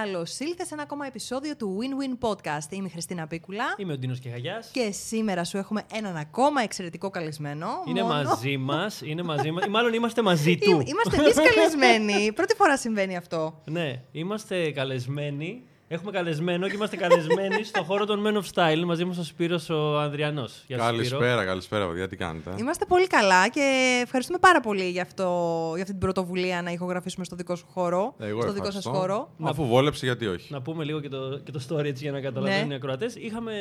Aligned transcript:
Καλώς 0.00 0.38
ήλθες 0.38 0.66
σε 0.66 0.74
ένα 0.74 0.82
ακόμα 0.82 1.06
επεισόδιο 1.06 1.56
του 1.56 1.78
Win-Win 1.80 2.28
Podcast. 2.28 2.70
Είμαι 2.72 2.86
η 2.86 2.90
Χριστίνα 2.90 3.26
Πίκουλα. 3.26 3.64
Είμαι 3.76 3.92
ο 3.92 3.98
Ντίνος 3.98 4.18
Κεχαγιάς. 4.18 4.68
Και 4.72 4.90
σήμερα 4.90 5.44
σου 5.44 5.56
έχουμε 5.58 5.82
έναν 5.94 6.16
ακόμα 6.16 6.62
εξαιρετικό 6.62 7.10
καλεσμένο. 7.10 7.66
Είναι 7.88 8.02
μόνο- 8.02 8.14
μαζί 8.28 8.56
μας. 8.56 9.00
Είναι 9.04 9.22
μαζί 9.22 9.50
μας. 9.50 9.64
Ή 9.64 9.68
μάλλον 9.68 9.92
είμαστε 9.92 10.22
μαζί 10.22 10.58
του. 10.58 10.70
Εί- 10.80 10.88
Είμαστε 10.88 11.16
εμείς 11.22 11.34
καλεσμένοι. 11.54 12.32
Πρώτη 12.38 12.54
φορά 12.54 12.76
συμβαίνει 12.76 13.16
αυτό. 13.16 13.60
ναι, 13.64 14.02
είμαστε 14.12 14.70
καλεσμένοι. 14.70 15.62
Έχουμε 15.92 16.10
καλεσμένο 16.10 16.68
και 16.68 16.74
είμαστε 16.74 16.96
καλεσμένοι 16.96 17.64
στο 17.64 17.82
χώρο 17.82 18.04
των 18.06 18.22
Men 18.26 18.36
of 18.36 18.44
Style. 18.54 18.82
Μαζί 18.84 19.04
μας 19.04 19.18
ο 19.18 19.24
Σπύρος 19.24 19.70
ο 19.70 19.98
Ανδριανός. 19.98 20.64
Καλησπέρα, 20.76 21.44
καλησπέρα, 21.44 21.86
παιδιά. 21.88 22.08
Τι 22.08 22.16
κάνετε. 22.16 22.50
Είμαστε 22.58 22.84
πολύ 22.84 23.06
καλά 23.06 23.48
και 23.48 23.98
ευχαριστούμε 24.02 24.38
πάρα 24.38 24.60
πολύ 24.60 24.90
για, 24.90 25.02
αυτό, 25.02 25.24
για 25.72 25.82
αυτή 25.82 25.90
την 25.92 25.98
πρωτοβουλία 26.00 26.62
να 26.62 26.70
ηχογραφήσουμε 26.70 27.24
στο 27.24 27.36
δικό 27.36 27.56
σου 27.56 27.66
χώρο. 27.72 28.14
Εγώ 28.18 28.42
στο 28.42 28.52
δικό 28.52 28.64
σας 28.70 28.76
ευχαριστώ. 28.86 29.00
χώρο. 29.14 29.30
Αφού 29.42 29.66
βόλεψε, 29.66 30.06
γιατί 30.06 30.26
όχι; 30.26 30.52
Να 30.52 30.62
πούμε 30.62 30.84
λίγο 30.84 31.00
και 31.00 31.08
το, 31.08 31.40
και 31.44 31.50
το 31.52 31.60
story 31.68 31.84
έτσι 31.84 32.02
για 32.02 32.12
να 32.12 32.20
καταλαβαίνουν 32.20 32.66
Ναι. 32.66 32.72
οι 32.72 32.76
ακροατές. 32.76 33.14
Είχαμε 33.14 33.52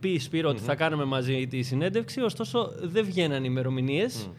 πει, 0.00 0.18
Σπύρο, 0.18 0.48
ότι 0.48 0.62
θα 0.62 0.74
κάνουμε 0.74 1.04
μαζί 1.04 1.46
τη 1.46 1.62
συνέντευξη, 1.62 2.20
ωστόσο 2.20 2.72
δεν 2.82 3.04
βγαίναν 3.04 3.44
ημερομηνίες. 3.44 4.30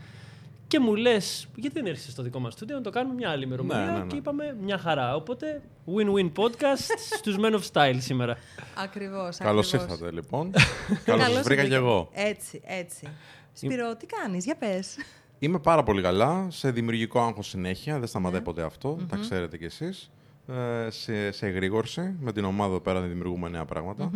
Και 0.69 0.79
μου 0.79 0.95
λες, 0.95 1.47
γιατί 1.55 1.75
δεν 1.79 1.85
έρχεσαι 1.89 2.11
στο 2.11 2.23
δικό 2.23 2.39
μας 2.39 2.53
στούντιο 2.53 2.75
να 2.75 2.81
το 2.81 2.89
κάνουμε 2.89 3.13
μια 3.15 3.29
άλλη 3.29 3.43
ημερομηνία. 3.43 3.85
Ναι, 3.85 3.91
ναι, 3.91 3.97
ναι. 3.97 4.05
Και 4.05 4.15
είπαμε 4.15 4.55
μια 4.61 4.77
χαρά. 4.77 5.15
Οπότε, 5.15 5.61
win-win 5.85 6.31
podcast 6.35 6.89
στους 7.19 7.35
Men 7.39 7.53
of 7.53 7.61
Style 7.71 7.97
σήμερα. 7.99 8.37
Ακριβώς. 8.83 9.37
Καλώς 9.37 9.73
ήρθατε, 9.73 10.11
λοιπόν. 10.11 10.51
Καλώς 11.05 11.33
σας 11.33 11.43
βρήκα 11.43 11.65
κι 11.67 11.73
εγώ. 11.73 12.09
Έτσι, 12.13 12.61
έτσι. 12.65 13.07
Σπύρο, 13.53 13.95
τι 13.95 14.05
κάνεις, 14.05 14.45
για 14.45 14.55
πες. 14.55 14.95
Είμαι 15.39 15.59
πάρα 15.59 15.83
πολύ 15.83 16.01
καλά. 16.01 16.47
Σε 16.49 16.71
δημιουργικό 16.71 17.19
άγχος 17.21 17.47
συνέχεια. 17.47 17.91
Δεν 17.91 18.01
Ναι. 18.01 18.07
σταματάει 18.07 18.41
ποτέ 18.41 18.61
αυτό. 18.61 18.97
Τα 19.09 19.17
ξέρετε 19.17 19.57
κι 19.57 19.65
εσείς. 19.65 20.11
Ε, 20.47 20.89
σε, 20.89 21.31
σε 21.31 21.45
εγρήγορση. 21.47 22.15
Με 22.19 22.31
την 22.31 22.43
ομάδα 22.45 22.69
εδώ 22.69 22.79
πέρα 22.79 23.01
δημιουργούμε 23.01 23.49
νέα 23.49 23.65
πράγματα. 23.65 24.11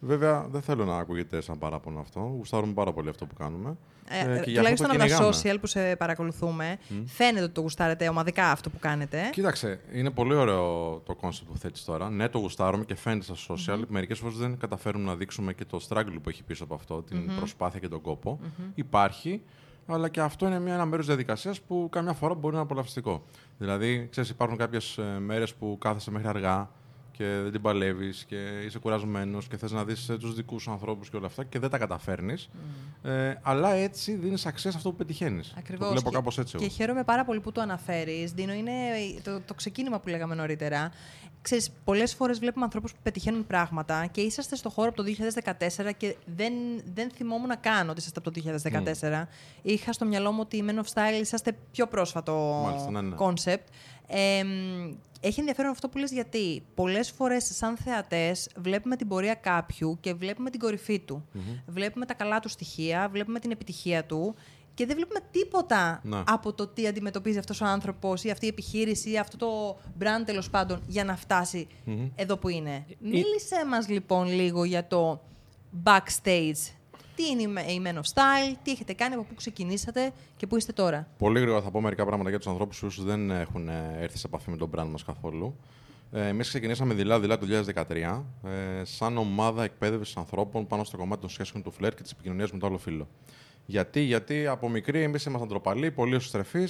Βέβαια, 0.00 0.46
δεν 0.50 0.62
θέλω 0.62 0.84
να 0.84 0.98
ακούγεται 0.98 1.40
σαν 1.40 1.58
παράπονο 1.58 2.00
αυτό. 2.00 2.20
Γουστάρουμε 2.20 2.72
πάρα 2.72 2.92
πολύ 2.92 3.08
αυτό 3.08 3.26
που 3.26 3.34
κάνουμε. 3.34 3.76
Ε, 4.08 4.18
Ε, 4.18 4.22
και 4.22 4.28
γι' 4.30 4.36
αυτό 4.38 4.52
τουλάχιστον 4.54 4.86
το 4.86 4.92
από 4.92 5.02
τα 5.02 5.06
κυνηγάμε. 5.06 5.30
social 5.36 5.56
που 5.60 5.66
σε 5.66 5.96
παρακολουθούμε, 5.96 6.78
φαίνεται 7.06 7.44
ότι 7.44 7.52
το 7.52 7.60
γουστάρετε 7.60 8.08
ομαδικά 8.08 8.50
αυτό 8.50 8.70
που 8.70 8.78
κάνετε. 8.78 9.28
Κοίταξε, 9.32 9.80
είναι 9.92 10.10
πολύ 10.10 10.34
ωραίο 10.34 10.96
το 11.06 11.14
concept 11.14 11.50
που 11.50 11.56
θέτεις 11.58 11.84
τώρα. 11.84 12.10
Ναι, 12.10 12.28
το 12.28 12.38
γουστάρουμε 12.38 12.84
και 12.84 12.94
φαίνεται 12.94 13.34
στα 13.34 13.54
social. 13.54 13.78
mm 13.80 13.84
Μερικές 13.88 14.18
φορές 14.18 14.36
δεν 14.36 14.58
καταφέρουμε 14.58 15.04
να 15.04 15.16
δείξουμε 15.16 15.52
και 15.52 15.64
το 15.64 15.86
struggle 15.88 16.16
που 16.22 16.28
έχει 16.28 16.42
πίσω 16.42 16.64
από 16.64 16.74
αυτό, 16.74 17.02
την 17.02 17.36
προσπάθεια 17.36 17.80
και 17.80 17.88
τον 17.88 18.00
κόπο. 18.00 18.40
Υπάρχει, 18.74 19.42
αλλά 19.86 20.08
και 20.08 20.20
αυτό 20.20 20.46
είναι 20.46 20.60
μια, 20.60 20.74
ένα 20.74 20.84
μέρος 20.84 21.06
διαδικασίας 21.06 21.60
που 21.60 21.88
καμιά 21.92 22.12
φορά 22.12 22.34
μπορεί 22.34 22.54
να 22.54 22.60
είναι 22.60 22.68
απολαυστικό. 22.70 23.22
Δηλαδή, 23.58 24.08
ξέρεις, 24.10 24.30
υπάρχουν 24.30 24.56
κάποιες 24.56 24.98
μέρες 25.18 25.54
που 25.54 25.76
κάθεσαι 25.80 26.10
μέχρι 26.10 26.28
αργά 26.28 26.70
και 27.20 27.40
δεν 27.42 27.52
την 27.52 27.60
παλεύεις 27.62 28.24
και 28.24 28.36
είσαι 28.64 28.78
κουρασμένος 28.78 29.46
και 29.48 29.56
θες 29.56 29.72
να 29.72 29.84
δεις 29.84 30.06
τους 30.20 30.34
δικούς 30.34 30.62
σου 30.62 30.70
ανθρώπους 30.70 31.10
και 31.10 31.16
όλα 31.16 31.26
αυτά 31.26 31.44
και 31.44 31.58
δεν 31.58 31.70
τα 31.70 31.78
καταφέρνεις. 31.78 32.48
Ε, 33.02 33.34
αλλά 33.42 33.72
έτσι 33.72 34.12
δίνεις 34.14 34.46
αξία 34.46 34.70
σε 34.70 34.76
αυτό 34.76 34.90
που 34.90 34.96
πετυχαίνεις. 34.96 35.54
Ακριβώς. 35.58 35.86
Το 35.86 35.92
βλέπω 35.92 36.08
Και- 36.10 36.16
κάπως 36.16 36.38
έτσι. 36.38 36.56
Και 36.56 36.64
εγώ. 36.64 36.72
χαίρομαι 36.74 37.04
πάρα 37.04 37.24
πολύ 37.24 37.40
που 37.40 37.52
το 37.52 37.60
αναφέρεις. 37.60 38.32
Δίνω, 38.32 38.52
είναι 38.52 38.72
το, 39.22 39.40
το 39.40 39.54
ξεκίνημα 39.54 40.00
που 40.00 40.08
λέγαμε 40.08 40.34
νωρίτερα. 40.34 40.90
Ξέρεις, 41.42 41.70
πολλές 41.84 42.14
φορές 42.14 42.38
βλέπουμε 42.38 42.64
ανθρώπους 42.64 42.92
που 42.92 42.98
πετυχαίνουν 43.02 43.46
πράγματα 43.46 44.06
και 44.06 44.20
είσαστε 44.20 44.56
στο 44.56 44.70
χώρο 44.70 44.88
από 44.88 44.96
το 44.96 45.08
2014 45.88 45.90
και 45.96 46.16
δεν, 46.36 46.52
δεν 46.94 47.10
θυμόμουν 47.10 47.50
καν 47.60 47.88
ότι 47.88 48.00
είσαστε 48.00 48.20
από 48.24 48.30
το 48.30 48.40
2014. 49.20 49.28
Είχα 49.62 49.92
στο 49.92 50.04
μυαλό 50.04 50.32
μου 50.32 50.38
ότι 50.40 50.56
οι 50.56 50.64
Men 50.68 50.74
of 50.74 50.92
Style 50.94 51.20
είσαστε 51.20 51.56
πιο 51.72 51.86
πρόσφατο 51.86 52.62
Μάλιστα, 52.64 52.90
ναι, 52.90 53.00
ναι. 53.00 53.16
concept. 53.18 53.64
Ε, 54.12 54.44
μ, 54.44 54.94
έχει 55.20 55.40
ενδιαφέρον 55.40 55.70
αυτό 55.70 55.88
που 55.88 55.98
λες 55.98 56.12
γιατί 56.12 56.62
πολλές 56.74 57.10
φορές 57.10 57.44
σαν 57.56 57.76
θεατές 57.76 58.48
βλέπουμε 58.56 58.96
την 58.96 59.08
πορεία 59.08 59.34
κάποιου 59.34 59.98
και 60.00 60.14
βλέπουμε 60.14 60.50
την 60.50 60.60
κορυφή 60.60 60.98
του. 61.00 61.26
Βλέπουμε 61.66 62.06
τα 62.06 62.14
καλά 62.14 62.40
του 62.40 62.48
στοιχεία, 62.48 63.08
βλέπουμε 63.12 63.38
την 63.38 63.50
επιτυχία 63.50 64.04
του 64.04 64.34
και 64.74 64.86
δεν 64.86 64.96
βλέπουμε 64.96 65.20
τίποτα 65.30 66.00
Ναι. 66.04 66.22
από 66.26 66.52
το 66.52 66.66
τι 66.66 66.86
αντιμετωπίζει 66.86 67.38
αυτός 67.38 67.60
ο 67.60 67.64
άνθρωπος 67.64 68.24
ή 68.24 68.30
αυτή 68.30 68.44
η 68.44 68.48
επιχείρηση 68.48 69.10
ή 69.10 69.18
αυτό 69.18 69.36
το 69.36 69.78
brand 70.00 70.24
τέλος 70.26 70.50
πάντων 70.50 70.82
για 70.86 71.04
να 71.04 71.16
φτάσει 71.16 71.66
εδώ 72.14 72.36
που 72.36 72.48
είναι. 72.48 72.86
Μίλησέ 73.00 73.64
μας 73.68 73.88
λοιπόν 73.88 74.26
λίγο 74.26 74.64
για 74.64 74.86
το 74.86 75.20
backstage. 75.84 76.72
Τι 77.20 77.26
είναι 77.30 77.42
η 77.42 77.48
Me- 77.56 77.70
η 77.70 77.82
Men 77.84 77.94
of 77.94 78.14
Style, 78.14 78.56
τι 78.62 78.70
έχετε 78.70 78.92
κάνει, 78.92 79.14
από 79.14 79.22
πού 79.22 79.34
ξεκινήσατε 79.34 80.12
και 80.36 80.46
πού 80.46 80.56
είστε 80.56 80.72
τώρα. 80.72 81.08
Πολύ 81.18 81.40
γρήγορα 81.40 81.62
θα 81.62 81.70
πω 81.70 81.80
μερικά 81.80 82.04
πράγματα 82.04 82.28
για 82.28 82.38
τους 82.38 82.46
ανθρώπους 82.46 82.78
που 82.78 83.02
δεν 83.02 83.30
έχουν 83.30 83.68
ε, 83.68 83.96
έρθει 84.00 84.18
σε 84.18 84.26
επαφή 84.26 84.50
με 84.50 84.56
τον 84.56 84.70
brand 84.76 84.86
μας 84.90 85.04
καθόλου. 85.04 85.56
Ε, 86.12 86.26
Εμείς 86.26 86.48
ξεκινήσαμε 86.48 86.94
δειλά-δειλά 86.94 87.38
το 87.38 87.46
2013 87.74 88.22
ε, 88.44 88.84
σαν 88.84 89.18
ομάδα 89.18 89.64
εκπαίδευσης 89.64 90.16
ανθρώπων 90.16 90.66
πάνω 90.66 90.84
στο 90.84 90.96
κομμάτι 90.96 91.20
των 91.20 91.30
σχέσεων 91.30 91.62
του 91.62 91.70
φλερ 91.70 91.94
και 91.94 92.02
της 92.02 92.12
επικοινωνίας 92.12 92.52
με 92.52 92.58
το 92.58 92.66
άλλο 92.66 92.78
φύλλο. 92.78 93.08
Γιατί, 93.66 94.00
γιατί 94.00 94.46
από 94.46 94.68
μικροί 94.68 95.02
εμείς 95.02 95.24
ήμασταν 95.24 95.48
τροπαλοί, 95.48 95.90
πολύ 95.90 96.14
εσωστρεφεί. 96.14 96.64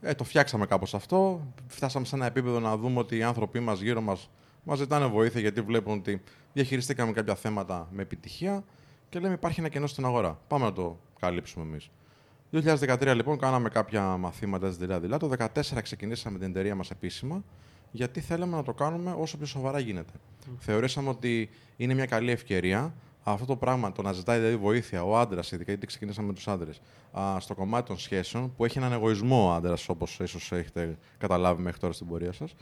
Ε, 0.00 0.14
το 0.14 0.24
φτιάξαμε 0.24 0.66
κάπως 0.66 0.94
αυτό. 0.94 1.46
Φτάσαμε 1.66 2.06
σε 2.06 2.16
ένα 2.16 2.26
επίπεδο 2.26 2.60
να 2.60 2.76
δούμε 2.76 2.98
ότι 2.98 3.16
οι 3.16 3.22
άνθρωποι 3.22 3.60
μας 3.60 3.80
γύρω 3.80 4.00
μας 4.00 4.30
μας 4.68 4.78
ζητάνε 4.78 5.06
βοήθεια 5.06 5.40
γιατί 5.40 5.60
βλέπουν 5.60 5.98
ότι 5.98 6.22
διαχειριστήκαμε 6.52 7.12
κάποια 7.12 7.34
θέματα 7.34 7.88
με 7.90 8.02
επιτυχία 8.02 8.64
και 9.08 9.18
λέμε 9.18 9.34
υπάρχει 9.34 9.60
ένα 9.60 9.68
κενό 9.68 9.86
στην 9.86 10.04
αγορά. 10.04 10.38
Πάμε 10.48 10.64
να 10.64 10.72
το 10.72 10.98
καλύψουμε 11.20 11.64
εμείς. 11.64 11.90
2013 12.52 13.12
λοιπόν 13.14 13.38
κάναμε 13.38 13.68
κάποια 13.68 14.02
μαθήματα 14.02 14.66
έτσι 14.66 14.78
δειλά-δειλά. 14.78 15.16
Το 15.16 15.30
2014 15.38 15.60
ξεκινήσαμε 15.82 16.38
την 16.38 16.48
εταιρεία 16.50 16.74
μας 16.74 16.90
επίσημα 16.90 17.44
γιατί 17.90 18.20
θέλαμε 18.20 18.56
να 18.56 18.62
το 18.62 18.72
κάνουμε 18.72 19.16
όσο 19.18 19.36
πιο 19.36 19.46
σοβαρά 19.46 19.78
γίνεται. 19.78 20.12
Θεωρήσαμε 20.58 21.08
ότι 21.08 21.50
είναι 21.76 21.94
μια 21.94 22.06
καλή 22.06 22.30
ευκαιρία 22.30 22.94
αυτό 23.22 23.46
το 23.46 23.56
πράγμα, 23.56 23.92
το 23.92 24.02
να 24.02 24.12
ζητάει 24.12 24.38
δηλαδή 24.38 24.56
βοήθεια 24.56 25.04
ο 25.04 25.18
άντρας, 25.18 25.52
ειδικά 25.52 25.70
γιατί 25.70 25.86
ξεκινήσαμε 25.86 26.26
με 26.26 26.32
τους 26.32 26.48
άντρες, 26.48 26.80
στο 27.38 27.54
κομμάτι 27.54 27.86
των 27.86 27.98
σχέσεων, 27.98 28.54
που 28.56 28.64
έχει 28.64 28.78
έναν 28.78 28.92
εγωισμό 28.92 29.48
ο 29.48 29.52
άντρας, 29.52 29.88
όπως 29.88 30.18
ίσως 30.20 30.52
έχετε 30.52 30.98
καταλάβει 31.18 31.62
μέχρι 31.62 31.80
τώρα 31.80 31.92
στην 31.92 32.06
πορεία 32.06 32.32
σας, 32.32 32.54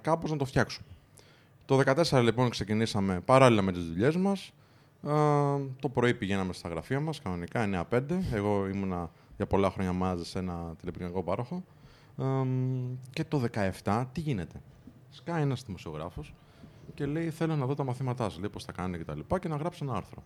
κάπως 0.00 0.30
να 0.30 0.36
το 0.36 0.44
φτιάξουμε. 0.44 0.86
Το 1.64 1.76
2014 1.76 2.22
λοιπόν 2.22 2.50
ξεκινήσαμε 2.50 3.20
παράλληλα 3.20 3.62
με 3.62 3.72
τις 3.72 3.86
δουλειές 3.86 4.16
μας. 4.16 4.52
Το 5.80 5.88
πρωί 5.92 6.14
πηγαίναμε 6.14 6.52
στα 6.52 6.68
γραφεία 6.68 7.00
μας, 7.00 7.20
κανονικά 7.22 7.86
9-5. 7.90 8.02
Εγώ 8.32 8.68
ήμουνα 8.68 9.10
για 9.36 9.46
πολλά 9.46 9.70
χρόνια 9.70 9.92
μαζί 9.92 10.24
σε 10.24 10.38
ένα 10.38 10.74
τηλεπικοινωνικό 10.78 11.22
πάροχο. 11.22 11.64
Ε, 12.18 12.24
και 13.10 13.24
το 13.24 13.42
17 13.84 14.04
τι 14.12 14.20
γίνεται; 14.20 14.60
Σκάει 15.10 15.42
ένας 15.42 15.62
δημοσιογράφος 15.64 16.34
και 16.94 17.06
λέει: 17.06 17.30
Θέλω 17.30 17.56
να 17.56 17.66
δω 17.66 17.74
τα 17.74 17.84
μαθήματά 17.84 18.28
σα. 18.30 18.40
Λέει 18.40 18.48
πώς 18.48 18.64
τα 18.64 18.72
κάνει 18.72 18.96
και 18.98 19.04
τα 19.04 19.14
λοιπά 19.16 19.38
και 19.38 19.48
να 19.48 19.56
γράψει 19.56 19.84
ένα 19.84 19.94
άρθρο. 19.94 20.22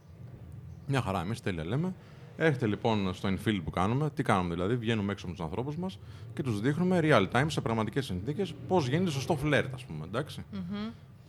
Μια 0.86 1.00
χαρά, 1.00 1.20
εμείς 1.20 1.40
τέλεια 1.40 1.64
λέμε. 1.64 1.94
Έρχεται 2.36 2.66
λοιπόν 2.66 3.14
στο 3.14 3.28
infield 3.28 3.60
που 3.64 3.70
κάνουμε. 3.70 4.10
Τι 4.10 4.22
κάνουμε 4.22 4.54
δηλαδή, 4.54 4.76
βγαίνουμε 4.76 5.12
έξω 5.12 5.26
με 5.26 5.32
τους 5.32 5.42
ανθρώπους 5.42 5.76
μας 5.76 5.98
και 6.34 6.42
τους 6.42 6.60
δείχνουμε 6.60 7.00
real 7.02 7.28
time 7.32 7.46
σε 7.46 7.60
πραγματικές 7.60 8.04
συνθήκες 8.04 8.54
πώς 8.68 8.88
γίνεται 8.88 9.10
σωστό 9.10 9.36
φλερτ, 9.36 9.74
ας 9.74 9.84
πούμε. 9.84 10.04
εντάξει. 10.04 10.44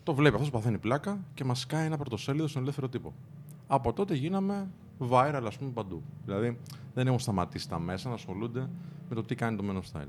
Το 0.03 0.13
βλέπει 0.13 0.35
αυτός, 0.35 0.49
παθαίνει 0.49 0.77
πλάκα 0.77 1.19
και 1.33 1.43
μας 1.43 1.65
κάνει 1.65 1.85
ένα 1.85 1.97
πρωτοσέλιδο 1.97 2.47
στον 2.47 2.61
ελεύθερο 2.61 2.89
τύπο. 2.89 3.13
Από 3.67 3.93
τότε 3.93 4.15
γίναμε 4.15 4.67
viral, 5.09 5.43
ας 5.45 5.57
πούμε, 5.57 5.71
παντού. 5.71 6.03
Δηλαδή 6.25 6.57
δεν 6.93 7.07
έχουν 7.07 7.19
σταματήσει 7.19 7.69
τα 7.69 7.79
μέσα 7.79 8.07
να 8.09 8.15
ασχολούνται 8.15 8.69
με 9.09 9.15
το 9.15 9.23
τι 9.23 9.35
κάνει 9.35 9.57
το 9.57 9.63
Men 9.69 9.75
of 9.75 9.99
Style. 9.99 10.07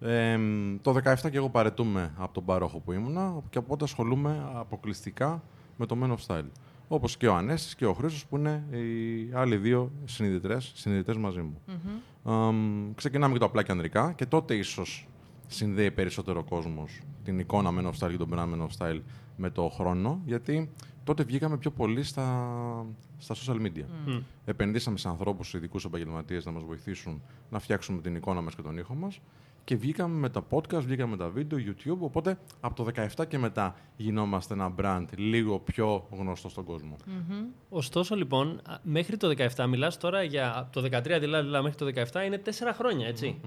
Ε, 0.00 0.38
το 0.82 0.96
17 1.04 1.30
και 1.30 1.36
εγώ 1.36 1.48
παρετούμε 1.48 2.12
από 2.16 2.32
τον 2.32 2.44
πάροχο 2.44 2.78
που 2.78 2.92
ήμουνα 2.92 3.34
και 3.50 3.58
οπότε 3.58 3.84
ασχολούμαι 3.84 4.50
αποκλειστικά 4.54 5.42
με 5.76 5.86
το 5.86 5.96
Men 6.02 6.10
of 6.10 6.26
Style. 6.26 6.48
Όπως 6.88 7.16
και 7.16 7.26
ο 7.26 7.34
Ανέστης 7.34 7.74
και 7.74 7.86
ο 7.86 7.92
Χρήστος 7.92 8.26
που 8.26 8.36
είναι 8.36 8.64
οι 8.70 9.32
άλλοι 9.34 9.56
δύο 9.56 9.92
συνειδητές, 10.04 10.72
συνειδητές 10.74 11.16
μαζί 11.16 11.40
μου. 11.40 11.60
Εμ, 12.26 12.94
ξεκινάμε 12.94 13.32
και 13.32 13.38
το 13.38 13.44
απλά 13.44 13.62
και 13.62 13.72
ανδρικά 13.72 14.12
και 14.12 14.26
τότε 14.26 14.54
ίσως 14.54 15.08
συνδέει 15.48 15.90
περισσότερο 15.90 16.40
ο 16.40 16.44
κόσμος 16.50 17.00
την 17.24 17.38
εικόνα 17.38 17.70
Men 17.70 17.84
of 17.86 18.06
Style 18.06 18.10
και 18.10 18.16
τον 18.16 18.28
brand 18.32 18.54
Men 18.54 18.66
of 18.66 18.68
Style 18.78 19.00
με 19.36 19.50
το 19.50 19.68
χρόνο 19.68 20.20
γιατί 20.24 20.70
τότε 21.04 21.22
βγήκαμε 21.22 21.56
πιο 21.56 21.70
πολύ 21.70 22.02
στα, 22.02 22.86
στα 23.18 23.34
social 23.34 23.60
media. 23.66 23.84
Επενδύσαμε 24.44 24.98
σε 24.98 25.08
ανθρώπους 25.08 25.54
ειδικούς 25.54 25.84
επαγγελματίες 25.84 26.44
να 26.44 26.50
μας 26.52 26.62
βοηθήσουν 26.64 27.22
να 27.50 27.58
φτιάξουμε 27.58 28.00
την 28.00 28.14
εικόνα 28.14 28.40
μας 28.40 28.54
και 28.54 28.62
τον 28.62 28.78
ήχο 28.78 28.94
μας 28.94 29.20
και 29.64 29.76
βγήκαμε 29.76 30.18
με 30.18 30.28
τα 30.28 30.46
podcast, 30.50 30.82
βγήκαμε 30.82 31.10
με 31.10 31.16
τα 31.16 31.28
βίντεο, 31.28 31.58
YouTube, 31.58 31.98
οπότε 31.98 32.38
από 32.60 32.74
το 32.74 32.86
17 33.16 33.26
και 33.28 33.38
μετά 33.38 33.76
γινόμαστε 33.96 34.54
ένα 34.54 34.74
brand 34.80 35.04
λίγο 35.16 35.58
πιο 35.58 36.06
γνωστό 36.10 36.48
στον 36.48 36.64
κόσμο. 36.64 36.96
Ωστόσο, 37.68 38.14
λοιπόν, 38.14 38.60
α, 38.66 38.78
μέχρι 38.82 39.16
το 39.16 39.34
17, 39.56 39.66
μιλάς 39.66 39.98
τώρα 39.98 40.22
για 40.22 40.58
από 40.58 40.72
το 40.72 40.80
13 40.80 41.18
δηλαδή, 41.20 41.44
δηλαδή 41.46 41.64
μέχρι 41.64 41.92
το 41.92 42.06
17, 42.12 42.24
είναι 42.26 42.42
4 42.44 42.50
χρόνια, 42.74 43.06
έτσι. 43.06 43.40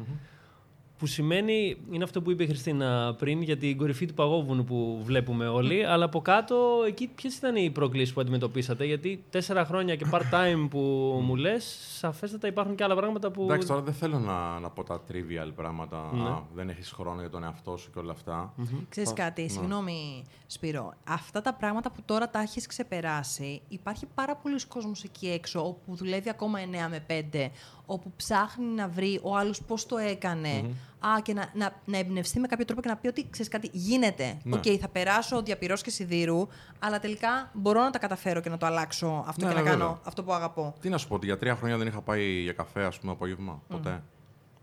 Που 1.02 1.08
σημαίνει, 1.08 1.78
είναι 1.92 2.04
αυτό 2.04 2.22
που 2.22 2.32
είπε 2.32 2.44
η 2.44 2.48
Χριστίνα 2.48 3.16
πριν 3.18 3.42
για 3.42 3.58
την 3.58 3.78
κορυφή 3.78 4.06
του 4.06 4.14
παγόβουνου 4.14 4.64
που 4.64 5.02
βλέπουμε 5.04 5.48
όλοι, 5.48 5.86
αλλά 5.86 6.06
από 6.06 6.22
κάτω 6.22 6.56
εκεί 6.88 7.08
ποιες 7.08 7.36
ήταν 7.38 7.56
οι 7.56 7.70
προκλήσεις 7.70 8.14
που 8.14 8.22
αντιμετωπίσατε. 8.22 8.86
Γιατί 8.86 9.24
τέσσερα 9.30 9.66
χρόνια 9.66 9.96
και 9.96 10.06
part-time 10.12 10.68
που 10.70 10.80
μου 11.24 11.36
λες, 11.36 11.78
σαφέστατα 11.98 12.48
υπάρχουν 12.48 12.76
και 12.76 12.84
άλλα 12.84 12.96
πράγματα 12.96 13.32
που. 13.32 13.44
Εντάξει, 13.44 13.68
τώρα 13.68 13.82
δεν 13.82 13.94
θέλω 13.94 14.20
να, 14.20 14.60
να 14.60 14.70
πω 14.70 14.84
τα 14.84 15.02
trivial 15.12 15.52
πράγματα. 15.56 15.98
Α, 15.98 16.42
δεν 16.54 16.70
έχεις 16.70 16.92
χρόνο 16.92 17.20
για 17.20 17.30
τον 17.30 17.44
εαυτό 17.44 17.78
σου 17.78 17.92
και 17.94 18.00
όλα 18.00 18.12
αυτά. 18.12 18.54
Ξέρεις 18.90 19.14
κάτι, 19.14 19.50
συγγνώμη 19.50 20.24
Σπύρο. 20.48 20.94
Αυτά 21.08 21.42
τα 21.42 21.54
πράγματα 21.54 21.92
που 21.92 22.02
τώρα 22.06 22.30
τα 22.30 22.40
έχεις 22.40 22.68
ξεπεράσει, 22.68 23.62
υπάρχει 23.68 24.06
πάρα 24.16 24.36
πολύς 24.36 24.66
κόσμος 24.68 25.04
εκεί 25.04 25.28
έξω 25.28 25.68
όπου 25.68 25.96
δουλεύει 25.96 26.30
ακόμα 26.30 26.60
9 26.60 26.64
με 26.90 27.06
5, 27.32 27.50
όπου 27.86 28.12
ψάχνει 28.16 28.66
να 28.66 28.88
βρει 28.88 29.20
ο 29.24 29.38
άλλος 29.38 29.62
πώς 29.62 29.86
το 29.86 29.98
έκανε. 29.98 30.76
Α, 31.08 31.22
και 31.22 31.34
να, 31.34 31.50
να, 31.54 31.82
να 31.86 31.98
εμπνευστεί 31.98 32.40
με 32.40 32.48
κάποιο 32.48 32.66
τρόπο 32.66 32.82
και 32.82 32.88
να 32.88 32.96
πει 32.96 33.08
ότι 33.08 33.28
ξέρεις 33.30 33.52
κάτι, 33.52 33.70
γίνεται. 33.74 34.38
Ναι. 34.44 34.56
Οκ, 34.56 34.64
θα 34.80 34.88
περάσω 34.88 35.42
διά 35.42 35.57
πυρός 35.57 35.82
και 35.82 35.90
σιδήρου, 35.90 36.48
αλλά 36.80 37.00
τελικά 37.00 37.52
μπορώ 37.54 37.82
να 37.82 37.90
τα 37.90 38.00
καταφέρω 38.00 38.42
και 38.42 38.50
να 38.50 38.58
το 38.58 38.66
αλλάξω 38.66 39.24
αυτό 39.28 39.46
Ναι, 39.46 39.52
και 39.52 39.58
να 39.58 39.64
ναι, 39.64 39.70
κάνω 39.70 39.84
βέβαια. 39.84 40.02
αυτό 40.04 40.24
που 40.24 40.34
αγαπώ. 40.34 40.76
Τι 40.80 40.90
να 40.90 40.98
σου 40.98 41.08
πω, 41.08 41.16
ότι 41.16 41.26
για 41.26 41.38
τρία 41.38 41.56
χρόνια 41.56 41.78
δεν 41.78 41.88
είχα 41.88 42.02
πάει 42.02 42.42
για 42.42 42.54
καφέ, 42.54 42.84
ας 42.84 43.00
πούμε, 43.00 43.12
απόγευμα. 43.12 43.62
Ποτέ. 43.68 44.04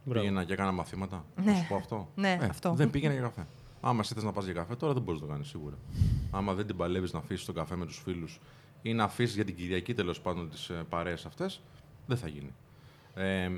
Μπράβο. 0.05 0.20
Πήγαινα 0.20 0.44
και 0.44 0.52
έκανα 0.52 0.73
μαθήματα. 0.73 1.25
Ναι. 1.37 1.52
Να 1.52 1.56
σου 1.58 1.67
πω 1.69 1.76
αυτό. 1.76 2.08
Ναι, 2.14 2.38
αυτό. 2.50 2.73
Δεν 2.73 2.90
πήγαινα 2.90 3.12
για 3.12 3.23
καφέ. 3.23 3.46
Άμα 3.81 4.00
εσύ 4.02 4.14
θες 4.14 4.23
να 4.23 4.32
πας 4.32 4.44
για 4.44 4.55
καφέ, 4.55 4.75
τώρα 4.75 4.93
δεν 4.93 5.02
μπορείς 5.02 5.20
να 5.20 5.26
το 5.26 5.32
κάνεις 5.32 5.49
σίγουρα. 5.49 5.76
Άμα 6.31 6.55
δεν 6.55 6.67
την 6.67 6.76
παλεύεις 6.76 7.12
να 7.12 7.19
αφήσεις 7.19 7.44
τον 7.44 7.55
καφέ 7.55 7.76
με 7.76 7.87
τους 7.87 8.00
φίλους 8.05 8.40
ή 8.82 8.94
να 8.94 9.05
αφήσεις 9.05 9.35
για 9.35 9.44
την 9.44 9.56
Κυριακή 9.56 9.94
τέλος 9.94 10.20
πάντων 10.20 10.50
τις 10.50 10.70
παρέες 10.88 11.26
αυτές, 11.26 11.61
δεν 12.06 12.17
θα 12.17 12.29
γίνει. 12.29 12.55
Ε, 13.14 13.50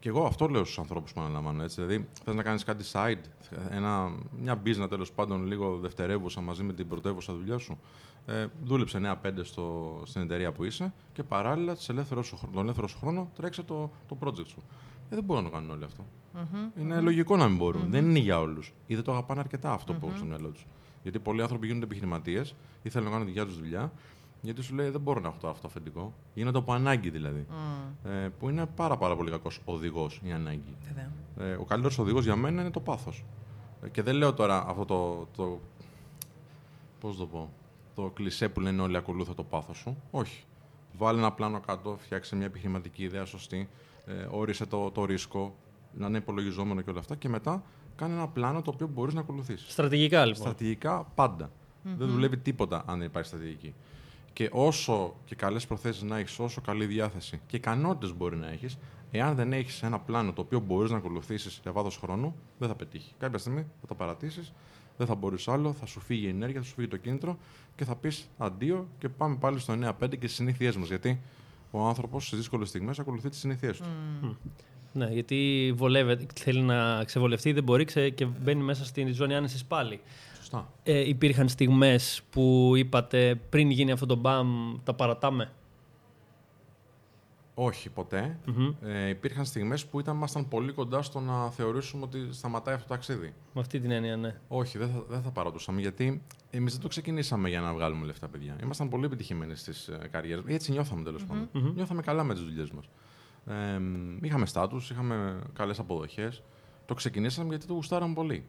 και 0.00 0.08
εγώ 0.08 0.24
αυτό 0.24 0.48
λέω 0.48 0.64
στους 0.64 0.78
ανθρώπους 0.78 1.12
που 1.12 1.20
αναλαμβάνω. 1.20 1.62
Έτσι. 1.62 1.82
Δηλαδή, 1.82 2.08
θες 2.24 2.34
να 2.34 2.42
κάνεις 2.42 2.64
κάτι 2.64 2.84
side, 2.92 3.48
ένα, 3.70 4.12
μια 4.40 4.62
business 4.64 4.88
τέλος 4.88 5.12
πάντων 5.12 5.46
λίγο 5.46 5.76
δευτερεύουσα 5.76 6.40
μαζί 6.40 6.62
με 6.62 6.72
την 6.72 6.88
πρωτεύουσα 6.88 7.32
δουλειά 7.34 7.58
σου. 7.58 7.78
Ε, 8.26 8.46
δούλεψε 8.64 9.18
9-5 9.22 9.30
στο, 9.42 10.00
στην 10.04 10.22
εταιρεία 10.22 10.52
που 10.52 10.64
είσαι 10.64 10.92
και 11.12 11.22
παράλληλα 11.22 11.74
τις 11.74 11.88
ελεύθερο 11.88 12.22
σου, 12.22 12.36
χρόνο- 12.36 12.54
τον 12.54 12.62
ελεύθερο 12.62 12.88
σου 12.88 12.98
χρόνο 12.98 13.30
τρέξε 13.36 13.62
το, 13.62 13.90
το 14.08 14.16
project 14.24 14.46
σου. 14.46 14.62
Ε, 15.10 15.14
δεν 15.14 15.24
μπορούν 15.24 15.42
να 15.44 15.50
το 15.50 15.54
κάνουν 15.56 15.70
όλοι 15.70 15.84
αυτό. 15.84 16.04
Είναι 16.80 17.00
λογικό 17.00 17.36
να 17.36 17.48
μην 17.48 17.56
μπορουν 17.56 17.90
Δεν 17.90 18.04
είναι 18.08 18.18
για 18.18 18.40
όλους. 18.40 18.72
Ή 18.86 18.94
δεν 18.94 19.04
το 19.04 19.12
αγαπάνε 19.12 19.40
αρκετά 19.40 19.72
αυτό 19.72 19.92
που 19.94 20.06
έχουν 20.06 20.16
στο 20.16 20.26
μυαλό 20.26 20.48
τους. 20.48 20.66
Γιατί 21.02 21.18
πολλοί 21.18 21.42
άνθρωποι 21.42 21.66
γίνονται 21.66 21.84
επιχειρηματίες 21.84 22.54
ή 22.82 22.88
θέλουν 22.90 23.06
να 23.06 23.12
κάνουν 23.12 23.26
τη 23.26 23.32
δικιά 23.32 23.46
τους 23.48 23.58
δουλειά, 23.58 23.92
γιατί 24.40 24.62
σου 24.62 24.74
λέει 24.74 24.88
δεν 24.88 25.00
μπορώ 25.00 25.20
να 25.20 25.28
έχω 25.28 25.36
το 25.40 25.48
αυτό 25.48 25.66
αφεντικό. 25.66 26.14
Γίνονται 26.34 26.58
από 26.58 26.72
ανάγκη 26.72 27.10
δηλαδή. 27.10 27.46
Ε, 28.04 28.28
που 28.38 28.48
είναι 28.48 28.66
πάρα, 28.66 28.96
πάρα 28.96 29.16
πολύ 29.16 29.30
κακός 29.30 29.60
οδηγός 29.64 30.20
η 30.24 30.32
ανάγκη. 30.32 30.76
Βέβαια. 30.88 31.10
Ε, 31.38 31.54
ο 31.54 31.64
καλύτερος 31.64 31.98
οδηγός 31.98 32.24
για 32.24 32.36
μένα 32.36 32.60
είναι 32.60 32.70
το 32.70 32.80
πάθος. 32.80 33.24
Ε, 33.82 33.88
και 33.88 34.02
δεν 34.02 34.14
λέω 34.14 34.34
τώρα 34.34 34.66
αυτό 34.68 34.84
το. 34.84 35.26
το 35.36 35.60
Πώς 37.00 37.16
το 37.16 37.26
πω. 37.26 37.52
Το 37.94 38.10
κλισέ 38.14 38.48
που 38.48 38.60
λένε 38.60 38.82
όλοι 38.82 38.96
ακολούθα 38.96 39.34
το 39.34 39.44
πάθος 39.44 39.76
σου. 39.76 39.96
Όχι. 40.10 40.44
Βάλε 40.98 41.18
ένα 41.18 41.32
πλάνο 41.32 41.60
κάτω, 41.60 41.96
φτιάξε 41.98 42.36
μια 42.36 42.46
επιχειρηματική 42.46 43.02
ιδέα 43.02 43.24
σωστή, 43.24 43.68
ε, 44.06 44.26
όρισε 44.30 44.66
το, 44.66 44.90
το 44.90 45.04
ρίσκο, 45.04 45.54
να 45.94 46.06
είναι 46.06 46.18
υπολογιζόμενο 46.18 46.80
και 46.80 46.90
όλα 46.90 46.98
αυτά 46.98 47.14
και 47.14 47.28
μετά 47.28 47.62
κάνε 47.96 48.14
ένα 48.14 48.28
πλάνο 48.28 48.62
το 48.62 48.70
οποίο 48.74 48.86
μπορείς 48.86 49.14
να 49.14 49.20
ακολουθήσεις. 49.20 49.72
Στρατηγικά 49.72 50.24
λοιπόν. 50.24 50.40
Στρατηγικά 50.40 51.06
πάντα. 51.14 51.50
Δεν 51.82 52.08
δουλεύει 52.08 52.38
τίποτα 52.38 52.84
αν 52.86 52.98
δεν 52.98 53.06
υπάρχει 53.06 53.28
στρατηγική. 53.28 53.74
Και 54.38 54.48
όσο 54.52 55.14
και 55.24 55.34
καλές 55.34 55.66
προθέσεις 55.66 56.02
να 56.02 56.18
έχεις, 56.18 56.38
όσο 56.38 56.60
καλή 56.60 56.86
διάθεση 56.86 57.40
και 57.46 57.56
ικανότητες 57.56 58.16
μπορεί 58.16 58.36
να 58.36 58.48
έχεις, 58.48 58.78
εάν 59.10 59.34
δεν 59.34 59.52
έχεις 59.52 59.82
ένα 59.82 59.98
πλάνο 59.98 60.32
το 60.32 60.40
οποίο 60.40 60.60
μπορείς 60.60 60.90
να 60.90 60.96
ακολουθήσεις 60.96 61.58
για 61.62 61.72
βάθος 61.72 61.96
χρόνου, 61.96 62.34
δεν 62.58 62.68
θα 62.68 62.74
πετύχει. 62.74 63.12
Κάποια 63.18 63.38
στιγμή 63.38 63.66
θα 63.80 63.86
το 63.86 63.94
παρατήσεις, 63.94 64.52
δεν 64.96 65.06
θα 65.06 65.14
μπορείς 65.14 65.48
άλλο, 65.48 65.72
θα 65.72 65.86
σου 65.86 66.00
φύγει 66.00 66.26
η 66.26 66.28
ενέργεια, 66.28 66.60
θα 66.60 66.66
σου 66.66 66.74
φύγει 66.74 66.88
το 66.88 66.96
κίνητρο 66.96 67.38
και 67.76 67.84
θα 67.84 67.96
πεις 67.96 68.28
αντίο 68.38 68.88
και 68.98 69.08
πάμε 69.08 69.36
πάλι 69.36 69.58
στο 69.58 69.72
9-5 69.72 69.92
και 70.08 70.26
στι 70.26 70.28
συνήθειές 70.28 70.76
μας. 70.76 70.88
Γιατί 70.88 71.20
ο 71.70 71.86
άνθρωπος 71.86 72.26
στις 72.26 72.38
δύσκολες 72.38 72.68
στιγμές 72.68 72.98
ακολουθεί 72.98 73.28
τις 73.28 73.38
συνήθειές 73.38 73.76
του. 73.76 73.88
Ναι, 74.92 75.06
γιατί 75.06 75.72
βολεύεται, 75.76 76.26
θέλει 76.34 76.60
να 76.60 77.04
ξεβολευτεί, 77.04 77.52
δεν 77.52 77.62
μπορεί 77.62 77.84
ξε- 77.84 78.14
και 78.14 78.24
μπαίνει 78.24 78.62
μέσα 78.62 78.84
στην 78.84 79.14
ζώνη 79.14 79.34
άνεσης 79.34 79.64
πάλι. 79.64 80.00
Σωστά. 80.50 80.72
Ε, 80.82 81.08
υπήρχαν 81.08 81.48
στιγμές 81.48 82.22
που 82.30 82.72
είπατε 82.76 83.40
πριν 83.48 83.70
γίνει 83.70 83.90
αυτό 83.90 84.06
το 84.06 84.16
μπαμ, 84.16 84.76
τα 84.84 84.94
παρατάμε. 84.94 85.52
Όχι 87.54 87.90
ποτέ. 87.90 88.38
Ε, 88.82 89.08
υπήρχαν 89.08 89.44
στιγμές 89.44 89.86
που 89.86 90.00
ήταν, 90.00 90.16
ήμασταν 90.16 90.48
πολύ 90.48 90.72
κοντά 90.72 91.02
στο 91.02 91.20
να 91.20 91.50
θεωρήσουμε 91.50 92.04
ότι 92.04 92.28
σταματάει 92.30 92.74
αυτό 92.74 92.88
το 92.88 92.94
ταξίδι. 92.94 93.34
Με 93.54 93.60
αυτή 93.60 93.80
την 93.80 93.90
έννοια, 93.90 94.16
ναι. 94.16 94.40
Όχι, 94.48 94.78
δεν 94.78 94.88
θα, 94.88 95.04
δεν 95.08 95.22
θα 95.22 95.30
παρατούσαμε 95.30 95.80
γιατί 95.80 96.22
εμείς 96.50 96.72
δεν 96.72 96.82
το 96.82 96.88
ξεκινήσαμε 96.88 97.48
για 97.48 97.60
να 97.60 97.74
βγάλουμε 97.74 98.06
λεφτά, 98.06 98.28
παιδιά. 98.28 98.56
Ήμασταν 98.62 98.88
πολύ 98.88 99.04
επιτυχημένοι 99.04 99.54
στις 99.54 99.88
ε, 99.88 100.08
καριέρες 100.10 100.44
μας. 100.44 100.54
Έτσι 100.54 100.72
νιώθαμε 100.72 101.02
τέλος 101.02 101.24
πάντων. 101.24 101.48
Νιώθαμε 101.74 102.02
καλά 102.02 102.24
με 102.24 102.34
τις 102.34 102.42
δουλειές 102.42 102.70
μας. 102.70 102.84
Ε, 103.46 103.80
είχαμε 104.20 104.46
στάτους, 104.46 104.90
είχαμε 104.90 105.42
καλές 105.52 105.78
αποδοχές. 105.78 106.42
Το 106.86 106.94
ξεκινήσαμε 106.94 107.48
γιατί 107.48 107.66
το 107.66 107.72
γουστάραμε 107.72 108.14
πολύ. 108.14 108.44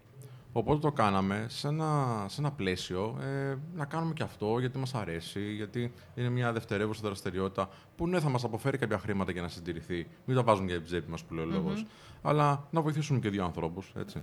Οπότε 0.54 0.80
το 0.80 0.92
κάναμε 0.92 1.46
σε 1.50 1.68
ένα, 1.68 2.25
σε 2.28 2.42
ένα 2.42 2.51
πλαίσιο 2.51 3.18
ε, 3.22 3.56
να 3.75 3.86
κάνουμε 3.86 4.13
και 4.13 4.24
αυτό 4.24 4.60
γιατί 4.60 4.78
μας 4.78 4.94
αρέσει, 4.96 5.54
γιατί 5.54 5.92
είναι 6.16 6.30
μια 6.30 6.54
δευτερεύουσα 6.54 7.01
δραστηριότητα 7.04 7.69
που 7.96 8.07
ναι 8.07 8.19
θα 8.19 8.30
μας 8.30 8.44
αποφέρει 8.44 8.78
κάποια 8.78 9.00
χρήματα 9.00 9.31
για 9.31 9.42
να 9.42 9.48
συντηρηθεί. 9.48 10.07
Μην 10.25 10.36
τα 10.36 10.44
βάζουμε 10.44 10.68
για 10.68 10.75
την 10.75 10.86
τσέπη 10.86 11.12
μας 11.12 11.24
που 11.24 11.34
λέει 11.34 11.46
ο 11.46 11.48
λόγος, 11.48 11.86
αλλά 12.22 12.68
να 12.72 12.81
βοηθήσουμε 12.81 13.19
και 13.19 13.30
δύο 13.30 13.44
ανθρώπους, 13.44 13.92
έτσι. 13.96 14.22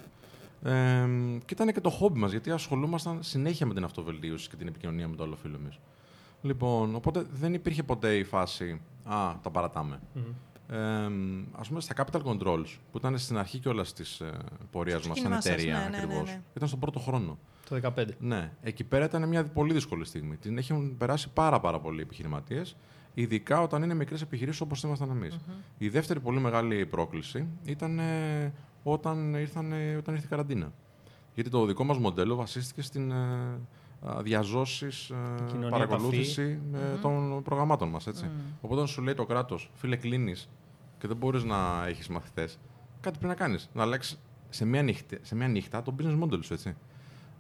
Ε, 0.63 1.07
και 1.45 1.55
ήταν 1.55 1.73
και 1.73 1.81
το 1.81 1.91
χόμπι 1.91 2.19
μας, 2.19 2.31
γιατί 2.31 2.51
ασχολούμασταν 2.51 3.23
συνέχεια 3.23 3.67
με 3.67 3.75
την 3.75 3.85
αυτοβελτίωση 3.85 4.49
και 4.49 4.57
την 4.57 4.67
επικοινωνία 4.67 5.09
με 5.09 5.17
το 5.17 5.23
άλλο 5.23 5.37
φίλο 5.37 5.59
μας. 5.65 5.79
Λοιπόν, 6.43 6.95
οπότε 6.95 7.27
δεν 7.33 7.55
υπήρχε 7.55 7.83
ποτέ 7.83 8.17
η 8.17 8.25
φάση 8.25 8.81
«Α, 9.05 9.35
τα 9.43 9.51
παρατάμε». 9.51 10.01
Ε, 10.71 10.77
ας 11.53 11.69
πούμε 11.69 11.81
στα 11.81 11.95
Capital 11.97 12.23
Controls, 12.23 12.79
που 12.93 12.99
ήταν 12.99 13.19
στην 13.19 13.39
αρχή 13.39 13.59
κιόλας 13.59 13.93
της 13.93 14.21
ε, 14.21 14.31
πορείας 14.71 15.07
μας 15.07 15.19
σαν 15.19 15.39
ξεκίνημά 15.39 15.41
σας, 15.41 15.53
εταιρεία 15.53 15.75
ναι, 15.75 15.83
ναι, 15.83 15.89
ναι, 15.89 15.97
ακριβώς. 15.97 16.31
ναι. 16.31 16.43
Ήταν 16.55 16.69
στον 16.69 16.81
πρώτο 16.81 16.99
χρόνο. 16.99 17.39
Το 17.69 17.81
15. 17.97 18.07
Ναι, 18.19 18.53
εκεί 18.63 18.85
πέρα 18.85 19.05
ήταν 19.05 19.29
μια 19.29 19.45
πολύ 19.45 19.73
δύσκολη 19.73 20.05
στιγμή. 20.05 20.37
Την 20.37 20.59
έχουν 20.59 20.97
περάσει 20.97 21.29
πάρα, 21.33 21.61
πάρα 21.61 21.81
πολλοί 21.81 22.01
επιχειρηματίες, 22.01 22.77
ειδικά 23.15 23.61
όταν 23.61 23.83
είναι 23.83 23.95
μικρές 23.95 24.23
επιχειρήσεις 24.23 24.61
όπως 24.61 24.83
ήμασταν 24.83 25.11
εμείς. 25.11 25.39
Η 25.79 25.89
δεύτερη 25.89 26.21
πολύ 26.21 26.41
μεγάλη 26.41 26.87
πρόκληση 26.87 27.47
ήταν 27.65 27.99
ε, 27.99 28.53
όταν, 28.83 29.35
ήρθαν, 29.35 29.73
ε, 29.73 29.97
όταν 29.97 30.15
ήρθε 30.15 30.27
η 30.27 30.31
καραντίνα. 30.31 30.73
Γιατί 31.35 31.51
το 31.51 31.65
δικό 31.65 31.85
μας 31.85 31.99
μοντέλο 31.99 32.35
βασίστηκε 32.35 32.83
στην 32.83 33.11
ε, 33.11 33.15
α, 34.07 34.23
διαζώσεις, 34.23 35.11
ε, 35.11 35.15
Κοινωνία, 35.47 35.71
παρακολούθηση 35.71 36.61
ε, 36.75 36.99
των 37.03 37.43
προγραμμάτων 37.43 37.89
μας. 37.89 38.07
Οπότε, 38.07 38.31
όταν 38.61 38.87
σου 38.87 39.03
λέει 39.03 39.15
το 39.15 39.25
κράτος, 39.25 39.71
φίλε, 39.75 39.97
κλείνεις 39.97 40.49
και 40.99 41.07
δεν 41.07 41.17
μπορείς 41.17 41.45
να 41.45 41.87
έχεις 41.87 42.09
μαθητές, 42.09 42.59
κάτι 43.01 43.19
πρέπει 43.19 43.39
να 43.39 43.45
κάνεις. 43.45 43.69
Να 43.73 43.83
αλλάξεις 43.83 44.19
σε 44.49 44.65
μια, 44.65 44.83
νύχτα, 44.83 45.17
σε 45.23 45.35
μια 45.35 45.49
νύχτα 45.49 45.83
το 45.83 45.95
business 45.99 46.23
model 46.23 46.39
σου, 46.45 46.53
έτσι. 46.53 46.77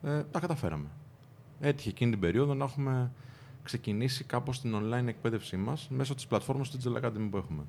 Ε, 0.03 0.23
τα 0.23 0.41
καταφέραμε. 0.41 0.88
Έτυχε 1.61 1.88
εκείνη 1.88 2.11
την 2.11 2.20
περίοδο 2.20 2.55
να 2.55 2.64
έχουμε 2.64 3.12
ξεκινήσει 3.62 4.25
κάπως 4.25 4.61
την 4.61 4.75
online 4.76 5.07
εκπαίδευσή 5.07 5.57
μας 5.57 5.88
μέσω 5.90 6.14
της 6.14 6.26
πλατφόρμας 6.26 6.71
του 6.71 6.78
Digital 6.83 7.04
Academy 7.04 7.28
που 7.30 7.37
έχουμε. 7.37 7.62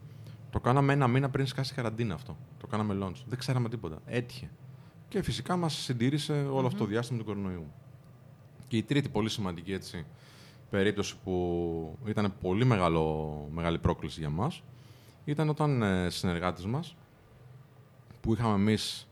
Το 0.50 0.60
κάναμε 0.60 0.94
ένα 0.94 1.08
μήνα 1.08 1.30
πριν 1.30 1.46
σκάσει 1.46 1.74
η 1.74 1.76
καραντίνα 1.76 2.14
αυτό. 2.14 2.38
Το 2.60 2.68
κάναμε 2.68 2.98
launch. 3.02 3.24
Δεν 3.28 3.38
ξέραμε 3.38 3.70
τίποτα. 3.70 4.00
Έτυχε. 4.06 4.50
Και 5.08 5.22
φυσικά 5.22 5.56
μας 5.56 5.74
συντήρησε 5.74 6.34
όλο 6.52 6.68
αυτό 6.68 6.80
το 6.80 6.86
διάστημα 6.86 7.20
του 7.20 7.26
κορονοϊού. 7.26 7.66
Και 8.68 8.78
η 8.78 8.84
τρίτη 8.84 9.10
πολύ 9.10 9.30
σημαντική 9.30 9.74
έτσι, 9.74 10.06
περίπτωση 10.70 11.16
που 11.24 11.98
ήταν 12.06 12.34
πολύ 12.42 12.66
μεγάλο, 12.66 13.48
μεγάλη 13.54 13.80
πρόκληση 13.80 14.20
για 14.20 14.30
μας 14.30 14.64
ήταν 15.28 15.50
όταν 15.50 15.82
ε, 15.82 16.10
συνεργάτες 16.10 16.66
μας 16.66 16.96
που 18.22 18.34
είχαμε 18.34 18.54
εμείς 18.54 19.08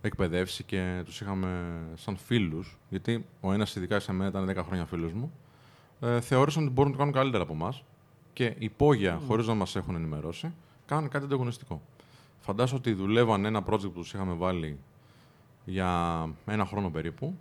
εκπαιδεύσει 0.00 0.64
και 0.64 1.02
τους 1.04 1.20
είχαμε 1.20 1.80
σαν 1.94 2.16
φίλους, 2.16 2.78
γιατί 2.88 3.26
ο 3.40 3.52
ένας 3.52 3.76
ειδικά 3.76 4.00
σε 4.00 4.12
μένα 4.12 4.28
ήταν 4.28 4.50
10 4.50 4.64
χρόνια 4.64 4.86
φίλος 4.86 5.12
μου, 5.12 5.32
ε, 6.00 6.20
θεώρησαν 6.20 6.62
ότι 6.62 6.72
μπορούν 6.72 6.90
να 6.90 6.96
το 6.96 7.02
κάνουν 7.02 7.14
καλύτερα 7.20 7.42
από 7.42 7.52
εμάς 7.52 7.84
και 8.32 8.54
υπόγεια, 8.58 9.18
mm. 9.18 9.22
χωρίς 9.26 9.46
να 9.46 9.54
μας 9.54 9.76
έχουν 9.76 9.94
ενημερώσει, 9.94 10.52
κάνουν 10.86 11.08
κάτι 11.08 11.24
ανταγωνιστικό. 11.24 11.80
Φαντάζομαι 12.40 12.78
ότι 12.78 12.92
δουλεύαν 12.92 13.44
ένα 13.44 13.62
project 13.66 13.92
που 13.92 14.00
τους 14.00 14.12
είχαμε 14.14 14.32
βάλει 14.32 14.78
για 15.64 16.28
ένα 16.46 16.64
χρόνο 16.64 16.90
περίπου, 16.90 17.38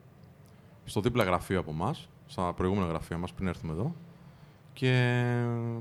στο 0.86 1.02
δίπλα 1.02 1.24
γραφείο 1.24 1.60
από 1.60 1.72
εμάς, 1.72 2.10
στα 2.28 2.54
προηγούμενα 2.54 2.88
γραφεία 2.88 3.18
μας 3.18 3.34
πριν 3.34 3.48
έρθουμε 3.48 3.74
εδώ. 3.74 3.96
Και 4.74 5.24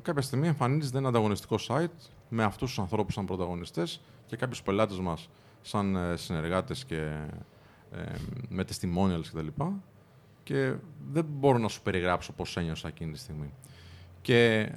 κάποια 0.03 0.23
στιγμή 0.23 0.47
εμφανίζεται 0.47 0.99
ένα 0.99 1.09
ανταγωνιστικό 1.09 1.57
site 1.69 2.11
με 2.29 2.45
αυτούς 2.45 2.69
τους 2.69 2.79
ανθρώπους 2.79 3.15
σαν 3.15 3.25
πρωταγωνιστές 3.25 4.01
και 4.27 4.37
κάποιους 4.37 4.63
πελάτες 4.63 4.99
μας 4.99 5.29
σαν 5.63 5.97
ε, 5.97 6.17
συνεργάτες 6.17 6.85
και 6.85 6.97
ε, 7.91 8.03
με 8.49 8.65
testimonials 8.69 9.25
κτλ. 9.33 9.47
Και, 9.47 9.65
και 10.43 10.75
δεν 11.13 11.25
μπορώ 11.29 11.59
να 11.59 11.69
σου 11.69 11.83
περιγράψω 11.83 12.33
πώς 12.33 12.57
ένιωσα 12.57 12.89
εκείνη 12.89 13.13
τη 13.13 13.19
στιγμή. 13.19 13.53
Και 14.23 14.73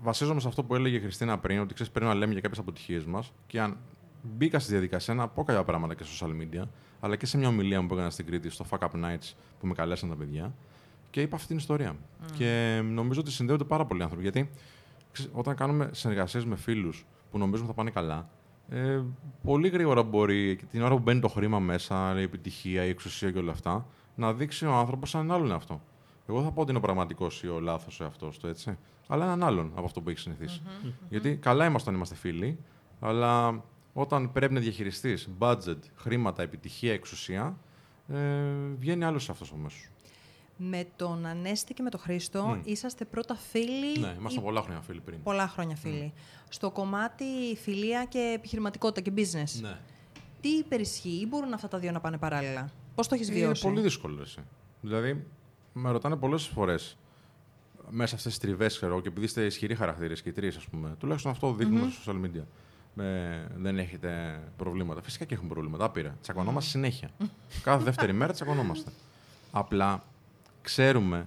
βασίζομαι 0.00 0.40
σε 0.40 0.48
αυτό 0.48 0.64
που 0.64 0.74
έλεγε 0.74 0.96
η 0.96 1.00
Χριστίνα 1.00 1.38
πριν, 1.38 1.60
ότι 1.60 1.74
ξέρεις, 1.74 1.92
πρέπει 1.92 2.06
να 2.06 2.14
λέμε 2.14 2.32
για 2.32 2.40
κάποιες 2.40 2.60
αποτυχίες 2.60 3.04
μας 3.04 3.32
και 3.46 3.60
αν 3.60 3.76
μπήκα 4.22 4.58
στη 4.58 4.70
διαδικασία 4.72 5.14
να 5.14 5.28
πω 5.28 5.44
κάποια 5.44 5.64
πράγματα 5.64 5.94
και 5.94 6.04
στο 6.04 6.26
social 6.26 6.30
media, 6.30 6.68
αλλά 7.00 7.16
και 7.16 7.26
σε 7.26 7.38
μια 7.38 7.48
ομιλία 7.48 7.80
μου 7.80 7.86
που 7.86 7.94
έκανα 7.94 8.10
στην 8.10 8.26
Κρήτη, 8.26 8.50
στο 8.50 8.64
Fuck 8.70 8.78
Up 8.78 9.04
Nights, 9.04 9.32
που 9.60 9.66
με 9.66 9.74
καλέσαν 9.74 10.08
τα 10.08 10.16
παιδιά. 10.16 10.54
Και 11.10 11.20
είπα 11.20 11.36
αυτή 11.36 11.48
την 11.48 11.56
ιστορία. 11.56 11.96
Και 12.36 12.80
νομίζω 12.84 13.20
ότι 13.20 13.30
συνδέονται 13.30 13.64
πάρα 13.64 13.84
πολλοί 13.84 14.02
άνθρωποι. 14.02 14.22
Γιατί 14.22 14.50
ξέρεις, 15.12 15.32
όταν 15.34 15.54
κάνουμε 15.54 15.90
συνεργασίες 15.92 16.44
με 16.44 16.56
φίλους 16.56 17.06
που 17.30 17.38
νομίζουμε 17.38 17.68
θα 17.68 17.74
πάνε 17.74 17.90
καλά, 17.90 18.28
ε, 18.68 19.00
πολύ 19.42 19.68
γρήγορα 19.68 20.02
μπορεί 20.02 20.56
και 20.56 20.64
την 20.64 20.82
ώρα 20.82 20.94
που 20.94 21.02
μπαίνει 21.02 21.20
το 21.20 21.28
χρήμα 21.28 21.58
μέσα, 21.58 22.20
η 22.20 22.22
επιτυχία, 22.22 22.84
η 22.84 22.88
εξουσία 22.88 23.30
και 23.30 23.38
όλα 23.38 23.52
αυτά, 23.52 23.86
να 24.14 24.32
δείξει 24.32 24.66
ο 24.66 24.72
άνθρωπος 24.72 25.14
έναν 25.14 25.32
άλλον 25.32 25.52
αυτό. 25.52 25.80
Εγώ 26.28 26.42
θα 26.42 26.50
πω 26.50 26.60
ότι 26.60 26.70
είναι 26.70 26.78
ο 26.78 26.82
πραγματικός 26.82 27.42
ή 27.42 27.48
ο 27.48 27.60
λάθος 27.60 28.00
εαυτός 28.00 28.38
του, 28.38 28.46
έτσι. 28.46 28.78
Αλλά 29.06 29.24
έναν 29.24 29.42
άλλον 29.42 29.72
από 29.74 29.84
αυτό 29.84 30.00
που 30.00 30.08
έχεις 30.08 30.22
συνηθίσει. 30.22 30.62
Γιατί 31.08 31.36
καλά 31.36 31.64
είμαστε 31.64 31.82
όταν 31.82 31.94
είμαστε 31.94 32.14
φίλοι, 32.14 32.58
αλλά 33.00 33.62
όταν 33.92 34.32
πρέπει 34.32 34.54
να 34.54 34.60
διαχειριστείς 34.60 35.28
budget, 35.38 35.78
χρήματα, 35.94 36.42
επιτυχία, 36.42 36.92
εξουσία, 36.92 37.56
ε, 38.08 38.16
βγαίνει 38.78 39.04
άλλος 39.04 39.30
αυτό 39.30 39.46
ο 39.54 39.56
μέσο. 39.56 39.88
Με 40.60 40.86
τον 40.96 41.26
Ανέστη 41.26 41.74
και 41.74 41.82
με 41.82 41.90
τον 41.90 42.00
Χρήστο 42.00 42.46
Μμ. 42.46 42.60
είσαστε 42.64 43.04
πρώτα 43.04 43.34
φίλοι. 43.34 43.98
Ναι, 43.98 44.14
ήμασταν 44.18 44.42
ή 44.42 44.44
πολλά 44.46 44.62
χρόνια 44.62 44.82
φίλοι 44.82 45.00
πριν. 45.00 45.22
πολλά 45.22 45.48
χρόνια 45.48 45.76
φίλοι. 45.76 46.12
Στο 46.48 46.70
κομμάτι 46.70 47.24
φιλία 47.62 48.04
και 48.04 48.32
επιχειρηματικότητα 48.36 49.10
και 49.10 49.12
business. 49.16 49.60
Ναι. 49.60 49.76
Τι 50.40 50.48
υπερισχύει 50.48 51.20
ή 51.22 51.26
μπορούν 51.28 51.52
αυτά 51.52 51.68
τα 51.68 51.78
δύο 51.78 51.90
να 51.92 52.00
πάνε 52.00 52.18
παράλληλα; 52.18 52.70
Πώς 52.94 53.08
το 53.08 53.14
έχεις 53.14 53.30
βιώσει; 53.30 53.66
Είναι 53.66 53.74
πολύ 53.74 53.80
δύσκολο. 53.86 54.22
Εσύ. 54.22 54.38
Δηλαδή, 54.80 55.26
με 55.72 55.90
ρωτάνε 55.90 56.16
πολλές 56.16 56.46
φορές 56.46 56.96
μέσα 57.90 58.14
αυτές 58.14 58.32
τις 58.32 58.40
τριβές, 58.40 58.76
ξέρω 58.76 58.92
εγώ, 58.92 59.00
και 59.00 59.08
επειδή 59.08 59.26
είστε 59.26 59.44
ισχυροί 59.44 59.74
χαρακτήρες 59.74 60.22
και 60.22 60.28
οι 60.28 60.32
τρεις, 60.32 60.56
ας 60.56 60.64
πούμε, 60.64 60.94
τουλάχιστον 60.98 61.30
αυτό 61.30 61.52
δείχνουμε 61.52 61.90
στα 61.90 62.12
social 62.12 62.24
media. 62.24 62.42
Με, 62.94 63.46
δεν 63.56 63.78
έχετε 63.78 64.40
προβλήματα. 64.56 65.02
Φυσικά 65.02 65.24
και 65.24 65.34
έχουμε 65.34 65.48
προβλήματα. 65.48 65.84
Άπειρα. 65.84 66.16
Τσακωνόμαστε 66.22 66.70
συνέχεια. 66.70 67.10
Κάθε 67.62 67.84
δεύτερη 67.84 68.12
μέρα 68.12 68.32
τσακωνόμαστε. 68.32 68.90
Απλά 69.50 70.02
ξέρουμε, 70.68 71.26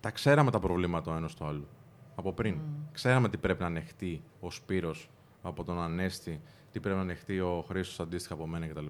τα 0.00 0.10
ξέραμε 0.10 0.50
τα 0.50 0.58
προβλήματα 0.58 1.12
ο 1.12 1.16
ένας 1.16 1.34
του 1.34 1.44
άλλου. 1.44 1.66
Από 2.14 2.32
πριν. 2.32 2.58
Ξέραμε 2.92 3.28
τι 3.28 3.36
πρέπει 3.36 3.60
να 3.60 3.66
ανεχτεί 3.66 4.22
ο 4.40 4.50
Σπύρος 4.50 5.10
από 5.42 5.64
τον 5.64 5.80
Ανέστη, 5.80 6.40
τι 6.72 6.80
πρέπει 6.80 6.96
να 6.96 7.02
ανεχτεί 7.02 7.40
ο 7.40 7.64
Χρήστος 7.68 8.00
αντίστοιχα 8.00 8.34
από 8.34 8.46
μένα 8.46 8.66
κτλ. 8.66 8.86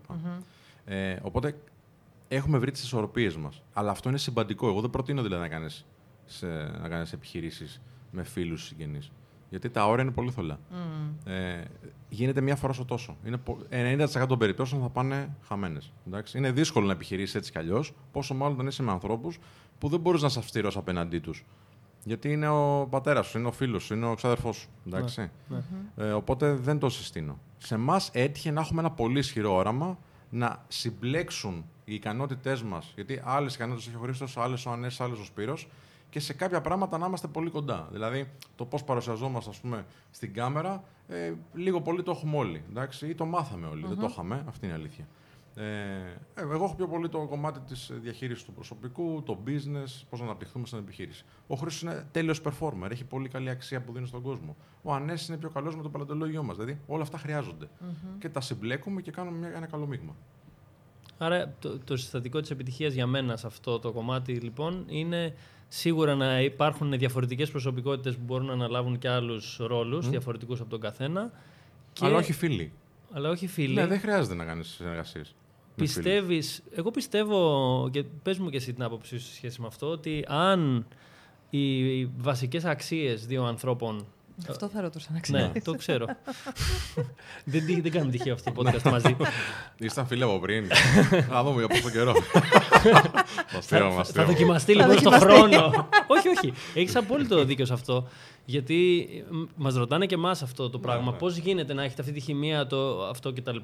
Ε, 0.85 1.17
οπότε 1.23 1.59
έχουμε 2.29 2.59
βρει 2.59 2.71
τις 2.71 2.83
ισορροπίες 2.83 3.37
μας. 3.37 3.63
Αλλά 3.73 3.91
αυτό 3.91 4.09
είναι 4.09 4.19
συμπαντικό. 4.19 4.69
Εγώ 4.69 4.81
δεν 4.81 4.91
προτείνω 4.91 5.23
δηλαδή 5.23 5.43
να 5.43 5.49
κάνεις 5.49 5.87
να 6.81 6.89
κάνεις 6.89 7.13
επιχειρήσεις 7.13 7.81
με 8.11 8.23
φίλους 8.23 8.65
συγγενείς. 8.65 9.11
Γιατί 9.51 9.71
τα 9.71 9.87
όρια 9.87 10.03
είναι 10.03 10.13
πολύ 10.13 10.31
θολά. 10.31 10.59
Ε, 11.33 11.63
γίνεται 12.09 12.41
μία 12.41 12.57
φορά 12.57 12.73
στο 12.73 12.85
τόσο. 12.85 13.17
Είναι, 13.25 13.37
πο- 13.37 13.59
90% 13.71 14.27
των 14.29 14.39
περιπτώσεων 14.39 14.83
θα 14.83 14.89
πάνε 14.89 15.35
χαμένες. 15.49 15.93
Είναι 16.35 16.51
δύσκολο 16.51 16.87
να 16.87 16.93
επιχειρήσεις 16.93 17.35
έτσι 17.35 17.51
κι 17.53 17.59
αλλιώς, 17.59 17.93
πόσο 18.13 18.35
μάλλον 18.35 18.55
όταν 18.55 18.67
είσαι 18.67 18.83
με 18.83 18.91
ανθρώπους 18.91 19.39
που 19.79 19.89
δεν 19.89 20.01
μπορείς 20.01 20.21
να 20.21 20.27
είσαι 20.27 20.39
αυστηρό 20.39 20.71
απέναντί 20.75 21.19
τους. 21.19 21.45
Γιατί 22.05 22.33
είναι 22.33 22.49
ο 22.49 22.87
πατέρας 22.91 23.27
σου, 23.27 23.39
είναι 23.39 23.47
ο 23.47 23.53
φίλος 23.53 23.83
σου, 23.85 23.95
είναι 23.95 24.07
ο 24.07 24.15
ξάδερφό 24.15 24.53
σου. 24.53 24.69
Εντάξει. 24.87 25.31
Ε, 25.97 26.11
οπότε 26.13 26.55
δεν 26.55 26.79
το 26.79 26.89
συστήνω. 26.89 27.39
Σε 27.59 27.75
εμάς 27.75 28.11
έτυχε 28.13 28.51
να 28.51 28.61
έχουμε 28.61 28.81
ένα 28.81 28.91
πολύ 28.91 29.19
ισχυρό 29.19 29.55
όραμα 29.55 29.99
να 30.31 30.65
συμπλέξουν 30.69 31.65
οι 31.85 31.95
ικανότητές 31.95 32.63
μας. 32.63 32.93
Γιατί 32.95 33.21
άλλες 33.25 33.55
ικανότητες 33.55 33.87
έχει 33.89 33.97
ο 33.97 34.01
Χρήστος, 34.01 34.37
άλλες 34.37 34.67
ο 34.67 34.71
Ανέσης, 34.71 35.01
άλλες 35.01 35.19
ο 35.19 35.25
Σπύρος 35.25 35.69
και 36.11 36.21
σε 36.21 36.33
κάποια 36.33 36.61
πράγματα 36.61 36.99
να 36.99 37.07
είμαστε 37.07 37.27
πολύ 37.27 37.51
κοντά. 37.51 37.89
Δηλαδή, 37.93 38.31
το 38.57 38.65
πώς 38.65 38.85
παρουσιαζόμαστε, 38.85 39.51
ας 39.51 39.61
πούμε, 39.61 39.87
στην 40.11 40.35
κάμερα, 40.35 40.85
ε, 41.09 41.33
λίγο 41.55 41.81
πολύ 41.81 42.03
το 42.03 42.11
έχουμε 42.11 42.37
όλοι. 42.37 42.65
Εντάξει, 42.71 43.09
ή 43.09 43.15
το 43.15 43.25
μάθαμε 43.25 43.67
όλοι. 43.67 43.87
Δεν 43.87 43.99
το 43.99 44.07
είχαμε. 44.11 44.45
Αυτή 44.49 44.67
είναι 44.67 44.75
η 44.75 44.79
αλήθεια. 44.79 45.07
Ε, 45.59 45.63
ε, 46.35 46.41
εγώ 46.41 46.65
έχω 46.65 46.75
πιο 46.75 46.89
πολύ 46.89 47.09
το 47.09 47.27
κομμάτι 47.27 47.61
της 47.61 47.91
διαχείρισης 47.95 48.45
του 48.45 48.53
προσωπικού, 48.53 49.23
το 49.25 49.39
business, 49.47 50.03
πώς 50.11 50.19
να 50.19 50.25
αναπτυχθούμε 50.25 50.67
στην 50.67 50.79
επιχείρηση. 50.79 51.25
Ο 51.47 51.55
Χρήστος 51.55 51.83
είναι 51.83 52.07
τέλειος 52.13 52.41
performer, 52.45 52.91
έχει 52.91 53.05
πολύ 53.05 53.29
καλή 53.29 53.51
αξία 53.51 53.81
που 53.81 53.93
δίνει 53.93 54.07
στον 54.07 54.23
κόσμο. 54.23 54.57
Ο 54.83 54.93
Ανέσης 54.93 55.29
είναι 55.29 55.37
πιο 55.37 55.51
καλός 55.51 55.77
με 55.77 55.83
το 55.83 55.89
παλατολόγιο 55.89 56.43
μας. 56.43 56.57
Δηλαδή, 56.57 56.81
όλα 56.87 57.03
αυτά 57.03 57.19
χρειάζονται. 57.19 57.69
Και 58.19 58.29
τα 58.29 58.41
συμπλέκουμε 58.41 59.03
και 59.03 59.11
κάνουμε 59.11 59.39
μια, 59.39 59.57
ένα 59.57 59.67
καλό 59.67 59.87
μείγμα. 59.87 60.17
Άρα 61.19 61.55
το, 61.59 61.79
το 61.79 61.97
συστατικό 61.97 62.41
της 62.41 62.51
επιτυχίας 62.51 62.93
για 62.93 63.07
μένα 63.07 63.37
σε 63.37 63.47
αυτό 63.47 63.79
το 63.79 63.93
κομμάτι 63.93 64.33
λοιπόν 64.33 64.85
είναι 64.89 65.35
σίγουρα 65.69 66.15
να 66.15 66.41
υπάρχουν 66.41 66.99
διαφορετικές 66.99 67.51
προσωπικότητες 67.51 68.15
που 68.15 68.23
μπορούν 68.25 68.47
να 68.47 68.53
αναλάβουν 68.53 68.99
και 68.99 69.09
άλλους 69.09 69.57
ρόλους, 69.61 70.09
διαφορετικούς 70.09 70.61
από 70.61 70.71
τον 70.71 70.81
καθένα. 70.81 71.31
Και... 71.93 72.05
Αλλά 72.05 72.17
όχι 72.17 72.33
φίλοι. 72.33 72.73
Αλλά 73.13 73.31
όχι 73.31 73.47
φίλοι. 73.47 73.75
Ναι, 73.75 73.87
δεν 73.87 74.01
χρειάζεται 74.01 74.35
να 74.35 74.45
κάνεις 74.45 74.69
συνεργασίες. 74.69 75.35
Πιστεύεις, 75.77 76.63
εγώ 76.75 76.91
πιστεύω, 76.91 77.89
και 77.93 78.03
πες 78.23 78.39
μου 78.39 78.51
και 78.51 78.57
εσύ 78.57 78.73
την 78.73 78.83
άποψή 78.83 79.19
σου 79.19 79.27
σε 79.27 79.35
σχέση 79.35 79.61
με 79.61 79.67
αυτό, 79.67 79.87
ότι 79.87 80.25
αν 80.29 80.87
οι 81.51 82.05
βασικές 82.05 82.65
αξίες 82.65 83.27
δύο 83.27 83.45
ανθρώπων 83.45 84.07
Αυτό 84.49 84.69
θα 84.69 84.81
ρωτούσα 84.81 85.07
να 85.09 85.15
ναι, 85.15 85.21
ξέρεις. 85.21 85.65
το 85.65 85.73
ξέρω. 85.75 86.07
δεν, 87.45 87.67
τύχει- 87.67 87.83
δεν 87.83 87.93
κάνουμε 87.93 88.11
τυχαίο 88.13 88.35
αυτό 88.35 88.53
το 88.53 88.63
podcast 88.65 88.91
μαζί. 88.91 89.17
Ήσταν 89.79 90.07
φίλοι 90.07 90.23
από 90.23 90.39
πριν. 90.39 90.67
Θα 91.31 91.43
δούμε 91.43 91.59
για 91.59 91.67
πόσο 91.69 91.91
καιρό. 91.91 92.15
Μα 93.55 93.61
στείλω, 93.61 93.85
μα 93.91 93.95
Θα 93.97 94.05
στείλω. 94.05 94.25
δοκιμαστεί 94.25 94.73
Θα 94.75 94.87
λοιπόν 94.87 94.99
στον 94.99 95.13
δοκιμαστεί. 95.13 95.57
χρόνο. 95.57 95.89
όχι, 96.17 96.29
όχι. 96.29 96.53
Έχεις 96.75 96.97
απόλυτο 96.97 97.45
δίκιο 97.45 97.65
σε 97.65 97.73
αυτό. 97.73 98.09
Γιατί 98.45 99.09
μας 99.57 99.75
ρωτάνε 99.75 100.07
και 100.07 100.15
εμάς 100.15 100.43
αυτό 100.43 100.71
το 100.71 100.79
πράγμα. 100.79 101.11
ναι. 101.11 101.17
Πώς 101.17 101.37
γίνεται 101.37 101.75
να 101.75 101.83
έχετε 101.83 102.01
αυτή 102.03 102.15
τη 102.15 102.21
χημεία, 102.21 102.67
το, 102.67 103.05
αυτό 103.07 103.33
κτλ. 103.33 103.57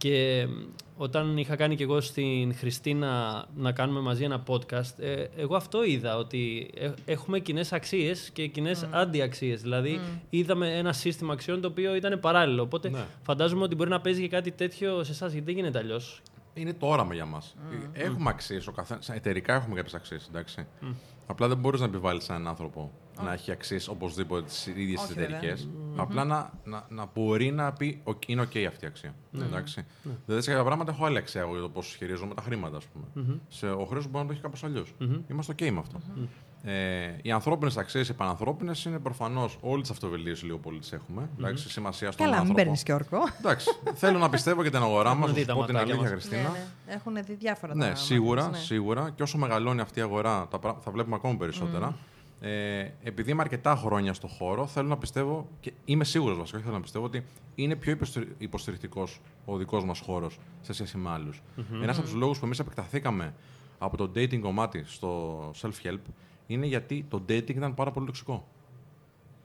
Και 0.00 0.46
μ, 0.48 0.52
όταν 0.96 1.36
είχα 1.36 1.56
κάνει 1.56 1.76
και 1.76 1.82
εγώ 1.82 2.00
στην 2.00 2.54
Χριστίνα 2.54 3.44
να 3.56 3.72
κάνουμε 3.72 4.00
μαζί 4.00 4.24
ένα 4.24 4.42
podcast, 4.46 4.98
ε, 4.98 5.24
εγώ 5.36 5.56
αυτό 5.56 5.84
είδα, 5.84 6.16
ότι 6.16 6.70
ε, 6.78 6.90
έχουμε 7.04 7.38
κοινές 7.38 7.72
αξίες 7.72 8.30
και 8.32 8.46
κοινές 8.46 8.86
αντιαξίες. 8.90 9.62
Δηλαδή, 9.62 10.00
είδαμε 10.30 10.76
ένα 10.76 10.92
σύστημα 10.92 11.32
αξιών 11.32 11.60
το 11.60 11.68
οποίο 11.68 11.94
ήταν 11.94 12.20
παράλληλο. 12.20 12.62
Οπότε 12.62 12.88
Ναι. 12.88 12.98
φαντάζομαι 13.22 13.62
ότι 13.62 13.74
μπορεί 13.74 13.90
να 13.90 14.00
παίζει 14.00 14.20
και 14.20 14.28
κάτι 14.28 14.50
τέτοιο 14.50 15.04
σε 15.04 15.12
εσάς, 15.12 15.32
γιατί 15.32 15.46
δεν 15.46 15.54
γίνεται 15.54 15.78
αλλιώς. 15.78 16.20
Είναι 16.58 16.72
το 16.72 16.86
όραμα 16.86 17.14
για 17.14 17.24
μας. 17.26 17.56
Έχουμε 17.92 18.30
αξίες. 18.30 18.70
Εταιρικά 19.08 19.54
έχουμε 19.54 19.74
κάποιες 19.74 19.94
αξίες. 19.94 20.30
Απλά 21.26 21.48
δεν 21.48 21.56
μπορείς 21.56 21.80
να 21.80 21.86
επιβάλλεις 21.86 22.24
σε 22.24 22.32
έναν 22.32 22.48
άνθρωπο 22.48 22.92
να 23.24 23.32
έχει 23.32 23.50
αξίες 23.50 23.88
οπωσδήποτε 23.88 24.42
τις 24.42 24.66
ίδιες 24.66 25.00
τις 25.00 25.10
Όχι, 25.10 25.12
βέβαια. 25.20 25.36
εταιρικές. 25.36 25.68
Απλά 25.96 26.24
να, 26.24 26.50
να, 26.64 26.86
να 26.88 27.10
μπορεί 27.14 27.50
να 27.50 27.72
πει 27.72 28.00
«OK, 28.04 28.28
είναι 28.28 28.42
OK 28.42 28.58
αυτή 28.58 28.84
η 28.84 28.86
αξία. 28.88 29.14
Εντάξει. 29.34 29.86
Δηλαδή 30.24 30.42
σε 30.44 30.50
κάποια 30.50 30.64
πράγματα 30.64 30.92
έχω 30.92 31.04
άλλη 31.04 31.18
αξία 31.18 31.40
εγώ 31.40 31.52
για 31.52 31.60
το 31.60 31.68
πώς 31.68 31.94
χειρίζομαι 31.98 32.34
τα 32.34 32.42
χρήματα, 32.42 32.76
ας 32.76 32.84
πούμε. 32.84 33.04
Σε, 33.48 33.70
ο 33.70 33.84
χρέος 33.84 34.04
μπορεί 34.06 34.18
να 34.18 34.26
το 34.26 34.32
έχει 34.32 34.42
κάπως 34.42 34.64
αλλιώς. 34.64 34.94
Είμαστε 35.30 35.52
OK 35.58 35.70
με 35.70 35.78
αυτό. 35.78 36.00
Ε, 36.62 37.16
οι 37.22 37.30
ανθρώπινες 37.30 37.76
αξίες, 37.76 38.08
οι 38.08 38.14
πανανθρώπινες, 38.14 38.72
είναι 38.86 38.98
προφανώς 38.98 39.58
όλες 39.60 39.80
της 39.80 39.90
αυτοβελτίωσης 39.90 40.44
λίγο 40.44 40.58
πολύ 40.58 40.78
τι 40.78 40.88
έχουμε. 40.92 41.28
Εντάξει, 41.38 41.70
σημασία 41.70 42.10
στον 42.12 42.24
Καλά, 42.24 42.30
μην 42.30 42.40
άνθρωπο. 42.40 42.62
παίρνεις 42.62 42.82
και 42.82 42.92
όρκο. 42.92 43.18
Εντάξει, 43.38 43.68
θέλω 43.94 44.18
να 44.18 44.28
πιστεύω 44.28 44.62
και 44.62 44.70
την 44.70 44.78
αγορά 44.82 45.14
μας, 45.14 45.18
Έχουν 45.18 45.26
να 45.28 45.32
δει 45.34 45.40
σου 45.40 45.46
τα 45.46 45.54
πω 45.54 45.64
την 45.64 45.74
ματάκια 45.74 45.94
αλήθεια, 45.94 46.14
μας. 46.14 46.20
Χριστίνα. 46.22 46.50
Ναι, 46.50 46.58
ναι. 46.86 46.92
Έχουν 46.94 47.14
δει 47.24 47.34
διάφορα 47.34 47.74
Ναι, 47.74 47.88
τα 47.88 47.94
σίγουρα, 47.94 48.34
μάτια 48.42 48.50
μας, 48.50 48.58
ναι. 48.58 48.64
σίγουρα. 48.66 49.10
Και 49.14 49.22
όσο 49.22 49.38
μεγαλώνει 49.38 49.80
αυτή 49.80 49.98
η 49.98 50.02
αγορά, 50.02 50.46
τα, 50.50 50.58
πρά- 50.58 50.76
θα 50.80 50.90
βλέπουμε 50.90 51.14
ακόμα 51.16 51.36
περισσότερα. 51.36 51.96
Ε, 52.40 52.86
επειδή 53.02 53.30
είμαι 53.30 53.42
αρκετά 53.42 53.76
χρόνια 53.76 54.12
στο 54.14 54.26
χώρο, 54.26 54.66
θέλω 54.66 54.88
να 54.88 54.96
πιστεύω 54.96 55.48
και 55.60 55.72
είμαι 55.84 56.04
σίγουρος 56.04 56.38
βασικά, 56.38 56.58
θέλω 56.58 56.72
να 56.74 56.80
πιστεύω 56.80 57.04
ότι 57.04 57.24
είναι 57.54 57.74
πιο 57.76 57.96
υποστηρικτικός 58.38 59.20
ο 59.44 59.56
δικός 59.56 59.84
μας 59.84 59.98
χώρος 60.00 60.38
σε 60.62 60.72
σχέση 60.72 60.96
με 60.98 61.10
άλλους. 61.10 61.42
Ένας 61.82 61.96
από 61.98 62.06
τους 62.06 62.14
λόγους 62.16 62.38
που 62.38 62.44
εμείς 62.44 62.58
επεκταθήκαμε 62.58 63.34
από 63.78 63.96
το 63.96 64.10
dating 64.14 64.38
κομμάτι 64.40 64.82
στο 64.86 65.40
self-help 65.62 65.98
είναι 66.48 66.66
γιατί 66.66 67.06
το 67.08 67.22
dating 67.28 67.54
ήταν 67.54 67.74
πάρα 67.74 67.90
πολύ 67.90 68.06
τοξικό. 68.06 68.46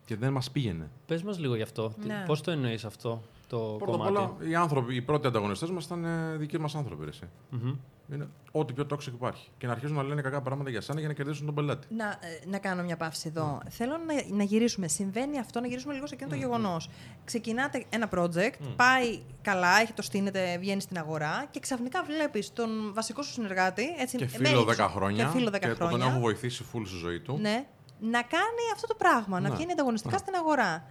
Και 0.06 0.16
δεν 0.16 0.32
μας 0.32 0.52
πήγαινε. 0.52 0.90
Πες 1.06 1.24
μας 1.24 1.40
λίγο 1.40 1.56
γι' 1.56 1.62
αυτό. 1.62 1.94
Ναι. 2.06 2.24
Πώς 2.28 2.42
το 2.42 2.52
εννοείς 2.52 2.86
αυτό; 2.86 3.22
Το 3.48 3.58
Πρώτα 3.58 3.94
απ' 3.96 4.14
κομμάτι. 4.14 4.34
όλα, 4.42 4.50
οι, 4.50 4.56
άνθρωποι, 4.56 4.96
οι 4.96 5.02
πρώτοι 5.02 5.28
ανταγωνιστές 5.28 5.70
μας 5.70 5.86
ήταν 5.86 6.06
ε, 6.06 6.36
δικοί 6.38 6.60
μας 6.60 6.76
άνθρωποι. 6.76 7.04
ρε 7.04 7.10
εσύ. 7.10 7.30
Μμμ. 7.50 7.76
Είναι 8.14 8.28
ό,τι 8.52 8.74
πιο 8.74 8.88
toxic 8.94 9.08
υπάρχει. 9.14 9.50
Και 9.58 9.66
να 9.66 9.72
αρχίζουν 9.72 9.96
να 9.96 10.04
λένε 10.04 10.22
κακά 10.22 10.42
πράγματα 10.42 10.70
για 10.70 10.82
σένα 10.82 11.00
για 11.00 11.08
να 11.08 11.14
κερδίσουν 11.14 11.46
τον 11.46 11.56
πελάτη. 11.56 11.88
Να, 11.96 12.06
ε, 12.06 12.18
να 12.48 12.58
κάνω 12.58 12.84
μια 12.84 12.98
παύση 12.98 13.28
εδώ. 13.28 13.60
Θέλω 13.70 13.92
να, 13.98 14.36
να 14.38 14.44
γυρίσουμε. 14.44 14.88
Συμβαίνει 14.88 15.40
αυτό, 15.40 15.60
να 15.60 15.68
γυρίσουμε 15.68 15.94
λίγο 15.94 16.08
σε 16.08 16.14
εκείνο 16.14 16.30
το 16.30 16.36
γεγονός. 16.36 16.90
Ξεκινάτε 17.26 17.86
ένα 17.90 18.10
project, 18.16 18.54
πάει 18.76 19.22
καλά, 19.42 19.80
έχει 19.82 19.94
το 19.94 20.02
στείνεται, 20.02 20.58
βγαίνει 20.60 20.82
στην 20.82 20.98
αγορά 20.98 21.46
και 21.52 21.60
ξαφνικά 21.60 22.04
βλέπεις 22.04 22.54
τον 22.54 22.94
βασικό 22.94 23.22
σου 23.22 23.32
συνεργάτη. 23.32 23.84
Έτσι, 24.00 24.18
Και 24.18 24.24
ε, 24.24 24.28
φίλο 24.28 24.66
manager, 24.78 24.86
10 24.86 24.88
χρόνια. 24.90 25.24
Και 25.24 25.30
φίλο 25.32 25.50
10 25.50 25.60
και 25.60 25.68
που 25.68 25.76
χρόνια. 25.76 25.98
τον 25.98 26.08
έχω 26.08 26.20
βοηθήσει 26.20 26.66
full 26.74 26.82
στη 26.86 26.98
ζωή 26.98 27.20
του. 27.20 27.38
Ναι, 27.42 27.66
να 28.00 28.22
κάνει 28.22 28.64
αυτό 28.74 28.88
το 28.88 28.96
πράγμα, 28.98 29.40
να 29.40 29.50
Ναι. 29.50 29.56
βγαίνει 29.56 29.72
ανταγωνιστικά 29.72 30.14
Ναι. 30.14 30.20
στην 30.20 30.36
αγορά. 30.36 30.86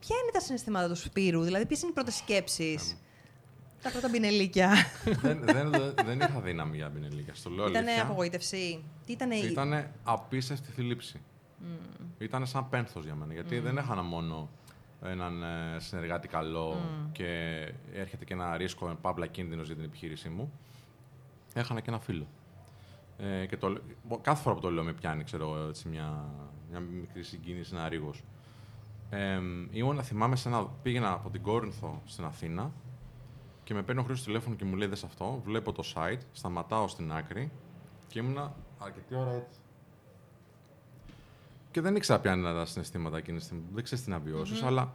Ποια 0.00 0.16
είναι 0.22 0.30
τα 0.32 0.40
συναισθήματα 0.40 0.88
του 0.88 0.96
Σπύρου, 0.96 1.42
δηλαδή 1.42 1.66
ποιες 1.66 1.80
είναι 1.80 1.90
οι 1.90 1.94
πρώτες 1.94 2.14
σκέψεις, 2.14 2.96
τα 3.82 3.90
πρώτα 3.90 4.08
μπινελίκια. 4.08 4.70
δεν, 5.04 5.40
δεν, 5.44 5.70
δεν, 5.70 5.94
δεν 6.04 6.20
είχα 6.20 6.40
δύναμη 6.40 6.76
για 6.76 6.88
μπινελίκια. 6.88 7.34
Στο 7.34 7.50
λέω 7.50 7.68
Ήταν 7.68 7.82
αλήθεια. 7.82 8.02
απογοήτευση; 8.02 8.84
Τι 9.06 9.12
ήταν 9.12 9.30
η. 9.30 9.40
Ήταν 9.50 9.90
απίστευτη 10.02 10.70
θλίψη. 10.70 11.20
Ήταν 12.18 12.46
σαν 12.46 12.68
πένθος 12.68 13.04
για 13.04 13.14
μένα. 13.14 13.32
Γιατί 13.32 13.58
δεν 13.58 13.78
έχανα 13.78 14.02
μόνο 14.02 14.48
έναν 15.02 15.42
ε, 15.42 15.76
συνεργάτη 15.78 16.28
καλό 16.28 16.80
και 17.12 17.26
έρχεται 17.92 18.24
και 18.24 18.34
ένα 18.34 18.56
ρίσκο, 18.56 18.86
ένα 18.86 18.94
παύλα 18.94 19.26
κίνδυνος 19.26 19.66
για 19.66 19.74
την 19.74 19.84
επιχείρησή 19.84 20.28
μου, 20.28 20.52
έχανα 21.54 21.80
και 21.80 21.90
ένα 21.90 21.98
φίλο. 21.98 22.26
Ε, 23.18 23.46
και 23.46 23.56
το, 23.56 23.80
κάθε 24.20 24.42
φορά 24.42 24.54
που 24.54 24.60
το 24.60 24.70
λέω 24.70 24.84
με 24.84 24.92
πιάνει, 24.92 25.24
ξέρω, 25.24 25.66
έτσι, 25.68 25.88
μια, 25.88 26.24
μια 26.70 26.80
μικρή 26.80 27.22
συγκίνηση, 27.22 27.70
ένα 27.74 27.88
ρίγος. 27.88 28.22
Ε, 29.10 29.40
ήμουν, 29.70 30.02
θυμάμαι, 30.02 30.36
σε 30.36 30.48
ένα, 30.48 30.66
πήγαινα 30.82 31.12
από 31.12 31.30
την 31.30 31.42
Κόρινθο 31.42 32.02
στην 32.04 32.24
Αθήνα 32.24 32.72
και 33.64 33.74
με 33.74 33.82
παίρνει 33.82 34.00
ο 34.00 34.04
Χρήστος 34.04 34.26
τηλέφωνο 34.26 34.56
και 34.56 34.64
μου 34.64 34.76
λέει 34.76 34.88
δες 34.88 35.04
αυτό, 35.04 35.40
βλέπω 35.44 35.72
το 35.72 35.82
site, 35.94 36.20
σταματάω 36.32 36.88
στην 36.88 37.12
άκρη 37.12 37.50
και 38.06 38.18
ήμουνα 38.18 38.54
αρκετή 38.78 39.14
ώρα 39.14 39.30
έτσι. 39.30 39.58
Και 41.70 41.80
δεν 41.80 41.96
ήξερα 41.96 42.20
ποια 42.20 42.32
είναι 42.32 42.52
τα 42.52 42.66
συναισθήματα 42.66 43.16
εκείνη 43.16 43.38
τη 43.38 43.44
στιγμή. 43.44 43.64
Δεν 43.72 43.84
ξέρεις 43.84 44.04
τι 44.04 44.10
να 44.10 44.18
βιωσει 44.18 44.64
αλλά 44.64 44.92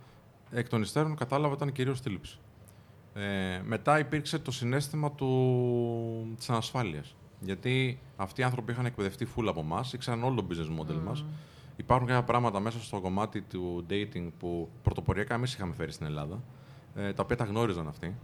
εκ 0.52 0.70
των 0.70 0.82
υστέρων 0.82 1.16
κατάλαβα 1.16 1.54
ότι 1.54 1.64
ήταν 1.64 1.74
κυρίως 1.74 2.02
θλίψη. 2.02 2.40
Ε, 3.14 3.62
μετά 3.64 4.00
υπήρξε 4.00 4.40
το 4.40 4.52
συνέστημα 4.52 5.12
του... 5.12 6.34
της 6.38 6.50
ανασφάλειας. 6.50 7.16
Γιατί 7.40 8.00
αυτοί 8.16 8.42
οι 8.42 8.44
άνθρωποι 8.44 8.72
είχαν 8.72 8.86
εκπαιδευτεί 8.86 9.28
full 9.36 9.46
από 9.48 9.60
εμάς, 9.60 9.94
ήξεραν 9.94 10.24
όλο 10.24 10.36
το 10.36 10.48
business 10.50 10.82
model 10.82 10.96
mm. 10.96 11.04
μας. 11.04 11.26
Υπάρχουν 11.76 12.08
κάποια 12.08 12.24
πράγματα 12.24 12.60
μέσα 12.60 12.82
στο 12.82 13.00
κομμάτι 13.00 13.42
του 13.42 13.86
dating 13.90 14.28
που 14.40 14.70
πρωτοποριακά 14.82 15.34
εμείς 15.34 15.54
είχαμε 15.54 15.74
φέρει 15.74 15.92
στην 15.92 16.06
Ελλάδα, 16.06 16.44
ε, 16.96 17.14
τα 17.14 17.24
οποία 17.24 17.36
τα 17.36 17.44
γνώριζαν 17.44 17.88
αυτοί. 17.88 18.16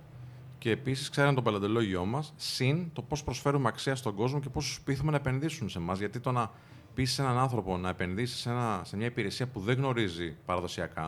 Και 0.58 0.72
επίσης 0.72 1.10
ξέραν 1.10 1.36
το 1.36 1.42
πελατελόγιό 1.42 2.06
μας, 2.06 2.34
συν 2.36 2.90
το 2.94 3.02
πώς 3.02 3.24
προσφέρουμε 3.24 3.68
αξία 3.68 3.96
στον 3.96 4.16
κόσμο 4.16 4.40
και 4.40 4.50
πώς 4.50 4.76
του 4.76 4.84
πείθουμε 4.84 5.12
να 5.12 5.18
επενδύσουν 5.18 5.70
σε 5.70 5.78
εμάς. 5.78 6.00
Γιατί 6.00 6.20
το 6.20 6.32
να 6.32 6.52
πει 6.94 7.08
έναν 7.20 7.38
άνθρωπο 7.38 7.78
να 7.78 7.90
επενδύσει 7.90 8.38
σε, 8.38 8.50
σε 8.82 8.98
μια 8.98 9.06
υπηρεσία 9.06 9.48
που 9.48 9.60
δεν 9.60 9.78
γνωρίζει 9.78 10.36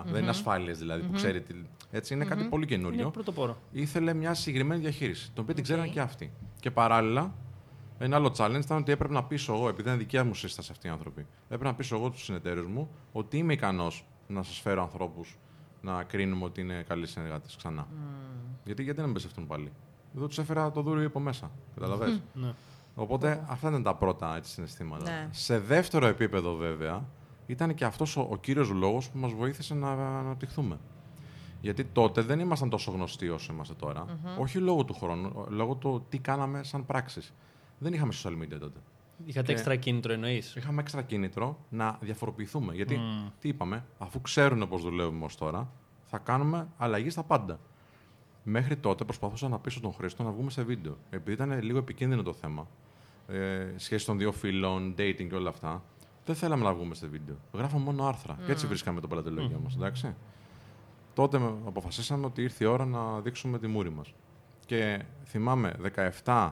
δεν 0.06 0.22
είναι 0.22 0.30
ασφάλειες 0.30 0.78
δηλαδή, 0.78 1.02
που 1.02 1.12
ξέρει. 1.14 1.42
Τι, 1.42 1.54
έτσι, 1.92 2.14
είναι 2.14 2.26
κάτι 2.26 2.44
πολύ 2.44 2.66
καινούριο. 2.66 3.02
Είναι 3.02 3.12
πρωτοπόρο. 3.12 3.58
Ήθελε 3.72 4.14
μια 4.14 4.34
συγκεκριμένη 4.34 4.82
διαχείριση, 4.82 5.32
τον 5.34 5.44
οποίο 5.44 5.56
την 5.56 5.64
ξέραν 5.64 5.92
και 5.92 6.00
αυτοί. 6.00 6.32
Και 6.60 6.72
παράλληλα, 6.72 7.34
ένα 8.04 8.16
άλλο 8.16 8.36
challenge 8.38 8.62
ήταν 8.64 8.78
ότι 8.78 8.92
έπρεπε 8.92 9.14
να 9.14 9.24
πείσω 9.24 9.54
εγώ, 9.54 9.68
επειδή 9.68 9.90
είναι 9.90 9.98
δικιά 9.98 10.24
μου 10.24 10.34
σύσταση 10.34 10.72
αυτοί 10.72 10.88
οι 10.88 10.90
άνθρωποι, 10.90 11.26
έπρεπε 11.44 11.64
να 11.64 11.76
πείσω 11.76 11.96
εγώ 11.96 12.10
τους 12.10 12.24
συνεταίρους 12.24 12.68
μου 12.68 12.90
ότι 13.12 13.38
είμαι 13.38 13.54
ικανός 13.54 14.06
να 14.28 14.44
σας 14.44 14.60
φέρω 14.60 14.82
ανθρώπους 14.82 15.38
να 15.82 16.04
κρίνουμε 16.04 16.46
ότι 16.46 16.62
είναι 16.62 16.84
καλοί 16.88 17.08
συνεργάτες 17.08 17.56
ξανά. 17.56 17.88
Γιατί, 18.64 18.84
γιατί 18.84 19.00
να 19.00 19.06
μην 19.06 19.14
πεσευτούν 19.14 19.48
πάλι. 19.48 19.72
Εδώ 20.16 20.28
τους 20.28 20.38
έφερα 20.38 20.72
το 20.72 20.82
δούριο 20.82 21.08
από 21.08 21.20
μέσα. 21.20 21.52
Καταλαβαίνετε. 21.74 22.22
Ναι. 22.34 22.54
Οπότε 22.96 23.46
αυτά 23.48 23.70
ήταν 23.70 23.84
τα 23.84 23.96
πρώτα 23.96 24.36
έτσι, 24.36 24.52
συναισθήματα. 24.52 25.12
Ναι. 25.12 25.28
Σε 25.32 25.60
δεύτερο 25.60 26.06
επίπεδο, 26.06 26.56
βέβαια, 26.56 27.06
ήταν 27.46 27.74
και 27.74 27.86
αυτός 27.86 28.18
ο, 28.18 28.28
ο 28.32 28.38
κύριος 28.38 28.70
λόγος 28.70 29.10
που 29.10 29.18
μας 29.18 29.34
βοήθησε 29.34 29.74
να 29.74 29.92
αναπτυχθούμε. 30.20 30.80
Γιατί 31.62 31.86
τότε 31.86 32.22
δεν 32.22 32.40
ήμασταν 32.40 32.70
τόσο 32.70 32.92
γνωστοί 32.92 33.30
όσο 33.30 33.54
είμαστε 33.54 33.74
Όχι 34.38 34.58
λόγω 34.58 34.84
του 34.84 34.94
χρόνου, 34.94 35.46
λόγω 35.50 35.76
του 35.76 36.06
τι 36.10 36.18
κάναμε 36.18 36.64
σαν 36.64 36.86
πράξεις. 36.86 37.34
Δεν 37.80 37.94
είχαμε 37.94 38.14
social 38.24 38.32
media 38.32 38.60
τότε. 38.60 38.80
Είχατε 39.26 39.52
έξτρα 39.52 39.76
κίνητρο, 39.76 40.14
εννοείς; 40.14 40.56
Είχαμε 40.56 40.82
έξτρα 40.82 41.02
κίνητρο 41.02 41.58
να 41.70 41.98
διαφοροποιηθούμε. 42.02 42.74
Γιατί 42.74 43.00
τι 43.40 43.48
είπαμε, 43.48 43.86
αφού 43.98 44.22
ξέρουν 44.22 44.68
πώς 44.70 44.82
δουλεύουμε 44.82 45.26
ως 45.26 45.36
τώρα, 45.36 45.72
θα 46.04 46.18
κάνουμε 46.18 46.68
αλλαγή 46.78 47.10
στα 47.10 47.24
πάντα. 47.24 47.60
Μέχρι 48.44 48.76
τότε 48.78 49.04
προσπαθούσα 49.04 49.48
να 49.48 49.60
πείσω 49.60 49.80
τον 49.80 49.94
Χρήστο 49.94 50.24
να 50.24 50.32
βγούμε 50.32 50.50
σε 50.50 50.64
βίντεο. 50.64 50.98
Επειδή 51.10 51.32
ήταν 51.32 51.62
λίγο 51.62 51.78
επικίνδυνο 51.78 52.24
το 52.24 52.34
θέμα, 52.34 52.68
ε, 53.28 53.68
σχέση 53.76 54.06
των 54.06 54.18
δύο 54.18 54.32
φίλων, 54.32 54.96
dating 54.98 55.28
και 55.30 55.36
όλα 55.36 55.50
αυτά, 55.50 55.84
δεν 56.26 56.36
θέλαμε 56.36 56.64
να 56.64 56.74
βγούμε 56.74 56.96
σε 56.96 57.08
βίντεο. 57.08 57.36
Γράφαμε 57.54 57.84
μόνο 57.84 58.06
άρθρα. 58.06 58.38
Και 58.46 58.52
έτσι 58.52 58.68
βρίσκαμε 58.68 59.00
το 59.00 59.08
πελατελόγιο 59.08 59.58
mm. 59.58 59.64
μα, 59.64 59.70
εντάξει. 59.76 60.16
Τότε 61.14 61.38
αποφασίσαμε 61.66 62.26
ότι 62.26 62.42
ήρθε 62.42 62.64
η 62.64 62.68
ώρα 62.68 62.86
να 62.86 63.20
δείξουμε 63.20 63.60
τη 63.60 63.68
μούρη 63.68 63.90
μας. 63.90 64.14
Και 64.66 65.04
θυμάμαι, 65.26 65.74
17 66.24 66.52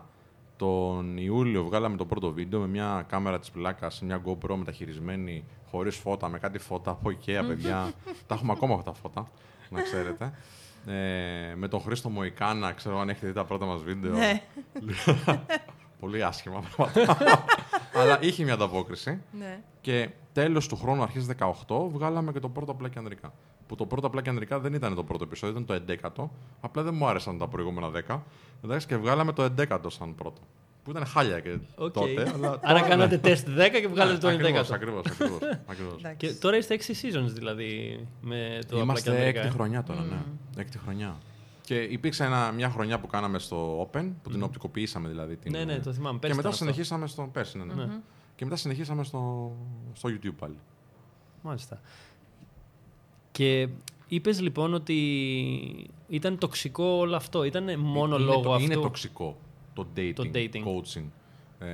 τον 0.62 1.18
Ιούλιο 1.18 1.63
βγάλαμε 1.63 1.98
το 1.98 2.06
πρώτο 2.06 2.32
βίντεο 2.32 2.60
με 2.60 2.68
μια 2.68 3.06
κάμερα 3.08 3.39
της 3.39 3.51
πλάκας, 3.51 4.01
μια 4.01 4.22
GoPro 4.25 4.56
μεταχειρισμένη, 4.56 5.44
χωρίς 5.72 5.96
φώτα, 5.96 6.30
με 6.30 6.39
κάτι 6.39 6.60
φώτα 6.60 6.91
από 6.91 7.10
IKEA, 7.10 7.44
παιδιά. 7.48 7.91
Τα 8.27 8.36
έχουμε 8.36 8.51
ακόμα 8.51 8.74
αυτά 8.74 8.91
τα 8.91 8.98
φώτα, 8.98 9.32
να 9.70 9.82
ξέρετε. 9.82 10.34
Ε, 10.86 11.56
με 11.56 11.68
τον 11.68 11.82
Χρήστο 11.82 12.10
Μοϊκάνα, 12.10 12.72
ξέρω 12.72 13.00
αν 13.00 13.10
έχετε 13.10 13.27
δει 13.27 13.34
τα 13.34 13.46
πρώτα 13.46 13.65
μας 13.65 13.84
βίντεο. 13.84 14.12
Ναι. 14.12 14.41
Πολύ 16.00 16.24
άσχημα 16.24 16.63
πράγματα. 16.75 17.18
Αλλά 17.94 18.18
είχε 18.22 18.44
μια 18.44 18.53
ανταπόκριση. 18.53 19.22
Ναι. 19.32 19.60
Και 19.82 20.10
τέλος 20.34 20.68
του 20.68 20.75
χρόνου, 20.75 21.01
αρχές 21.01 21.25
18, 21.68 21.89
βγάλαμε 21.91 22.31
και 22.31 22.40
το 22.40 22.50
πρώτο 22.50 22.72
απλά 22.72 22.90
και 22.90 22.98
ανδρικά. 22.98 23.33
Που 23.68 23.75
το 23.75 23.85
πρώτο 23.85 24.07
απλά 24.07 24.22
και 24.22 24.29
ανδρικά 24.29 24.59
δεν 24.59 24.74
ήταν 24.74 24.96
το 24.96 25.03
πρώτο 25.03 25.24
επεισόδιο, 25.24 25.62
ήταν 25.62 25.85
το 25.85 25.98
11ο. 26.03 26.29
Απλά 26.62 26.83
δεν 26.83 26.94
μου 26.94 27.07
άρεσαν 27.07 27.38
τα 27.38 27.48
προηγούμενα 27.48 27.90
10. 28.07 28.20
Εντάξει, 28.64 28.88
και 28.88 28.98
βγάλαμε 28.98 29.31
το 29.31 29.53
11ο 29.57 29.79
σαν 29.88 30.16
πρώτο. 30.16 30.42
Που 30.83 30.91
ήταν 30.91 31.05
χάλια 31.05 31.39
και 31.39 31.57
okay. 31.77 31.94
τότε. 31.94 32.31
Αλλά 32.33 32.59
Άρα 32.63 32.81
κάνατε 32.81 33.17
τεστ 33.17 33.48
10 33.48 33.51
και 33.81 33.87
βγάλετε 33.87 34.17
το 34.17 34.27
11ο. 34.27 34.65
Ακριβώς, 34.72 35.39
ακριβώς. 35.65 36.01
και 36.17 36.33
τώρα 36.33 36.57
είστε 36.57 36.79
6 36.79 36.91
seasons 36.91 37.29
δηλαδή 37.33 38.00
με 38.22 38.59
το 38.67 38.79
Είμαστε 38.79 39.27
έκτη 39.27 39.50
χρονιά 39.50 39.83
τώρα, 39.83 40.01
ναι. 40.01 40.17
Έκτη 40.57 40.77
χρονιά. 40.77 41.17
Και 41.61 41.75
υπήρξε 41.75 42.24
ένα, 42.24 42.51
μια 42.51 42.70
χρονιά 42.70 43.00
που 43.00 43.07
κάναμε 43.07 43.39
στο 43.39 43.81
Open, 43.81 44.11
που 44.24 44.29
την 44.29 44.44
οπτικοποιήσαμε 44.44 45.07
δηλαδή. 45.07 45.35
Την, 45.35 45.51
ναι, 45.51 45.63
ναι, 45.63 45.79
το 45.79 45.94
θυμάμαι. 45.94 46.20
Και 46.20 46.33
μετά 46.33 46.51
συνεχίσαμε 46.51 47.07
στο. 47.07 47.29
Πέρσι, 47.33 47.57
ναι, 47.57 47.74
ναι. 47.74 47.87
Και 48.35 48.44
μετά 48.46 48.55
συνεχίσαμε 48.57 49.03
στο, 49.03 49.51
στο 49.94 50.09
YouTube 50.09 50.35
πάλι. 50.39 50.57
Μάλιστα. 51.41 51.81
Και 53.31 53.67
είπες 54.07 54.41
λοιπόν 54.41 54.74
ότι 54.74 55.89
ήταν 56.07 56.37
τοξικό 56.37 56.83
όλο 56.83 57.15
αυτό. 57.15 57.44
Ήταν 57.44 57.79
μόνο 57.79 58.15
είναι, 58.15 58.25
λόγω 58.25 58.41
το, 58.41 58.53
αυτού; 58.53 58.65
Είναι 58.65 58.75
τοξικό 58.75 59.37
το 59.74 59.88
dating, 59.96 60.14
το 60.16 60.29
dating. 60.34 60.64
coaching. 60.64 61.05
Ε, 61.60 61.68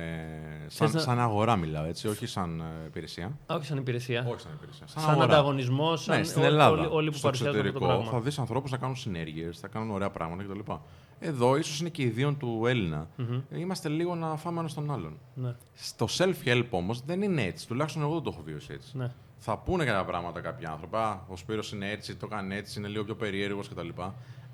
σαν, 0.66 1.00
σαν 1.00 1.20
αγορά 1.20 1.56
μιλάω, 1.56 1.84
έτσι, 1.84 2.08
όχι 2.08 2.26
σαν 2.26 2.60
ε, 2.60 2.86
υπηρεσία. 2.86 3.38
όχι 3.46 3.64
σαν 3.64 3.76
υπηρεσία. 3.76 4.26
Όχι 4.28 4.40
σαν 4.40 4.52
υπηρεσία. 4.56 4.86
Σαν, 4.86 5.02
σαν 5.02 5.22
ανταγωνισμός, 5.22 6.02
σαν 6.02 6.18
ναι, 6.18 6.24
στην 6.24 6.42
Ελλάδα, 6.42 6.78
όλοι, 6.78 6.88
όλοι 6.90 7.10
που 7.10 7.18
παρουσιάζουν 7.18 7.60
αυτό 7.60 7.72
το 7.72 7.86
πράγμα. 7.86 8.04
Θα 8.04 8.20
δεις 8.20 8.38
ανθρώπους 8.38 8.70
να 8.70 8.76
κάνουν 8.76 8.96
συνέργειες, 8.96 9.58
θα 9.58 9.68
κάνουν 9.68 9.90
ωραία 9.90 10.10
πράγματα 10.10 10.42
κτλ. 10.42 10.72
Εδώ 11.20 11.56
ίσως 11.56 11.80
είναι 11.80 11.88
και 11.88 12.02
ιδίων 12.02 12.36
του 12.36 12.66
Έλληνα. 12.66 13.08
Mm-hmm. 13.18 13.42
Είμαστε 13.50 13.88
λίγο 13.88 14.14
να 14.14 14.36
φάμε 14.36 14.60
ένα 14.60 14.68
τον 14.74 14.92
άλλον. 14.92 15.18
Ναι. 15.34 15.54
Στο 15.74 16.06
self-help 16.10 16.66
όμως 16.70 17.00
δεν 17.04 17.22
είναι 17.22 17.42
έτσι. 17.42 17.66
Τουλάχιστον 17.66 18.02
εγώ 18.02 18.14
δεν 18.14 18.22
το 18.22 18.30
έχω 18.32 18.42
βιώσει 18.42 18.72
έτσι. 18.72 18.96
Ναι. 18.96 19.10
Θα 19.36 19.58
πούνε 19.58 19.84
κάποια 19.84 20.04
πράγματα 20.04 20.40
κάποιοι 20.40 20.66
άνθρωποι. 20.66 20.96
Ο 21.28 21.36
Σπύρος 21.36 21.72
είναι 21.72 21.90
έτσι, 21.90 22.16
το 22.16 22.26
κάνει 22.26 22.54
έτσι, 22.54 22.78
είναι 22.78 22.88
λίγο 22.88 23.04
πιο 23.04 23.14
περίεργος 23.14 23.68
κτλ. 23.68 23.88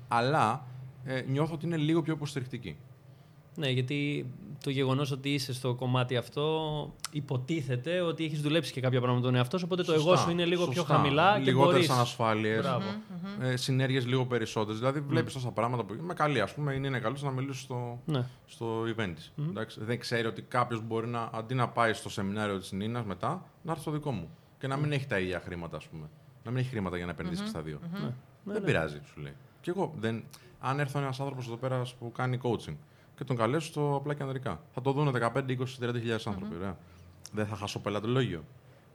Αλλά 0.07 0.65
ε, 1.03 1.21
νιώθω 1.27 1.53
ότι 1.53 1.65
είναι 1.65 1.77
λίγο 1.77 2.01
πιο 2.01 2.13
υποστηρικτική. 2.13 2.77
Ναι, 3.55 3.69
γιατί 3.69 4.29
το 4.63 4.69
γεγονός 4.69 5.11
ότι 5.11 5.33
είσαι 5.33 5.53
στο 5.53 5.73
κομμάτι 5.73 6.17
αυτό 6.17 6.93
υποτίθεται 7.11 8.01
ότι 8.01 8.23
έχεις 8.23 8.41
δουλέψει 8.41 8.71
και 8.71 8.81
κάποια 8.81 8.99
πράγματα 8.99 9.21
με 9.21 9.31
τον 9.31 9.35
εαυτό 9.37 9.57
σου. 9.57 9.63
Οπότε 9.67 9.83
σωστά, 9.83 10.01
το 10.01 10.09
εγώ 10.09 10.17
σου 10.17 10.29
είναι 10.29 10.45
λίγο 10.45 10.65
σωστά. 10.65 10.83
πιο 10.83 10.95
χαμηλά. 10.95 11.37
Λιγότερες 11.37 11.73
μπορείς... 11.73 11.89
ανασφάλειες. 11.89 12.65
Ε, 13.41 13.55
Συνέργειες 13.55 14.05
λίγο 14.05 14.25
περισσότερες. 14.25 14.79
Δηλαδή, 14.79 14.99
βλέπεις 14.99 15.33
τόσα 15.33 15.51
πράγματα 15.51 15.83
που. 15.83 15.93
Είμαι 15.93 16.13
καλή, 16.13 16.41
ας 16.41 16.53
πούμε, 16.53 16.73
είναι, 16.73 16.87
είναι 16.87 16.99
καλός 16.99 17.23
να 17.23 17.31
μιλήσει 17.31 17.59
στο, 17.59 17.99
ναι. 18.05 18.25
στο 18.45 18.81
event 18.81 19.11
της. 19.15 19.33
Δεν 19.75 19.99
ξέρει 19.99 20.27
ότι 20.27 20.41
κάποιος 20.41 20.81
μπορεί 20.81 21.07
να 21.07 21.29
αντί 21.33 21.53
να 21.53 21.69
πάει 21.69 21.93
στο 21.93 22.09
σεμινάριο 22.09 22.59
της 22.59 22.71
Νίνας 22.71 23.05
μετά, 23.05 23.45
να 23.61 23.71
έρθει 23.71 23.81
στο 23.81 23.91
δικό 23.91 24.11
μου. 24.11 24.29
Και 24.59 24.67
να 24.67 24.77
μην 24.77 24.91
έχει 24.91 25.05
τα 25.05 25.19
ίδια 25.19 25.39
χρήματα, 25.45 25.77
ας 25.77 25.87
πούμε. 25.87 26.09
Να 26.43 26.51
μην 26.51 26.59
έχει 26.59 26.69
χρήματα 26.69 26.97
για 26.97 27.05
να 27.05 27.11
επενδύσεις 27.11 27.43
και 27.43 27.49
στα 27.49 27.61
δύο. 27.61 27.79
Ναι. 27.91 27.99
Δεν 28.43 28.53
ναι, 28.53 28.59
πειράζει, 28.59 29.01
σου 29.13 29.21
λέει. 29.21 29.33
Και 29.61 29.69
εγώ, 29.69 29.93
δεν... 29.99 30.23
αν 30.59 30.79
έρθω 30.79 30.99
ένας 30.99 31.19
άνθρωπος 31.19 31.45
εδώ 31.45 31.55
πέρα 31.55 31.81
που 31.99 32.11
κάνει 32.11 32.39
coaching 32.43 32.75
και 33.17 33.23
τον 33.23 33.35
καλέσω 33.35 33.67
στο 33.67 33.95
απλά 33.95 34.13
και 34.13 34.23
ανδρικά. 34.23 34.61
Θα 34.73 34.81
το 34.81 34.91
δουν 34.91 35.15
15, 35.21 35.27
20, 35.27 35.31
30 35.31 35.67
χιλιάδες 35.77 36.27
άνθρωποι. 36.27 36.55
Mm-hmm. 36.63 36.73
Δεν 37.31 37.45
θα 37.45 37.55
χάσω 37.55 37.79
πελατολόγιο. 37.79 38.43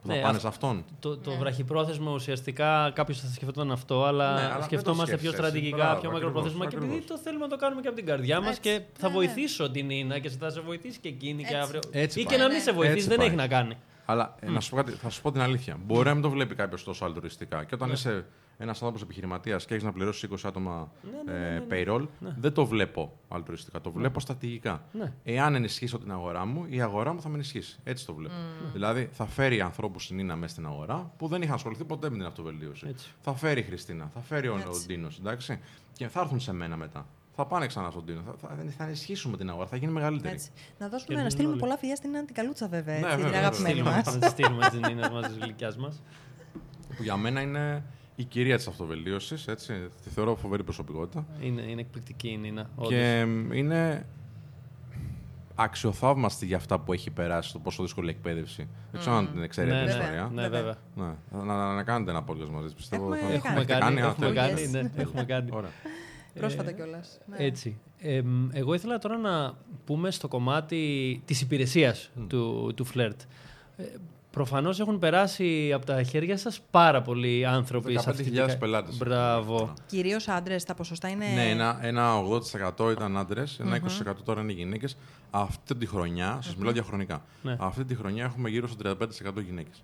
Που 0.03 0.09
ναι, 0.09 0.15
θα 0.15 0.21
πάνε 0.21 0.39
σε 0.39 0.47
αυτόν. 0.47 0.85
Το, 1.01 1.17
το 1.17 1.31
ναι. 1.31 1.37
βραχυπρόθεσμο 1.37 2.13
ουσιαστικά 2.13 2.91
κάποιος 2.95 3.21
θα 3.21 3.27
σκεφτόταν 3.29 3.71
αυτό, 3.71 4.05
αλλά, 4.05 4.35
ναι, 4.35 4.53
αλλά 4.53 4.63
σκεφτόμαστε 4.63 5.17
πιο 5.17 5.31
στρατηγικά, 5.31 5.97
πιο 5.97 6.11
μακροπρόθεσμα. 6.11 6.67
Και 6.67 6.77
επειδή 6.77 7.01
το 7.01 7.19
θέλουμε 7.19 7.45
να 7.45 7.51
το 7.51 7.57
κάνουμε 7.57 7.81
και 7.81 7.89
από 7.89 7.97
την 7.97 8.07
καρδιά 8.07 8.41
μας 8.41 8.59
και 8.59 8.81
θα 8.99 9.09
ναι, 9.09 9.15
βοηθήσω 9.15 9.65
ναι. 9.65 9.71
την 9.71 9.87
Νίνα 9.87 10.19
και 10.19 10.29
θα 10.29 10.51
σε 10.51 10.61
βοηθήσει 10.61 10.99
και 10.99 11.09
εκείνη 11.09 11.45
και 11.45 11.57
αύριο. 11.57 11.81
Έτσι 11.91 12.21
ή 12.21 12.25
και 12.25 12.37
να 12.37 12.49
μην 12.49 12.61
σε 12.61 12.73
βοηθήσει, 12.73 13.09
δεν 13.09 13.21
έχει 13.21 13.35
να 13.35 13.49
κάνει. 13.49 13.77
Αλλά 14.05 14.35
mm. 14.41 14.49
να 14.49 14.61
σου 14.61 14.71
πω 14.71 14.77
κάτι, 14.77 14.93
θα 14.93 15.11
σου 15.11 15.23
πω 15.23 15.33
την 15.33 15.41
αλήθεια. 15.41 15.77
Μπορεί 15.85 16.05
να 16.05 16.13
μην 16.13 16.23
το 16.23 16.31
βλέπει 16.31 16.55
κάποιος 16.55 16.85
τόσο 16.85 17.05
αλτουριστικά. 17.05 17.65
Και 17.65 17.75
όταν 17.75 17.91
είσαι 17.91 18.27
ένας 18.61 18.77
άνθρωπος 18.77 19.03
επιχειρηματίας 19.03 19.65
και 19.65 19.75
έχεις 19.75 19.85
να 19.85 19.93
πληρώσεις 19.93 20.29
20 20.31 20.37
άτομα 20.43 20.93
ναι, 21.03 21.33
ναι, 21.33 21.39
ναι, 21.39 21.55
ε, 21.55 21.63
payroll, 21.71 22.07
δεν 22.39 22.53
το 22.53 22.67
βλέπω 22.67 23.19
αλτουριστικά. 23.29 23.81
Το 23.81 23.91
βλέπω 23.91 24.21
στρατηγικά. 24.21 24.85
Εάν 25.25 25.55
ενισχύσω 25.55 25.99
την 25.99 26.13
αγορά 26.13 26.45
μου, 26.45 26.67
η 26.69 26.81
αγορά 26.81 27.13
μου 27.13 27.21
θα 27.21 27.29
με 27.29 27.35
ενισχύσει. 27.35 27.79
Έτσι 27.85 28.07
το 28.07 28.15
βλέπω. 28.15 28.35
Δηλαδή 28.73 29.09
θα 29.13 29.27
φέρει 29.27 29.61
ανθρώπους 29.61 30.05
στην 30.05 30.33
μέσα 30.33 30.53
στην 30.53 30.67
αγορά 30.67 31.13
που 31.17 31.27
δεν 31.27 31.43
είχαν 31.43 31.55
ασχοληθεί 31.55 31.85
ποτέ 31.85 32.11
με 32.11 32.17
την 32.17 32.27
αυτοβελτίωση. 32.27 32.87
Έτσι. 32.89 33.11
Θα 33.21 33.35
φέρει 33.35 33.61
η 33.61 33.63
Χριστίνα, 33.63 34.11
θα 34.15 34.21
φέρει 34.21 34.49
ο 34.49 34.59
Ντίνος, 34.87 35.19
εντάξει. 35.19 35.61
Και 35.93 36.09
θα 36.09 36.21
έρθουν 36.21 36.41
σε 36.41 36.53
μένα 36.53 36.77
μετά. 36.77 37.07
Θα 37.35 37.47
πάνε 37.47 37.67
ξανά 37.67 37.91
στον 37.91 38.05
Τίνο. 38.05 38.23
Θα, 38.27 38.49
θα, 38.49 38.57
θα 38.77 38.85
ενισχύσουμε 38.85 39.37
την 39.37 39.51
αγορά, 39.51 39.67
θα 39.67 39.77
γίνει 39.77 39.93
μεγαλύτερη. 39.93 40.35
Έτσι. 40.35 40.51
Να 40.79 40.89
δώσουμε 40.89 41.23
να 41.23 41.31
στείλουμε 41.31 41.57
πολλά 41.57 41.77
φιλιά 41.77 41.97
στην 41.97 42.17
Αντικαλούτσα, 42.17 42.69
βέβαια. 42.69 42.95
Έτσι, 42.95 43.17
ναι, 43.17 43.25
την 43.25 43.39
αγαπημένη 43.39 43.83
μας. 43.83 44.03
Θα 44.03 44.19
τη 44.19 44.29
στείλουμε 44.29 44.69
την 44.71 44.81
Νίνα 44.87 45.11
μα, 45.11 45.21
τη 45.21 45.39
γλυκιάς 45.41 45.77
μας. 45.77 46.03
Που 46.97 47.03
για 47.03 47.17
μένα 47.17 47.41
είναι 47.41 47.85
η 48.21 48.25
κυρία 48.25 48.57
της 48.57 48.67
αυτοβελτίωσης. 48.67 49.45
Τη 50.05 50.11
θεωρώ 50.11 50.37
φοβερή 50.37 50.63
προσωπικότητα. 50.65 51.27
Είναι, 51.41 51.63
είναι 51.63 51.81
εκπληκτική 51.81 52.29
η 52.29 52.37
Νίνα. 52.37 52.71
Και 52.89 53.27
είναι 53.53 54.07
αξιοθαύμαστη 55.55 56.47
για 56.47 56.57
αυτά 56.57 56.79
που 56.79 56.93
έχει 56.93 57.11
περάσει, 57.11 57.49
στο 57.49 57.59
πόσο 57.59 57.83
δύσκολη 57.83 58.11
εκπαίδευση. 58.11 58.69
Δεν 58.91 59.01
ξέρω 59.01 59.17
αν 59.17 59.31
την 59.33 59.49
ξέρετε 59.49 59.75
ναι, 59.75 59.81
την 59.81 59.89
ναι, 59.89 60.01
ιστορία. 60.01 60.31
Ναι, 60.33 60.49
βέβαια. 60.49 60.75
Ναι. 60.95 61.13
Να, 61.45 61.75
να, 61.75 61.83
κάνετε 61.83 62.11
ένα 62.11 62.25
podcast 62.29 62.49
μαζί, 62.51 62.75
πιστεύω. 62.75 63.15
Έχουμε, 63.15 63.35
έχουμε 63.35 63.65
κάνει. 63.65 63.81
κάνει. 63.81 64.01
Α, 64.01 64.05
Έχουμε 64.05 64.31
κάνει, 64.31 64.61
θέλετε. 64.61 64.83
ναι, 64.83 65.03
έχουμε 65.03 65.25
κάνει. 65.25 65.51
Ωραία. 65.53 65.71
Πρόσφατα 66.41 66.73
κιόλας. 66.73 67.21
Έτσι. 67.37 67.79
Ε, 67.99 68.23
εγώ 68.53 68.75
ήθελα 68.75 68.99
τώρα 68.99 69.17
να 69.17 69.55
πούμε 69.85 70.11
στο 70.11 70.29
κομμάτι 70.29 71.23
της 71.25 71.41
υπηρεσίας 71.41 72.11
του, 72.29 72.73
του 72.77 72.85
φλερτ. 72.85 73.21
Ε, 74.31 74.33
προφανώς 74.33 74.81
έχουν 74.81 74.99
περάσει 74.99 75.73
από 75.75 75.87
τα 75.87 76.03
χέρια 76.03 76.37
σας 76.39 76.61
πάρα 76.71 77.03
πολλοί 77.03 77.47
άνθρωποι. 77.47 77.99
σε 77.99 78.11
αυτή 78.11 78.23
την 78.23 78.33
15.000 78.35 78.47
κα- 78.47 78.57
πελάτες. 78.57 78.97
Μπράβο. 78.97 79.73
Κυρίως 79.87 80.29
άντρες, 80.29 80.65
τα 80.65 80.75
ποσοστά 80.75 81.09
είναι. 81.09 81.25
Ναι, 81.35 81.49
ένα, 81.51 81.79
ένα 81.83 82.15
80% 82.17 82.91
ήταν 82.91 83.17
άντρες, 83.19 83.59
ένα 83.61 83.77
20% 83.77 84.23
τώρα 84.25 84.41
είναι 84.41 84.53
γυναίκες. 84.53 84.97
Αυτή 85.31 85.75
τη 85.75 85.87
χρονιά, 85.87 86.39
σας 86.43 86.57
μιλάω 86.57 86.73
διαχρονικά, 86.73 87.23
Ναι. 87.43 87.57
αυτή 87.61 87.85
τη 87.85 87.95
χρονιά 87.95 88.25
έχουμε 88.25 88.49
γύρω 88.49 88.69
στο 88.69 88.77
35% 88.77 89.41
γυναίκες. 89.41 89.83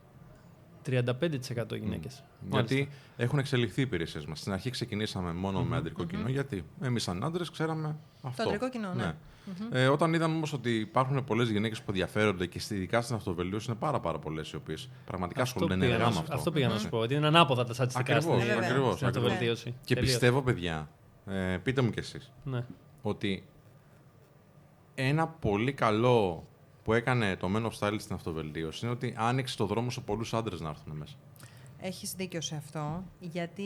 35% 0.87 1.77
γυναίκες. 1.79 2.23
Μάλιστα. 2.49 2.75
Γιατί 2.75 2.89
έχουν 3.17 3.39
εξελιχθεί 3.39 3.81
οι 3.81 3.83
υπηρεσίες 3.83 4.27
μας. 4.27 4.39
Στην 4.41 4.53
αρχή 4.53 4.71
ξεκινήσαμε 4.71 5.33
μόνο 5.33 5.63
με 5.65 5.77
αντρικό 5.77 6.05
κοινό, 6.05 6.29
γιατί 6.29 6.65
εμείς 6.83 7.03
σαν 7.03 7.25
άντρες 7.25 7.51
ξέραμε 7.51 7.97
αυτό. 8.23 8.43
αντρικό 8.43 8.69
κοινό, 8.71 8.95
ναι. 8.95 9.13
Ε, 9.71 9.89
όταν 9.89 10.15
είδαμε 10.15 10.35
όμως 10.35 10.53
ότι 10.53 10.71
υπάρχουν 10.79 11.25
πολλές 11.25 11.49
γυναίκες 11.51 11.79
που 11.79 11.85
ενδιαφέρονται 11.89 12.47
και 12.47 12.59
στη- 12.59 12.75
ειδικά 12.75 13.01
στην 13.01 13.17
αυτοβελτίωση 13.17 13.67
είναι 13.71 13.79
πάρα, 13.79 14.01
πάρα 14.01 14.19
πολλές 14.19 14.51
οι 14.53 14.57
οποίες 14.57 14.89
πραγματικά 15.05 15.43
ασχολούνται 15.43 15.75
πήγα 15.75 15.87
ενεργά 15.87 16.03
να 16.05 16.09
με 16.11 16.15
σου- 16.17 16.23
αυτό. 16.23 16.35
αυτό 16.35 16.51
πήγα 16.51 16.69
να 16.69 16.79
σου 16.79 16.89
πω. 16.89 16.99
Ότι 16.99 17.15
είναι 17.15 17.27
ανάποδα 17.27 17.65
τα 17.65 17.75
στατιστικά 17.75 18.17
Ακριβώς, 18.17 18.43
στην, 18.43 18.53
ακριβώς, 18.59 18.95
στην 18.95 19.07
ακριβώς. 19.07 19.31
αυτοβελτίωση. 19.33 19.75
Και 19.85 19.95
Τελείως. 19.95 20.13
πιστεύω, 20.13 20.43
παιδιά, 20.43 20.89
ε, 21.27 21.57
πείτε 21.63 21.81
μου 21.83 21.91
κι 21.91 21.99
εσείς, 21.99 22.33
Ναι. 22.45 22.65
ότι 23.03 23.47
ένα 24.95 25.27
πολύ 25.27 25.73
καλό 25.73 26.47
που 26.87 26.93
έκανε 26.93 27.37
το 27.37 27.51
Men 27.55 27.63
of 27.63 27.79
Style 27.79 27.97
στην 27.99 28.15
αυτοβελτίωση 28.15 28.85
είναι 28.85 28.95
ότι 28.95 29.15
άνοιξε 29.17 29.57
το 29.57 29.67
δρόμο 29.67 29.91
σε 29.91 30.01
πολλούς 30.01 30.35
άντρες 30.35 30.61
να 30.61 30.69
έρθουν 30.69 30.97
μέσα. 30.97 31.15
Έχεις 31.81 32.13
δίκιο 32.13 32.41
σε 32.41 32.57
αυτό, 32.57 33.05
γιατί 33.21 33.63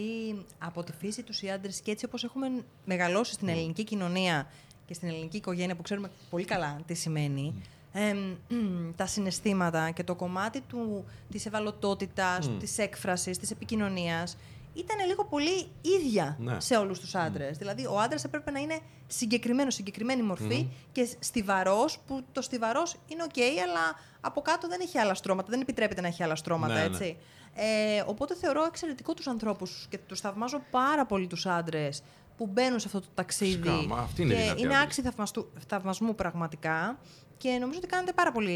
από 0.59 0.83
τη 0.83 0.93
φύση 0.93 1.23
τους 1.23 1.43
οι 1.43 1.51
άντρες 1.51 1.81
και 1.81 1.91
έτσι 1.91 2.05
όπως 2.05 2.25
έχουμε 2.25 2.47
μεγαλώσει 2.85 3.33
στην 3.33 3.49
ελληνική 3.49 3.85
κοινωνία 3.85 4.47
και 4.87 4.95
στην 4.95 5.09
ελληνική 5.09 5.37
οικογένεια 5.37 5.77
που 5.77 5.83
ξέρουμε 5.83 6.11
πολύ 6.31 6.45
καλά 6.45 6.81
τι 6.87 6.95
σημαίνει, 6.95 7.55
εμ, 7.93 8.37
τα 8.97 9.07
συναισθήματα 9.07 9.91
και 9.91 10.05
το 10.05 10.15
κομμάτι 10.15 10.61
του, 10.61 11.05
της 11.31 11.47
ευαλωτότητας, 11.47 12.51
της 12.59 12.79
έκφρασης, 12.79 13.39
της 13.39 13.51
επικοινωνίας 13.51 14.37
ήταν 14.75 15.07
λίγο 15.07 15.25
πολύ 15.25 15.71
ίδια 15.81 16.37
Ναι. 16.41 16.61
σε 16.61 16.77
όλους 16.77 16.99
τους 17.01 17.15
άντρες. 17.15 17.59
Δηλαδή, 17.59 17.87
ο 17.87 17.99
άντρας 18.01 18.25
έπρεπε 18.25 18.51
να 18.51 18.59
είναι 18.61 18.79
συγκεκριμένο, 19.07 19.71
συγκεκριμένη 19.71 20.23
μορφή 20.23 20.69
και 20.93 21.09
στιβαρός, 21.19 21.99
που 22.07 22.25
το 22.33 22.43
στιβαρός 22.43 22.97
είναι 23.09 23.23
οκ, 23.23 23.39
αλλά 23.69 23.95
από 24.21 24.41
κάτω 24.41 24.69
δεν 24.69 24.81
έχει 24.81 24.99
άλλα 24.99 25.15
στρώματα, 25.15 25.49
δεν 25.51 25.61
επιτρέπεται 25.61 26.01
να 26.01 26.07
έχει 26.07 26.23
άλλα 26.23 26.37
στρώματα, 26.37 26.75
Ναι, 26.75 26.81
ναι. 26.81 26.87
έτσι. 26.87 27.17
Ε, 27.55 28.03
οπότε 28.07 28.35
θεωρώ 28.35 28.65
εξαιρετικό 28.65 29.15
τους 29.15 29.27
ανθρώπους 29.27 29.87
και 29.91 29.99
τους 29.99 30.21
θαυμάζω 30.21 30.63
πάρα 30.71 31.07
πολύ 31.07 31.27
τους 31.27 31.47
άντρες 31.47 32.03
που 32.41 32.51
μπαίνουν 32.53 32.79
σε 32.81 32.87
αυτό 32.87 33.01
το 33.01 33.07
ταξίδι. 33.15 33.51
Φυσικά, 33.51 33.71
μα 33.89 33.97
αυτή 33.99 34.23
είναι 34.23 34.33
η 34.33 34.37
και 34.37 34.43
δυνατή 34.43 34.61
είναι 34.63 34.69
άντρες. 34.75 34.85
άξιοι 34.87 35.03
θαυμαστού- 35.03 35.47
θαυμασμού 35.69 36.15
πραγματικά. 36.15 36.99
Και 37.37 37.49
νομίζω 37.61 37.79
ότι 37.79 37.87
κάνετε 37.87 38.13
πάρα 38.13 38.33
πολύ 38.33 38.53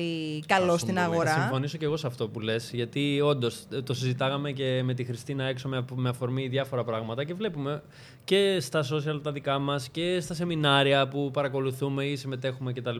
καλό 0.46 0.62
Ευχαριστούμε 0.62 0.78
στην 0.78 0.94
πολύ. 0.94 0.98
αγορά. 1.06 1.30
Θα 1.34 1.40
συμφωνήσω 1.40 1.76
και 1.78 1.84
εγώ 1.84 1.96
σε 1.96 2.06
αυτό 2.06 2.28
που 2.28 2.40
λες, 2.40 2.70
γιατί 2.72 3.20
όντως 3.20 3.66
το 3.84 3.94
συζητάγαμε 3.94 4.52
και 4.52 4.82
με 4.84 4.94
τη 4.94 5.04
Χριστίνα 5.04 5.44
έξω 5.44 5.68
με, 5.68 5.84
με 5.94 6.08
αφορμή 6.08 6.48
διάφορα 6.48 6.84
πράγματα 6.84 7.24
και 7.24 7.34
βλέπουμε 7.34 7.82
και 8.24 8.60
στα 8.60 8.84
social 8.92 9.20
τα 9.22 9.32
δικά 9.32 9.58
μας 9.58 9.88
και 9.88 10.20
στα 10.20 10.34
σεμινάρια 10.34 11.08
που 11.08 11.30
παρακολουθούμε 11.32 12.04
ή 12.04 12.16
συμμετέχουμε 12.16 12.72
κτλ. 12.72 12.96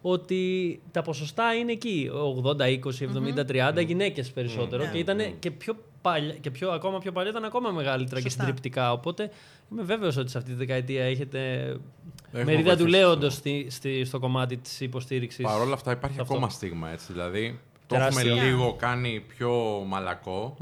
ότι 0.00 0.80
τα 0.90 1.02
ποσοστά 1.02 1.54
είναι 1.54 1.72
εκεί, 1.72 2.10
80, 2.44 2.66
20, 2.66 3.04
70, 3.04 3.44
30 3.44 3.80
γυναίκες 3.86 4.30
περισσότερο 4.30 4.84
Ναι. 4.84 4.90
και 4.90 4.98
ήταν 4.98 5.38
και 5.38 5.50
πιο 5.50 5.74
παλιά, 6.02 6.34
και 6.34 6.50
πιο, 6.50 6.70
ακόμα 6.70 6.98
πιο 6.98 7.12
παλιά 7.12 7.30
ήταν 7.30 7.44
ακόμα 7.44 7.70
μεγαλύτερα 7.70 8.20
και 8.20 8.28
Σωστά. 8.28 8.44
συντριπτικά. 8.44 8.92
Οπότε 8.92 9.30
είμαι 9.72 9.82
βέβαιος 9.82 10.16
ότι 10.16 10.30
σε 10.30 10.38
αυτή 10.38 10.50
τη 10.50 10.56
δεκαετία 10.56 11.04
έχετε 11.04 11.58
Έχουμε 12.26 12.44
μερίδα 12.44 12.70
του 12.76 12.82
βοηθήσει, 12.82 12.98
λέοντος 13.00 13.34
στη, 13.34 13.66
στη, 13.70 14.04
στο 14.04 14.18
κομμάτι 14.18 14.56
της 14.56 14.80
υποστήριξης. 14.80 15.44
Παρ' 15.44 15.60
όλα 15.60 15.74
αυτά 15.74 15.92
υπάρχει 15.92 16.20
αυτό. 16.20 16.34
ακόμα 16.34 16.48
στίγμα 16.50 16.90
έτσι. 16.90 17.12
Δηλαδή 17.12 17.60
το 17.86 17.94
Τεράστιο. 17.94 18.30
έχουμε 18.30 18.44
λίγο 18.48 18.74
κάνει 18.78 19.24
πιο 19.36 19.82
μαλακό, 19.86 20.56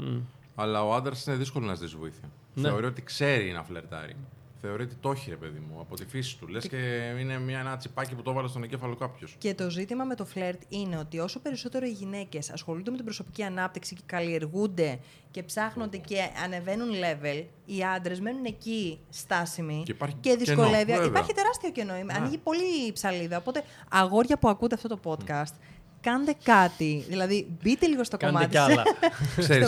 αλλά 0.55 0.85
ο 0.85 0.93
άντρας 0.93 1.25
είναι 1.25 1.35
δύσκολο 1.35 1.65
να 1.65 1.75
ζητήσει 1.75 1.95
βοήθεια. 1.99 2.29
Ναι. 2.53 2.67
Θεωρεί 2.67 2.85
ότι 2.85 3.01
ξέρει 3.01 3.51
να 3.51 3.63
φλερτάρει. 3.63 4.15
Θεωρεί 4.61 4.83
ότι 4.83 4.95
το 4.95 5.11
έχει, 5.11 5.29
ρε 5.29 5.35
παιδί 5.35 5.59
μου, 5.59 5.79
από 5.79 5.95
τη 5.95 6.05
φύση 6.05 6.37
του. 6.37 6.47
Λες 6.47 6.67
και 6.67 6.77
είναι 7.19 7.39
μια, 7.39 7.59
ένα 7.59 7.77
τσιπάκι 7.77 8.15
που 8.15 8.21
το 8.21 8.31
έβαλε 8.31 8.47
στον 8.47 8.63
εγκέφαλο 8.63 8.95
κάποιος. 8.95 9.35
Και 9.37 9.53
το 9.53 9.69
ζήτημα 9.69 10.03
με 10.03 10.15
το 10.15 10.25
φλερτ 10.25 10.61
είναι 10.69 10.97
ότι 10.97 11.19
όσο 11.19 11.39
περισσότερο 11.39 11.85
οι 11.85 11.91
γυναίκες 11.91 12.49
ασχολούνται 12.51 12.89
με 12.89 12.95
την 12.95 13.05
προσωπική 13.05 13.43
ανάπτυξη 13.43 13.95
και 13.95 14.01
καλλιεργούνται 14.05 14.99
και 15.31 15.43
ψάχνονται 15.43 15.97
και 15.97 16.17
ανεβαίνουν 16.43 16.89
level, 16.89 17.43
οι 17.65 17.83
άντρες 17.83 18.19
μένουν 18.19 18.45
εκεί 18.45 18.99
στάσιμοι 19.09 19.81
Και 19.85 19.91
υπάρχει 19.91 20.15
δυσκολεύει. 20.37 20.85
κενό, 20.85 20.85
βέβαια. 20.85 21.05
υπάρχει 21.05 21.33
τεράστιο 21.33 21.71
κενό. 21.71 21.93
Ανοίγει 22.17 22.37
πολύ 22.37 22.87
η 22.87 22.91
ψαλίδα. 22.91 23.37
Οπότε, 23.37 23.63
αγόρια 23.89 24.37
που 24.37 24.49
ακούτε 24.49 24.75
αυτό 24.75 24.87
το 24.87 24.99
podcast, 25.03 25.53
κάντε 26.01 26.35
κάτι. 26.43 27.05
Δηλαδή, 27.07 27.47
μπείτε 27.63 27.87
λίγο 27.87 28.03
στο 28.03 28.17
Κάντε 28.17 28.33
κομμάτι. 28.33 28.51
κι 28.51 28.57
άλλα. 28.57 28.83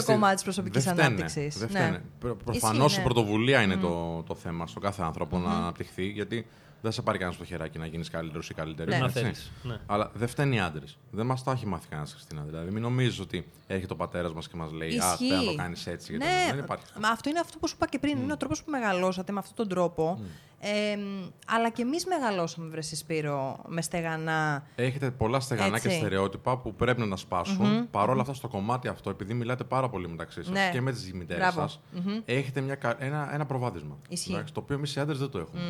στο 0.00 0.12
κομμάτι 0.12 0.34
της 0.34 0.42
προσωπικής 0.42 0.84
δεν 0.84 0.92
φταίνε, 0.92 1.06
ανάπτυξης. 1.08 1.58
Δεν 1.58 1.68
φταίνε. 1.68 2.02
Προφανώς 2.44 2.78
Ναι. 2.78 2.84
Ισχύει, 2.84 2.94
η 2.94 2.98
ναι. 2.98 3.04
πρωτοβουλία 3.04 3.62
είναι 3.62 3.76
το, 3.76 4.22
το 4.26 4.34
θέμα 4.34 4.66
στον 4.66 4.82
κάθε 4.82 5.02
άνθρωπο 5.02 5.38
να 5.38 5.50
αναπτυχθεί, 5.50 6.06
γιατί 6.06 6.46
δεν 6.82 6.92
σε 6.92 7.02
πάρει 7.02 7.18
κανένας 7.18 7.36
στο 7.36 7.44
χεράκι 7.48 7.78
να 7.78 7.86
γίνεις 7.86 8.10
καλύτερος 8.10 8.48
ή 8.50 8.54
καλύτερη. 8.54 8.90
Ναι. 8.90 8.98
Να 8.98 9.04
έτσι. 9.04 9.18
θέλεις, 9.20 9.50
ναι. 9.62 9.78
Αλλά 9.86 10.10
δεν 10.14 10.28
φταίνουν 10.28 10.52
οι 10.52 10.60
άντρες. 10.60 10.98
Δεν 11.10 11.26
μας 11.26 11.42
το 11.44 11.50
έχει 11.50 11.66
μάθει 11.66 11.88
κανένας, 11.88 12.12
Χριστίνα. 12.12 12.42
Δηλαδή, 12.42 12.70
μην 12.70 12.82
νομίζεις 12.82 13.20
ότι 13.20 13.48
έρχεται 13.66 13.92
ο 13.92 13.96
πατέρας 13.96 14.32
μας 14.32 14.48
και 14.48 14.56
μας 14.56 14.72
λέει 14.72 14.88
Α, 14.88 14.92
Ισχύει. 15.12 15.28
πρέπει 15.28 15.44
να 15.44 15.50
το 15.50 15.56
κάνεις 15.56 15.86
έτσι. 15.86 16.16
γιατί 16.16 16.26
Ναι, 16.26 16.46
δεν 16.50 16.58
υπάρχει. 16.64 16.84
μα 17.00 17.08
αυτό 17.08 17.28
είναι 17.28 17.38
αυτό 17.40 17.58
που 17.58 17.68
σου 17.68 17.74
είπα 17.76 17.86
και 17.86 17.98
πριν. 17.98 18.18
Είναι 18.18 18.32
ο 18.32 18.36
τρόπος 18.36 18.62
που 18.64 18.70
μεγαλώσατε 18.70 19.32
με 19.32 19.38
αυτόν 19.38 19.56
τον 19.56 19.68
τρόπο. 19.68 20.20
Ε, 20.64 20.98
αλλά 21.46 21.70
και 21.70 21.82
εμείς 21.82 22.06
μεγαλώσαμε, 22.06 22.68
βρε 22.68 22.80
Σπύρο, 22.82 23.64
με 23.68 23.82
στεγανά. 23.82 24.64
Έχετε 24.74 25.10
πολλά 25.10 25.40
στεγανά 25.40 25.78
και 25.78 25.86
Έτσι. 25.88 25.98
στερεότυπα 25.98 26.58
που 26.58 26.74
πρέπει 26.74 27.00
να 27.00 27.08
τα 27.08 27.16
σπάσουν. 27.16 27.90
Παρ' 27.90 28.08
όλα 28.10 28.20
αυτά, 28.20 28.34
στο 28.34 28.48
κομμάτι 28.48 28.88
αυτό, 28.88 29.10
επειδή 29.10 29.34
μιλάτε 29.34 29.64
πάρα 29.64 29.88
πολύ 29.88 30.08
μεταξύ 30.08 30.42
σας 30.42 30.52
Ναι. 30.52 30.70
και 30.72 30.80
με 30.80 30.92
τις 30.92 31.12
μητέρες 31.12 31.42
Μπράβο. 31.42 31.60
σας, 31.68 31.80
έχετε 32.24 32.60
μια, 32.60 32.74
κα- 32.74 32.96
ένα, 32.98 33.34
ένα 33.34 33.46
προβάδισμα. 33.46 33.98
Ισχύει. 34.08 34.32
Εντάξει, 34.32 34.52
το 34.52 34.60
οποίο 34.60 34.76
εμείς 34.76 34.94
οι 34.96 35.00
άντρες 35.00 35.18
δεν 35.18 35.30
το 35.30 35.38
έχουμε. 35.38 35.60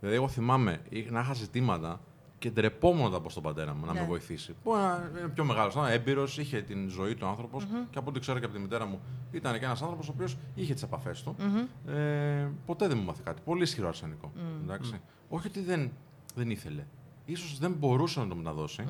Δηλαδή, 0.00 0.16
εγώ 0.16 0.28
θυμάμαι 0.28 0.80
ή- 0.88 1.06
να 1.10 1.20
είχα 1.20 1.34
ζητήματα 1.34 2.00
και 2.38 2.50
ντρεπόμουν 2.50 3.02
να 3.04 3.10
τα 3.10 3.20
πω 3.20 3.30
στον 3.30 3.42
πατέρα 3.42 3.74
μου 3.74 3.86
να 3.86 3.92
Ναι. 3.92 4.00
με 4.00 4.06
βοηθήσει. 4.06 4.54
Που 4.62 4.74
ε, 4.74 5.18
είναι 5.18 5.28
πιο 5.28 5.44
μεγάλος, 5.44 5.76
έμπειρος, 5.90 6.38
είχε 6.38 6.62
την 6.62 6.88
ζωή 6.88 7.14
του 7.14 7.26
άνθρωπος 7.26 7.66
και 7.90 7.98
από 7.98 8.10
ό,τι 8.10 8.20
ξέρω 8.20 8.38
και 8.38 8.44
από 8.44 8.54
τη 8.54 8.60
μητέρα 8.60 8.86
μου, 8.86 9.00
ήταν 9.32 9.58
και 9.58 9.64
ένας 9.64 9.82
άνθρωπος 9.82 10.08
ο 10.08 10.12
οποίος 10.14 10.36
είχε 10.54 10.72
τις 10.74 10.82
επαφές 10.82 11.22
του. 11.22 11.36
Ε, 11.92 12.48
ποτέ 12.66 12.88
δεν 12.88 12.98
μου 12.98 13.04
μάθε 13.04 13.20
κάτι. 13.24 13.42
Πολύ 13.44 13.62
ισχυρό 13.62 13.88
αρσενικό. 13.88 14.32
Εντάξει. 14.62 15.00
Όχι 15.28 15.46
ότι 15.46 15.60
δεν, 15.60 15.90
δεν 16.34 16.50
ήθελε. 16.50 16.84
Ίσως 17.24 17.58
δεν 17.58 17.72
μπορούσε 17.72 18.20
να 18.20 18.28
το 18.28 18.34
μεταδώσει 18.36 18.84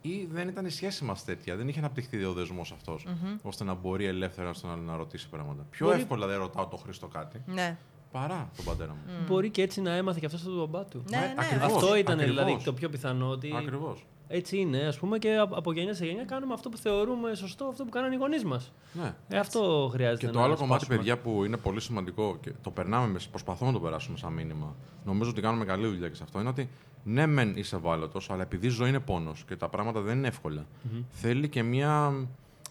ή 0.00 0.24
δεν 0.32 0.48
ήταν 0.48 0.66
η 0.66 0.70
σχέση 0.70 1.04
μας 1.04 1.24
τέτοια. 1.24 1.56
Δεν 1.56 1.68
είχε 1.68 1.78
αναπτυχθεί 1.78 2.24
ο 2.24 2.32
δεσμό 2.32 2.60
αυτό 2.60 2.98
ώστε 3.42 3.64
να 3.64 3.74
μπορεί 3.74 4.04
ελεύθερα 4.04 4.52
στον 4.52 4.70
άλλο 4.70 4.82
να 4.82 4.96
ρωτήσει 4.96 5.28
πράγματα. 5.28 5.62
Πιο 5.70 5.86
Μπορεί- 5.86 5.98
εύκολα 6.00 6.26
δεν 6.26 6.38
ρωτάω 6.38 6.66
τον 6.66 6.78
Χρήστο 6.78 7.06
κάτι 7.06 7.42
Ναι. 7.46 7.76
Παρά 8.12 8.50
τον 8.56 8.64
πατέρα 8.64 8.90
μου. 8.90 9.24
Μπορεί 9.28 9.50
και 9.50 9.62
έτσι 9.62 9.80
να 9.80 9.90
έμαθε 9.90 10.18
και 10.20 10.26
αυτό 10.26 10.38
στον 10.38 10.54
μπαμπά 10.56 10.84
του. 10.84 11.02
Ναι, 11.10 11.16
ναι, 11.18 11.34
ακριβώς, 11.38 11.64
Αυτό 11.74 11.96
ήταν 11.96 12.18
ακριβώς. 12.20 12.36
δηλαδή 12.44 12.64
το 12.64 12.72
πιο 12.72 12.88
πιθανό 12.88 13.28
ότι 13.28 13.54
Ακριβώς. 13.56 14.06
έτσι 14.28 14.56
είναι. 14.58 14.78
Ας 14.86 14.98
πούμε 14.98 15.18
και 15.18 15.36
από 15.36 15.54
από 15.54 15.72
γενιά 15.72 15.94
σε 15.94 16.06
γενιά 16.06 16.24
κάνουμε 16.24 16.54
αυτό 16.54 16.68
που 16.68 16.76
θεωρούμε 16.76 17.34
σωστό, 17.34 17.64
αυτό 17.64 17.84
που 17.84 17.90
κάνανε 17.90 18.14
οι 18.14 18.18
γονείς 18.18 18.44
μας. 18.44 18.72
Ναι. 18.92 19.14
Ε, 19.28 19.38
αυτό 19.38 19.88
χρειάζεται 19.92 20.20
Και 20.20 20.26
να 20.26 20.32
το 20.32 20.42
άλλο 20.42 20.56
κομμάτι, 20.56 20.84
σπάσουμε. 20.84 20.96
παιδιά, 20.96 21.18
που 21.22 21.44
είναι 21.44 21.56
πολύ 21.56 21.80
σημαντικό 21.80 22.36
και 22.40 22.52
το 22.62 22.70
περνάμε, 22.70 23.06
μες- 23.06 23.28
προσπαθούμε 23.28 23.70
να 23.70 23.76
το 23.78 23.82
περάσουμε 23.84 24.16
σαν 24.18 24.32
μήνυμα. 24.32 24.74
Νομίζω 25.04 25.30
ότι 25.30 25.40
κάνουμε 25.40 25.64
καλή 25.64 25.86
δουλειά 25.86 26.08
και 26.08 26.14
σε 26.14 26.22
αυτό. 26.22 26.40
Είναι 26.40 26.48
ότι 26.48 26.68
ναι, 27.04 27.26
μεν 27.26 27.56
είσαι 27.56 27.76
ευάλωτος, 27.76 28.30
αλλά 28.30 28.42
επειδή 28.42 28.66
η 28.66 28.70
ζωή 28.70 28.88
είναι 28.88 29.00
πόνος 29.00 29.44
και 29.48 29.56
τα 29.56 29.68
πράγματα 29.68 30.00
δεν 30.00 30.16
είναι 30.18 30.28
εύκολα, 30.28 30.66
θέλει 31.10 31.48
και 31.48 31.62
μια 31.62 32.12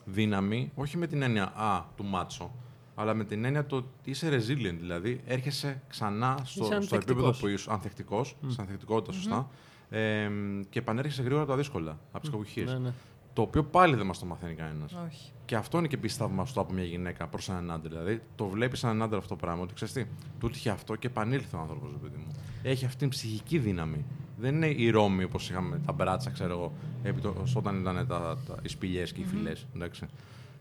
δύναμη, 0.05 0.71
όχι 0.75 0.97
με 0.97 1.07
την 1.07 1.21
έννοια 1.21 1.43
α, 1.55 1.83
του 1.95 2.03
μάτσο, 2.03 2.51
αλλά 2.99 3.13
με 3.13 3.23
την 3.23 3.45
έννοια 3.45 3.65
το 3.65 3.75
ότι 3.75 4.09
είσαι 4.09 4.29
resilient. 4.29 4.77
Δηλαδή, 4.79 5.21
έρχεσαι 5.25 5.81
ξανά 5.87 6.39
στο, 6.43 6.65
Είσαι 6.65 6.81
στο 6.81 6.95
επίπεδο 6.95 7.27
ανθεκτικός. 7.27 7.39
που 7.39 7.47
είσαι 7.47 7.71
ανθεκτικός, 7.71 8.35
mm. 8.35 8.45
στην 8.49 8.61
ανθεκτικότητα, 8.61 9.11
σωστά, 9.11 9.49
ε, 9.89 10.29
και 10.69 10.79
επανέρχεσαι 10.79 11.21
γρήγορα 11.21 11.41
από 11.41 11.51
τα 11.51 11.57
δύσκολα, 11.57 11.97
από 12.11 12.19
τις 12.19 12.29
κακουχίες. 12.29 12.71
Ναι, 12.71 12.77
ναι. 12.77 12.93
Το 13.33 13.41
οποίο 13.41 13.63
πάλι 13.63 13.95
δεν 13.95 14.05
μας 14.05 14.19
το 14.19 14.25
μαθαίνει 14.25 14.53
κανένας. 14.53 14.93
Όχι. 15.07 15.31
Και 15.45 15.55
αυτό 15.55 15.77
είναι 15.77 15.87
και 15.87 15.95
επίση 15.95 16.17
θαυμαστό 16.17 16.61
από 16.61 16.73
μια 16.73 16.83
γυναίκα 16.83 17.27
προς 17.27 17.49
έναν 17.49 17.71
άντρα. 17.71 17.89
Δηλαδή, 17.89 18.21
το 18.35 18.47
βλέπεις 18.47 18.83
έναν 18.83 19.01
άντρα 19.01 19.17
αυτό 19.17 19.29
το 19.29 19.35
πράγμα. 19.35 19.61
Ότι 19.61 19.73
ξέρεις 19.73 19.93
τι, 19.93 20.05
του 20.39 20.49
είχε 20.53 20.69
αυτό 20.69 20.95
και 20.95 21.07
επανήλθε 21.07 21.55
ο 21.55 21.59
άνθρωπος, 21.59 21.89
παιδί 22.01 22.17
μου. 22.17 22.35
Έχει 22.63 22.85
αυτή 22.85 22.97
την 22.97 23.09
ψυχική 23.09 23.57
δύναμη. 23.57 24.05
Δεν 24.37 24.55
είναι 24.55 24.67
η 24.67 24.89
Ρώμη 24.89 25.23
όπως 25.23 25.49
είχαμε 25.49 25.81
τα 25.85 25.91
μπράτσα, 25.91 26.29
ξέρω 26.29 26.51
εγώ, 26.51 26.73
επί 27.03 27.21
το, 27.21 27.43
όταν 27.53 27.79
ήταν 27.79 28.07
τα, 28.07 28.37
τα, 28.47 28.55
οι 28.61 28.67
σπηλιές 28.67 29.13
και 29.13 29.21
οι 29.21 29.25
φυλές. 29.25 29.65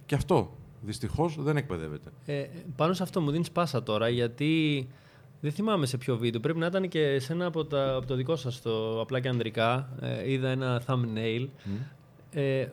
Και 0.07 0.15
αυτό. 0.15 0.57
Δυστυχώς 0.87 1.37
δεν 1.39 1.57
εκπαιδεύεται. 1.57 2.11
Ε, 2.25 2.47
πάνω 2.77 2.93
σε 2.93 3.03
αυτό 3.03 3.21
μου 3.21 3.31
δίνεις 3.31 3.51
πάσα 3.51 3.83
τώρα, 3.83 4.09
γιατί 4.09 4.87
δεν 5.41 5.53
θυμάμαι 5.53 5.87
σε 5.87 5.97
ποιο 5.97 6.17
βίντεο. 6.17 6.41
Πρέπει 6.41 6.59
να 6.59 6.67
ήταν 6.67 6.89
και 6.89 7.19
σε 7.19 7.33
ένα 7.33 7.47
από, 7.47 7.65
τα, 7.65 7.95
από 7.95 8.07
το 8.07 8.15
δικό 8.15 8.37
σας 8.37 8.63
το 8.63 9.01
απλά 9.01 9.21
και 9.21 9.29
ανδρικά. 9.29 9.89
Ε, 10.01 10.31
είδα 10.31 10.49
ένα 10.49 10.83
thumbnail. 10.87 11.47
Ε, 12.31 12.69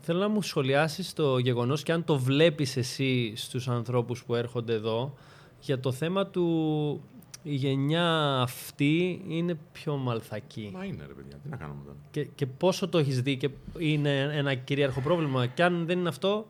θέλω 0.00 0.18
να 0.18 0.28
μου 0.28 0.42
σχολιάσεις 0.42 1.12
το 1.12 1.38
γεγονός 1.38 1.82
και 1.82 1.92
αν 1.92 2.04
το 2.04 2.18
βλέπεις 2.18 2.76
εσύ 2.76 3.32
στους 3.36 3.68
ανθρώπους 3.68 4.24
που 4.24 4.34
έρχονται 4.34 4.72
εδώ 4.72 5.14
για 5.60 5.80
το 5.80 5.92
θέμα 5.92 6.26
του 6.26 7.00
η 7.42 7.54
γενιά 7.54 8.38
αυτή 8.40 9.24
είναι 9.28 9.58
πιο 9.72 9.96
μαλθακή. 9.96 10.70
Μα 10.74 10.84
είναι 10.84 11.04
ρε 11.06 11.12
παιδιά, 11.12 11.36
τι 11.42 11.48
να 11.48 11.56
κάνουμε 11.56 11.80
τώρα. 11.84 11.96
Και, 12.10 12.24
και 12.24 12.46
πόσο 12.46 12.88
το 12.88 12.98
έχεις 12.98 13.22
δει 13.22 13.36
και 13.36 13.50
είναι 13.78 14.20
ένα 14.20 14.54
κυρίαρχο 14.54 15.00
πρόβλημα. 15.00 15.46
Και 15.46 15.62
αν 15.62 15.86
δεν 15.86 15.98
είναι 15.98 16.08
αυτό, 16.08 16.46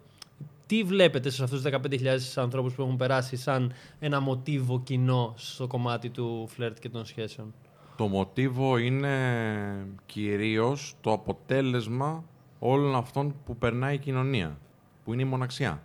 τι 0.73 0.83
βλέπετε 0.83 1.31
σε 1.31 1.43
αυτούς 1.43 1.63
τους 1.63 1.73
15.000 1.73 2.19
ανθρώπους 2.35 2.75
που 2.75 2.83
έχουν 2.83 2.97
περάσει 2.97 3.37
σαν 3.37 3.73
ένα 3.99 4.21
μοτίβο 4.21 4.81
κοινό 4.81 5.35
στο 5.37 5.67
κομμάτι 5.67 6.11
του 6.11 6.47
φλερτ 6.49 6.79
και 6.79 6.89
των 6.89 7.05
σχέσεων; 7.05 7.55
Το 7.97 8.07
μοτίβο 8.07 8.77
είναι 8.77 9.17
κυρίως 10.07 10.95
το 11.01 11.13
αποτέλεσμα 11.13 12.25
όλων 12.59 12.95
αυτών 12.95 13.35
που 13.45 13.57
περνάει 13.57 13.95
η 13.95 13.99
κοινωνία, 13.99 14.59
που 15.05 15.13
είναι 15.13 15.23
η 15.23 15.25
μοναξιά. 15.25 15.83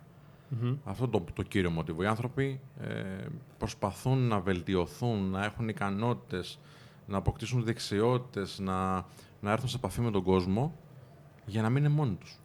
Αυτό 0.84 1.08
το, 1.08 1.24
το 1.34 1.42
κύριο 1.42 1.70
μοτίβο. 1.70 2.02
Οι 2.02 2.06
άνθρωποι 2.06 2.60
ε, 2.80 3.26
προσπαθούν 3.58 4.18
να 4.18 4.40
βελτιωθούν, 4.40 5.30
να 5.30 5.44
έχουν 5.44 5.68
ικανότητες, 5.68 6.58
να 7.06 7.16
αποκτήσουν 7.16 7.64
δεξιότητες, 7.64 8.58
να, 8.58 8.94
να 9.40 9.52
έρθουν 9.52 9.68
σε 9.68 9.76
επαφή 9.76 10.00
με 10.00 10.10
τον 10.10 10.22
κόσμο 10.22 10.74
για 11.46 11.62
να 11.62 11.68
μην 11.70 11.84
είναι 11.84 11.94
μόνοι 11.94 12.14
τους. 12.14 12.38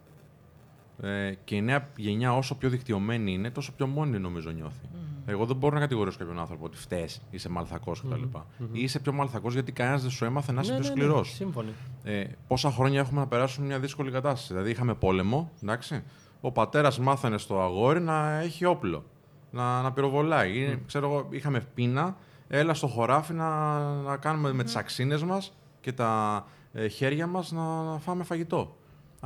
Ε, 1.02 1.32
και 1.44 1.54
η 1.54 1.62
νέα 1.62 1.88
γενιά, 1.96 2.36
όσο 2.36 2.54
πιο 2.54 2.68
δικτυωμένη 2.68 3.32
είναι, 3.32 3.50
τόσο 3.50 3.72
πιο 3.72 3.86
μόνη 3.86 4.18
νομίζω 4.18 4.50
νιώθει. 4.50 4.80
Εγώ 5.26 5.44
δεν 5.46 5.56
μπορώ 5.56 5.74
να 5.74 5.80
κατηγορήσω 5.80 6.18
κάποιον 6.18 6.38
άνθρωπο 6.38 6.64
ότι 6.64 6.76
φταίει, 6.76 7.08
είσαι 7.30 7.48
μαλθακός 7.48 8.00
κτλ. 8.00 8.22
Mm-hmm. 8.32 8.68
Ή 8.72 8.82
είσαι 8.82 8.98
πιο 8.98 9.12
μαλθακός 9.12 9.52
γιατί 9.52 9.72
κανένας 9.72 10.02
δεν 10.02 10.10
σου 10.10 10.24
έμαθε 10.24 10.52
να 10.52 10.60
είσαι 10.60 10.72
Ναι, 10.72 10.78
πιο 10.78 10.88
ναι, 10.88 10.94
σκληρός. 10.94 11.28
ναι, 11.28 11.34
σύμφωνοι. 11.34 11.72
Ε, 12.04 12.24
πόσα 12.46 12.70
χρόνια 12.70 13.00
έχουμε 13.00 13.20
να 13.20 13.26
περάσουμε 13.26 13.66
μια 13.66 13.78
δύσκολη 13.78 14.10
κατάσταση. 14.10 14.52
Δηλαδή, 14.52 14.70
είχαμε 14.70 14.94
πόλεμο, 14.94 15.50
εντάξει. 15.62 16.02
Ο 16.40 16.52
πατέρας 16.52 16.98
μάθανε 16.98 17.38
στο 17.38 17.60
αγόρι 17.60 18.00
να 18.00 18.40
έχει 18.40 18.64
όπλο, 18.64 19.04
να, 19.50 19.82
να 19.82 19.92
πυροβολάει. 19.92 20.58
Ή, 20.58 20.82
ξέρω 20.86 21.10
εγώ, 21.10 21.26
είχαμε 21.30 21.60
πείνα, 21.74 22.16
έλα 22.48 22.74
στο 22.74 22.86
χωράφι 22.86 23.32
να, 23.32 23.78
να 23.94 24.16
κάνουμε 24.16 24.52
με 24.52 24.64
τις 24.64 24.76
αξίνες 24.76 25.22
μας 25.22 25.52
και 25.80 25.92
τα 25.92 26.44
ε, 26.72 26.88
χέρια 26.88 27.26
μας 27.26 27.52
να, 27.52 27.82
να 27.82 27.98
φάμε 27.98 28.24
φαγητό. 28.24 28.76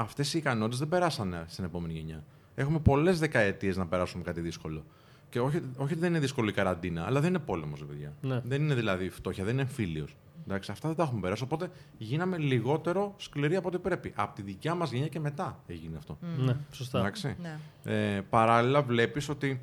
Αυτές 0.00 0.34
οι 0.34 0.38
ικανότητες 0.38 0.78
δεν 0.78 0.88
περάσανε 0.88 1.44
στην 1.48 1.64
επόμενη 1.64 1.92
γενιά. 1.92 2.24
Έχουμε 2.54 2.78
πολλές 2.78 3.18
δεκαετίες 3.18 3.76
να 3.76 3.86
περάσουμε 3.86 4.22
κάτι 4.22 4.40
δύσκολο. 4.40 4.84
Και 5.30 5.40
όχι, 5.40 5.56
όχι 5.56 5.92
ότι 5.92 5.94
δεν 5.94 6.10
είναι 6.10 6.18
δύσκολη 6.18 6.48
η 6.48 6.52
καραντίνα, 6.52 7.04
αλλά 7.04 7.20
δεν 7.20 7.28
είναι 7.28 7.38
πόλεμος, 7.38 7.84
παιδιά. 7.84 8.12
Ναι. 8.20 8.40
Δεν 8.44 8.62
είναι 8.62 8.74
δηλαδή 8.74 9.08
φτώχεια, 9.08 9.44
δεν 9.44 9.52
είναι 9.52 9.62
εμφύλιος. 9.62 10.16
Εντάξει, 10.46 10.70
αυτά 10.70 10.88
δεν 10.88 10.96
τα 10.96 11.02
έχουμε 11.02 11.20
περάσει. 11.20 11.42
Οπότε 11.42 11.70
γίναμε 11.98 12.38
λιγότερο 12.38 13.14
σκληροί 13.16 13.56
από 13.56 13.68
ό,τι 13.68 13.78
πρέπει. 13.78 14.12
Από 14.16 14.34
τη 14.34 14.42
δικιά 14.42 14.74
μας 14.74 14.90
γενιά 14.90 15.08
και 15.08 15.20
μετά 15.20 15.60
έγινε 15.66 15.96
αυτό. 15.96 16.18
Ναι, 16.38 16.56
σωστά. 16.70 16.98
Εντάξει. 16.98 17.36
Ναι. 17.42 17.58
Ε, 17.84 18.20
παράλληλα, 18.20 18.82
βλέπεις 18.82 19.28
ότι 19.28 19.60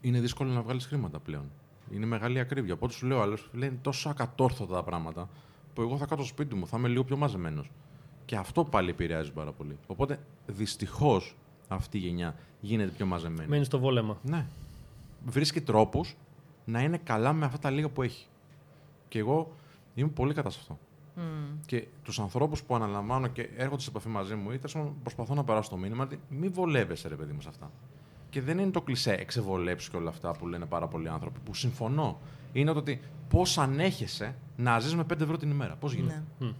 είναι 0.00 0.20
δύσκολο 0.20 0.50
να 0.50 0.62
βγάλεις 0.62 0.86
χρήματα 0.86 1.18
πλέον. 1.18 1.50
Είναι 1.90 2.06
μεγάλη 2.06 2.38
ακρίβεια. 2.38 2.74
Οπότε 2.74 2.92
σου 2.92 3.06
λέω 3.06 3.20
άλλος, 3.20 3.48
λέει 3.52 3.68
είναι 3.68 3.78
τόσο 3.82 4.08
ακατόρθωτα 4.08 4.74
τα 4.74 4.82
πράγματα 4.82 5.28
που 5.74 5.80
εγώ 5.82 5.96
θα 5.96 6.06
κάτω 6.06 6.22
στο 6.22 6.32
σπίτι 6.32 6.54
μου, 6.54 6.66
θα 6.66 6.78
είμαι 6.78 6.88
λίγο 6.88 7.04
πιο 7.04 7.16
μαζεμένος. 7.16 7.70
Και 8.28 8.36
αυτό 8.36 8.64
πάλι 8.64 8.90
επηρεάζει 8.90 9.32
πάρα 9.32 9.52
πολύ. 9.52 9.78
Οπότε 9.86 10.18
δυστυχώς 10.46 11.36
αυτή 11.68 11.96
η 11.96 12.00
γενιά 12.00 12.34
γίνεται 12.60 12.90
πιο 12.90 13.06
μαζεμένη. 13.06 13.48
Μένει 13.48 13.64
στο 13.64 13.78
βόλεμα. 13.78 14.18
Ναι. 14.22 14.46
Βρίσκει 15.26 15.60
τρόπους 15.60 16.16
να 16.64 16.82
είναι 16.82 16.98
καλά 16.98 17.32
με 17.32 17.44
αυτά 17.44 17.58
τα 17.58 17.70
λίγα 17.70 17.88
που 17.88 18.02
έχει. 18.02 18.26
Και 19.08 19.18
εγώ 19.18 19.52
είμαι 19.94 20.08
πολύ 20.08 20.34
κατά 20.34 20.50
σε 20.50 20.58
αυτό. 20.60 20.78
Μμ. 21.16 21.22
Και 21.66 21.86
τους 22.02 22.20
ανθρώπους 22.20 22.62
που 22.62 22.74
αναλαμβάνω 22.74 23.26
και 23.26 23.48
έρχονται 23.56 23.82
σε 23.82 23.90
επαφή 23.90 24.08
μαζί 24.08 24.34
μου, 24.34 24.50
ή 24.50 24.56
τέλος 24.56 24.72
πάντων 24.72 24.94
προσπαθώ 25.02 25.34
να 25.34 25.44
περάσω 25.44 25.70
το 25.70 25.76
μήνυμα 25.76 26.04
ότι 26.04 26.20
μη 26.28 26.48
βολεύεσαι, 26.48 27.08
ρε 27.08 27.14
παιδί 27.14 27.32
μου, 27.32 27.40
σε 27.40 27.48
αυτά. 27.48 27.70
Και 28.30 28.42
δεν 28.42 28.58
είναι 28.58 28.70
το 28.70 28.80
κλισέ 28.80 29.12
εξεβολέψει 29.12 29.90
και 29.90 29.96
όλα 29.96 30.08
αυτά 30.08 30.30
που 30.32 30.46
λένε 30.46 30.66
πάρα 30.66 30.86
πολλοί 30.86 31.08
άνθρωποι, 31.08 31.38
που 31.44 31.54
συμφωνώ. 31.54 32.18
Είναι 32.52 32.72
το 32.72 32.78
ότι 32.78 33.00
πώς 33.28 33.58
ανέχεσαι 33.58 34.34
να 34.56 34.80
ζεις 34.80 34.94
με 34.94 35.04
5 35.04 35.20
ευρώ 35.20 35.36
την 35.36 35.50
ημέρα. 35.50 35.76
Πώς 35.76 35.92
γίνεται; 35.92 36.24
Ναι. 36.38 36.46
Μμ. 36.46 36.52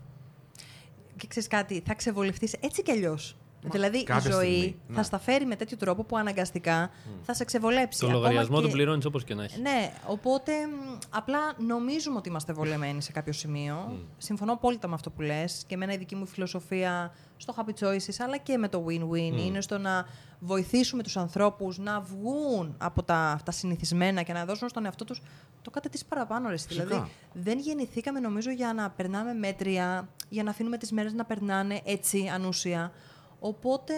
Και 1.18 1.26
ξέρεις 1.26 1.48
κάτι, 1.48 1.82
θα 1.86 1.94
ξεβολευτείς 1.94 2.52
έτσι 2.60 2.82
κι 2.82 2.90
αλλιώς. 2.90 3.36
Μα, 3.62 3.70
Δηλαδή 3.72 3.98
η 3.98 4.04
κάποια 4.04 4.30
ζωή 4.30 4.46
στιγμή, 4.46 4.76
θα 4.88 4.92
ναι. 4.96 5.02
στα 5.02 5.18
φέρει 5.18 5.44
με 5.46 5.56
τέτοιο 5.56 5.76
τρόπο 5.76 6.04
που 6.04 6.16
αναγκαστικά 6.16 6.90
θα 7.22 7.34
σε 7.34 7.44
ξεβολέψει. 7.44 8.00
Το 8.00 8.06
Ακόμα 8.06 8.20
λογαριασμό 8.20 8.56
και- 8.56 8.62
τον 8.62 8.70
πληρώνεις 8.70 9.04
όπως 9.04 9.24
και 9.24 9.34
να 9.34 9.44
έχεις. 9.44 9.58
Ναι, 9.58 9.92
οπότε 10.06 10.52
μ, 10.66 10.98
απλά 11.10 11.38
νομίζουμε 11.58 12.16
ότι 12.16 12.28
είμαστε 12.28 12.52
βολεμένοι 12.52 13.02
σε 13.02 13.12
κάποιο 13.12 13.32
σημείο. 13.32 13.98
Συμφωνώ 14.18 14.52
απόλυτα 14.52 14.88
με 14.88 14.94
αυτό 14.94 15.10
που 15.10 15.20
λες 15.20 15.64
και 15.66 15.74
εμένα 15.74 15.92
η 15.92 15.96
δική 15.96 16.14
μου 16.14 16.26
φιλοσοφία 16.26 17.12
στο 17.36 17.54
happy 17.56 17.84
choices 17.84 18.14
αλλά 18.24 18.36
και 18.36 18.56
με 18.56 18.68
το 18.68 18.84
win-win 18.88 19.38
είναι 19.46 19.60
στο 19.60 19.78
να 19.78 20.06
βοηθήσουμε 20.40 21.02
τους 21.02 21.16
ανθρώπους 21.16 21.78
να 21.78 22.00
βγουν 22.00 22.74
από 22.78 23.02
τα, 23.02 23.40
τα 23.44 23.50
συνηθισμένα 23.52 24.22
και 24.22 24.32
να 24.32 24.44
δώσουν 24.44 24.68
στον 24.68 24.84
εαυτό 24.84 25.04
τους 25.04 25.22
το 25.62 25.70
κάτι 25.70 25.88
της 25.88 26.04
παραπάνω. 26.04 26.48
Ρε. 26.48 26.56
Φυσικά. 26.56 26.84
Δηλαδή 26.84 27.10
δεν 27.32 27.58
γεννηθήκαμε 27.58 28.20
νομίζω 28.20 28.50
για 28.50 28.72
να 28.72 28.90
περνάμε 28.90 29.32
μέτρια, 29.32 30.08
για 30.28 30.42
να 30.42 30.50
αφήνουμε 30.50 30.76
τις 30.78 30.92
μέρες 30.92 31.12
να 31.12 31.24
περνάνε 31.24 31.80
έτσι 31.84 32.30
ανούσια. 32.34 32.92
Οπότε 33.40 33.94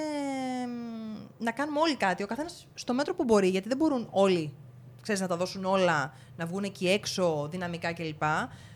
μ, 0.67 1.45
να 1.45 1.51
κάνουμε 1.53 1.81
όλοι 1.81 1.97
κάτι, 1.97 2.23
ο 2.23 2.27
καθένας 2.27 2.67
στο 2.75 2.95
μέτρο 2.95 3.15
που 3.15 3.25
μπορεί, 3.25 3.49
γιατί 3.49 3.69
δεν 3.69 3.77
μπορούν 3.77 4.07
όλοι 4.11 4.53
ξέρεις, 5.03 5.21
να 5.21 5.27
τα 5.27 5.37
δώσουν 5.37 5.65
όλα, 5.65 6.13
να 6.37 6.47
βγουν 6.47 6.65
εκεί 6.65 6.89
έξω 6.89 7.49
δυναμικά 7.51 7.93
κλπ. 7.93 8.23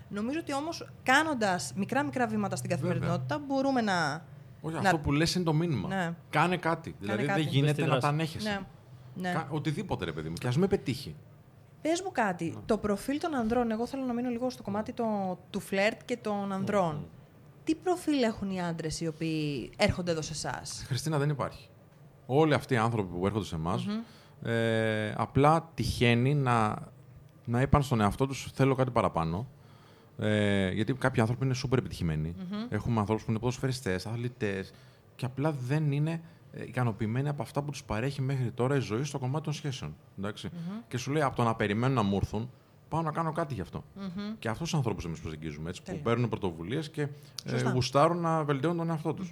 Νομίζω 0.08 0.38
ότι 0.38 0.52
όμως 0.54 0.90
κάνοντας 1.02 1.72
μικρά-μικρά 1.76 2.26
βήματα 2.26 2.56
στην 2.56 2.70
καθημερινότητα 2.70 3.38
μπορούμε 3.38 3.80
να... 3.80 4.24
Όχι, 4.60 4.74
να- 4.74 4.80
αυτό 4.80 4.98
που 4.98 5.12
λες 5.12 5.34
είναι 5.34 5.44
το 5.44 5.52
μήνυμα. 5.52 5.88
Ναι. 5.88 6.14
Κάνε 6.30 6.56
κάτι. 6.56 6.94
δηλαδή 7.00 7.24
κάτι. 7.24 7.40
δεν 7.42 7.50
γίνεται 7.50 7.66
Μες 7.66 7.70
στη 7.72 7.80
να 7.82 7.88
τα 7.88 7.92
δράση. 7.98 8.14
ανέχεσαι. 8.14 8.48
Ναι, 8.48 8.60
ναι. 9.28 9.32
Κα- 9.32 9.48
Οτιδήποτε, 9.50 10.04
ρε 10.04 10.12
παιδί 10.12 10.28
μου. 10.28 10.34
Και 10.34 10.46
ας 10.46 10.56
με 10.56 10.66
πετύχει. 10.66 11.14
Πες 11.82 12.02
μου 12.02 12.10
κάτι, 12.12 12.56
το 12.66 12.78
προφίλ 12.78 13.18
των 13.20 13.34
ανδρών, 13.34 13.70
εγώ 13.70 13.86
θέλω 13.86 14.04
να 14.04 14.12
μείνω 14.12 14.28
λίγο 14.28 14.50
στο 14.50 14.62
κομμάτι 14.62 14.92
το, 14.92 15.38
του 15.50 15.60
φλερτ 15.60 16.00
και 16.04 16.16
των 16.16 16.52
ανδρών. 16.52 17.08
Τι 17.64 17.74
προφίλ 17.74 18.22
έχουν 18.22 18.50
οι 18.50 18.62
άντρες 18.62 19.00
οι 19.00 19.06
οποίοι 19.06 19.70
έρχονται 19.76 20.10
εδώ 20.10 20.22
σε 20.22 20.32
εσάς; 20.32 20.84
Χριστίνα 20.86 21.18
δεν 21.18 21.28
υπάρχει. 21.28 21.68
Όλοι 22.26 22.54
αυτοί 22.54 22.74
οι 22.74 22.76
άνθρωποι 22.76 23.18
που 23.18 23.26
έρχονται 23.26 23.44
σε 23.44 23.54
εμάς, 23.54 23.86
ε, 24.42 25.12
απλά 25.16 25.70
τυχαίνει 25.74 26.34
να, 26.34 26.76
να 27.44 27.60
είπαν 27.60 27.82
στον 27.82 28.00
εαυτό 28.00 28.26
τους: 28.26 28.50
Θέλω 28.54 28.74
κάτι 28.74 28.90
παραπάνω. 28.90 29.46
Ε, 30.18 30.70
γιατί 30.70 30.92
κάποιοι 30.92 31.20
άνθρωποι 31.20 31.44
είναι 31.44 31.54
σούπερ 31.54 31.78
επιτυχημένοι. 31.78 32.34
Έχουμε 32.68 33.00
ανθρώπους 33.00 33.24
που 33.24 33.30
είναι 33.30 33.40
ποδοσφαιριστές, 33.40 34.06
αθλητές 34.06 34.72
και 35.16 35.24
απλά 35.24 35.52
δεν 35.52 35.92
είναι 35.92 36.20
ε, 36.52 36.62
ικανοποιημένοι 36.62 37.28
από 37.28 37.42
αυτά 37.42 37.62
που 37.62 37.70
τους 37.70 37.84
παρέχει 37.84 38.22
μέχρι 38.22 38.50
τώρα 38.50 38.76
η 38.76 38.80
ζωή 38.80 39.04
στο 39.04 39.18
κομμάτι 39.18 39.44
των 39.44 39.52
σχέσεων. 39.52 39.96
εντάξει. 40.18 40.50
Και 40.88 40.96
σου 40.96 41.12
λέει: 41.12 41.22
Από 41.22 41.36
το 41.36 41.42
να 41.42 41.54
περιμένουν 41.54 41.94
να 41.94 42.02
μου 42.02 42.16
έρθουν, 42.16 42.50
πάω 42.88 43.02
να 43.02 43.10
κάνω 43.10 43.32
κάτι 43.32 43.54
γι' 43.54 43.60
αυτό. 43.60 43.84
Και 44.38 44.48
αυτούς 44.48 44.68
τους 44.68 44.74
ανθρώπους 44.74 45.04
εμείς 45.04 45.20
προσεγγίζουμε 45.20 45.68
έτσι, 45.68 45.80
που 45.82 45.86
Τέλεια. 45.86 46.02
παίρνουν 46.02 46.28
πρωτοβουλίες 46.28 46.90
και 46.90 47.02
ε, 47.02 47.08
Σωστά. 47.50 47.70
γουστάρουν 47.70 48.20
να 48.20 48.44
βελτιώνουν 48.44 48.78
τον 48.78 48.90
εαυτό 48.90 49.14
τους. 49.14 49.30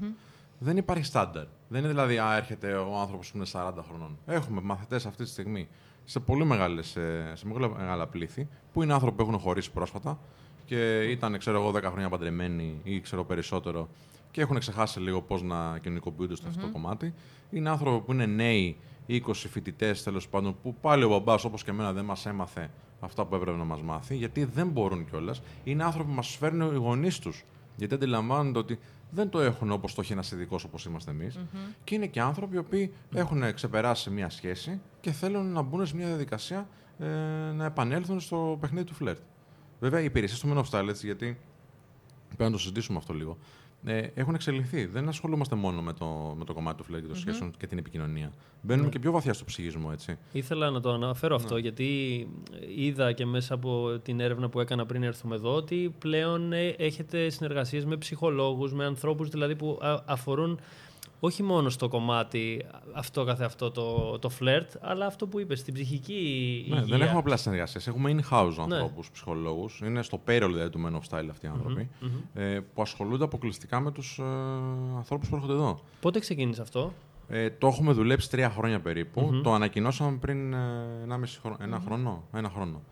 Δεν 0.59 0.77
υπάρχει 0.77 1.05
στάνταρ. 1.05 1.45
Δεν 1.69 1.81
είναι 1.81 1.89
δηλαδή, 1.89 2.19
α, 2.19 2.37
έρχεται 2.37 2.73
ο 2.73 2.99
άνθρωπος 2.99 3.31
που 3.31 3.37
είναι 3.37 3.47
40 3.53 3.73
χρονών. 3.89 4.19
Έχουμε 4.27 4.61
μαθητές 4.61 5.07
αυτή 5.07 5.25
τη 5.25 5.31
στιγμή 5.31 5.69
σε 6.05 6.21
πολύ 6.21 6.45
μεγάλες, 6.45 6.87
σε, 6.87 7.37
σε 7.37 7.47
μεγάλα, 7.47 7.69
μεγάλα 7.69 8.07
πλήθη, 8.07 8.49
που 8.73 8.83
είναι 8.83 8.93
άνθρωποι 8.93 9.17
που 9.17 9.23
έχουν 9.23 9.39
χωρίσει 9.39 9.71
πρόσφατα 9.71 10.19
και 10.65 11.03
ήταν, 11.03 11.39
ξέρω 11.39 11.61
εγώ, 11.61 11.71
10 11.71 11.83
χρόνια 11.83 12.09
παντρεμένοι 12.09 12.81
ή 12.83 13.01
ξέρω 13.01 13.25
περισσότερο 13.25 13.89
και 14.31 14.41
έχουν 14.41 14.59
ξεχάσει 14.59 15.01
λίγο 15.01 15.23
πώς 15.23 15.43
να 15.43 15.79
κοινωνικοποιούνται 15.79 16.35
στο 16.37 16.49
αυτό 16.49 16.61
το 16.61 16.69
κομμάτι. 16.69 17.15
Είναι 17.51 17.69
άνθρωποι 17.71 18.05
που 18.05 18.13
είναι 18.13 18.27
νέοι, 18.27 18.77
20 19.09 19.19
φοιτητές 19.35 20.03
τέλος 20.03 20.29
πάντων, 20.29 20.57
που 20.63 20.75
πάλι 20.75 21.05
ο 21.05 21.09
μπαμπάς, 21.09 21.45
όπως 21.45 21.65
και 21.65 21.71
εμένα, 21.71 21.93
δεν 21.93 22.05
μας 22.05 22.27
έμαθε 22.27 22.71
αυτά 23.05 23.25
που 23.25 23.35
έπρεπε 23.35 23.57
να 23.57 23.65
μας 23.65 23.83
μάθει, 23.83 24.17
γιατί 24.17 24.45
δεν 24.45 24.69
μπορούν 24.69 25.09
κιόλας. 25.09 25.43
Είναι 25.65 25.85
άνθρωποι 25.85 26.09
που 26.09 26.15
μας 26.15 26.37
φέρνουν 26.37 26.75
οι 26.75 26.79
γονείς 26.79 27.19
τους. 27.19 27.45
Γιατί 27.77 27.95
αντιλαμβάνονται 27.95 28.59
ότι 28.59 28.79
δεν 29.11 29.29
το 29.29 29.41
έχουν 29.41 29.71
όπως 29.71 29.95
το 29.95 30.01
έχει 30.01 30.13
ένας 30.13 30.31
ειδικός 30.31 30.65
όπως 30.65 30.85
είμαστε 30.85 31.11
εμείς. 31.11 31.39
Και 31.85 31.95
είναι 31.95 32.07
και 32.07 32.21
άνθρωποι 32.21 32.55
οι 32.55 32.59
οποίοι 32.59 32.93
έχουν 33.15 33.55
ξεπεράσει 33.55 34.11
μια 34.11 34.31
σχέση 34.31 34.81
και 35.01 35.11
θέλουν 35.11 35.53
να 35.53 35.63
μπουν 35.63 35.87
σε 35.87 35.97
μια 35.97 36.07
διαδικασία 36.07 36.69
ε, 36.99 37.07
να 37.53 37.65
επανέλθουν 37.65 38.21
στο 38.21 38.57
παιχνίδι 38.61 38.85
του 38.85 38.95
φλερτ. 38.95 39.21
Βέβαια, 39.81 40.01
οι 40.01 40.05
υπηρεσίες 40.05 40.41
του 40.41 40.49
Men 40.55 40.59
of 40.59 40.81
Style, 40.81 40.89
έτσι, 40.89 41.07
γιατί 41.07 41.39
πρέπει 42.27 42.43
να 42.43 42.51
το 42.51 42.59
συζητήσουμε 42.59 42.99
αυτό 42.99 43.15
λίγο, 43.15 43.39
ε, 43.85 44.07
έχουν 44.15 44.35
εξελιχθεί. 44.35 44.87
Δεν 44.87 45.09
ασχολούμαστε 45.09 45.55
μόνο 45.55 45.83
με 45.83 45.93
το, 45.93 46.35
με 46.39 46.45
το 46.45 46.53
κομμάτι 46.53 46.77
του 46.77 46.85
φλερτ 46.85 47.03
και 47.03 47.09
των 47.09 47.17
σχέσεων 47.17 47.53
και 47.59 47.67
την 47.67 47.79
επικοινωνία. 47.79 48.33
Μπαίνουμε 48.63 48.89
και 48.89 48.99
πιο 48.99 49.13
βαθιά 49.13 49.33
στο 49.33 49.45
ψυχισμό, 49.45 49.89
έτσι. 49.93 50.19
Ήθελα 50.33 50.71
να 50.71 50.81
το 50.81 50.93
αναφέρω 50.93 51.35
αυτό 51.35 51.57
γιατί 51.57 51.89
είδα 52.77 53.13
και 53.13 53.27
μέσα 53.27 53.55
από 53.55 53.99
την 54.03 54.21
έρευνα 54.21 54.49
που 54.49 54.61
έκανα 54.61 54.87
πριν 54.87 55.03
έρθουμε 55.03 55.35
εδώ 55.35 55.55
ότι 55.55 55.95
πλέον 55.99 56.53
ε, 56.53 56.69
έχετε 56.69 57.29
συνεργασίες 57.29 57.85
με 57.85 57.97
ψυχολόγους, 57.97 58.73
με 58.73 58.85
ανθρώπους 58.85 59.29
δηλαδή 59.29 59.57
που 59.57 59.79
α- 59.83 60.03
αφορούν 60.05 60.61
όχι 61.25 61.43
μόνο 61.43 61.71
στο 61.71 61.89
κομμάτι 61.89 62.65
αυτό 62.95 63.25
καθε 63.25 63.45
αυτό 63.45 63.71
το, 63.71 64.19
το 64.19 64.29
φλερτ, 64.29 64.73
αλλά 64.81 65.07
αυτό 65.07 65.27
που 65.27 65.41
είπες, 65.41 65.59
στην 65.59 65.75
ψυχική 65.75 66.13
Ναι, 66.69 66.77
υγεία. 66.77 66.85
δεν 66.97 67.01
έχουμε 67.07 67.19
απλά 67.19 67.37
συνεργασίες. 67.37 67.87
Έχουμε 67.87 68.11
in-house 68.17 68.55
Ναι. 68.57 68.75
ανθρώπους, 68.75 69.11
ψυχολόγους. 69.11 69.81
Είναι 69.85 70.03
στο 70.03 70.21
payroll 70.27 70.49
δηλαδή 70.53 70.71
του 70.71 70.81
Men 70.87 70.93
of 70.93 71.19
Style 71.19 71.27
αυτοί 71.31 71.47
οι 71.47 71.49
άνθρωποι. 71.49 71.89
ε, 72.35 72.61
που 72.75 72.83
ασχολούνται 72.83 73.25
αποκλειστικά 73.25 73.81
με 73.81 73.91
τους 73.91 74.19
ε, 74.19 74.23
ανθρώπους 74.97 75.29
που 75.29 75.35
έρχονται 75.35 75.53
εδώ. 75.53 75.81
Πότε 76.01 76.19
ξεκίνησε 76.19 76.63
αυτό; 76.63 76.93
Ε, 77.29 77.51
το 77.51 77.67
έχουμε 77.67 77.93
δουλέψει 77.93 78.31
τρία 78.31 78.51
χρόνια 78.51 78.81
περίπου. 78.81 79.41
Το 79.43 79.53
ανακοινώσαμε 79.53 80.17
πριν 80.17 80.53
ε, 80.53 80.59
ένα, 81.03 81.17
μισή 81.17 81.41
χρόνο, 81.41 81.57
ένα 81.61 81.81
χρόνο. 81.85 82.25
Ένα 82.33 82.49
χρόνο. 82.49 82.83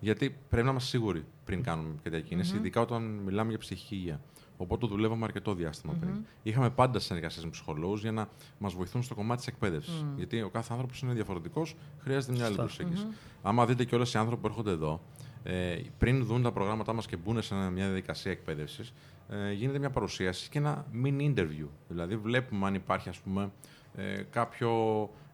Γιατί 0.00 0.36
πρέπει 0.48 0.64
να 0.64 0.70
είμαστε 0.70 0.88
σίγουροι 0.90 1.24
πριν 1.44 1.62
κάνουμε 1.62 1.94
τέτοια 2.02 2.20
κίνηση, 2.20 2.56
ειδικά 2.56 2.80
όταν 2.80 3.02
μιλάμε 3.02 3.48
για 3.48 3.58
ψυχική 3.58 3.94
υγεία. 3.94 4.20
Οπότε 4.60 4.86
το 4.86 4.92
δουλεύαμε 4.92 5.24
αρκετό 5.24 5.54
διάστημα 5.54 5.92
πριν. 6.00 6.14
Είχαμε 6.42 6.70
πάντα 6.70 6.98
συνεργασίες 6.98 7.44
με 7.44 7.50
ψυχολόγους 7.50 8.00
για 8.00 8.12
να 8.12 8.28
μας 8.58 8.74
βοηθούν 8.74 9.02
στο 9.02 9.14
κομμάτι 9.14 9.38
της 9.38 9.46
εκπαίδευσης. 9.46 10.04
Γιατί 10.16 10.42
ο 10.42 10.48
κάθε 10.50 10.72
άνθρωπος 10.72 11.00
είναι 11.02 11.12
διαφορετικός, 11.12 11.74
χρειάζεται 11.98 12.32
μια 12.32 12.44
άλλη 12.44 12.54
προσέγγιση. 12.56 13.06
Άμα 13.42 13.66
δείτε 13.66 13.84
και 13.84 13.94
όλες 13.94 14.12
οι 14.14 14.18
άνθρωποι 14.18 14.40
που 14.40 14.46
έρχονται 14.46 14.70
εδώ, 14.70 15.00
ε, 15.42 15.76
πριν 15.98 16.24
δουν 16.24 16.42
τα 16.42 16.52
προγράμματά 16.52 16.92
μας 16.92 17.06
και 17.06 17.16
μπουν 17.16 17.42
σε 17.42 17.54
μια 17.54 17.84
διαδικασία 17.86 18.32
εκπαίδευσης, 18.32 18.92
ε, 19.28 19.52
γίνεται 19.52 19.78
μια 19.78 19.90
παρουσίαση 19.90 20.48
και 20.50 20.58
ένα 20.58 20.86
mini 21.04 21.34
interview. 21.34 21.66
Δηλαδή, 21.88 22.16
βλέπουμε 22.16 22.66
αν 22.66 22.74
υπάρχει, 22.74 23.08
ας 23.08 23.18
πούμε, 23.18 23.50
ε, 23.94 24.22
κάποιο. 24.30 24.70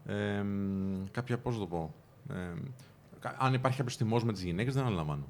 Ε, 0.05 0.43
κάποια, 1.11 1.37
πώς 1.37 1.53
να 1.53 1.59
το 1.59 1.65
πω. 1.67 1.93
Ε, 2.29 2.35
κα- 3.19 3.35
αν 3.39 3.53
υπάρχει 3.53 3.77
κάποιο 3.77 3.95
θυμό 3.95 4.19
με 4.25 4.33
τις 4.33 4.43
γυναίκες, 4.43 4.73
δεν 4.73 4.85
αναλαμβάνω. 4.85 5.23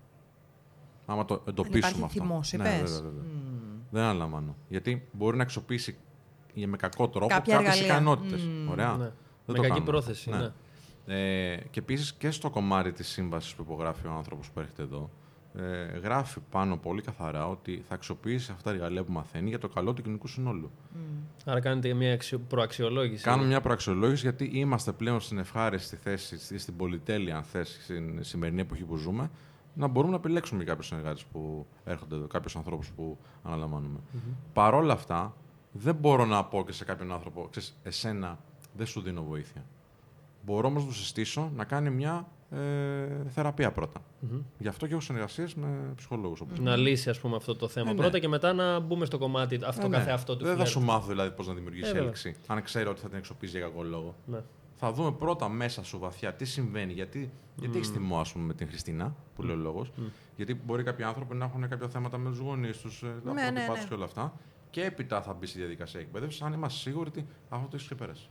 Άμα 1.09 1.25
το 1.25 1.43
εντοπίσουμε 1.47 1.77
υπάρχει 1.77 2.03
αυτό. 2.03 2.21
θυμός, 2.23 2.53
ναι, 2.53 2.63
είπες. 2.77 2.91
βέβαια, 2.91 3.01
βέβαια. 3.11 3.23
Δεν 3.89 4.03
αναλαμβάνω. 4.03 4.55
Γιατί 4.69 5.07
μπορεί 5.11 5.37
να 5.37 5.43
αξιοποιήσει 5.43 5.97
για- 6.53 6.67
με 6.67 6.77
κακό 6.77 7.07
τρόπο 7.09 7.27
Κάποια 7.27 7.53
κάποιες 7.55 7.73
εργαλεία. 7.73 7.93
ικανότητες. 7.93 8.41
Μμμ. 8.43 8.69
Ωραία. 8.69 8.91
Ναι. 8.91 8.97
Δεν 8.97 9.11
Με 9.45 9.53
το 9.53 9.53
κακή 9.53 9.67
κάνουμε. 9.67 9.85
πρόθεση, 9.85 10.29
ναι. 10.29 10.51
Ε, 11.09 11.57
και 11.71 11.79
επίσης 11.79 12.13
και 12.13 12.31
στο 12.31 12.49
κομμάτι 12.49 12.91
της 12.91 13.07
σύμβασης 13.07 13.53
που 13.55 13.61
υπογράφει 13.61 14.07
ο 14.07 14.11
άνθρωπος 14.11 14.49
που 14.51 14.59
έρχεται 14.59 14.81
εδώ, 14.81 15.09
ε, 15.55 15.97
γράφει 15.99 16.39
πάνω 16.51 16.77
πολύ 16.77 17.01
καθαρά 17.01 17.47
ότι 17.47 17.83
θα 17.87 17.93
αξιοποιήσει 17.93 18.51
αυτά 18.51 18.63
τα 18.69 18.75
εργαλεία 18.75 19.03
που 19.03 19.11
μαθαίνει 19.11 19.49
για 19.49 19.59
το 19.59 19.67
καλό 19.67 19.93
του 19.93 20.01
κοινωνικού 20.01 20.27
συνόλου. 20.27 20.71
Άρα 21.45 21.59
κάνετε 21.59 21.93
μια 21.93 22.13
αξιο- 22.13 22.39
προαξιολόγηση. 22.47 23.23
Κάνουμε 23.23 23.47
μια 23.47 23.61
προαξιολόγηση 23.61 24.21
γιατί 24.21 24.49
είμαστε 24.53 24.91
πλέον 24.91 25.19
στην 25.19 25.37
ευχάριστη 25.37 25.95
θέση, 25.95 26.39
στη- 26.39 26.57
στην 26.57 26.75
πολυτέλεια, 26.75 27.35
αν 27.37 27.43
θες, 27.43 27.79
στην 27.83 28.23
σημερινή 28.23 28.61
εποχή 28.61 28.83
που 28.83 28.95
ζούμε, 28.95 29.29
να 29.77 29.87
μπορούμε 29.87 30.11
να 30.11 30.17
επιλέξουμε 30.17 30.63
κάποιους 30.63 30.87
συνεργάτες 30.87 31.23
που 31.23 31.65
έρχονται 31.85 32.15
εδώ, 32.15 32.27
κάποιους 32.27 32.55
ανθρώπους 32.55 32.89
που 32.95 33.17
αναλαμβάνουμε. 33.43 33.99
Παρόλα 34.53 34.93
αυτά, 34.93 35.35
δεν 35.71 35.95
μπορώ 35.95 36.25
να 36.25 36.43
πω 36.45 36.63
και 36.65 36.71
σε 36.71 36.85
κάποιον 36.85 37.11
άνθρωπο, 37.11 37.47
ξέρεις, 37.49 37.77
εσένα 37.83 38.37
δεν 38.77 38.85
σου 38.85 39.01
δίνω 39.01 39.23
βοήθεια. 39.23 39.65
Μπορώ 40.45 40.67
όμως 40.67 40.83
να 40.83 40.89
του 40.89 40.95
συστήσω 40.95 41.51
να 41.55 41.63
κάνει 41.63 41.89
μια 41.89 42.27
ε, 42.51 42.57
θεραπεία 43.29 43.71
πρώτα. 43.71 44.01
Γι' 44.57 44.67
αυτό 44.67 44.85
και 44.87 44.91
έχω 44.93 45.01
συνεργασίες 45.01 45.55
με 45.55 45.67
ψυχολόγους. 45.95 46.41
Να 46.59 46.75
λύσει 46.75 47.09
ας 47.09 47.19
πούμε, 47.19 47.35
αυτό 47.35 47.55
το 47.55 47.67
θέμα 47.67 47.89
Ε, 47.89 47.93
ναι. 47.93 47.99
πρώτα 47.99 48.19
και 48.19 48.27
μετά 48.27 48.53
να 48.53 48.79
μπούμε 48.79 49.05
στο 49.05 49.17
κομμάτι 49.17 49.59
αυτό 49.65 49.85
Ε, 49.85 49.89
ναι. 49.89 49.97
καθε 49.97 50.11
αυτό 50.11 50.33
του 50.37 50.39
Δεν 50.43 50.49
θα 50.49 50.55
φλερτ. 50.55 50.71
σου 50.71 50.81
μάθω 50.81 51.07
δηλαδή 51.07 51.31
πώς 51.31 51.47
να 51.47 51.53
δημιουργήσει 51.53 51.89
Ε, 51.89 51.91
βέβαια. 51.91 52.07
έλξη, 52.07 52.35
αν 52.47 52.63
ξέρω 52.63 52.89
ότι 52.91 52.99
θα 52.99 53.07
την 53.07 53.17
εξοπλίζει 53.17 53.57
για 53.57 53.67
κακό 53.67 53.83
λόγο. 53.83 54.15
Ναι. 54.25 54.39
Θα 54.79 54.91
δούμε 54.91 55.11
πρώτα 55.11 55.49
μέσα 55.49 55.83
σου 55.83 55.99
βαθιά 55.99 56.33
τι 56.33 56.45
συμβαίνει. 56.45 56.93
Γιατί, 56.93 57.31
γιατί 57.55 57.77
έχεις 57.77 57.89
θυμό, 57.89 58.19
ας 58.19 58.31
πούμε, 58.31 58.45
με 58.45 58.53
την 58.53 58.67
Χριστίνα, 58.67 59.15
που 59.35 59.43
λέει 59.43 59.55
ο 59.55 59.59
λόγος. 59.59 59.91
Γιατί 60.35 60.53
μπορεί 60.65 60.83
κάποιοι 60.83 61.05
άνθρωποι 61.05 61.35
να 61.35 61.45
έχουν 61.45 61.69
κάποια 61.69 61.87
θέματα 61.87 62.17
με 62.17 62.29
τους 62.29 62.39
γονείς 62.39 62.77
τους, 62.77 62.99
τα 62.99 63.33
Ναι, 63.33 63.41
ναι, 63.41 63.49
ναι, 63.49 63.51
ναι. 63.51 63.85
και 63.87 63.93
όλα 63.93 64.05
αυτά. 64.05 64.33
Και 64.69 64.83
έπειτα 64.83 65.21
θα 65.21 65.33
μπει 65.33 65.45
στη 65.45 65.59
διαδικασία 65.59 65.99
εκπαίδευσης, 65.99 66.41
αν 66.41 66.53
είμαστε 66.53 66.79
σίγουροι 66.79 67.09
ότι 67.09 67.25
αυτό 67.49 67.65
το 67.65 67.71
έχεις 67.73 67.85
ξεπεράσει. 67.85 68.29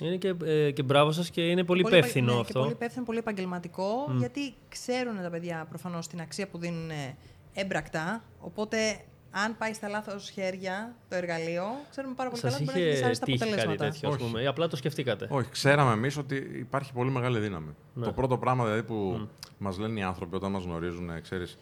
Είναι 0.00 0.16
και, 0.16 0.34
ε, 0.44 0.70
και 0.70 0.82
μπράβο 0.82 1.12
σας 1.12 1.30
και 1.30 1.48
είναι 1.50 1.64
πολύ 1.64 1.80
επα- 1.80 1.90
υπεύθυνο 1.96 2.34
ναι, 2.34 2.40
αυτό. 2.40 2.52
Και 2.52 2.58
πολύ 2.58 2.72
υπεύθυνο, 2.72 3.04
πολύ 3.04 3.18
επαγγελματικό, 3.18 3.86
γιατί 4.18 4.54
ξέρουν 4.68 5.22
τα 5.22 5.30
παιδιά 5.30 5.66
προφανώς 5.68 6.06
την 6.06 6.20
αξία 6.20 6.48
που 6.48 6.58
δίνουν 6.58 6.90
ε, 6.90 7.16
έμπρακτα. 7.54 8.24
Οπότε, 8.40 8.76
αν 9.44 9.56
πάει 9.56 9.72
στα 9.72 9.88
λάθος 9.88 10.30
χέρια 10.30 10.94
το 11.08 11.16
εργαλείο, 11.16 11.64
ξέρουμε 11.90 12.14
πάρα 12.14 12.28
πολύ 12.30 12.40
Σας 12.40 12.52
καλά 12.52 12.62
ότι 12.62 12.64
μπορεί 12.64 12.78
να 12.78 12.84
έχει 12.84 12.88
είχε 12.88 12.96
δυσάρεστα 12.96 13.24
τύχει 13.24 13.38
κάτι 13.38 13.50
αποτελέσματα. 13.50 13.90
τέτοιο, 13.90 14.08
ας 14.08 14.14
Όχι. 14.14 14.24
πούμε, 14.24 14.42
ή 14.42 14.46
απλά 14.46 14.68
το 14.68 14.76
σκεφτήκατε; 14.76 15.26
Όχι, 15.30 15.50
ξέραμε 15.50 15.92
εμείς 15.92 16.16
ότι 16.16 16.36
υπάρχει 16.58 16.92
πολύ 16.92 17.10
μεγάλη 17.10 17.38
δύναμη. 17.38 17.74
Ναι. 17.94 18.04
Το 18.04 18.12
πρώτο 18.12 18.38
πράγμα 18.38 18.64
δηλαδή 18.64 18.82
που 18.82 19.28
μας 19.58 19.78
λένε 19.78 20.00
οι 20.00 20.02
άνθρωποι 20.02 20.36
όταν 20.36 20.50
μας 20.50 20.64
γνωρίζουν, 20.64 21.22
ξέρεις, 21.22 21.58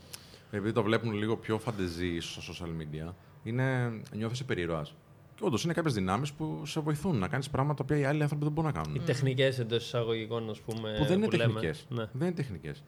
επειδή 0.50 0.72
το 0.72 0.82
βλέπουν 0.82 1.12
λίγο 1.12 1.36
πιο 1.36 1.58
φαντεζή 1.58 2.20
στο 2.20 2.42
social 2.52 2.68
media, 2.82 3.12
είναι 3.42 3.92
νιώθεις 4.12 4.40
υπερηρωά. 4.40 4.86
Και 5.34 5.44
όντως 5.44 5.64
είναι 5.64 5.72
κάποιες 5.72 5.94
δυνάμεις 5.94 6.32
που 6.32 6.62
σε 6.66 6.80
βοηθούν 6.80 7.18
να 7.18 7.28
κάνεις 7.28 7.50
πράγματα 7.50 7.84
που 7.84 7.92
οι 7.92 8.04
άλλοι 8.04 8.22
άνθρωποι 8.22 8.44
δεν 8.44 8.52
μπορούν 8.52 8.72
να 8.74 8.80
κάνουν. 8.82 8.94
Οι 8.94 9.00
τεχνικές 9.00 9.58
εντός 9.58 9.84
εισαγωγικών, 9.84 10.50
ας 10.50 10.60
πούμε. 10.60 10.94
που 10.98 11.04
δεν 11.04 11.22
είναι 11.22 11.36
λέμε. 11.36 11.52
τεχνικές. 11.52 11.86
Ναι. 11.88 12.04
Δεν 12.12 12.26
είναι 12.26 12.36
τεχνικές. 12.36 12.82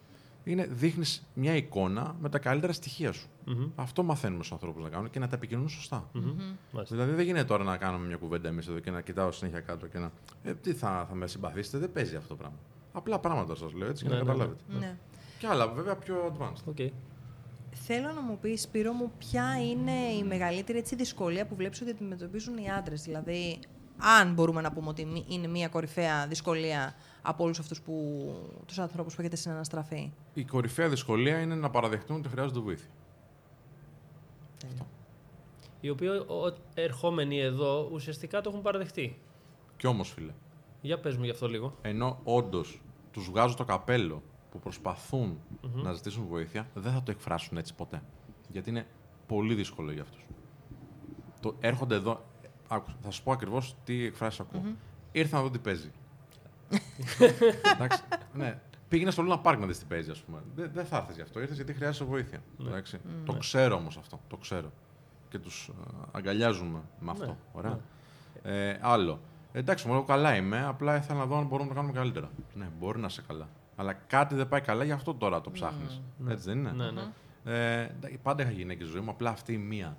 Είναι 0.49 0.67
δείχνεις 0.71 1.27
μια 1.35 1.55
εικόνα 1.57 2.17
με 2.21 2.29
τα 2.29 2.39
καλύτερα 2.39 2.73
στοιχεία 2.73 3.13
σου. 3.13 3.29
Μμμ. 3.45 3.67
Αυτό 3.75 4.03
μαθαίνουμε 4.03 4.39
στους 4.43 4.53
ανθρώπους 4.53 4.83
να 4.83 4.89
κάνουν 4.89 5.11
και 5.11 5.19
να 5.19 5.29
τα 5.29 5.37
επικοινωνούν 5.37 5.69
σωστά. 5.69 6.11
Μάλιστα. 6.73 6.95
Δηλαδή 6.97 7.13
δεν 7.13 7.25
γίνεται 7.25 7.45
τώρα 7.47 7.65
να 7.65 7.77
κάνουμε 7.77 8.07
μια 8.07 8.17
κουβέντα 8.17 8.49
εμείς 8.49 8.69
εδώ 8.69 8.79
και 8.79 8.91
να 8.91 9.01
κοιτάω 9.01 9.33
συνέχεια 9.33 9.61
κάτω 9.61 9.87
και 9.87 9.99
να. 9.99 10.11
Ε, 10.43 10.55
τι 10.55 10.73
θα, 10.73 11.07
θα 11.09 11.15
με 11.15 11.27
συμπαθήσετε, 11.27 11.79
δεν 11.79 11.93
παίζει 11.93 12.17
αυτό 12.17 12.29
το 12.29 12.35
πράγμα. 12.37 12.57
Απλά 12.93 13.19
πράγματα 13.19 13.55
σας 13.55 13.73
λέω 13.73 13.89
έτσι 13.89 14.07
για 14.07 14.15
Ναι, 14.17 14.23
να 14.23 14.25
ναι, 14.27 14.33
ναι. 14.33 14.39
καταλάβετε. 14.39 14.79
Ναι. 14.87 14.97
Και 15.39 15.47
άλλα 15.47 15.69
βέβαια 15.69 15.97
πιο 15.97 16.37
advanced. 16.39 16.63
OK. 16.65 16.77
Θέλω 17.73 18.13
να 18.13 18.21
μου 18.21 18.39
πεις, 18.41 18.63
Σπύρο 18.63 18.93
μου, 18.93 19.13
ποια 19.19 19.45
είναι 19.71 19.93
η 20.19 20.25
μεγαλύτερη 20.25 20.79
έτσι, 20.79 20.95
δυσκολία 20.97 21.47
που 21.47 21.55
βλέπεις 21.55 21.81
ότι 21.81 21.91
αντιμετωπίζουν 21.91 22.57
οι 22.57 22.71
άντρες; 22.71 23.03
Δηλαδή, 23.03 23.59
αν 24.19 24.33
μπορούμε 24.35 24.61
να 24.61 24.73
πούμε 24.73 24.89
ότι 24.89 25.05
μη- 25.05 25.25
είναι 25.29 25.47
μια 25.47 25.69
κορυφαία 25.69 26.27
δυσκολία 26.27 26.95
από 27.29 27.45
όλους 27.45 27.59
αυτούς 27.59 27.81
που, 27.81 28.25
τους 28.67 28.79
ανθρώπους 28.79 29.15
που 29.15 29.21
έχετε 29.21 29.37
συναναστραφεί. 29.37 30.13
Η 30.35 30.45
κορυφαία 30.45 30.89
δυσκολία 30.89 31.41
είναι 31.41 31.55
να 31.55 31.71
παραδεχτούν 31.71 32.17
ότι 32.17 32.29
χρειάζονται 32.29 32.61
βοήθεια. 32.61 32.89
Οι 35.81 35.89
οποίοι 35.91 36.09
ο- 36.09 36.57
ερχόμενοι 36.75 37.39
εδώ 37.41 37.89
ουσιαστικά 37.93 38.41
το 38.41 38.51
έχουν 38.51 38.63
παραδεχτεί. 38.63 39.19
Κι 39.77 39.87
όμως, 39.87 40.11
φίλε, 40.11 40.33
Για 40.81 41.01
πες 41.01 41.17
μου 41.17 41.25
γι' 41.25 41.31
αυτό 41.31 41.49
λίγο. 41.49 41.75
ενώ 41.83 42.21
όντως 42.25 42.81
τους 43.11 43.29
βγάζω 43.31 43.55
το 43.55 43.65
καπέλο 43.65 44.23
που 44.51 44.59
προσπαθουν 44.59 45.39
να 45.75 45.93
ζητήσουν 45.93 46.27
βοήθεια, 46.27 46.69
δεν 46.75 46.93
θα 46.93 47.03
το 47.03 47.11
εκφράσουν 47.11 47.57
έτσι 47.57 47.75
ποτέ. 47.75 48.03
Γιατί 48.53 48.71
είναι 48.71 48.87
πολύ 49.27 49.55
δύσκολο 49.55 49.93
για 49.93 50.03
αυτούς. 50.03 50.25
Το, 51.41 51.55
έρχονται 51.61 51.95
εδώ. 51.95 52.25
Άκου, 52.69 52.91
θα 53.03 53.11
σου 53.11 53.23
πω 53.23 53.33
ακριβώς 53.33 53.77
τι 53.85 54.05
εκφράσεις 54.05 54.41
ακούω. 54.41 54.63
Ήρθα 55.13 55.37
να 55.37 55.43
δω 55.43 55.51
τι 55.51 55.59
παίζει. 55.59 55.91
Εντάξει. 57.75 58.03
Ναι. 58.35 58.59
Πήγαινε 58.89 59.11
στο 59.11 59.23
Λούνα 59.23 59.39
Πάρκ 59.39 59.59
να 59.59 59.67
δεις 59.67 59.79
τι 59.79 59.85
παίζει, 59.85 60.11
ας 60.11 60.21
πούμε. 60.21 60.43
Δεν, 60.55 60.71
δεν 60.75 60.85
θα 60.85 60.97
έρθεις 60.97 61.17
γι' 61.17 61.23
αυτό. 61.23 61.41
Ήρθες 61.41 61.57
γιατί 61.57 61.73
χρειάζεσαι 61.73 62.05
βοήθεια. 62.05 62.43
Εντάξει. 62.61 63.01
Το 63.25 63.33
ξέρω 63.33 63.77
όμως 63.77 63.97
αυτό. 63.97 64.21
Το 64.29 64.37
ξέρω. 64.37 64.73
Και 65.29 65.39
τους 65.39 65.71
αγκαλιάζουμε 66.13 66.83
με 67.01 67.11
αυτό. 67.11 67.27
Ναι, 67.27 67.37
Ωραία. 67.53 67.81
Ε, 68.43 68.79
άλλο. 68.81 69.21
Εντάξει, 69.53 69.87
μου 69.87 69.93
λέω 69.93 70.03
καλά 70.03 70.37
είμαι, 70.37 70.65
απλά 70.65 70.97
ήθελα 70.97 71.19
να 71.19 71.27
δω 71.27 71.37
αν 71.37 71.47
μπορούμε 71.47 71.69
να 71.69 71.75
το 71.75 71.81
κάνουμε 71.81 71.99
καλύτερα. 71.99 72.31
Ναι, 72.55 72.69
μπορεί 72.79 73.01
να 73.01 73.07
είσαι 73.07 73.23
καλά. 73.27 73.49
Αλλά 73.77 73.93
κάτι 73.93 74.35
δεν 74.35 74.49
πάει 74.49 74.61
καλά, 74.61 74.85
γι' 74.85 74.93
αυτό 74.93 75.15
τώρα 75.15 75.41
το 75.41 75.51
ψάχνεις. 75.51 76.03
Έτσι 76.29 76.49
δεν 76.49 76.59
είναι; 76.59 76.71
Ναι, 76.71 76.91
ναι. 76.91 77.03
Ε, 77.45 77.83
εντάξει, 77.83 78.19
πάντα 78.23 78.43
είχα 78.43 78.51
γυναίκες 78.51 78.87
στη 78.87 78.97
ζωή 78.97 79.05
μου, 79.05 79.11
απλά 79.11 79.31
αυτή 79.31 79.53
η 79.53 79.59
μία. 79.59 79.97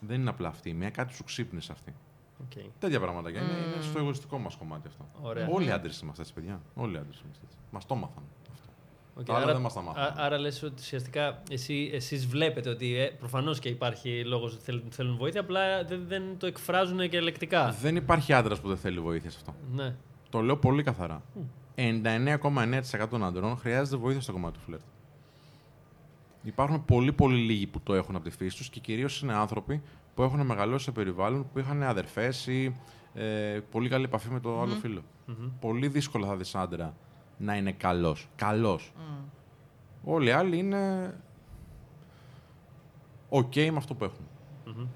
Δεν 0.00 0.20
είναι 0.20 0.30
απλά 0.30 0.48
αυτή 0.48 0.68
η 0.68 0.74
μία, 0.74 0.90
κάτι 0.90 1.14
σου 1.14 1.24
ξύπνησε 1.24 1.72
αυτή. 1.72 1.94
Οκ. 2.40 2.62
Τέτοια 2.78 3.00
πράγματα. 3.00 3.30
Είναι, 3.30 3.38
είναι 3.40 3.82
στο 3.82 3.98
εγωιστικό 3.98 4.38
μας 4.38 4.56
κομμάτι 4.56 4.88
αυτό. 4.88 5.04
Ωραία. 5.22 5.48
Όλοι 5.50 5.66
οι 5.66 5.70
άντρες 5.70 6.00
είμαστε 6.00 6.20
έτσι, 6.22 6.34
παιδιά. 6.34 6.60
Όλοι 6.74 6.94
οι 6.94 6.98
άντρες 6.98 7.20
είμαστε 7.24 7.42
έτσι. 7.46 7.58
Μας 7.70 7.86
το 7.86 7.94
μάθαν 7.94 8.22
αυτό. 8.52 8.70
Οκ, 9.18 9.24
Τα 9.24 9.34
άλλα 9.34 9.42
άρα, 9.44 9.52
δεν 9.52 9.62
μας 9.62 9.72
τα 9.72 9.80
μάθαμε. 9.82 10.06
α- 10.06 10.14
άρα 10.16 10.38
λες 10.38 10.62
ότι 10.62 10.74
ουσιαστικά 10.78 11.42
εσύ, 11.50 11.90
εσείς 11.92 12.26
βλέπετε 12.26 12.70
ότι 12.70 12.96
ε, 12.96 13.06
προφανώς 13.06 13.58
και 13.58 13.68
υπάρχει 13.68 14.24
λόγος 14.24 14.52
ότι 14.54 14.62
θέλουν, 14.62 14.82
θέλουν 14.90 15.16
βοήθεια, 15.16 15.40
απλά 15.40 15.84
δεν, 15.84 16.04
δεν 16.08 16.22
το 16.38 16.46
εκφράζουν 16.46 17.08
και 17.08 17.16
λεκτικά. 17.16 17.70
Δεν 17.80 17.96
υπάρχει 17.96 18.32
άντρας 18.32 18.60
που 18.60 18.68
δεν 18.68 18.76
θέλει 18.76 19.00
βοήθεια 19.00 19.30
σε 19.30 19.36
αυτό. 19.40 19.54
Ναι. 19.74 19.94
Το 20.30 20.40
λέω 20.40 20.56
πολύ 20.56 20.82
καθαρά. 20.82 21.22
99,9% 21.76 23.06
των 23.10 23.24
άντρων 23.24 23.56
χρειάζεται 23.56 23.96
βοήθεια 23.96 24.20
στο 24.20 24.32
κομμάτι 24.32 24.58
του 24.58 24.64
φλερτ. 24.64 24.82
Υπάρχουν 26.42 26.84
πολύ 26.84 27.12
πολύ 27.12 27.36
λίγοι 27.36 27.66
που 27.66 27.80
το 27.80 27.94
έχουν 27.94 28.16
από 28.16 28.24
τη 28.24 28.30
φύση 28.36 28.56
τους 28.56 28.68
και 28.68 28.80
κυρίως 28.80 29.20
είναι 29.22 29.34
άνθρωποι 29.34 29.82
που 30.16 30.22
έχουν 30.22 30.46
μεγαλώσει 30.46 30.84
σε 30.84 30.90
περιβάλλον 30.92 31.46
που 31.52 31.58
είχαν 31.58 31.82
αδερφές 31.82 32.46
ή 32.46 32.76
ε, 33.14 33.60
πολύ 33.70 33.88
καλή 33.88 34.04
επαφή 34.04 34.30
με 34.30 34.40
το 34.40 34.60
άλλο 34.60 34.74
φίλο. 34.74 35.02
Πολύ 35.60 35.88
δύσκολα 35.88 36.26
θα 36.26 36.36
δεις 36.36 36.54
άντρα 36.54 36.96
να 37.38 37.56
είναι 37.56 37.72
καλός. 37.72 38.28
Καλός. 38.36 38.92
Όλοι 40.04 40.28
οι 40.28 40.30
άλλοι 40.30 40.58
είναι 40.58 41.14
OK 43.28 43.70
με 43.70 43.76
αυτό 43.76 43.94
που 43.94 44.04
έχουν. 44.04 44.28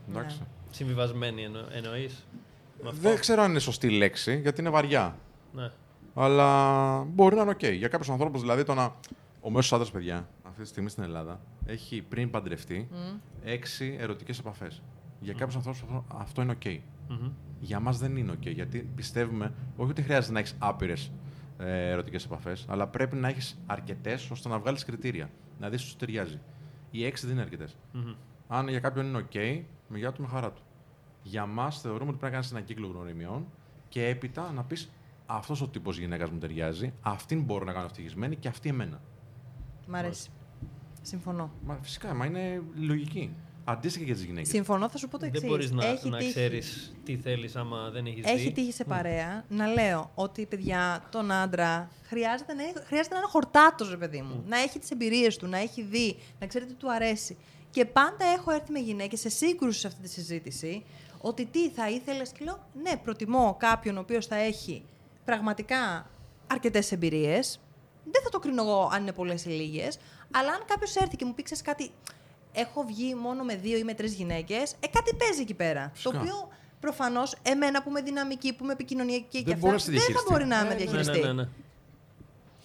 Εντάξει. 0.09 0.43
Συμβιβασμένοι 0.71 1.43
εννο, 1.43 1.65
εννοείς. 1.71 2.27
Με 2.83 2.89
αυτό; 2.89 3.01
Δεν 3.01 3.19
ξέρω 3.19 3.43
αν 3.43 3.51
είναι 3.51 3.59
σωστή 3.59 3.91
λέξη, 3.91 4.41
γιατί 4.41 4.61
είναι 4.61 4.71
βαριά. 4.71 5.17
Ναι. 5.53 5.71
Αλλά 6.15 7.03
μπορεί 7.05 7.35
να 7.35 7.43
είναι 7.43 7.51
οκ. 7.51 7.65
Για 7.65 7.89
κάποιους 7.89 8.11
ανθρώπους, 8.11 8.41
δηλαδή, 8.41 8.65
το 8.65 8.75
να. 8.75 8.95
Ο 9.41 9.51
μέσος 9.51 9.73
άντρας, 9.73 9.91
παιδιά, 9.91 10.29
αυτή 10.43 10.63
τη 10.63 10.69
στιγμή 10.69 10.89
στην 10.89 11.03
Ελλάδα, 11.03 11.41
έχει 11.67 12.03
πριν 12.03 12.31
παντρευτεί 12.31 12.89
έξι 13.45 13.97
ερωτικές 14.01 14.39
επαφές. 14.39 14.83
Για 15.21 15.33
κάποιους 15.35 15.57
ανθρώπους 15.57 16.03
αυτό 16.09 16.43
είναι 16.43 16.53
οκ. 16.53 16.65
Για 17.61 17.81
μας 17.81 17.99
δεν 17.99 18.17
είναι 18.17 18.33
OK. 18.33 18.55
Γιατί 18.55 18.91
πιστεύουμε, 18.95 19.53
όχι 19.77 19.91
ότι 19.91 20.03
χρειάζεται 20.03 20.33
να 20.33 20.39
έχεις 20.39 20.57
άπειρες 20.59 21.13
ε, 21.59 21.91
ερωτικές 21.91 22.25
επαφές, 22.25 22.67
αλλά 22.69 22.87
πρέπει 22.87 23.17
να 23.17 23.29
έχεις 23.29 23.59
αρκετές 23.67 24.31
ώστε 24.31 24.49
να 24.49 24.59
βγάλεις 24.59 24.85
κριτήρια. 24.85 25.31
Να 25.59 25.69
δεις 25.69 25.81
σου 25.81 25.97
ταιριάζει. 25.97 26.41
Οι 26.91 27.05
έξι 27.05 27.27
δεν 27.27 27.35
είναι 27.35 27.45
αρκετές. 27.45 27.77
Αν 28.49 28.69
για 28.69 28.81
κάποιον 28.81 29.07
είναι 29.07 29.27
OK, 29.31 29.63
με 29.89 29.99
γεια 29.99 30.13
του 30.13 30.23
με 30.23 30.29
χαρά 30.29 30.53
του. 30.53 30.63
Για 31.23 31.47
μας 31.47 31.81
θεωρούμε 31.81 32.11
ότι 32.11 32.19
πρέπει 32.19 32.25
να 32.25 32.31
κάνεις 32.31 32.51
ένα 32.51 32.61
κύκλο 32.61 32.87
γνωριμιών 32.87 33.47
και 33.89 34.07
έπειτα 34.07 34.53
να 34.53 34.65
πεις 34.65 34.91
αυτός 35.27 35.61
ο 35.61 35.69
τύπος 35.69 35.99
γυναίκας 35.99 36.31
μου 36.31 36.39
ταιριάζει, 36.39 36.93
αυτήν 37.01 37.43
μπορώ 37.43 37.65
να 37.65 37.73
κάνω 37.73 37.85
ευτυχισμένη 37.85 38.37
και 38.37 38.49
αυτή 38.49 38.69
εμένα. 38.69 39.01
Μ' 39.87 39.95
αρέσει. 39.95 40.31
Συμφωνώ. 41.03 41.51
Μα 41.67 41.79
φυσικά, 41.83 42.15
μα 42.15 42.27
είναι 42.27 42.63
λογική. 42.75 43.35
Αντίστοιχα 43.71 43.99
και 43.99 44.05
για 44.05 44.15
τις 44.15 44.25
γυναίκες. 44.25 44.49
Συμφωνώ, 44.49 44.89
θα 44.89 44.99
σου 44.99 45.09
πω 45.09 45.19
το 45.19 45.25
εξής. 45.25 45.41
Δεν 45.41 45.51
μπορείς 45.51 45.71
να, 45.71 46.09
να 46.09 46.19
ξέρεις 46.19 46.93
τι 47.05 47.17
θέλεις 47.17 47.57
άμα 47.57 47.91
δεν 47.91 48.07
έχεις 48.07 48.25
δει. 48.25 48.31
Έχει 48.31 48.53
τύχει 48.53 48.73
σε 48.73 48.85
παρέα 48.85 49.45
να 49.49 49.67
λέω 49.67 50.11
ότι 50.15 50.47
παιδιά, 50.47 51.09
τον 51.11 51.31
άντρα 51.31 51.91
χρειάζεται 52.03 52.55
να, 52.55 52.63
χρειάζεται 52.87 53.15
να 53.15 53.21
είναι 53.21 53.29
χορτάτος, 53.31 53.91
ρε 53.91 53.97
παιδί 53.97 54.23
μου. 54.23 54.45
Να 54.49 54.59
έχει 54.59 54.79
τις 54.79 54.91
εμπειρίες 54.91 55.37
του, 55.37 55.47
να 55.47 55.59
έχει 55.59 55.83
δει, 55.83 56.17
να 56.41 56.47
ξέρει 56.47 56.67
τι 56.67 56.75
του 56.75 56.93
αρέσει. 56.93 57.37
Και 57.71 57.85
πάντα 57.85 58.25
έχω 58.39 58.51
έρθει 58.51 58.73
με 58.73 58.79
γυναίκες 58.79 59.21
σε 59.21 59.29
σύγκρουση 59.29 59.81
σε 59.81 59.87
αυτή 59.87 60.03
τη 60.03 60.09
συζήτηση 60.09 60.85
ότι 61.21 61.47
τι 61.47 61.71
θα 61.71 61.91
ήθελες. 61.91 62.33
Και 62.33 62.45
λέω, 62.45 62.69
Ναι, 62.83 62.97
προτιμώ 62.97 63.57
κάποιον 63.59 63.97
ο 63.97 64.01
οποίος 64.01 64.27
θα 64.27 64.37
έχει 64.37 64.85
πραγματικά 65.25 66.11
αρκετές 66.47 66.93
εμπειρίες. 66.93 67.61
Δεν 68.05 68.23
θα 68.23 68.29
το 68.29 68.39
κρίνω 68.39 68.63
εγώ 68.63 68.91
αν 68.93 69.03
είναι 69.03 69.13
πολλές 69.13 69.45
ή 69.45 69.49
λίγες. 69.49 69.99
Αλλά 70.31 70.53
αν 70.53 70.63
κάποιος 70.67 70.97
έρθει 70.97 71.17
και 71.17 71.25
μου 71.25 71.35
πει 71.35 71.43
ξέρεις 71.43 71.63
κάτι, 71.63 71.91
έχω 72.53 72.83
βγει 72.85 73.15
μόνο 73.15 73.45
με 73.45 73.57
δύο 73.57 73.79
ή 73.79 73.85
με 73.85 73.95
τρεις 73.95 74.15
γυναίκες, 74.15 74.73
ε, 74.81 74.87
κάτι 74.87 75.15
παίζει 75.15 75.41
εκεί 75.41 75.55
πέρα. 75.55 75.91
Φυσικά. 75.95 76.11
Το 76.11 76.19
οποίο 76.19 76.49
προφανώς 76.81 77.35
εμένα 77.43 77.83
που 77.83 77.89
είμαι 77.91 78.03
δυναμική, 78.03 78.53
που 78.55 78.65
είμαι 78.65 78.73
επικοινωνιακή 78.73 79.39
και 79.39 79.43
Δεν 79.45 79.55
αυτά, 79.55 79.67
μπορείς 79.67 79.87
να 79.87 79.93
τη 79.93 79.99
δεν 79.99 80.01
θα 80.01 80.07
διαχειριστεί. 80.13 80.33
μπορεί 80.33 80.45
να 80.45 80.57
με 80.57 80.63
Ναι, 80.63 80.69
ναι, 80.69 80.75
Ναι, 80.75 80.85
διαχειριστεί. 80.85 81.21
ναι, 81.21 81.33
ναι, 81.33 81.43
ναι. 81.43 81.49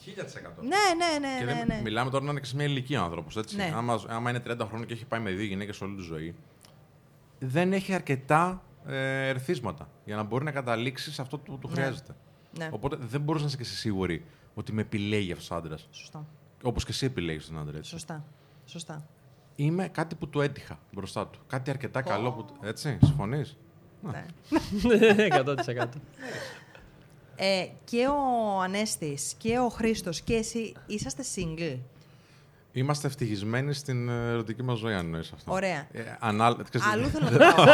1000%. 0.05 0.61
Ναι, 0.61 0.67
ναι, 0.97 1.27
ναι, 1.27 1.38
Και 1.39 1.45
ναι, 1.45 1.53
δεν- 1.53 1.67
ναι. 1.67 1.81
Μιλάμε 1.81 2.09
τώρα 2.09 2.23
να 2.25 2.31
είναι 2.31 2.39
και 2.39 2.45
σε 2.45 2.55
μια 2.55 2.65
ηλικία 2.65 3.01
άνθρωπο. 3.01 3.29
Ναι. 3.55 3.71
Άμα, 3.75 4.01
άμα 4.07 4.29
είναι 4.29 4.39
30 4.39 4.65
χρόνια 4.67 4.86
και 4.86 4.93
έχει 4.93 5.05
πάει 5.05 5.19
με 5.19 5.31
δύο 5.31 5.45
γυναίκες 5.45 5.81
όλη 5.81 5.95
τη 5.95 6.01
ζωή, 6.01 6.36
δεν 7.39 7.73
έχει 7.73 7.93
αρκετά 7.93 8.61
ε, 8.88 9.27
ερθίσματα 9.27 9.89
για 10.05 10.15
να 10.15 10.23
μπορεί 10.23 10.43
να 10.43 10.51
καταλήξεις 10.51 11.13
σε 11.13 11.21
αυτό 11.21 11.38
που 11.38 11.57
του 11.57 11.67
Ναι. 11.67 11.73
χρειάζεται. 11.73 12.15
Ναι. 12.57 12.69
Οπότε 12.71 12.97
δεν 12.99 13.21
μπορείς 13.21 13.41
να 13.41 13.47
είσαι 13.47 13.57
και 13.57 13.63
εσύ 13.63 13.75
σίγουρη 13.75 14.25
ότι 14.53 14.71
με 14.73 14.81
επιλέγει 14.81 15.31
αυτός 15.31 15.51
ο 15.51 15.55
άντρας. 15.55 15.88
Σωστά. 15.91 16.25
Όπως 16.63 16.83
και 16.86 16.91
εσύ 16.91 17.05
επιλέγεις 17.05 17.47
τον 17.47 17.59
άντρα. 17.59 17.77
Έτσι. 17.77 17.89
Σωστά. 17.89 18.23
Σωστά. 18.65 19.05
Είμαι 19.56 19.88
κάτι 19.88 20.16
που 20.16 20.28
του 20.28 20.41
έτυχα 20.41 20.80
μπροστά 20.91 21.28
του. 21.28 21.39
Κάτι 21.47 21.70
αρκετά 21.70 22.01
καλό 22.01 22.32
που. 22.32 22.43
του- 22.45 22.56
Έτσι, 22.64 22.97
συμφωνείς; 23.03 23.58
Ναι. 24.01 24.26
100%. 25.32 26.01
Ε, 27.36 27.66
και 27.84 28.08
ο 28.08 28.60
Ανέστης 28.62 29.34
και 29.38 29.60
ο 29.60 29.70
Χρήστος 29.70 30.22
και 30.22 30.34
εσύ 30.34 30.74
είσαστε 30.86 31.24
single; 31.36 31.78
Είμαστε 32.72 33.08
ευτυχισμένοι 33.08 33.74
στην 33.74 34.10
ε, 34.10 34.30
ερωτική 34.30 34.64
μας 34.64 34.78
ζωή, 34.78 34.93
αν 34.93 34.99
εννοείς 35.06 35.32
αυτό. 35.36 35.51
Ωραία. 35.53 35.88
Ε, 35.91 36.01
ανάλ... 36.20 36.56
ξέρεις, 36.70 36.88
Αλλού 36.88 37.08
θέλω 37.08 37.30
να 37.30 37.38
πάω. 37.53 37.66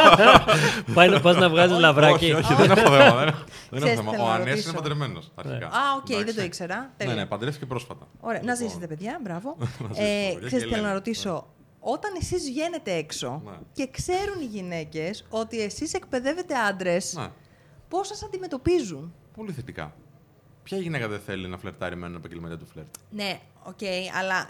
Πάει 0.94 1.08
να 1.08 1.20
πας 1.20 1.36
να 1.36 1.48
βγάζεις 1.50 1.78
λαβράκι. 1.78 2.14
Όχι, 2.14 2.32
όχι, 2.32 2.54
δεν 2.54 2.70
έχω 2.70 2.90
θέμα. 2.90 3.24
Δεν, 3.24 3.34
δεν 3.70 3.80
Ξέρεις 3.80 3.82
έχω 3.82 3.90
τι 3.90 3.96
θέμα. 3.96 4.10
θέλω 4.10 4.22
Ο 4.22 4.26
να 4.26 4.32
Ανέστης 4.34 4.48
ρωτήσω. 4.50 4.68
είναι 4.70 4.78
παντρεμένος 4.78 5.30
αρχικά. 5.34 5.66
Α, 5.66 5.70
οκ, 5.96 6.06
δεν 6.06 6.16
Εντάξει. 6.18 6.36
το 6.36 6.42
ήξερα. 6.42 6.76
Ναι, 6.80 6.88
Τέλεια. 6.96 7.14
ναι, 7.14 7.26
παντρεύτηκε 7.26 7.66
πρόσφατα. 7.66 8.06
Ωραία, 8.20 8.40
να 8.44 8.52
Λοιπόν, 8.52 8.68
ζήσετε, 8.68 8.86
παιδιά. 8.86 9.20
Μπράβο. 9.22 9.56
ζήσουμε, 9.60 9.88
ε, 9.94 10.32
παιδιά, 10.32 10.46
ξέρεις 10.46 10.50
και 10.50 10.56
τι 10.58 10.60
θέλω 10.60 10.70
να 10.76 10.80
λέμε. 10.80 10.92
ρωτήσω. 10.92 11.46
Όταν 11.84 12.14
εσείς 12.20 12.44
βγαίνετε 12.44 12.92
έξω 12.92 13.42
Ναι. 13.44 13.52
και 13.72 13.86
ξέρουν 13.90 14.40
οι 14.40 14.44
γυναίκες 14.44 15.26
ότι 15.28 15.60
εσείς 15.60 15.94
εκπαιδεύετε 15.94 16.54
άντρες, 16.58 17.14
Ναι, 17.14 17.28
πώς 17.88 18.06
σας 18.06 18.22
αντιμετωπίζουν; 18.22 19.14
πολύ 19.36 19.52
θετικά. 19.52 19.94
Ποια 20.62 20.78
γυναίκα 20.78 21.08
δεν 21.08 21.20
θέλει 21.20 21.48
να 21.48 21.58
φλερτάρει 21.58 21.96
με 21.96 22.06
έναν 22.06 22.18
επαγγελματία 22.18 22.56
του 22.58 22.66
φλερτ; 22.66 22.94
Ναι, 23.10 23.40
οκ, 23.62 23.78
αλλά 24.18 24.48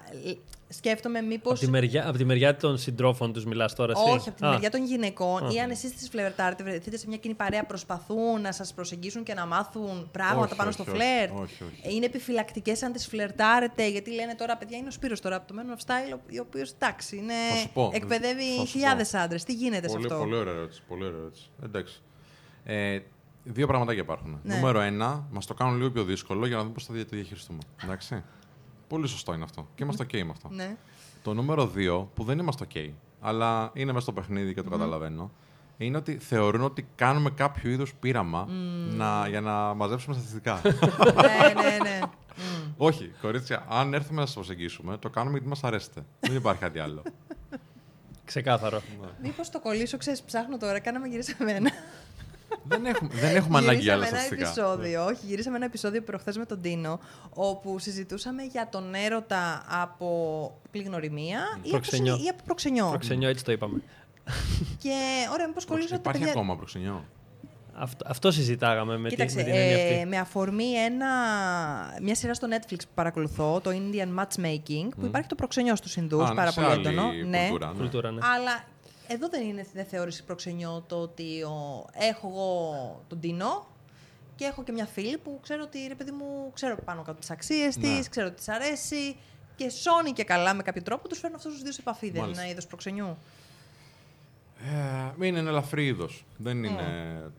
ε, 0.72 0.76
σκέφτομαι 0.76 1.18
Από 1.18 1.26
μήπως... 1.26 1.60
τη, 1.60 1.68
μεριά, 1.70 2.08
απ' 2.08 2.16
τη 2.16 2.24
μεριά 2.24 2.56
των 2.56 2.78
συντρόφων 2.78 3.32
τους 3.32 3.44
μιλάς 3.44 3.74
τώρα 3.74 3.92
εσύ; 3.96 4.16
Όχι, 4.16 4.28
από 4.28 4.38
τη 4.38 4.46
Α, 4.46 4.50
μεριά 4.50 4.70
των 4.70 4.84
γυναικών 4.84 5.46
Α. 5.46 5.52
ή 5.52 5.58
αν 5.60 5.70
εσείς 5.70 5.94
τις 5.94 6.08
φλερτάρετε, 6.08 6.62
βρεθείτε 6.62 6.96
σε 6.96 7.08
μια 7.08 7.16
κοινή 7.16 7.34
παρέα, 7.34 7.64
προσπαθούν 7.64 8.40
να 8.40 8.52
σας 8.52 8.74
προσεγγίσουν 8.74 9.22
και 9.22 9.34
να 9.34 9.46
μάθουν 9.46 10.08
πράγματα 10.12 10.44
Όχι, 10.46 10.54
πάνω 10.56 10.68
όχι, 10.68 10.82
στο 10.82 10.92
όχι, 10.92 11.00
φλερτ. 11.00 11.32
όχι, 11.32 11.62
όχι. 11.64 11.80
Ε, 11.82 11.92
Είναι 11.94 12.04
επιφυλακτικές 12.04 12.82
αν 12.82 12.92
τις 12.92 13.06
φλερτάρετε, 13.06 13.88
γιατί 13.88 14.10
λένε 14.14 14.34
τώρα, 14.34 14.56
παιδιά, 14.56 14.78
είναι 14.78 14.88
ο 14.88 14.90
Σπύρος 14.90 15.20
τώρα 15.20 15.36
από 15.36 15.46
το 15.52 15.54
Men 15.58 15.76
of 15.76 15.80
Style, 15.86 16.16
ο 16.38 16.44
οποίος 16.46 16.70
εντάξει, 16.70 17.16
είναι, 17.16 17.32
Θα 17.50 17.56
σου 17.56 17.70
πω, 17.72 17.88
θα 17.90 17.96
εκπαιδεύει 17.96 18.44
σου 18.58 18.66
χιλιάδες 18.66 19.10
πω. 19.10 19.18
άντρες. 19.18 19.44
Τι 19.44 19.52
γίνεται 19.52 19.86
Πολύ, 19.88 20.00
σε 20.00 20.06
αυτό; 20.06 20.18
πολύ 20.24 20.36
ωραία 20.36 20.52
ερώτηση. 20.54 20.82
Πολύ 20.88 21.04
ωραία 21.04 21.18
ερώτηση. 21.18 21.50
Εντάξει. 21.64 22.00
Ε, 22.64 22.98
δύο 23.44 23.66
πραγματάκια 23.66 24.02
υπάρχουν. 24.02 24.40
Ναι. 24.42 24.54
Νούμερο 24.54 24.80
ένα, 24.80 25.26
μας 25.30 25.46
το 25.46 25.54
κάνουν 25.54 25.76
λίγο 25.76 25.90
πιο 25.90 26.04
δύσκολο 26.04 26.46
για 26.46 26.56
να 26.56 26.62
δούμε 26.62 26.74
πώς 26.74 26.84
θα 26.86 26.94
δια- 26.94 27.04
το 27.06 27.10
διαχειριστούμε. 27.16 27.58
Εντάξει. 27.84 28.22
Πολύ 28.92 29.08
σωστό 29.08 29.34
είναι 29.34 29.44
αυτό. 29.44 29.68
Και 29.74 29.84
είμαστε 29.84 30.04
OK 30.04 30.22
με 30.22 30.30
αυτό. 30.30 30.48
Ναι. 30.50 30.76
Το 31.22 31.34
νούμερο 31.34 31.72
2, 31.76 32.06
που 32.14 32.24
δεν 32.24 32.38
είμαστε 32.38 32.66
OK, 32.74 32.90
αλλά 33.20 33.70
είναι 33.74 33.92
μέσα 33.92 34.00
στο 34.02 34.12
παιχνίδι 34.12 34.54
και 34.54 34.62
το 34.62 34.70
καταλαβαίνω, 34.70 35.30
είναι 35.76 35.96
ότι 35.96 36.18
θεωρούν 36.18 36.62
ότι 36.62 36.86
κάνουμε 36.94 37.30
κάποιο 37.30 37.70
είδους 37.70 37.94
πείραμα 37.94 38.48
να, 38.90 39.28
για 39.28 39.40
να 39.40 39.74
μαζέψουμε 39.74 40.14
στατιστικά. 40.14 40.60
ναι, 40.64 41.62
ναι, 41.62 41.90
ναι. 41.90 42.00
Όχι, 42.76 43.12
κορίτσια, 43.20 43.66
αν 43.68 43.94
έρθουμε 43.94 44.20
να 44.20 44.26
σας 44.26 44.34
προσεγγίσουμε, 44.34 44.96
το 44.96 45.10
κάνουμε 45.10 45.32
γιατί 45.32 45.48
μας 45.48 45.64
αρέσετε. 45.64 46.04
δεν 46.20 46.36
υπάρχει 46.36 46.60
κάτι 46.60 46.78
άλλο. 46.78 47.02
Ξεκάθαρο. 48.24 48.82
Μήπως 49.22 49.50
το 49.50 49.60
κολλήσω, 49.60 49.96
ξέρεις, 49.96 50.22
ψάχνω 50.22 50.56
τώρα, 50.56 50.80
κάναμε 50.80 51.08
γυρίσαμε 51.08 51.52
ένα. 51.52 51.70
Δεν 52.64 52.86
έχουμε, 52.86 53.10
δεν 53.14 53.36
έχουμε 53.36 53.58
ανάγκη 53.58 53.80
για 53.80 53.92
άλλα 53.92 54.04
Γυρίσαμε 54.04 54.26
ένα 54.26 54.36
στατιστικά. 54.44 54.62
επεισόδιο, 54.62 55.04
όχι, 55.04 55.26
γυρίσαμε 55.26 55.56
ένα 55.56 55.64
επεισόδιο 55.64 56.02
προχθές 56.02 56.36
με 56.38 56.44
τον 56.44 56.60
Τίνο, 56.60 57.00
όπου 57.30 57.78
συζητούσαμε 57.78 58.42
για 58.42 58.68
τον 58.70 58.94
έρωτα 58.94 59.64
από 59.68 60.10
πληγνωριμία 60.70 61.38
ή 61.56 61.58
από, 61.60 61.70
Προξενιό. 61.70 62.12
συνη- 62.14 62.26
ή 62.26 62.28
από 62.28 62.42
προξενιό. 62.44 62.88
Προξενιό, 62.88 63.28
έτσι 63.28 63.44
το 63.44 63.52
είπαμε. 63.52 63.82
Και 64.78 64.94
ωραία, 65.32 65.46
μήπως 65.46 65.64
κολλήσω 65.64 65.88
τα 65.88 65.94
Υπάρχει 65.96 66.18
παιδιά... 66.20 66.32
ακόμα 66.34 66.56
προξενιό; 66.56 67.04
Αυτό, 67.74 68.04
αυτό 68.08 68.30
συζητάγαμε 68.30 68.98
με, 68.98 69.08
τη, 69.08 69.14
Κοίταξε, 69.14 69.36
με 69.36 69.42
την 69.42 69.52
έννοια 69.54 69.78
ε, 69.78 69.92
αυτή. 69.94 70.06
με 70.08 70.16
αφορμή 70.18 70.72
ένα, 70.72 71.06
μια 72.02 72.14
σειρά 72.14 72.34
στο 72.34 72.48
Netflix 72.50 72.76
που 72.78 72.90
παρακολουθώ, 72.94 73.60
το 73.60 73.70
Indian 73.70 74.20
Matchmaking, 74.20 74.88
που 75.00 75.06
υπάρχει 75.06 75.28
το 75.28 75.34
προξενιό 75.34 75.76
στους 75.76 75.96
Ινδούς, 75.96 76.30
Α, 76.30 76.34
πάρα 76.34 76.50
σε 76.50 76.60
πολύ 76.60 76.72
άλλη 76.72 76.86
έντονο. 76.88 77.12
Ναι. 77.28 77.38
κουλτούρα, 77.48 77.66
ναι. 77.72 77.78
Κουλτούρα, 77.78 78.10
ναι. 78.10 78.18
Αλλά 78.36 78.64
εδώ 79.12 79.28
δεν 79.28 79.42
είναι 79.42 79.66
δεν 79.74 79.84
θεώρηση 79.84 80.24
προξενιό 80.24 80.84
το 80.88 80.96
ότι 80.96 81.42
ο, 81.42 81.86
έχω 81.92 82.28
εγώ 82.28 83.04
τον 83.08 83.20
Τίνο 83.20 83.66
και 84.36 84.44
έχω 84.44 84.62
και 84.62 84.72
μια 84.72 84.86
φίλη 84.86 85.18
που 85.18 85.38
ξέρω 85.42 85.62
ότι 85.62 85.78
ρε 85.88 85.94
παιδί 85.94 86.10
μου, 86.10 86.50
ξέρω 86.54 86.76
πάνω 86.84 87.02
κάτω 87.02 87.18
τις 87.18 87.30
αξίες 87.30 87.76
Ναι. 87.76 87.82
της, 87.82 88.08
ξέρω 88.08 88.26
ότι 88.26 88.36
της 88.36 88.48
αρέσει 88.48 89.16
και 89.56 89.68
σώνει 89.70 90.12
και 90.12 90.24
καλά 90.24 90.54
με 90.54 90.62
κάποιο 90.62 90.82
τρόπο 90.82 91.08
τους 91.08 91.18
φέρνω 91.18 91.36
αυτούς 91.36 91.52
τους 91.52 91.62
δύο 91.62 91.72
σε 91.72 91.80
επαφή. 91.80 92.06
Δεν 92.06 92.10
είναι 92.14 92.20
Μάλιστα. 92.22 92.42
ένα 92.42 92.50
είδος 92.52 92.66
προξενιού. 92.66 93.16
Ε, 95.20 95.26
είναι 95.26 95.38
ένα 95.38 95.48
ελαφρύ 95.50 95.86
είδος. 95.86 96.24
Δεν 96.36 96.64
είναι 96.64 96.82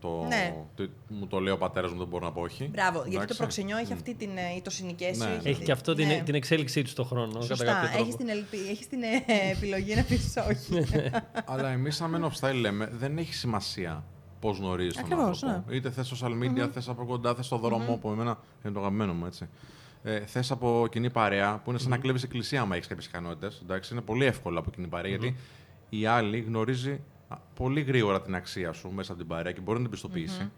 το. 0.00 0.24
Ναι. 0.28 0.54
το- 0.74 0.88
Μου 1.08 1.26
το 1.26 1.38
λέει 1.40 1.52
ο 1.52 1.58
πατέρας 1.58 1.92
μου, 1.92 1.98
δεν 1.98 2.06
μπορώ 2.06 2.24
να 2.24 2.32
πω 2.32 2.40
όχι. 2.40 2.68
Μπράβο, 2.72 2.98
γιατί 2.98 3.10
το 3.10 3.16
Εντάξει. 3.16 3.36
προξενιό 3.36 3.76
έχει 3.76 3.92
αυτή 3.92 4.14
την. 4.14 4.28
ε, 4.36 4.54
ή 4.56 4.62
το 4.62 4.70
συνοικέσιο. 4.70 5.24
Ναι. 5.26 5.30
έχει 5.30 5.38
Έχει 5.40 5.50
αυτή- 5.52 5.64
και 5.64 5.72
αυτό 5.72 5.94
την, 5.94 6.06
ναι. 6.06 6.22
την 6.24 6.34
εξέλιξή 6.34 6.82
του 6.82 6.88
στον 6.88 7.04
χρόνο. 7.06 7.32
Κατά 7.32 7.44
Σωστά. 7.44 7.64
κάποιο 7.64 7.88
τρόπο. 7.88 8.04
Έχει 8.08 8.16
την, 8.16 8.28
ελπι... 8.28 8.56
έχεις 8.70 8.88
την 8.88 9.02
ε, 9.02 9.50
επιλογή 9.50 9.94
να 9.94 10.02
πεις 10.02 10.34
όχι. 10.50 10.84
Αλλά 11.52 11.68
εμείς, 11.68 11.96
σαν 11.96 12.16
Men 12.16 12.28
of 12.30 12.48
Style, 12.50 12.54
λέμε 12.60 12.86
δεν 12.98 13.18
έχει 13.18 13.34
σημασία 13.34 14.04
πώς 14.40 14.58
γνωρίζεις 14.58 14.94
τον 14.94 15.04
Ακριβώς, 15.04 15.42
άνθρωπο. 15.42 15.72
Είτε 15.72 15.90
θες 15.90 16.12
social 16.22 16.30
media, 16.42 16.68
θες 16.72 16.88
από 16.88 17.04
κοντά, 17.04 17.34
θες 17.34 17.46
στο 17.46 17.56
δρόμο, 17.58 17.96
που 17.96 18.10
εμένα 18.10 18.38
είναι 18.64 18.72
το 18.74 18.80
αγαπημένο 18.80 19.12
μου 19.12 19.26
έτσι. 19.26 19.48
Ε, 20.02 20.20
θες 20.26 20.50
από 20.50 20.86
κοινή 20.90 21.10
παρέα, 21.10 21.60
που 21.64 21.70
είναι 21.70 21.78
σαν 21.78 21.90
να 21.90 21.98
κλέβεις 21.98 22.22
εκκλησία, 22.22 22.60
άμα 22.60 22.74
έχεις 22.74 22.86
κάποιες 22.88 23.06
ικανότητες. 23.06 23.62
Είναι 23.92 24.00
πολύ 24.00 24.24
εύκολο 24.24 24.58
από 24.58 24.70
κοινή 24.70 24.86
παρέα, 24.86 25.08
γιατί 25.10 25.36
η 25.88 26.06
άλλη 26.06 26.40
γνωρίζει 26.40 26.90
α, 26.92 26.96
πολύ 27.54 27.80
γρήγορα 27.80 28.22
την 28.22 28.34
αξία 28.34 28.72
σου 28.72 28.90
μέσα 28.90 29.12
από 29.12 29.20
την 29.20 29.30
παρέα 29.30 29.52
και 29.52 29.60
μπορεί 29.60 29.76
να 29.76 29.82
την 29.82 29.90
πιστοποιησει 29.90 30.50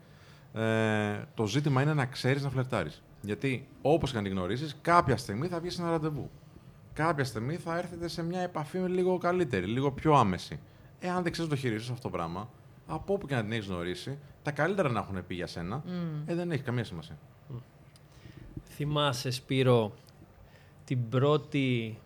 Ε, 0.52 1.24
το 1.34 1.46
ζήτημα 1.46 1.82
είναι 1.82 1.94
να 1.94 2.06
ξέρεις 2.06 2.42
να 2.42 2.50
φλερτάρεις. 2.50 3.02
Γιατί 3.20 3.68
όπως 3.82 4.10
και 4.10 4.16
να 4.16 4.22
την 4.22 4.32
γνωρίζεις, 4.32 4.76
κάποια 4.82 5.16
στιγμή 5.16 5.48
θα 5.48 5.60
βγεις 5.60 5.74
σε 5.74 5.82
ένα 5.82 5.90
ραντεβού. 5.90 6.30
Κάποια 6.92 7.24
στιγμή 7.24 7.56
θα 7.56 7.78
έρθετε 7.78 8.08
σε 8.08 8.22
μια 8.22 8.40
επαφή 8.40 8.78
με 8.78 8.88
λίγο 8.88 9.18
καλύτερη, 9.18 9.66
λίγο 9.66 9.92
πιο 9.92 10.14
άμεση. 10.14 10.60
Εάν 11.00 11.22
δεν 11.22 11.32
ξέρεις 11.32 11.50
να 11.50 11.56
το 11.56 11.62
χειριστεί 11.62 11.92
αυτό 11.92 12.08
το 12.08 12.16
πράγμα, 12.16 12.48
από 12.86 13.12
όπου 13.14 13.26
και 13.26 13.34
να 13.34 13.42
την 13.42 13.52
έχεις 13.52 13.66
γνωρίσει, 13.66 14.18
τα 14.42 14.50
καλύτερα 14.50 14.90
να 14.90 14.98
έχουν 14.98 15.26
πει 15.26 15.34
για 15.34 15.46
σένα, 15.46 15.82
ε, 16.26 16.34
δεν 16.34 16.50
έχει 16.50 16.62
καμία 16.62 16.84
σημασία. 16.84 17.18
Θυμάσαι, 18.68 19.30
Σπύρο, 19.30 19.94
την 20.84 21.08
πρώτη 21.08 21.98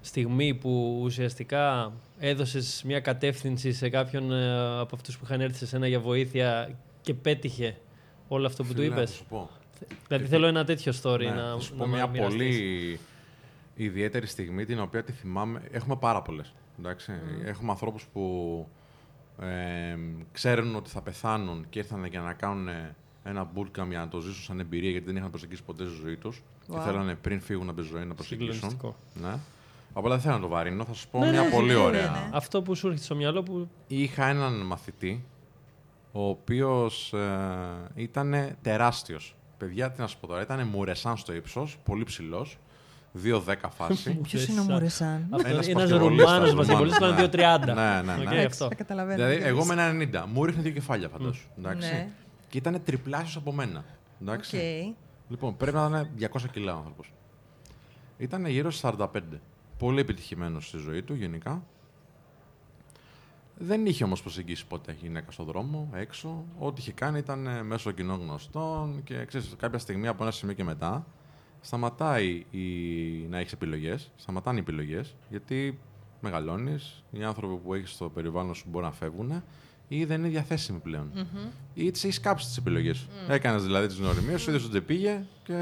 στιγμή 0.00 0.54
που 0.54 1.00
ουσιαστικά 1.02 1.92
έδωσες 2.24 2.82
μια 2.86 3.00
κατεύθυνση 3.00 3.72
σε 3.72 3.88
κάποιον 3.88 4.32
ε, 4.32 4.78
από 4.80 4.94
αυτούς 4.96 5.18
που 5.18 5.24
είχαν 5.24 5.40
έρθει 5.40 5.56
σε 5.58 5.66
σένα 5.66 5.86
για 5.86 6.00
βοήθεια 6.00 6.78
και 7.00 7.14
πέτυχε 7.14 7.76
όλο 8.28 8.46
αυτό 8.46 8.62
που 8.64 8.72
Φίλε, 8.72 8.84
του 8.88 8.94
να 8.94 9.00
είπες; 9.00 9.10
σου 9.14 9.24
πω. 9.28 9.50
Δηλαδή 10.08 10.26
θέλω 10.26 10.46
ένα 10.46 10.64
τέτοιο 10.64 10.92
story 11.02 11.18
Ναι, 11.18 11.30
να, 11.30 11.52
θα 11.54 11.60
σου 11.60 11.72
να 11.76 11.84
πω 11.84 11.86
μια 11.90 12.06
μοιραστείς. 12.06 12.34
πολύ 12.36 13.00
ιδιαίτερη 13.74 14.26
στιγμή 14.26 14.64
την 14.64 14.80
οποία 14.80 15.04
τη 15.04 15.12
θυμάμαι. 15.12 15.62
Έχουμε 15.70 15.96
πάρα 15.96 16.22
πολλές. 16.22 16.54
Έχουμε 17.44 17.70
ανθρώπους 17.70 18.06
που 18.12 18.66
ε, 19.40 19.96
ξέρουν 20.32 20.74
ότι 20.76 20.90
θα 20.90 21.00
πεθάνουν 21.02 21.66
και 21.70 21.78
ήρθαν 21.78 22.04
για 22.04 22.20
να 22.20 22.32
κάνουν 22.32 22.68
ένα 23.24 23.50
bootcamp 23.56 23.88
για 23.88 23.98
να 23.98 24.08
το 24.08 24.20
ζήσουν 24.20 24.42
σαν 24.42 24.60
εμπειρία 24.60 24.90
γιατί 24.90 25.06
δεν 25.06 25.16
είχαν 25.16 25.30
προσεγγίσει 25.30 25.62
ποτέ 25.62 25.84
στη 25.84 25.94
ζωή 26.02 26.16
τους. 26.16 26.42
Και 26.66 26.76
Wow. 26.78 26.82
θέλανε 26.84 27.14
πριν 27.14 27.40
φύγουν 27.40 27.68
από 27.68 27.80
τη 27.80 27.86
ζωή 27.86 28.04
να 28.04 28.14
προσεγγίσουν. 28.14 28.52
Συγκλονιστικό. 28.54 28.96
Ναι. 29.14 29.34
Απλά 29.92 30.10
δεν 30.10 30.20
θέλω 30.20 30.34
να 30.34 30.40
το 30.40 30.48
βαρύνω, 30.48 30.84
θα 30.84 30.94
σα 30.94 31.06
πω 31.06 31.18
Ναι, 31.18 31.30
μια 31.30 31.42
ναι, 31.42 31.50
πολύ 31.50 31.66
ναι, 31.66 31.72
ναι, 31.74 31.78
ωραία. 31.80 32.10
ναι. 32.10 32.28
Αυτό 32.32 32.62
που 32.62 32.74
σου 32.74 32.86
έρχεται 32.86 33.04
στο 33.04 33.14
μυαλό 33.14 33.42
που. 33.42 33.68
Είχα 33.86 34.26
έναν 34.28 34.52
μαθητή, 34.66 35.24
ο 36.12 36.28
οποίος 36.28 37.12
ε, 37.12 37.28
ήταν 37.94 38.56
τεράστιος. 38.62 39.36
Παιδιά, 39.58 39.90
τι 39.90 40.00
να 40.00 40.06
σου 40.06 40.18
πω 40.20 40.26
τώρα, 40.26 40.42
ήταν 40.42 40.66
Μουρεσάν 40.66 41.16
στο 41.16 41.32
ύψος, 41.34 41.78
πολύ 41.84 42.04
ψηλός, 42.04 42.58
2-10 43.24 43.40
φάση. 43.76 44.10
Ποιος 44.22 44.46
είναι 44.46 44.60
ο 44.60 44.62
Μουρεσάν. 44.62 45.26
Αυτό 45.30 45.48
Ένας 45.48 45.66
είναι 45.66 45.80
ένας 45.80 45.90
μπασκετμπολίστας, 45.90 46.30
Ρουμάνος 46.30 46.50
Ρουμάνος, 46.50 46.54
μπασκετμπολίστα 46.54 47.06
ναι. 47.14 47.22
ήταν 47.22 47.62
2,30. 47.62 47.74
Ναι, 47.74 48.12
ναι, 48.12 48.16
ναι. 48.16 48.22
Οκ, 48.22 48.32
Εντάξει, 48.32 48.44
αυτό. 48.46 48.68
τα 48.68 48.74
καταλαβαίνω. 48.74 49.16
δηλαδή, 49.16 49.36
τι 49.38 49.44
εγώ 49.44 49.56
λες. 49.58 49.66
με 49.66 49.72
ένα 49.72 50.24
90, 50.24 50.32
μου 50.32 50.44
ρίχνε 50.44 50.62
δύο 50.62 50.72
κεφάλια 50.72 51.08
φαντάσου. 51.08 51.48
Εντάξει. 51.58 51.92
Ναι. 51.92 52.08
Και 52.48 52.58
ήταν 52.58 52.80
τριπλάσιος 52.84 53.36
από 53.36 53.52
μένα. 53.52 53.84
Εντάξει. 54.22 54.56
Οκ. 54.56 54.94
Λοιπόν, 55.28 55.56
πρέπει 55.56 55.76
να 55.76 55.86
ήταν 55.86 56.08
200 56.42 56.50
κιλά 56.52 56.74
ο 56.74 56.76
άνθρωπος. 56.76 57.12
Ήταν 58.18 58.46
γύρω 58.46 58.70
στις 58.70 58.90
45. 58.98 59.06
Πολύ 59.82 60.00
επιτυχημένος 60.00 60.68
στη 60.68 60.76
ζωή 60.76 61.02
του 61.02 61.14
γενικά. 61.14 61.64
Δεν 63.58 63.86
είχε 63.86 64.04
όμως 64.04 64.22
προσεγγίσει 64.22 64.66
ποτέ 64.66 64.96
γυναίκα 65.00 65.30
στον 65.30 65.46
δρόμο, 65.46 65.90
έξω. 65.94 66.44
Ό,τι 66.58 66.80
είχε 66.80 66.92
κάνει 66.92 67.18
ήταν 67.18 67.46
ε, 67.46 67.62
μέσω 67.62 67.90
κοινών 67.90 68.20
γνωστών 68.20 69.02
και 69.04 69.24
ξέρεις, 69.24 69.54
κάποια 69.58 69.78
στιγμή 69.78 70.08
από 70.08 70.22
ένα 70.22 70.32
σημείο 70.32 70.54
και 70.54 70.64
μετά 70.64 71.06
σταματάει 71.60 72.44
η... 72.50 72.66
να 73.30 73.38
έχεις 73.38 73.52
επιλογές, 73.52 74.10
σταματάνε 74.16 74.58
οι 74.58 74.60
επιλογές, 74.60 75.16
γιατί 75.30 75.78
μεγαλώνεις, 76.20 77.04
οι 77.10 77.24
άνθρωποι 77.24 77.56
που 77.56 77.74
έχεις 77.74 77.90
στο 77.90 78.08
περιβάλλον 78.08 78.54
σου 78.54 78.64
μπορεί 78.68 78.84
να 78.84 78.92
φεύγουν 78.92 79.42
ή 79.88 80.04
δεν 80.04 80.18
είναι 80.18 80.28
διαθέσιμοι 80.28 80.78
πλέον. 80.78 81.10
Ή 81.74 81.90
τις 81.90 82.04
έχεις 82.04 82.20
κάψει 82.20 82.46
τις 82.46 82.56
επιλογές 82.56 82.96
σου. 82.96 83.08
Έκανες 83.28 83.62
δηλαδή 83.62 83.86
τις 83.86 83.98
νοημίε, 83.98 84.36
σου 84.36 84.50
είδες 84.50 84.62
ότι 84.62 84.72
δεν 84.72 84.84
πήγε 84.84 85.24
και 85.42 85.54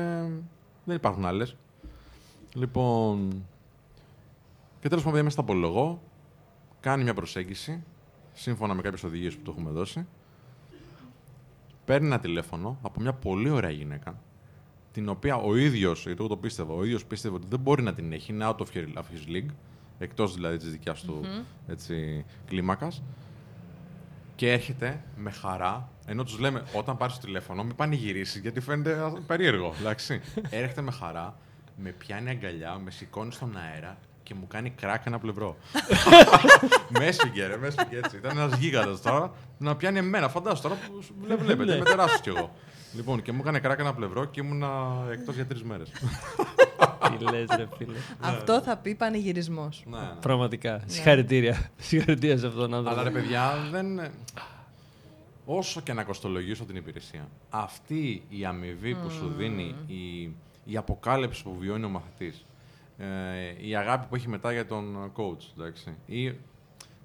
δεν 0.84 0.96
υπάρχουν 0.96 1.24
άλλες. 1.24 1.56
Λοιπόν. 2.54 3.44
Και 4.80 4.88
τέλος 4.88 5.04
πάντων, 5.04 5.18
μέσα 5.18 5.30
στα 5.30 5.40
απολογώ, 5.40 6.02
κάνει 6.80 7.02
μια 7.02 7.14
προσέγγιση, 7.14 7.82
σύμφωνα 8.32 8.74
με 8.74 8.82
κάποιες 8.82 9.02
οδηγίες 9.04 9.36
που 9.36 9.42
του 9.42 9.50
έχουμε 9.50 9.70
δώσει. 9.70 10.06
Παίρνει 11.84 12.06
ένα 12.06 12.18
τηλέφωνο 12.20 12.78
από 12.82 13.00
μια 13.00 13.12
πολύ 13.12 13.50
ωραία 13.50 13.70
γυναίκα, 13.70 14.20
την 14.92 15.08
οποία 15.08 15.36
ο 15.36 15.56
ίδιος, 15.56 16.02
γιατί 16.02 16.18
εγώ 16.20 16.28
το 16.28 16.36
πίστευα, 16.36 16.74
ο 16.74 16.84
ίδιος 16.84 17.04
πίστευε 17.04 17.34
ότι 17.36 17.46
δεν 17.50 17.60
μπορεί 17.60 17.82
να 17.82 17.94
την 17.94 18.12
έχει, 18.12 18.32
είναι 18.32 18.46
out 18.48 18.56
of 18.56 18.66
his- 18.74 18.94
of 18.94 19.02
his 19.02 19.30
league, 19.36 19.50
εκτός 19.98 20.34
δηλαδή 20.34 20.56
της 20.56 20.70
δικιάς 20.70 21.02
του 21.02 21.20
έτσι, 21.66 22.24
κλίμακας. 22.46 23.02
Και 24.34 24.52
έρχεται 24.52 25.02
με 25.16 25.30
χαρά, 25.30 25.88
ενώ 26.06 26.24
τους 26.24 26.38
λέμε 26.38 26.62
όταν 26.76 26.96
πάρεις 26.96 27.14
το 27.14 27.20
τηλέφωνο, 27.26 27.64
μην 27.64 27.74
πανηγυρίσεις, 27.76 28.40
γιατί 28.40 28.60
φαίνεται 28.60 29.00
α, 29.04 29.12
περίεργο. 29.26 29.74
Εντάξει. 29.80 30.20
έρχεται 30.50 30.80
με 30.80 30.90
χαρά, 30.90 31.36
με 31.76 31.90
πιάνει 31.90 32.30
αγκαλιά, 32.30 32.78
με 32.78 32.90
σηκώνει 32.90 33.32
στον 33.32 33.56
αέρα 33.56 33.98
και 34.22 34.34
μου 34.34 34.46
κάνει 34.46 34.70
κράκ 34.70 35.06
ένα 35.06 35.18
πλευρό. 35.18 35.56
μες 36.98 37.08
έσφυγε, 37.08 37.46
ρε, 37.46 37.56
μες 37.56 37.74
έσφυγε 37.76 37.98
έτσι. 38.04 38.16
Ήταν 38.16 38.38
ένας 38.38 38.58
γίγαντας 38.58 39.00
τώρα 39.02 39.32
να 39.58 39.76
πιάνει 39.76 39.98
εμένα. 39.98 40.28
Φαντάζομαι 40.28 40.60
τώρα 40.68 40.74
που 40.86 41.02
σου- 41.02 41.14
βλέ- 41.22 41.38
βλέπετε, 41.38 41.74
είμαι 41.74 41.84
τεράστιο 41.84 42.32
κι 42.32 42.38
εγώ. 42.38 42.54
Λοιπόν, 42.94 43.22
και 43.22 43.32
μου 43.32 43.38
έκανε 43.40 43.58
κράκ 43.58 43.78
ένα 43.78 43.94
πλευρό 43.94 44.24
και 44.24 44.40
ήμουνα 44.40 44.70
εκτός 45.12 45.34
για 45.34 45.46
τρεις 45.46 45.62
μέρες. 45.62 45.88
Τι 47.18 47.24
λες, 47.24 47.46
ρε 47.56 47.66
φίλε. 47.76 47.96
Αυτό 48.20 48.60
θα 48.60 48.76
πει 48.76 48.94
πανηγυρισμός. 48.94 49.82
ναι, 49.86 49.98
ναι. 49.98 50.04
Πραγματικά. 50.20 50.80
Συγχαρητήρια. 50.86 51.70
Συγχαρητήρια 51.76 52.38
σε 52.38 52.46
αυτόν 52.46 52.60
τον 52.62 52.74
άνθρωπο. 52.74 53.00
Αλλά 53.00 53.08
ρε 53.10 53.14
παιδιά, 53.20 53.54
δεν. 53.70 54.00
Όσο 55.44 55.80
και 55.80 55.92
να 55.92 56.02
κοστολογήσω 56.04 56.64
την 56.64 56.76
υπηρεσία, 56.76 57.28
αυτή 57.50 58.22
η 58.28 58.44
αμοιβή 58.44 58.94
που 58.94 59.10
σου 59.10 59.32
δίνει, 59.36 59.74
η, 59.86 60.22
η 60.64 60.76
αποκάλυψη 60.76 61.42
που 61.42 61.56
βιώνει 61.58 61.84
ο 61.84 61.88
μαθητής, 61.88 62.44
ε, 63.00 63.66
η 63.66 63.76
αγάπη 63.76 64.06
που 64.06 64.14
έχει 64.14 64.28
μετά 64.28 64.52
για 64.52 64.66
τον 64.66 65.12
coach, 65.16 65.58
εντάξει, 65.58 65.96
ή 66.06 66.30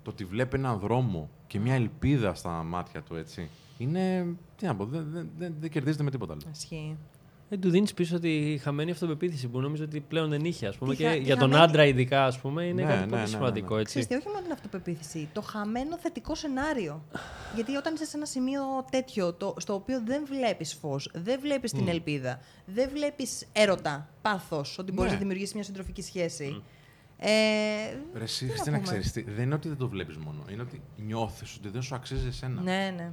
το 0.03 0.09
ότι 0.11 0.25
βλέπει 0.25 0.55
έναν 0.55 0.79
δρόμο 0.79 1.29
και 1.47 1.59
μια 1.59 1.73
ελπίδα 1.73 2.33
στα 2.33 2.49
μάτια 2.49 3.01
του, 3.01 3.15
έτσι, 3.15 3.49
είναι, 3.77 4.35
τι 4.57 4.65
να 4.65 4.75
πω, 4.75 4.85
δεν, 4.85 5.05
δεν, 5.11 5.29
δεν, 5.37 5.55
δεν 5.59 5.69
κερδίζεται 5.69 6.03
με 6.03 6.11
τίποτα 6.11 6.33
άλλο. 6.33 6.41
Ισχύει. 6.51 6.97
Δεν 7.49 7.59
του 7.61 7.69
δίνεις 7.69 7.93
πίσω 7.93 8.19
τη 8.19 8.57
χαμένη 8.61 8.91
αυτοπεποίθηση 8.91 9.47
που 9.47 9.59
νόμιζε 9.59 9.83
ότι 9.83 9.99
πλέον 9.99 10.29
δεν 10.29 10.45
είχε. 10.45 10.67
Ας 10.67 10.77
πούμε, 10.77 10.91
Τη 10.95 10.97
και 10.97 11.07
χα- 11.07 11.13
τη 11.13 11.19
για 11.19 11.37
τον 11.37 11.51
χαμένη- 11.51 11.69
άντρα, 11.69 11.85
ειδικά, 11.85 12.25
ας 12.25 12.39
πούμε, 12.39 12.63
είναι 12.63 12.81
Ναι, 12.83 12.87
κάτι 12.87 12.99
ναι, 13.03 13.07
πολύ 13.07 13.21
ναι, 13.21 13.27
σημαντικό. 13.27 13.75
ναι. 13.75 13.81
Έτσι. 13.81 13.99
Ξέρεις 13.99 14.07
τι, 14.07 14.15
όχι 14.15 14.27
μόνο 14.27 14.41
την 14.41 14.51
αυτοπεποίθηση, 14.51 15.29
το 15.33 15.41
χαμένο 15.41 15.97
θετικό 15.97 16.35
σενάριο. 16.35 17.03
Γιατί 17.55 17.75
όταν 17.75 17.93
είσαι 17.93 18.05
σε 18.05 18.17
ένα 18.17 18.25
σημείο 18.25 18.61
τέτοιο, 18.91 19.33
το, 19.33 19.53
στο 19.57 19.73
οποίο 19.73 20.01
δεν 20.05 20.25
βλέπεις 20.25 20.73
φως, 20.73 21.09
δεν 21.13 21.39
βλέπεις 21.39 21.71
την 21.71 21.87
ελπίδα, 21.87 22.39
δεν 22.65 22.89
βλέπεις 22.93 23.47
έρωτα, 23.51 24.09
πάθος, 24.21 24.77
ότι 24.79 24.91
μπορείς 24.91 25.07
Ναι. 25.11 25.15
να 25.17 25.21
δημιουργήσεις 25.21 25.53
μια 25.53 25.63
συντροφική 25.63 26.01
σχέση. 26.01 26.63
Ε, 27.17 27.27
Ρε, 28.17 28.23
εσύ, 28.23 28.39
τι 28.39 28.45
να 28.45 28.51
Χριστίνα, 28.51 28.75
πούμε. 28.77 28.87
ξέρεις 28.87 29.11
τι, 29.11 29.21
δεν 29.23 29.43
είναι 29.43 29.55
ότι 29.55 29.67
δεν 29.67 29.77
το 29.77 29.87
βλέπεις 29.87 30.17
μόνο, 30.17 30.43
είναι 30.51 30.61
ότι 30.61 30.81
νιώθεις 31.05 31.55
ότι 31.57 31.69
δεν 31.69 31.81
σου 31.81 31.95
αξίζει 31.95 32.27
εσένα. 32.27 32.61
Ναι, 32.61 32.93
ναι. 32.97 33.11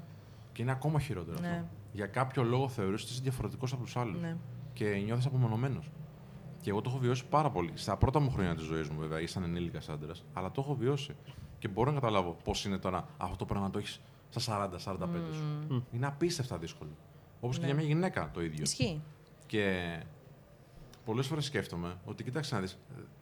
Και 0.53 0.63
είναι 0.63 0.71
ακόμα 0.71 1.01
χειρότερο 1.01 1.39
Ναι. 1.41 1.49
αυτό. 1.49 1.67
Για 1.93 2.07
κάποιο 2.07 2.43
λόγο 2.43 2.69
θεωρείς 2.69 3.03
ότι 3.03 3.13
είσαι 3.13 3.23
διαφορετικός 3.23 3.73
από 3.73 3.83
τους 3.83 3.97
άλλους. 3.97 4.21
Ναι. 4.21 4.37
και 4.73 4.85
νιώθεις 5.05 5.27
απομονωμένος. 5.27 5.91
Και 6.61 6.71
εγώ 6.71 6.81
το 6.81 6.91
έχω 6.91 6.99
βιώσει 6.99 7.25
πάρα 7.27 7.51
πολύ. 7.51 7.71
Στα 7.75 7.97
πρώτα 7.97 8.21
μου 8.21 8.31
χρόνια 8.31 8.55
της 8.55 8.65
ζωής 8.65 8.89
μου, 8.89 8.99
βέβαια, 8.99 9.21
ή 9.21 9.27
σαν 9.27 9.43
ενήλικας 9.43 9.89
άντρας, 9.89 10.25
αλλά 10.33 10.51
το 10.51 10.61
έχω 10.61 10.75
βιώσει. 10.75 11.15
Και 11.59 11.69
μπορώ 11.69 11.91
να 11.91 12.01
καταλάβω 12.01 12.37
πώς 12.45 12.65
είναι 12.65 12.79
τώρα 12.79 13.09
αυτό 13.17 13.37
το 13.37 13.45
πράγμα 13.45 13.67
να 13.67 13.73
το 13.73 13.79
έχεις 13.79 14.01
στα 14.29 14.41
40-45 14.41 15.33
σου. 15.35 15.85
Είναι 15.93 16.07
απίστευτα 16.07 16.59
δύσκολο. 16.59 16.91
Όπως 17.41 17.57
και 17.57 17.61
Ναι. 17.63 17.67
για 17.73 17.77
μια 17.81 17.87
γυναίκα 17.87 18.31
το 18.33 18.43
ίδιο. 18.43 18.63
Ισχύει. 18.63 19.03
Και 19.47 19.97
πολλές 21.05 21.27
φορές 21.27 21.45
σκέφτομαι 21.45 21.95
ότι 22.05 22.25
κοίταξε 22.25 22.55
να 22.55 22.61
δεις, 22.61 22.79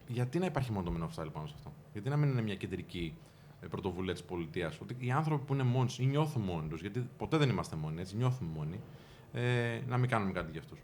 γιατί 0.06 0.38
να 0.38 0.46
υπάρχει 0.46 0.72
μόνο 0.72 0.90
το 0.90 0.96
Men 0.96 1.02
of 1.02 1.22
Style 1.24 1.32
πάνω 1.32 1.46
σε 1.46 1.54
αυτό; 1.56 1.72
Γιατί 1.92 2.08
να 2.08 2.16
μην 2.16 2.28
είναι 2.30 2.42
μια 2.42 2.54
κεντρική 2.54 3.14
ε, 3.16 3.29
πρωτοβουλία 3.68 4.12
της 4.12 4.22
πολιτείας. 4.22 4.78
Ότι 4.82 4.96
οι 4.98 5.10
άνθρωποι 5.10 5.44
που 5.44 5.54
είναι 5.54 5.62
μόνοι 5.62 5.86
τους 5.86 5.98
ή 5.98 6.04
νιώθουν 6.06 6.42
μόνοι 6.42 6.68
τους, 6.68 6.80
γιατί 6.80 7.08
ποτέ 7.16 7.36
δεν 7.36 7.48
είμαστε 7.48 7.76
μόνοι, 7.76 8.00
έτσι, 8.00 8.16
νιώθουμε 8.16 8.50
μόνοι, 8.56 8.80
ε, 9.32 9.80
να 9.88 9.96
μην 9.96 10.08
κάνουμε 10.08 10.32
κάτι 10.32 10.50
για 10.50 10.60
αυτούς. 10.60 10.78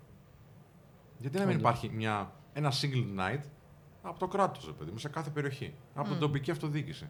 Γιατί 1.18 1.38
να 1.38 1.44
μην 1.44 1.56
Όντως. 1.56 1.62
υπάρχει 1.70 1.90
μια, 1.96 2.32
ένα 2.52 2.72
single 2.72 3.20
night 3.20 3.40
από 4.02 4.18
το 4.18 4.28
κράτος, 4.28 4.74
παιδί 4.78 4.90
μου, 4.90 4.98
σε 4.98 5.08
κάθε 5.08 5.30
περιοχή. 5.30 5.74
Από 5.94 6.08
την 6.08 6.18
τοπική 6.18 6.50
αυτοδιοίκηση. 6.50 7.08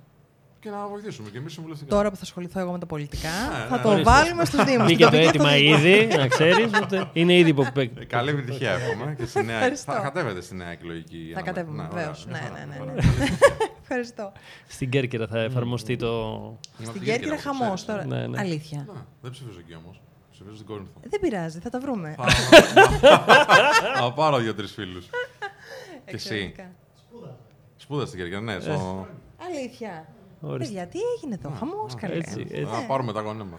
Και 0.61 0.71
να 0.71 0.87
βοηθήσουμε 0.87 1.31
και 1.31 1.39
εμείς 1.39 1.53
συμβουλευτικά. 1.53 1.91
Τώρα 1.91 2.11
που 2.11 2.17
θα 2.17 2.23
ασχοληθώ 2.23 2.61
εγώ 2.61 2.73
με 2.73 2.79
τα 2.79 2.87
πολιτικά, 2.87 3.29
Ναι, 3.29 3.67
θα 3.69 3.77
ναι, 3.77 3.83
το 3.83 3.89
ορίστε. 3.91 4.11
βάλουμε 4.11 4.45
στους 4.45 4.65
Δήμους. 4.65 4.87
Μπήκε 4.87 5.05
το 5.05 5.11
Τοπική 5.11 5.29
έτοιμα 5.29 5.45
αυτοδιοίκηση. 5.49 5.89
ήδη, 5.89 6.17
να 6.17 6.27
ξέρεις. 6.29 6.71
Είναι 7.13 7.35
ήδη 7.39 7.51
υπό 7.51 7.63
Ε, 7.75 8.05
καλή 8.07 8.31
επιτυχία 8.31 8.71
εύχομαι. 8.79 9.15
και 9.19 9.27
στη 9.27 9.43
νέα... 9.45 9.55
Ευχαριστώ. 9.57 9.93
θα 9.93 10.01
κατέβετε 10.01 10.41
στη 10.41 10.55
νέα 10.55 10.69
εκλογική. 10.69 11.31
Θα 11.35 11.41
αναμέ- 11.41 11.45
κατέβουμε, 11.45 11.83
Ναι, 11.83 11.89
βεβαίως. 11.89 12.27
ωραία. 12.27 12.41
Ναι, 12.41 12.49
Μια 12.57 12.67
ναι, 12.67 12.73
χαρά, 12.75 12.85
ναι, 12.85 12.93
μια 12.93 13.03
ναι. 13.03 13.03
χαρά. 13.03 13.67
Ευχαριστώ. 13.89 14.33
Στην 14.67 14.91
Κέρκυρα 14.91 15.27
θα 15.27 15.39
εφαρμοστεί 15.39 15.97
το. 15.97 16.07
Είμαι 16.07 16.57
από 16.79 16.83
Στην 16.83 16.93
την 16.93 17.03
Κέρκυρα 17.03 17.33
όπως 17.33 17.45
χαμός 17.45 17.83
ξέρεις. 17.85 18.05
τώρα. 18.05 18.05
Ναι, 18.21 18.27
ναι. 18.27 18.39
Αλήθεια. 18.39 18.85
Ναι, 18.95 19.01
δεν 19.23 19.31
ψηφίζω 19.31 19.59
εκεί 19.59 19.75
όμως. 19.75 20.01
Ψηφίζω 20.33 20.55
στην 20.55 20.67
Κόρινθο. 20.67 20.93
Δεν 21.03 21.21
πειράζει, 21.21 21.59
θα 21.59 21.71
τα 21.71 21.81
βρούμε. 21.81 22.15
Θα 24.01 24.13
πάρω 24.15 24.37
δύο-τρει 24.39 24.67
φίλους. 24.67 25.07
Και 25.07 26.15
εσύ. 26.15 26.15
Εξαιρετικά. 26.35 26.71
Σπούδα 27.77 28.07
στην 28.07 28.19
Κέρκυρα, 28.19 28.41
ναι. 28.41 28.61
στο- 28.61 29.07
Αλήθεια. 29.49 30.09
Ορίστε. 30.41 30.65
Παιδιά, 30.75 30.87
τι 30.87 30.99
έγινε 31.17 31.35
εδώ, 31.35 31.51
χαμός 31.59 31.95
καλέ. 31.95 32.15
Έτσι, 32.15 32.41
έτσι. 32.51 32.65
Θα 32.65 32.85
πάρουμε 32.87 33.13
τα 33.13 33.21
γονέα 33.21 33.45
μα. 33.45 33.57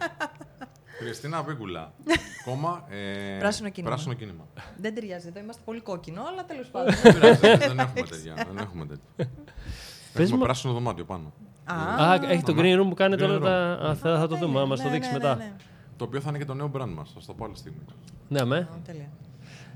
Χριστίνα 0.98 1.44
Πίκουλα. 1.44 1.92
Κόμμα. 2.44 2.84
ε, 2.90 3.38
Πράσινο 3.38 3.68
κίνημα. 3.68 3.92
Πράσινο 3.94 4.14
κίνημα. 4.14 4.46
Δεν 4.76 4.94
ταιριάζει 4.94 5.28
εδώ, 5.28 5.40
είμαστε 5.40 5.62
πολύ 5.64 5.80
κόκκινο, 5.80 6.22
αλλά 6.32 6.44
τέλος 6.44 6.68
πάντων. 6.68 6.94
Δεν 7.02 7.12
πειράζει, 7.14 7.40
δεν- 7.40 7.58
δεν 7.58 7.78
έχουμε 7.78 8.02
τέτοια. 8.10 8.34
Δεν 8.34 8.58
έχουμε 8.58 8.86
τέτοια. 8.86 9.30
Έχουμε 10.22 10.36
μου- 10.38 10.44
πράσινο 10.44 10.72
δωμάτιο 10.72 11.04
πάνω. 11.04 11.32
Α, 11.64 12.04
Α, 12.10 12.14
έχει 12.30 12.42
το 12.42 12.54
green 12.56 12.80
room 12.80 12.88
που 12.88 12.94
κάνετε 12.94 13.24
Green 13.24 13.28
όλα 13.28 13.38
room. 13.38 13.42
τα. 13.42 13.88
Α, 13.88 13.94
θα, 13.94 14.18
θα 14.18 14.26
το 14.28 14.36
δούμε, 14.36 14.60
άμα 14.60 14.76
ναι, 14.76 14.82
το 14.82 14.90
δείξεις 14.90 15.12
ναι, 15.12 15.18
μετά. 15.18 15.36
ναι, 15.36 15.44
ναι. 15.44 15.52
Το 15.96 16.04
οποίο 16.04 16.20
θα 16.20 16.28
είναι 16.28 16.38
και 16.38 16.44
το 16.44 16.54
νέο 16.54 16.70
brand 16.74 16.92
μας. 16.96 17.10
Θα 17.14 17.20
το 17.26 17.32
πω 17.34 17.44
άλλη 17.44 17.56
στιγμή. 17.56 17.78
Ναι, 18.28 18.44
με. 18.44 18.56
Α, 18.56 18.68
τέλεια. 18.84 19.08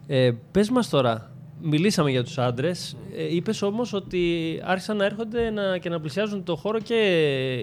Ε, 0.07 0.33
πες 0.51 0.71
μας 0.71 0.89
τώρα, 0.89 1.31
μιλήσαμε 1.61 2.11
για 2.11 2.25
τους 2.25 2.39
άντρες, 2.39 2.97
ε, 3.17 3.35
είπες 3.35 3.63
όμως 3.63 3.93
ότι 3.93 4.61
άρχισαν 4.65 4.97
να 4.97 5.05
έρχονται 5.05 5.51
να, 5.51 5.79
και 5.79 5.89
να 5.89 6.01
πλησιάζουν 6.01 6.45
το 6.45 6.57
χώρο 6.57 6.79
και 6.81 6.97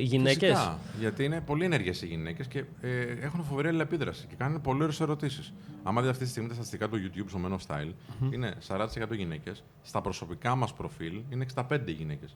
γυναίκες. 0.01 0.49
Φυσικά, 0.49 0.77
γιατί 0.99 1.23
είναι 1.23 1.41
πολύ 1.41 1.65
ενέργειε 1.65 1.93
οι 2.03 2.05
γυναίκες 2.05 2.47
και 2.47 2.63
ε, 2.81 2.89
έχουν 3.21 3.43
φοβερή 3.43 3.67
αλληλεπίδραση 3.67 4.25
και 4.29 4.35
κάνουν 4.37 4.61
πολύ 4.61 4.81
ωραίες 4.81 4.99
ερωτήσεις. 4.99 5.53
Άμα 5.83 5.99
δείτε 5.99 6.11
αυτή 6.11 6.23
τη 6.23 6.29
στιγμή 6.29 6.47
τα 6.47 6.53
στατιστικά 6.53 6.89
του 6.89 6.97
YouTube 6.97 7.25
στο 7.27 7.39
Men 7.45 7.51
of 7.51 7.75
Style, 7.75 7.91
είναι 8.33 8.53
40% 8.67 9.15
γυναίκες. 9.15 9.63
Στα 9.81 10.01
προσωπικά 10.01 10.55
μας 10.55 10.73
προφίλ 10.73 11.19
είναι 11.29 11.45
65 11.55 11.79
γυναίκες. 11.97 12.35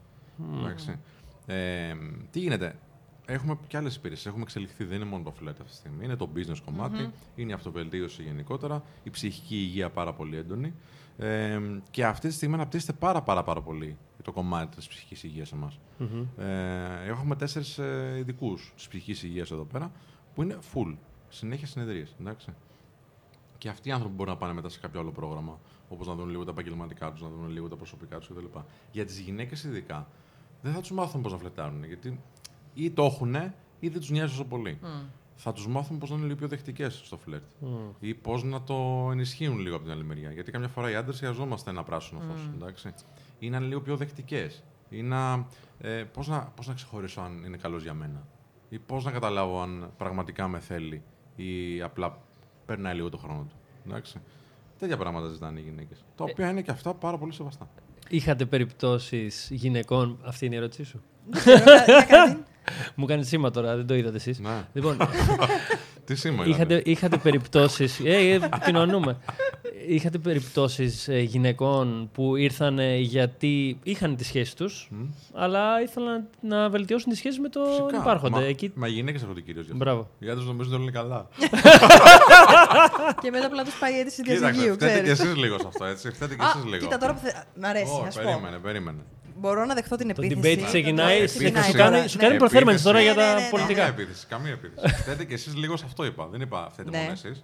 Εντάξει. 0.60 1.00
Ε, 1.46 1.96
τι 2.32 2.40
γίνεται; 2.40 2.76
Έχουμε 3.26 3.58
και 3.68 3.78
άλλες 3.78 3.96
υπηρεσίες. 3.96 4.26
Έχουμε 4.26 4.44
εξελιχθεί. 4.44 4.84
Δεν 4.84 4.96
είναι 4.96 5.06
μόνο 5.06 5.24
το 5.24 5.32
φλερτ 5.32 5.60
αυτή 5.60 5.72
τη 5.72 5.78
στιγμή. 5.78 6.06
Είναι 6.06 6.16
το 6.16 6.30
business 6.36 6.58
κομματι 6.66 7.12
είναι 7.36 7.52
η 7.52 7.54
αυτοβελτίωση 7.54 8.24
γενικότερα, 8.24 8.84
η 9.04 9.10
ψυχική 9.10 9.56
υγεία 9.56 9.90
πάρα 9.90 10.14
πολύ 10.14 10.38
έντονη. 10.38 10.74
Ε, 11.18 11.60
και 11.92 12.06
αυτή 12.06 12.28
τη 12.28 12.34
στιγμή 12.34 12.56
αναπτύσσεται 12.56 12.94
πάρα, 12.94 13.22
πάρα, 13.22 13.44
πάρα 13.44 13.62
πολύ 13.62 13.98
το 14.24 14.32
κομμάτι 14.32 14.76
της 14.76 14.88
ψυχικής 14.88 15.24
υγείας 15.24 15.52
εμάς. 15.52 15.80
Μμμ. 15.98 16.26
Ε, 16.38 17.06
έχουμε 17.08 17.36
τέσσερις 17.36 17.78
ε, 17.78 18.16
ειδικούς 18.20 18.72
της 18.76 18.88
ψυχικής 18.88 19.24
υγείας 19.24 19.52
εδώ 19.52 19.64
πέρα 19.64 19.92
που 20.36 20.42
είναι 20.42 20.58
full. 20.74 20.96
Συνέχεια 21.30 21.68
συνεδρίες. 21.68 22.16
Και 23.58 23.70
αυτοί 23.70 23.90
οι 23.90 23.92
άνθρωποι 23.92 24.16
μπορούν 24.16 24.34
να 24.34 24.40
πάνε 24.40 24.54
μετά 24.54 24.70
σε 24.70 24.80
κάποιο 24.80 25.00
άλλο 25.00 25.12
πρόγραμμα. 25.12 25.60
Όπως 25.90 26.08
να 26.08 26.16
δουν 26.16 26.30
λίγο 26.30 26.44
τα 26.44 26.52
επαγγελματικά 26.52 27.12
τους, 27.12 27.22
να 27.22 27.30
δουν 27.30 27.50
λίγο 27.50 27.68
τα 27.68 27.76
προσωπικά 27.76 28.18
τους 28.18 28.28
κτλ. 28.28 28.60
Για 28.92 29.06
τις 29.06 29.20
γυναίκες 29.20 29.64
ειδικά 29.64 30.08
δεν 30.64 30.74
θα 30.74 30.80
τους 30.80 30.92
μάθουν 30.92 31.22
πώς 31.22 31.32
να 31.32 31.38
φλετάρουν. 31.38 31.84
Γιατί 31.84 32.20
ή 32.74 32.92
το 32.92 33.04
έχουν 33.04 33.36
ή 33.80 33.90
δεν 33.90 34.00
τους 34.00 34.10
νοιάζει 34.10 34.32
τόσο 34.32 34.46
πολύ. 34.46 34.80
Θα 35.36 35.54
τους 35.54 35.68
μάθουν 35.68 35.98
πώς 35.98 36.10
να 36.10 36.16
είναι 36.16 36.26
λίγο 36.26 36.38
πιο 36.38 36.48
δεχτικές 36.48 37.02
στο 37.06 37.18
φλερτ. 37.18 37.44
Μμ. 37.60 37.68
Ή 38.00 38.14
πώς 38.14 38.44
να 38.44 38.62
το 38.62 39.10
ενισχύουν 39.12 39.60
λίγο 39.60 39.76
από 39.76 39.84
την 39.84 39.94
άλλη 39.94 40.04
μεριά. 40.04 40.32
Γιατί 40.32 40.52
καμιά 40.52 40.68
φορά 40.68 40.90
οι 40.90 40.96
άντρες 40.96 41.18
χρειαζόμαστε 41.18 41.70
ένα 41.70 41.84
πράσινο 41.84 42.20
φως. 42.20 42.50
εντάξει. 42.56 42.94
Ή 43.40 43.50
να 43.50 43.58
είναι 43.58 43.66
λίγο 43.66 43.82
πιο 43.82 43.98
δεχτικές. 43.98 44.64
Ή 44.90 45.02
να. 45.02 45.48
Ε, 45.80 46.04
πώς 46.04 46.28
να, 46.28 46.52
πώς 46.56 46.68
να 46.68 46.74
ξεχωρίσω 46.74 47.22
αν 47.22 47.44
είναι 47.44 47.58
καλός 47.58 47.84
για 47.84 47.94
μένα. 47.94 48.28
Ή 48.70 48.80
πώς 48.80 49.04
να 49.04 49.12
καταλάβω 49.12 49.62
αν 49.62 49.92
πραγματικά 49.98 50.48
με 50.48 50.60
θέλει 50.60 51.04
ή 51.36 51.82
απλά 51.82 52.18
περνάει 52.66 52.96
λίγο 52.96 53.10
το 53.10 53.18
χρόνο 53.18 53.46
του. 53.50 53.56
Εντάξει. 53.88 54.22
Τέτοια 54.80 54.98
πράγματα 54.98 55.28
ζητάνε 55.28 55.60
οι 55.60 55.64
γυναίκες. 55.64 56.04
Τα 56.16 56.24
οποία 56.24 56.50
είναι 56.50 56.62
και 56.62 56.72
αυτά 56.72 56.94
πάρα 56.94 57.18
πολύ 57.18 57.34
σεβαστά. 57.34 57.70
Είχατε 58.10 58.46
περιπτώσεις 58.46 59.48
γυναικών; 59.52 60.20
Αυτή 60.24 60.46
είναι 60.46 60.56
η 60.56 60.58
ερώτησή 60.58 60.84
σου. 60.84 61.02
Δεν 61.30 61.40
ξέρω, 61.42 61.58
για- 61.64 61.84
για 61.86 62.06
κάτι. 62.10 62.44
Μου 62.96 63.06
κάνει 63.06 63.24
σήμα 63.26 63.52
τώρα, 63.52 63.76
δεν 63.76 63.88
το 63.88 63.96
είδατε 63.96 64.16
εσείς. 64.16 64.40
Ναι. 64.40 64.64
Λοιπόν, 64.74 64.98
Τι 66.06 66.16
σήμα 66.16 66.46
είχατε, 66.46 66.82
είχατε 66.86 67.18
περιπτώσει. 67.18 67.90
Ε, 68.04 68.16
ε, 68.16 68.34
επικοινωνούμε. 68.46 69.18
Είχατε 69.88 70.18
περιπτώσεις 70.18 71.10
γυναικών 71.24 72.10
που 72.14 72.36
ήρθαν 72.36 72.80
γιατί 73.00 73.80
είχαν 73.84 74.16
τη 74.16 74.24
σχέση 74.24 74.56
τους, 74.56 74.90
αλλά 75.34 75.82
ήθελαν 75.82 76.28
να 76.42 76.70
βελτιώσουν 76.70 77.12
τη 77.12 77.18
σχέση 77.18 77.40
με 77.40 77.50
τον 77.50 77.66
Φυσικά. 77.66 77.98
υπάρχοντα. 77.98 78.40
Μα, 78.40 78.44
Εκεί... 78.46 78.72
μα 78.76 78.88
οι 78.88 78.92
γυναίκες 78.92 79.22
έρχονται 79.22 79.42
κυρίως 79.42 79.66
γι' 79.66 79.72
αυτό. 79.72 79.84
Μπράβο. 79.84 80.10
Οι 80.20 80.30
άντρες 80.30 80.46
νομίζουν 80.46 80.74
ότι 80.74 80.82
όλα 80.82 80.92
είναι 80.92 81.00
καλά. 81.00 81.28
και 83.22 83.32
μετά 83.32 83.46
απλά 83.46 83.64
τους 83.64 83.74
πάει 83.80 83.94
η 83.96 84.00
αίτηση 84.00 84.22
Κοίταξε, 84.24 84.44
διαζυγίου, 84.46 84.74
φταίτε 84.74 84.94
και 84.94 85.02
ξέρεις. 85.02 85.20
εσείς 85.20 85.36
λίγο 85.36 85.60
σε 85.60 85.66
αυτό, 85.68 85.86
έτσι. 85.86 86.12
Φταίτε 86.12 86.36
και 86.36 86.42
εσείς 86.56 86.64
λίγο. 86.66 86.78
Κοίτα 86.84 86.98
τώρα 86.98 87.14
που 87.14 87.20
θε... 87.20 87.32
Μ' 87.60 87.66
αρέσει, 87.66 87.92
Ω, 88.00 88.04
να 88.04 88.12
σου 88.12 88.20
πω. 88.22 88.26
περίμενε, 88.30 88.58
περίμενε. 88.58 89.00
Μπορώ 89.38 89.66
να 89.66 89.74
δεχτώ 89.74 89.96
την 89.96 90.14
Το 90.16 90.22
επίθεση. 90.22 90.58
debate 90.60 90.66
ξεκινάει, 90.66 91.18
Το 91.18 91.24
debate 91.24 91.30
σου, 91.30 91.38
ξεκινάει 91.38 91.64
σου 91.64 91.72
τώρα, 91.72 91.90
κάνει, 91.90 92.08
σου 92.08 92.18
ναι. 92.18 92.24
κάνει 92.24 92.38
προθέρμανση 92.38 92.84
τώρα 92.84 92.98
Ναι, 92.98 93.04
για 93.04 93.14
ναι, 93.14 93.20
τα 93.22 93.28
ναι, 93.28 93.34
ναι. 93.34 93.36
Καμία 93.40 93.50
πολιτικά. 93.50 93.88
επίθεση. 93.88 94.26
Καμία 94.28 94.52
επίθεση. 94.52 94.96
Φταίτε 95.02 95.24
και 95.24 95.34
εσείς 95.34 95.56
λίγο 95.56 95.78
σε 95.78 95.84
αυτό 95.88 96.06
είπα. 96.06 96.28
Δεν 96.32 96.42
είπα 96.42 96.70
φταίτε 96.72 96.90
Ναι. 96.90 96.98
μόνο 96.98 97.12
εσείς. 97.12 97.44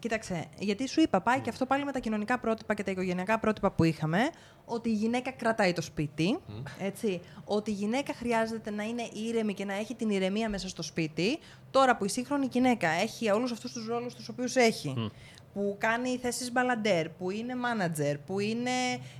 Κοίταξε, 0.00 0.44
γιατί 0.58 0.88
σου 0.88 1.00
είπα, 1.00 1.20
πάει 1.20 1.40
και 1.40 1.50
αυτό 1.50 1.66
πάλι 1.66 1.84
με 1.84 1.92
τα 1.92 1.98
κοινωνικά 1.98 2.38
πρότυπα 2.38 2.74
και 2.74 2.82
τα 2.82 2.90
οικογενειακά 2.90 3.38
πρότυπα 3.38 3.70
που 3.70 3.84
είχαμε, 3.84 4.18
ότι 4.64 4.88
η 4.88 4.92
γυναίκα 4.92 5.30
κρατάει 5.30 5.72
το 5.72 5.82
σπίτι, 5.82 6.38
έτσι, 6.78 7.20
ότι 7.44 7.70
η 7.70 7.74
γυναίκα 7.74 8.14
χρειάζεται 8.14 8.70
να 8.70 8.82
είναι 8.82 9.08
ήρεμη 9.12 9.54
και 9.54 9.64
να 9.64 9.74
έχει 9.74 9.94
την 9.94 10.10
ηρεμία 10.10 10.48
μέσα 10.48 10.68
στο 10.68 10.82
σπίτι. 10.82 11.38
Τώρα 11.70 11.96
που 11.96 12.04
η 12.04 12.08
σύγχρονη 12.08 12.48
γυναίκα 12.50 12.88
έχει 12.88 13.30
όλους 13.30 13.52
αυτούς 13.52 13.72
τους 13.72 13.86
ρόλους 13.86 14.14
τους 14.14 14.28
οποίους 14.28 14.56
έχει, 14.56 15.10
που 15.54 15.76
κάνει 15.78 16.18
θέσεις 16.22 16.52
μπαλαντέρ, 16.52 17.08
που 17.08 17.30
είναι 17.30 17.56
μάνατζερ, 17.56 18.18
που 18.18 18.40
είναι 18.40 18.70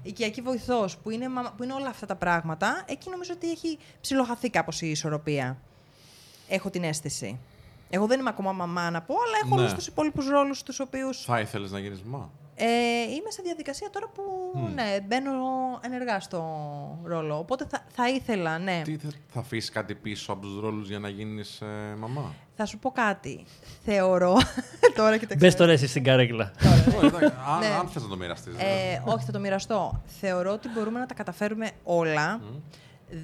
οικιακή 0.03 0.41
βοηθός, 0.41 0.97
που 0.99 1.11
είναι, 1.11 1.29
μαμα- 1.29 1.55
που 1.57 1.63
είναι 1.63 1.73
όλα 1.73 1.89
αυτά 1.89 2.07
τα 2.07 2.17
πράγματα, 2.17 2.85
εκεί 2.89 3.11
νομίζω 3.11 3.33
ότι 3.35 3.51
έχει 3.51 3.79
ψιλοχαθεί 4.01 4.51
κάπως 4.51 4.81
η 4.83 4.91
ισορροπία. 4.91 5.59
Έχω 6.49 6.71
την 6.71 6.85
αίσθηση. 6.85 7.39
Εγώ 7.91 8.07
δεν 8.07 8.21
είμαι 8.21 8.29
ακόμα 8.29 8.53
μαμά 8.53 8.91
να 8.91 9.03
πω, 9.03 9.15
αλλά 9.27 9.37
έχω 9.45 9.55
Ναι. 9.55 9.61
όλους 9.61 9.75
τους 9.75 9.87
υπόλοιπους 9.87 10.29
ρόλους 10.29 10.63
τους 10.63 10.81
οποίους 10.81 11.25
Θα 11.25 11.41
ήθελες 11.41 11.71
να 11.71 11.79
γίνεις 11.79 12.03
μαμά; 12.03 12.31
ε, 12.55 12.65
είμαι 13.03 13.31
σε 13.31 13.43
διαδικασία 13.43 13.91
τώρα 13.91 14.09
που 14.15 14.23
ναι, 14.75 15.01
μπαίνω 15.07 15.31
ενεργά 15.81 16.21
στο 16.21 16.43
ρόλο. 17.05 17.39
Οπότε 17.39 17.67
θα, 17.71 17.85
θα 17.89 18.09
ήθελα, 18.09 18.59
ναι. 18.59 18.83
Τι 18.85 18.97
θα, 18.97 19.09
θα 19.33 19.41
αφήσεις 19.41 19.71
κάτι 19.71 19.95
πίσω 19.95 20.33
από 20.33 20.41
τους 20.41 20.61
ρόλους 20.61 20.89
για 20.89 20.99
να 20.99 21.09
γίνεις 21.09 21.61
ε, 21.61 21.95
μαμά; 21.99 22.35
Θα 22.57 22.65
σου 22.67 22.79
πω 22.79 22.91
κάτι. 22.91 23.45
Θεωρώ. 23.85 24.37
τώρα 24.97 25.17
και 25.17 25.27
Μπες 25.39 25.55
τώρα 25.57 25.73
εσύ 25.73 25.87
στην 25.87 26.05
καρέκλα. 26.05 26.53
Ω, 27.03 27.07
εντάξει, 27.07 27.25
αν 27.25 27.59
Ναι. 27.59 27.67
αν 27.81 27.89
θες 27.89 28.03
να 28.03 28.09
το 28.09 28.17
μοιραστείς. 28.17 28.55
Ε, 28.59 29.03
όχι, 29.07 29.25
θα 29.25 29.33
το 29.33 29.39
μοιραστώ. 29.41 30.03
Θεωρώ 30.21 30.53
ότι 30.53 30.69
μπορούμε 30.69 30.99
να 30.99 31.07
τα 31.07 31.15
καταφέρουμε 31.15 31.71
όλα. 31.85 32.41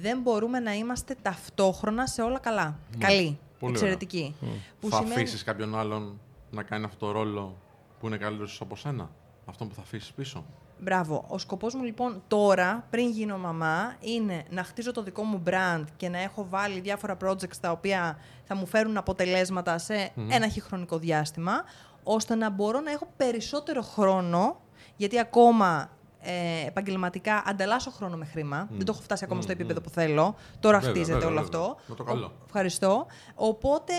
Δεν 0.01 0.19
μπορούμε 0.21 0.59
να 0.59 0.73
είμαστε 0.73 1.15
ταυτόχρονα 1.21 2.07
σε 2.07 2.21
όλα 2.21 2.39
καλά. 2.39 2.79
Καλή. 2.97 3.39
Πολύ 3.59 3.73
εξαιρετική. 3.73 4.35
Που 4.79 4.89
θα 4.89 4.95
σημαίνει- 4.97 5.15
αφήσεις 5.15 5.43
κάποιον 5.43 5.77
άλλον 5.77 6.19
να 6.51 6.63
κάνει 6.63 6.83
αυτό 6.85 7.05
το 7.05 7.11
ρόλο 7.11 7.57
που 7.99 8.07
είναι 8.07 8.17
καλύτερος 8.17 8.61
από 8.61 8.75
σένα; 8.75 9.09
Αυτό 9.45 9.65
που 9.65 9.73
θα 9.73 9.81
αφήσεις 9.81 10.11
πίσω; 10.13 10.45
Μπράβο. 10.79 11.25
Ο 11.27 11.37
σκοπός 11.37 11.73
μου 11.75 11.83
λοιπόν 11.83 12.21
τώρα, 12.27 12.87
πριν 12.89 13.09
γίνω 13.09 13.37
μαμά, 13.37 13.95
είναι 13.99 14.43
να 14.49 14.63
χτίζω 14.63 14.91
το 14.91 15.03
δικό 15.03 15.23
μου 15.23 15.43
brand 15.47 15.83
και 15.97 16.09
να 16.09 16.17
έχω 16.21 16.47
βάλει 16.49 16.79
διάφορα 16.79 17.17
projects 17.25 17.55
τα 17.61 17.71
οποία 17.71 18.17
θα 18.43 18.55
μου 18.55 18.65
φέρουν 18.65 18.97
αποτελέσματα 18.97 19.77
σε 19.77 20.11
ένα 20.29 20.45
έχει 20.45 20.61
χρονικό 20.61 20.97
διάστημα, 20.97 21.63
ώστε 22.03 22.35
να 22.35 22.49
μπορώ 22.49 22.79
να 22.79 22.91
έχω 22.91 23.07
περισσότερο 23.17 23.81
χρόνο, 23.81 24.61
γιατί 24.95 25.19
ακόμα 25.19 25.89
ε, 26.21 26.65
επαγγελματικά 26.67 27.43
ανταλλάσσω 27.45 27.91
χρόνο 27.91 28.17
με 28.17 28.25
χρήμα. 28.25 28.67
Δεν 28.71 28.85
το 28.85 28.91
έχω 28.91 29.01
φτάσει 29.01 29.23
ακόμα 29.23 29.41
στο 29.41 29.51
επίπεδο 29.51 29.81
που 29.81 29.89
θέλω. 29.89 30.35
Τώρα 30.59 30.77
Βέβαια, 30.79 30.93
χτίζεται 30.93 31.13
βέβαια, 31.19 31.27
όλο 31.27 31.41
βέβαια. 31.41 31.59
αυτό. 31.61 31.77
Με 31.87 31.95
το 31.95 32.03
καλό. 32.03 32.25
Ο- 32.25 32.31
Ευχαριστώ. 32.45 33.05
Οπότε, 33.35 33.93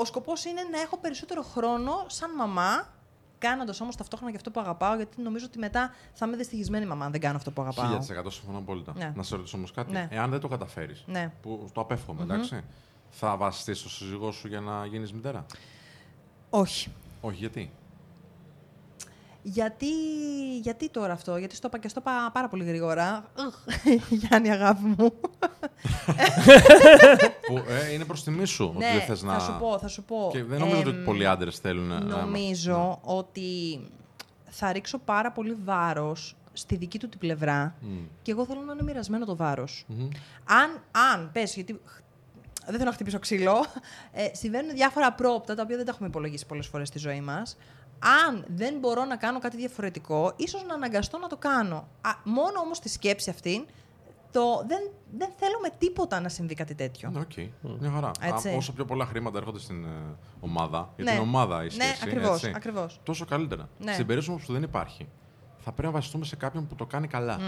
ο 0.00 0.04
σκοπός 0.04 0.44
είναι 0.44 0.60
να 0.72 0.80
έχω 0.80 0.98
περισσότερο 0.98 1.42
χρόνο 1.42 1.92
σαν 2.06 2.34
μαμά, 2.34 2.88
κάνοντας 3.38 3.80
όμως 3.80 3.96
ταυτόχρονα 3.96 4.30
και 4.30 4.36
αυτό 4.36 4.50
που 4.50 4.60
αγαπάω, 4.60 4.96
γιατί 4.96 5.22
νομίζω 5.22 5.44
ότι 5.48 5.58
μετά 5.58 5.90
θα 6.12 6.26
είμαι 6.26 6.36
δυστυχισμένη 6.36 6.86
μαμά 6.86 7.04
αν 7.04 7.10
δεν 7.12 7.20
κάνω 7.20 7.36
αυτό 7.36 7.50
που 7.50 7.62
αγαπάω. 7.62 7.98
1000% 8.26 8.30
συμφωνώ 8.32 8.58
απόλυτα. 8.58 8.92
Ναι. 8.96 9.12
Να 9.16 9.22
σε 9.22 9.36
ρωτήσω 9.36 9.56
όμως 9.56 9.72
κάτι. 9.72 9.92
Ναι. 9.92 10.08
Εάν 10.10 10.30
δεν 10.30 10.40
το 10.40 10.48
καταφέρεις, 10.48 11.04
Ναι. 11.06 11.32
που 11.42 11.68
το 11.72 11.80
απέφχομαι, 11.80 12.22
εντάξει, 12.22 12.60
θα 13.10 13.36
βασιστεί 13.36 13.74
στο 13.74 13.88
σύζυγό 13.88 14.30
σου 14.32 14.48
για 14.48 14.60
να 14.60 14.86
γίνεις 14.86 15.12
μητέρα; 15.12 15.46
Όχι. 16.50 16.92
Όχι, 17.20 17.36
γιατί; 17.36 17.72
Γιατί, 19.42 19.86
γιατί 20.62 20.88
τώρα 20.90 21.12
αυτό, 21.12 21.36
γιατί 21.36 21.54
στο 21.54 21.66
είπα 21.66 21.78
και 21.78 21.88
στο 21.88 22.00
είπα 22.00 22.30
πάρα 22.32 22.48
πολύ 22.48 22.64
γρήγορα. 22.64 23.24
Ουχ, 23.38 23.54
Γιάννη, 24.20 24.50
αγάπη 24.50 24.82
μου. 24.82 25.12
που, 27.46 27.56
ε, 27.68 27.92
είναι 27.92 28.04
προς 28.04 28.22
τιμή 28.24 28.44
σου 28.44 28.64
ότι 28.64 28.78
ναι, 28.78 28.90
δεν 28.92 29.00
θες 29.00 29.22
να. 29.22 29.32
θα 29.32 29.40
σου 29.40 29.56
πω, 29.60 29.78
θα 29.78 29.88
σου 29.88 30.02
πω. 30.02 30.28
Και 30.32 30.44
δεν 30.44 30.58
νομίζω 30.60 30.80
ότι 30.80 30.88
Εμ, 30.98 31.04
πολλοί 31.04 31.26
άντρες 31.26 31.58
θέλουν 31.58 31.86
να. 31.86 32.00
Νομίζω 32.00 32.98
ότι 33.02 33.80
θα 34.48 34.72
ρίξω 34.72 34.98
πάρα 34.98 35.32
πολύ 35.32 35.56
βάρος 35.64 36.36
στη 36.52 36.76
δική 36.76 36.98
του 36.98 37.08
την 37.08 37.18
πλευρά 37.18 37.74
και 38.22 38.30
εγώ 38.30 38.44
θέλω 38.46 38.60
να 38.60 38.72
είναι 38.72 38.82
μοιρασμένο 38.82 39.24
το 39.24 39.36
βάρος. 39.36 39.86
Αν, 40.44 40.82
αν 41.12 41.30
πες, 41.32 41.54
γιατί 41.54 41.80
χ- 41.86 41.98
δεν 42.64 42.74
θέλω 42.74 42.84
να 42.84 42.92
χτυπήσω 42.92 43.18
ξύλο, 43.18 43.64
ε, 44.12 44.28
συμβαίνουν 44.32 44.74
διάφορα 44.74 45.12
απρόοπτα 45.12 45.54
τα 45.54 45.62
οποία 45.62 45.76
δεν 45.76 45.84
τα 45.84 45.90
έχουμε 45.90 46.08
υπολογίσει 46.08 46.46
πολλές 46.46 46.66
φορές 46.66 46.88
στη 46.88 46.98
ζωή 46.98 47.20
μας. 47.20 47.56
Αν 48.28 48.44
δεν 48.48 48.78
μπορώ 48.78 49.04
να 49.04 49.16
κάνω 49.16 49.38
κάτι 49.38 49.56
διαφορετικό, 49.56 50.32
ίσως 50.36 50.64
να 50.64 50.74
αναγκαστώ 50.74 51.18
να 51.18 51.26
το 51.28 51.36
κάνω. 51.36 51.76
Α, 52.00 52.10
μόνο 52.24 52.60
όμως 52.64 52.78
τη 52.80 52.88
σκέψη 52.88 53.30
αυτή, 53.30 53.66
το, 54.32 54.40
δεν, 54.66 54.78
δεν 55.18 55.28
θέλω 55.36 55.58
με 55.62 55.68
τίποτα 55.78 56.20
να 56.20 56.28
συμβεί 56.28 56.54
κάτι 56.54 56.74
τέτοιο. 56.74 57.10
Ναι, 57.10 57.20
οκ. 57.20 57.32
Μια 57.80 57.90
χαρά. 57.90 58.10
Έτσι. 58.20 58.48
Α, 58.48 58.56
όσο 58.56 58.72
πιο 58.72 58.84
πολλά 58.84 59.06
χρήματα 59.06 59.38
έρχονται 59.38 59.58
στην 59.58 59.84
ε, 59.84 59.88
ομάδα, 60.40 60.92
για 60.96 61.04
Ναι. 61.04 61.10
την 61.10 61.20
ομάδα 61.20 61.62
η 61.62 61.64
Ναι, 61.64 61.70
σχέση. 61.70 62.00
ακριβώς, 62.04 62.30
έτσι, 62.34 62.52
ακριβώς. 62.56 63.00
Τόσο 63.02 63.24
καλύτερα. 63.24 63.68
Ναι. 63.78 63.92
Στην 63.92 64.06
περίπτωση 64.06 64.30
όμως 64.30 64.46
που 64.46 64.52
δεν 64.52 64.62
υπάρχει, 64.62 65.08
θα 65.58 65.72
πρέπει 65.72 65.86
να 65.88 65.92
βασιστούμε 65.94 66.24
σε 66.24 66.36
κάποιον 66.36 66.66
που 66.66 66.74
το 66.74 66.86
κάνει 66.86 67.06
καλά. 67.08 67.38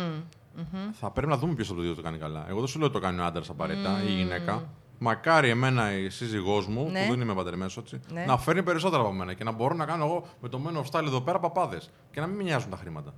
Θα 0.93 1.11
πρέπει 1.11 1.31
να 1.31 1.37
δούμε 1.39 1.55
ποιος 1.55 1.69
από 1.69 1.77
το 1.77 1.83
δύο 1.83 1.95
το 1.95 2.03
κάνει 2.03 2.19
καλά. 2.19 2.45
Εγώ 2.49 2.59
δεν 2.59 2.69
σου 2.69 2.79
λέω 2.79 2.87
ότι 2.87 2.97
το 2.97 3.03
κάνει 3.03 3.21
ο 3.21 3.25
άντρας 3.25 3.49
απαραίτητα 3.49 4.03
ή 4.03 4.07
η 4.09 4.13
γυναίκα. 4.13 4.65
Μακάρι 4.99 5.49
εμένα 5.49 5.93
η 5.99 6.09
σύζυγός 6.11 6.67
μου, 6.67 6.91
Ναι. 6.91 7.05
που 7.05 7.11
δεν 7.11 7.21
είμαι 7.21 7.35
παντρεμένος 7.35 7.77
έτσι, 7.77 8.01
Ναι. 8.13 8.25
να 8.25 8.39
φέρνει 8.39 8.63
περισσότερα 8.63 9.03
από 9.03 9.13
μένα 9.13 9.35
και 9.35 9.45
να 9.45 9.53
μπορώ 9.53 9.75
να 9.75 9.85
κάνω 9.87 10.05
εγώ 10.05 10.25
με 10.41 10.49
το 10.49 10.61
Men 10.67 10.77
of 10.77 10.85
Style 10.91 11.05
εδώ 11.07 11.21
πέρα 11.21 11.39
παπάδες 11.39 11.91
και 12.11 12.21
να 12.21 12.27
μην 12.27 12.37
με 12.37 12.43
νοιάζουν 12.43 12.71
τα 12.71 12.77
χρήματα. 12.77 13.15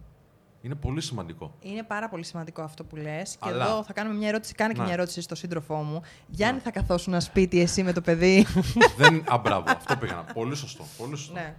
Είναι 0.60 0.74
πολύ 0.74 1.00
σημαντικό. 1.00 1.54
Είναι 1.60 1.82
πάρα 1.82 2.08
πολύ 2.08 2.24
σημαντικό 2.24 2.62
αυτό 2.62 2.84
που 2.84 2.96
λες. 2.96 3.36
Και 3.40 3.48
Αλλά- 3.48 3.64
εδώ 3.66 3.82
θα 3.82 3.92
κάνουμε 3.92 4.16
μια 4.16 4.28
ερώτηση, 4.28 4.54
κάνε 4.54 4.72
και 4.72 4.78
Ναι. 4.78 4.84
μια 4.84 4.94
ερώτηση 4.94 5.20
στο 5.20 5.34
σύντροφό 5.34 5.74
μου. 5.76 6.02
Γιάννη, 6.26 6.60
θα 6.60 6.70
καθόσουν 6.70 7.12
ένα 7.12 7.22
σπίτι 7.22 7.60
εσύ 7.60 7.82
με 7.82 7.92
το 7.92 8.00
παιδί. 8.00 8.46
δεν... 8.98 9.24
Α, 9.28 9.38
μπράβο, 9.38 9.64
αυτό 9.70 9.96
πήγα 9.96 10.14
να 10.14 10.22
Πολύ 10.32 10.54
σωστό. 10.56 10.84
Πολύ 10.98 11.16
σωστό. 11.16 11.32
ναι. 11.34 11.54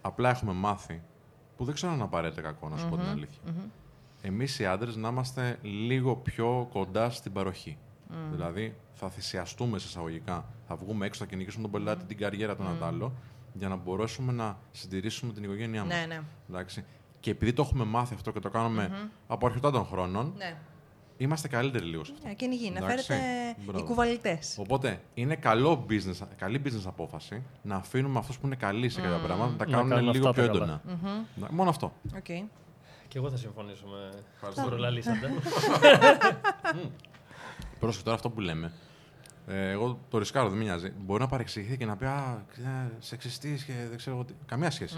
Απλά 0.00 0.30
έχουμε 0.30 0.52
μάθει, 0.52 1.02
που 1.56 1.64
δεν 1.64 1.74
ξέρω 1.74 1.92
αν 1.92 2.02
απαραίτητα 2.02 2.40
κακό, 2.40 2.68
να 2.68 2.76
σου 2.76 2.88
πω 2.88 2.96
την 2.96 3.08
αλήθεια. 3.08 3.40
Εμείς 4.22 4.58
οι 4.58 4.66
άντρες 4.66 4.96
να 4.96 5.08
είμαστε 5.08 5.58
λίγο 5.62 6.16
πιο 6.16 6.68
κοντά 6.72 7.10
στην 7.10 7.32
παροχή. 7.32 7.78
Δηλαδή, 8.32 8.74
θα 9.00 9.10
θυσιαστούμε 9.10 9.78
σε 9.78 9.86
εισαγωγικά, 9.88 10.44
θα 10.68 10.76
βγούμε 10.76 11.06
έξω, 11.06 11.20
θα 11.20 11.26
κυνηγήσουμε 11.30 11.62
τον 11.62 11.70
πελάτη, 11.70 12.04
την 12.04 12.16
καριέρα 12.16 12.56
του 12.56 12.62
mm. 12.62 12.84
άλλο, 12.86 13.12
για 13.52 13.68
να 13.68 13.76
μπορέσουμε 13.76 14.32
να 14.32 14.58
συντηρήσουμε 14.70 15.32
την 15.32 15.42
οικογένειά 15.44 15.84
μας. 15.84 15.94
Ναι, 15.98 16.06
ναι. 16.06 16.20
Εντάξει. 16.50 16.84
Και 17.20 17.30
επειδή 17.30 17.52
το 17.52 17.62
έχουμε 17.62 17.84
μάθει 17.84 18.14
αυτό 18.14 18.32
και 18.32 18.40
το 18.40 18.50
κάνουμε 18.50 19.10
από 19.26 19.46
αρχιτά 19.46 19.70
των 19.70 19.84
χρόνων, 19.84 20.32
ναι. 20.36 20.56
είμαστε 21.16 21.48
καλύτεροι 21.48 21.84
λίγο 21.84 22.04
σε 22.04 22.12
αυτό. 22.14 22.26
Ναι, 22.28 22.34
κυνηγή, 22.34 22.70
να 22.70 22.78
Εντάξει. 22.78 23.04
φέρετε 23.06 23.56
Μπράβο. 23.64 23.78
οι 23.78 23.82
κουβαλητές. 23.86 24.56
Οπότε 24.58 25.00
είναι 25.14 25.36
καλό 25.36 25.86
business, 25.88 26.26
καλή 26.36 26.62
business 26.64 26.84
απόφαση 26.86 27.42
να 27.62 27.74
αφήνουμε 27.76 28.18
αυτούς 28.18 28.38
που 28.38 28.46
είναι 28.46 28.56
καλοί 28.56 28.88
σε 28.88 29.00
κάποια 29.00 29.18
πράγματα 29.18 29.50
να 29.50 29.56
τα 29.56 29.64
Να 29.66 29.70
κάνουν 29.72 29.90
κάνουν 29.90 30.12
λίγο 30.12 30.28
αυτά 30.28 30.42
πιο 30.42 30.52
τα 30.52 30.58
καλά. 30.58 30.82
έντονα. 30.86 31.24
Να- 31.34 31.48
Μόνο 31.50 31.70
αυτό. 31.70 31.92
Okay. 32.14 32.42
Και 33.08 33.18
εγώ 33.18 33.30
θα 33.30 33.36
συμφωνήσω 33.36 33.86
με 33.86 34.22
Ευχαριστώ. 34.34 34.60
τον 34.62 34.70
προλαλήσαντα. 34.70 35.28
Πρόσεχε 37.80 38.02
τώρα 38.04 38.16
αυτό 38.16 38.30
που 38.30 38.40
λέμε. 38.40 38.72
Ε, 39.52 39.70
εγώ 39.70 39.98
το 40.08 40.18
ρισκάρω, 40.18 40.48
δεν 40.48 40.58
με 40.58 40.64
νοιάζει. 40.64 40.92
Μπορεί 41.04 41.20
να 41.20 41.28
παρεξηγηθεί 41.28 41.76
και 41.76 41.86
να 41.86 41.96
πει 41.96 42.04
Α, 42.04 42.46
σεξιστής 42.98 43.64
και 43.64 43.72
δεν 43.88 43.96
ξέρω 43.96 44.16
εγώ 44.16 44.24
τι. 44.24 44.32
Καμία 44.46 44.70
σχέση. 44.70 44.96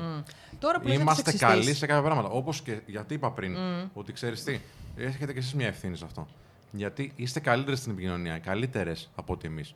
Τώρα 0.59 0.80
που 0.80 0.86
λέτε 0.86 1.00
Είμαστε 1.00 1.30
σεξιστής, 1.30 1.48
καλοί 1.48 1.74
σε 1.74 1.86
κάποια 1.86 2.03
πράγματα. 2.03 2.28
Όπως 2.28 2.61
και 2.61 2.80
γιατί 2.86 3.14
είπα 3.14 3.32
πριν, 3.32 3.57
ότι 3.94 4.12
ξέρεις 4.12 4.44
τι, 4.44 4.61
έχετε 4.96 5.32
κι 5.32 5.38
εσείς 5.38 5.55
μια 5.55 5.66
ευθύνη 5.66 5.96
σε 5.96 6.05
αυτό. 6.05 6.26
Γιατί 6.70 7.12
είστε 7.16 7.40
καλύτερε 7.40 7.76
στην 7.76 7.92
επικοινωνία, 7.92 8.38
καλύτερες 8.38 9.11
από 9.14 9.32
ότι 9.32 9.46
εμείς. 9.46 9.74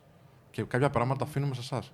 Και 0.51 0.63
κάποια 0.63 0.89
πράγματα 0.89 1.19
τα 1.19 1.25
αφήνουμε 1.25 1.53
σε 1.53 1.61
εσάς. 1.61 1.91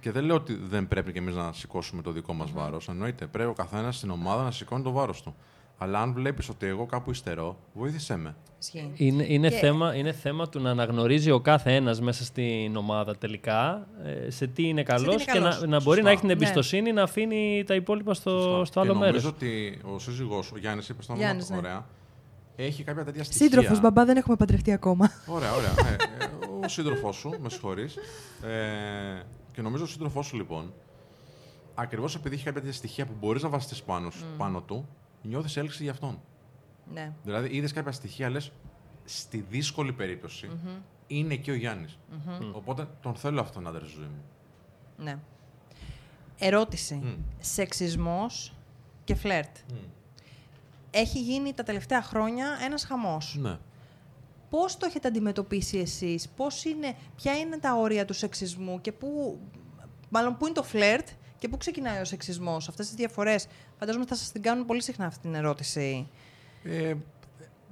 Και 0.00 0.10
δεν 0.10 0.24
λέω 0.24 0.36
ότι 0.36 0.54
δεν 0.54 0.88
πρέπει 0.88 1.12
κι 1.12 1.18
εμείς 1.18 1.34
να 1.34 1.52
σηκώσουμε 1.52 2.02
το 2.02 2.10
δικό 2.10 2.32
μας 2.32 2.50
βάρος. 2.52 2.88
Εννοείται, 2.88 3.26
πρέπει 3.26 3.50
ο 3.50 3.52
καθένας 3.52 3.96
στην 3.96 4.10
ομάδα 4.10 4.42
να 4.42 4.50
σηκώνει 4.50 4.82
το 4.82 4.90
βάρος 4.90 5.22
του. 5.22 5.34
Αλλά 5.82 6.00
αν 6.00 6.12
βλέπεις 6.12 6.48
ότι 6.48 6.66
εγώ 6.66 6.86
κάπου 6.86 7.10
υστερώ, 7.10 7.56
βοήθησέ 7.72 8.16
με. 8.16 8.34
Ισχύει. 8.60 8.90
Είναι, 8.96 9.24
είναι, 9.28 9.48
Και- 9.48 9.56
θέμα, 9.56 9.94
είναι 9.94 10.12
θέμα 10.12 10.48
του 10.48 10.60
να 10.60 10.70
αναγνωρίζει 10.70 11.30
ο 11.30 11.40
κάθε 11.40 11.74
ένας 11.74 12.00
μέσα 12.00 12.24
στην 12.24 12.76
ομάδα 12.76 13.16
τελικά 13.16 13.86
ε, 14.26 14.30
σε 14.30 14.46
τι 14.46 14.68
είναι 14.68 14.82
καλός 14.82 15.14
είναι 15.14 15.24
και 15.24 15.30
καλός. 15.38 15.60
να, 15.60 15.66
να 15.66 15.76
μπορεί 15.82 15.84
Σωστά. 15.86 16.02
να 16.02 16.10
έχει 16.10 16.18
την 16.18 16.26
Ναι. 16.28 16.32
εμπιστοσύνη 16.32 16.92
να 16.92 17.02
αφήνει 17.02 17.64
τα 17.66 17.74
υπόλοιπα 17.74 18.14
στο, 18.14 18.30
Σωστά. 18.30 18.64
στο 18.64 18.80
άλλο 18.80 18.92
και 18.92 18.98
μέρος. 18.98 19.22
Νομίζω 19.22 19.36
ότι 19.36 19.80
ο 19.94 19.98
σύζυγός 19.98 20.46
σου, 20.46 20.52
ο 20.56 20.58
Γιάννης, 20.58 20.88
είπες 20.88 21.04
στο 21.04 21.12
όνομα 21.12 21.26
Γιάννης, 21.28 21.46
του, 21.46 21.52
ναι. 21.52 21.58
ωραία, 21.58 21.86
έχει 22.56 22.82
κάποια 22.84 23.04
τέτοια 23.04 23.24
στοιχεία. 23.24 23.46
Σύντροφος, 23.46 23.80
μπαμπά, 23.80 24.04
δεν 24.04 24.16
έχουμε 24.16 24.36
παντρευτεί 24.36 24.72
ακόμα. 24.72 25.10
Ωραία, 25.26 25.52
ωραία. 25.52 25.70
Ε, 25.90 25.92
ε, 26.24 26.64
ο 26.64 26.68
σύντροφός 26.68 27.16
σου, 27.16 27.34
με 27.42 27.48
συγχωρείς. 27.50 27.96
Ε, 28.46 29.22
και 29.52 29.62
νομίζω 29.62 29.84
ο 29.84 29.86
σύντροφός 29.86 30.26
σου, 30.26 30.36
λοιπόν, 30.36 30.72
ακριβώς 31.74 32.14
επειδή 32.14 32.34
έχει 32.34 32.44
κάποια 32.44 32.60
τέτοια 32.60 32.76
στοιχεία 32.76 33.06
που 33.06 33.12
μπορείς 33.20 33.42
να 33.42 33.48
βασιστεί 33.48 33.82
πάνω, 33.86 34.10
σου- 34.10 34.24
πάνω 34.36 34.60
του, 34.60 34.88
νιώθεις 35.22 35.56
έλξη 35.56 35.82
για 35.82 35.92
αυτόν. 35.92 36.20
ναι. 36.92 37.12
Δηλαδή, 37.24 37.56
είδες 37.56 37.72
κάποια 37.72 37.92
στοιχεία, 37.92 38.30
λες, 38.30 38.52
στη 39.04 39.44
δύσκολη 39.50 39.92
περίπτωση, 39.92 40.50
είναι 41.06 41.36
και 41.36 41.50
ο 41.50 41.54
γιαννη 41.54 41.86
Οπότε 42.52 42.88
τον 43.02 43.14
θέλω 43.14 43.40
αυτόν 43.40 43.66
άντρα 43.66 43.84
στη 43.86 43.94
ζωή 43.96 44.06
μου. 44.06 44.22
ναι. 44.96 45.18
Ερώτηση. 46.38 46.94
Μμ. 46.94 47.14
Σεξισμός 47.40 48.54
και 49.04 49.14
φλερτ. 49.14 49.56
Έχει 50.90 51.20
γίνει 51.20 51.52
τα 51.52 51.62
τελευταία 51.62 52.02
χρόνια 52.02 52.46
ένας 52.64 52.84
χαμός. 52.84 53.36
Ναι. 53.40 53.58
Πώς 54.50 54.76
το 54.76 54.86
έχετε 54.86 55.08
αντιμετωπίσει 55.08 55.78
εσείς, 55.78 56.28
πώς 56.28 56.64
είναι, 56.64 56.96
ποια 57.16 57.38
είναι 57.38 57.58
τα 57.58 57.74
όρια 57.74 58.04
του 58.04 58.12
σεξισμού 58.14 58.80
και 58.80 58.92
πού, 58.92 59.38
μάλλον 60.08 60.36
πού 60.36 60.44
είναι 60.44 60.54
το 60.54 60.62
φλερτ 60.62 61.08
και 61.42 61.48
πού 61.48 61.56
ξεκινάει 61.56 62.00
ο 62.00 62.04
σεξισμός. 62.04 62.68
Αυτές 62.68 62.86
τις 62.86 62.94
διαφορές, 62.94 63.46
φαντάζομαι 63.78 64.06
θα 64.06 64.14
σας 64.14 64.32
την 64.32 64.42
κάνουν 64.42 64.66
πολύ 64.66 64.82
συχνά 64.82 65.06
αυτή 65.06 65.20
την 65.20 65.34
ερώτηση. 65.34 66.08
Ε, 66.62 66.94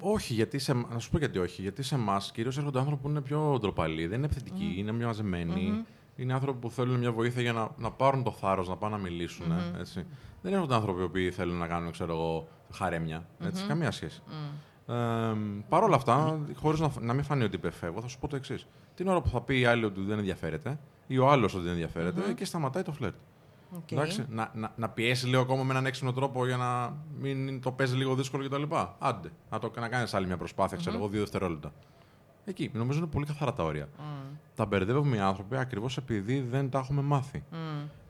όχι, 0.00 0.34
γιατί 0.34 0.58
σε, 0.58 0.72
να 0.72 0.98
σου 0.98 1.10
πω 1.10 1.18
γιατί 1.18 1.38
όχι. 1.38 1.62
Γιατί 1.62 1.82
σε 1.82 1.94
εμάς 1.94 2.32
κυρίως 2.32 2.58
έρχονται 2.58 2.78
άνθρωποι 2.78 3.02
που 3.02 3.08
είναι 3.08 3.20
πιο 3.20 3.58
ντροπαλοί, 3.60 4.06
δεν 4.06 4.16
είναι 4.16 4.26
επιθετικοί, 4.26 4.74
είναι 4.76 4.92
πιο 4.92 5.06
μαζεμενοι 5.06 5.84
Είναι 6.16 6.32
άνθρωποι 6.32 6.58
που 6.58 6.70
θέλουν 6.70 6.98
μια 6.98 7.12
βοήθεια 7.12 7.42
για 7.42 7.52
να, 7.52 7.68
να 7.76 7.90
πάρουν 7.90 8.22
το 8.22 8.30
θάρρος 8.30 8.68
να 8.68 8.76
πάνε 8.76 8.96
να 8.96 9.02
μιλήσουν. 9.02 9.52
Έτσι. 9.78 10.06
Δεν 10.42 10.52
έρχονται 10.52 10.74
άνθρωποι 10.74 11.08
που 11.08 11.34
θέλουν 11.34 11.56
να 11.56 11.66
κάνουν, 11.66 11.92
ξέρω 11.92 12.12
εγώ, 12.12 12.48
χαρέμια. 12.72 13.26
Έτσι, 13.40 13.64
Καμία 13.66 13.90
σχέση. 13.90 14.22
Ε, 14.86 14.94
Παρ' 15.68 15.82
όλα 15.82 15.96
αυτά, 15.96 16.40
χωρίς 16.54 16.80
να, 16.80 16.92
να 17.00 17.12
μην 17.12 17.24
φανεί 17.24 17.44
ότι 17.44 17.56
υπεκφεύγω, 17.56 18.00
θα 18.00 18.08
σου 18.08 18.18
πω 18.18 18.28
το 18.28 18.36
εξής. 18.36 18.66
Την 18.94 19.08
ώρα 19.08 19.20
που 19.20 19.28
θα 19.28 19.40
πει 19.40 19.60
η 19.60 19.64
άλλη 19.64 19.84
ότι 19.84 20.00
δεν 20.00 20.18
ενδιαφέρεται, 20.18 20.78
ή 21.06 21.18
ο 21.18 21.30
άλλος 21.30 21.54
ότι 21.54 21.62
δεν 21.62 21.72
ενδιαφέρεται, 21.72 22.30
εκεί 22.30 22.44
σταματάει 22.44 22.82
το 22.82 22.92
φλερτ. 22.92 23.14
Οκ. 23.76 23.90
Εντάξει, 23.92 24.24
να, 24.28 24.50
να, 24.54 24.72
να 24.76 24.88
πιέσει 24.88 25.26
λίγο 25.26 25.42
ακόμα 25.42 25.62
με 25.62 25.70
έναν 25.70 25.86
έξυπνο 25.86 26.12
τρόπο 26.12 26.46
για 26.46 26.56
να 26.56 26.96
μην 27.20 27.60
το 27.60 27.72
παίζει 27.72 27.96
λίγο 27.96 28.14
δύσκολο 28.14 28.48
κτλ. 28.48 28.62
Άντε. 28.98 29.28
Να, 29.50 29.58
το, 29.58 29.70
να 29.80 29.88
κάνεις 29.88 30.14
άλλη 30.14 30.26
μια 30.26 30.36
προσπάθεια, 30.36 30.76
ξέρω 30.76 30.96
εγώ, 30.96 31.08
δύο 31.08 31.20
δευτερόλεπτα. 31.20 31.72
Εκεί. 32.44 32.70
Νομίζω 32.74 32.98
είναι 32.98 33.06
πολύ 33.06 33.26
καθαρά 33.26 33.52
τα 33.54 33.62
όρια. 33.64 33.88
Τα 34.54 34.64
μπερδεύουμε 34.66 35.16
οι 35.16 35.20
άνθρωποι 35.20 35.56
ακριβώς 35.56 35.96
επειδή 35.96 36.40
δεν 36.40 36.70
τα 36.70 36.78
έχουμε 36.78 37.02
μάθει. 37.02 37.44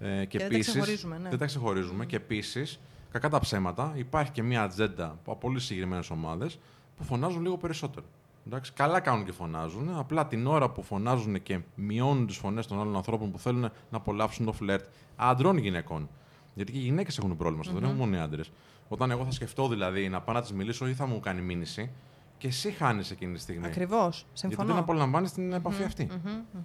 Ε, 0.01 0.25
Και 0.25 0.39
δεν 0.39 0.49
τα 0.49 0.55
επίσης- 0.55 0.73
ξεχωρίζουμε, 0.73 1.19
ναι. 1.19 1.29
Δεν 1.29 1.39
τα 1.39 1.47
ξεχωρίζουμε. 1.47 2.07
Και 2.07 2.17
επίσης, 2.17 2.81
κακά 3.11 3.29
τα 3.29 3.41
ψέματα, 3.41 3.93
υπάρχει 3.97 4.31
και 4.31 4.43
μια 4.43 4.63
ατζέντα 4.63 5.05
από 5.11 5.37
πολύ 5.37 5.61
συγκεκριμένες 5.61 6.11
ομάδες 6.11 6.59
που 6.97 7.05
φωνάζουν 7.05 7.43
λίγο 7.43 7.57
περισσότερο. 7.57 8.07
Εντάξει, 8.47 8.73
καλά 8.73 9.01
κάνουν 9.01 9.25
και 9.25 9.33
φωνάζουν. 9.33 9.99
Απλά 9.99 10.27
την 10.27 10.47
ώρα 10.47 10.71
που 10.71 10.83
φωνάζουν 10.83 11.43
και 11.43 11.61
μειώνουν 11.75 12.27
τις 12.27 12.37
φωνές 12.37 12.67
των 12.67 12.81
άλλων 12.81 12.97
ανθρώπων 12.97 13.31
που 13.31 13.39
θέλουν 13.39 13.61
να 13.61 13.97
απολαύσουν 13.97 14.47
το 14.47 14.53
φλερτ 14.53 14.85
άντρων 15.17 15.57
ή 15.57 15.61
γυναικών. 15.61 16.09
Γιατί 16.55 16.73
και 16.73 16.79
οι 16.79 16.83
γυναίκες 16.83 17.19
έχουν 17.19 17.37
πρόβλημα 17.37 17.63
στο 17.63 17.73
δεν 17.73 17.83
έχουν 17.83 17.97
μόνο 17.97 18.17
οι 18.17 18.19
άντρες. 18.19 18.53
Όταν 18.89 19.11
εγώ 19.11 19.25
θα 19.25 19.31
σκεφτώ 19.31 19.69
δηλαδή 19.69 20.09
να 20.09 20.21
πάω 20.21 20.35
να 20.35 20.43
τη 20.43 20.55
μιλήσω 20.55 20.89
ή 20.89 20.95
θα 20.95 21.07
μου 21.07 21.21
κάνει 21.21 21.41
μήνυση, 21.41 21.91
και 22.39 22.47
εσύ 22.47 22.71
χάνεις 22.71 23.11
εκείνη 23.11 23.35
τη 23.35 23.41
στιγμή. 23.41 23.67
Ακριβώς, 23.67 24.17
Γιατί 24.19 24.39
συμφωνώ. 24.39 24.69
δεν 24.69 24.77
απολαμβάνεις 24.77 25.33
την 25.33 25.53
επαφή 25.53 25.83
αυτή. 25.83 26.09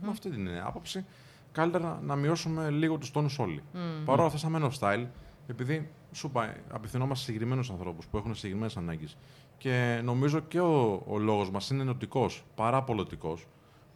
Με 0.01 0.09
αυτή 0.09 0.29
την 0.29 0.49
άποψη, 0.65 1.05
καλύτερα 1.51 1.99
να 2.03 2.15
μειώσουμε 2.15 2.69
λίγο 2.69 2.97
τους 2.97 3.11
τόνους 3.11 3.39
όλοι. 3.39 3.63
Παρ' 4.05 4.17
όλα 4.17 4.27
αυτά, 4.27 4.37
σαν 4.37 4.55
Men 4.55 4.69
of 4.69 4.79
Style, 4.79 5.05
επειδή 5.47 5.89
σου 6.11 6.27
είπα, 6.27 6.55
απευθυνόμαστε 6.71 7.19
σε 7.19 7.31
συγκεκριμένους 7.31 7.69
ανθρώπους 7.69 8.05
που 8.05 8.17
έχουν 8.17 8.35
συγκεκριμένες 8.35 8.77
ανάγκες. 8.77 9.17
Και 9.65 10.01
νομίζω 10.03 10.39
και 10.39 10.59
ο, 10.59 11.03
ο 11.07 11.17
λόγος 11.17 11.49
μας 11.51 11.69
είναι 11.69 11.81
ενωτικός, 11.81 12.43
παρά 12.55 12.83
πολιτικό, 12.83 13.37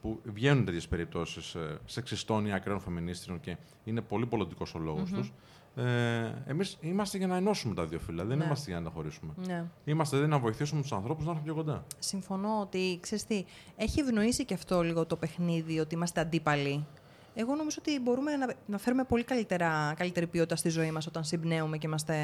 που 0.01 0.20
βγαίνουν 0.24 0.65
τέτοιες 0.65 0.88
περιπτώσεις 0.88 1.55
ε, 1.55 1.80
σεξιστών 1.86 2.45
ή 2.45 2.53
ακραίων 2.53 2.80
φεμινίστριων 2.80 3.39
και 3.39 3.57
είναι 3.84 4.01
πολύ 4.01 4.26
πολιτικό 4.26 4.65
ο 4.76 4.80
λόγος 4.80 5.11
τους. 5.11 5.34
Ε, 5.76 6.34
Εμείς 6.47 6.78
είμαστε 6.82 7.17
για 7.17 7.28
να 7.28 7.36
ενώσουμε 7.36 7.76
τα 7.76 7.86
δύο 7.86 7.99
φύλλα, 7.99 8.26
δεν 8.26 8.38
Ναι. 8.38 8.45
είμαστε 8.45 8.70
για 8.70 8.80
να 8.80 8.86
τα 8.86 8.91
χωρίσουμε. 8.95 9.34
Ναι. 9.47 9.65
Είμαστε 9.86 10.17
εδώ 10.17 10.28
να 10.28 10.39
βοηθήσουμε 10.39 10.82
τους 10.82 10.91
ανθρώπους 10.91 11.26
να 11.26 11.30
έρθουν 11.32 11.45
πιο 11.45 11.55
κοντά. 11.55 11.84
Συμφωνώ 11.99 12.59
ότι, 12.61 12.97
ξέρεις 13.01 13.26
τι, 13.26 13.45
έχει 13.76 13.99
ευνοήσει 13.99 14.45
και 14.45 14.53
αυτό 14.53 14.82
λίγο 14.82 15.05
το 15.05 15.15
παιχνίδι, 15.15 15.80
ότι 15.80 15.95
είμαστε 15.95 16.22
αντίπαλοι. 16.22 16.86
Εγώ 17.34 17.55
νομίζω 17.55 17.78
ότι 17.80 17.99
μπορούμε 17.99 18.36
να, 18.36 18.53
να 18.65 18.78
φέρουμε 18.78 19.03
πολύ 19.03 19.24
καλύτερα, 19.24 19.93
καλύτερη 19.97 20.28
ποιότητα 20.28 20.55
στη 20.55 20.70
ζωή 20.70 20.91
μας 20.91 21.07
όταν 21.07 21.24
συμπνέουμε 21.24 21.78
και 21.78 21.88
είμαστε 21.88 22.15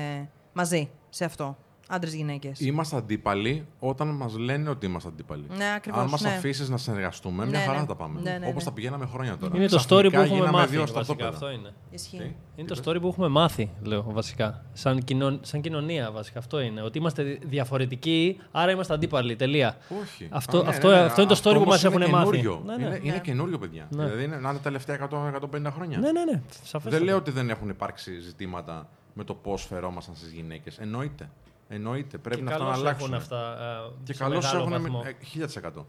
μαζί 0.54 0.90
σε 1.10 1.26
αυτό. 1.26 1.58
Άντρες, 1.90 2.14
γυναίκες. 2.14 2.60
Είμαστε 2.60 2.96
αντίπαλοι 2.98 3.66
όταν 3.80 4.08
μας 4.08 4.38
λένε 4.38 4.70
ότι 4.70 4.86
είμαστε 4.86 5.10
αντίπαλοι. 5.10 5.44
Ναι, 5.58 5.74
ακριβώς, 5.76 6.02
Αν 6.02 6.10
μας 6.10 6.22
ναι. 6.22 6.30
αφήσεις 6.30 6.70
να 6.70 6.78
συνεργαστούμε, 6.78 7.46
μια 7.46 7.60
Ναι, 7.60 7.66
χαρά 7.66 7.74
ναι. 7.74 7.80
θα 7.80 7.86
τα 7.86 7.96
πάμε. 7.96 8.22
Ναι, 8.22 8.30
ναι, 8.38 8.48
Όπως 8.48 8.64
ναι. 8.64 8.70
τα 8.70 8.72
πηγαίναμε 8.76 9.06
χρόνια 9.06 9.38
τώρα. 9.38 9.56
Είναι 9.56 9.68
το 9.68 9.76
story 9.76 9.82
Ξαφνικά 9.86 10.10
που 10.10 10.16
έχουμε 10.24 10.36
γίναμε 10.38 10.58
μάθει. 10.58 10.70
δύο 10.70 10.80
Βασικά, 10.80 11.02
στρατόπεδα. 11.04 11.30
αυτό 11.30 11.50
είναι. 11.52 11.74
Ισχύει. 11.92 12.18
Τι; 12.18 12.24
Είναι 12.24 12.34
Τι 12.56 12.64
το 12.66 12.74
είπες; 12.78 12.80
story 12.86 13.02
που 13.02 13.08
έχουμε 13.08 13.28
μάθει, 13.28 13.70
λέω 13.82 14.04
βασικά. 14.08 14.64
Σαν, 14.74 15.04
κοινων... 15.04 15.40
σαν 15.44 15.62
κοινωνία, 15.62 16.12
βασικά. 16.12 16.40
Αυτό 16.40 16.60
είναι. 16.60 16.82
Ότι 16.82 16.98
είμαστε 16.98 17.40
διαφορετικοί, 17.46 18.38
άρα 18.52 18.72
είμαστε 18.72 18.94
αντίπαλοι. 18.94 19.36
Τελεία. 19.36 19.78
Όχι. 20.02 20.28
Αυτό- 20.32 20.60
Α, 20.60 20.64
ναι, 20.64 20.70
αυτό- 20.70 20.88
ναι, 20.88 20.94
ναι. 20.94 21.00
αυτό 21.02 21.22
είναι 21.22 21.30
το 21.34 21.40
story 21.40 21.54
που 21.54 21.62
όμως 21.62 21.66
μας 21.68 21.84
είναι 21.84 21.96
έχουν 22.06 22.10
μάθει. 22.16 22.26
καινούριο. 22.38 22.62
Ναι, 22.66 22.76
ναι. 22.76 22.86
Είναι, 22.86 23.00
είναι 23.04 23.14
Ναι. 23.14 23.20
καινούριο, 23.20 23.58
παιδιά. 23.58 23.88
Ναι. 23.90 24.04
Δηλαδή 24.06 24.24
είναι, 24.24 24.36
να 24.38 24.50
είναι 24.50 24.58
τα 24.58 24.64
τελευταία 24.64 24.96
100-150 24.96 25.72
χρόνια. 25.72 25.98
Ναι, 25.98 26.12
ναι, 26.12 26.24
ναι. 26.32 26.42
Σαφές 26.64 26.92
Δεν 26.92 27.04
λέω 27.04 27.16
ότι 27.16 27.32
δεν 27.32 27.50
έχουν 27.50 27.70
υπάρξει 27.70 28.20
ζητήματα 28.20 28.90
με 29.14 29.24
το 29.24 29.34
πώς 29.34 29.66
φερόμασταν 29.66 30.16
στις 30.16 30.32
γυναίκες. 30.32 30.78
Εννοείται. 30.78 31.30
Εννοείται. 31.68 32.18
Πρέπει 32.18 32.38
Και 32.38 32.44
να 32.44 32.52
αυτά 32.52 32.64
να 32.64 32.70
καλώς 32.72 32.86
αλλάξουν. 32.88 33.14
έχουν 33.14 33.22
αυτά. 33.24 33.62
ε, 33.88 33.92
Και 34.04 34.14
σε 34.14 34.24
καλώς 34.24 34.44
μεγάλο 34.46 34.62
έχουν. 34.76 34.82
βαθμό. 34.82 35.02
ε, 35.06 35.16
1000%. 35.24 35.86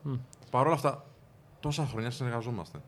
Παρ' 0.51 0.67
όλα 0.67 0.75
αυτά, 0.75 1.05
τόσα 1.61 1.87
χρόνια 1.87 2.11
συνεργαζόμαστε. 2.11 2.79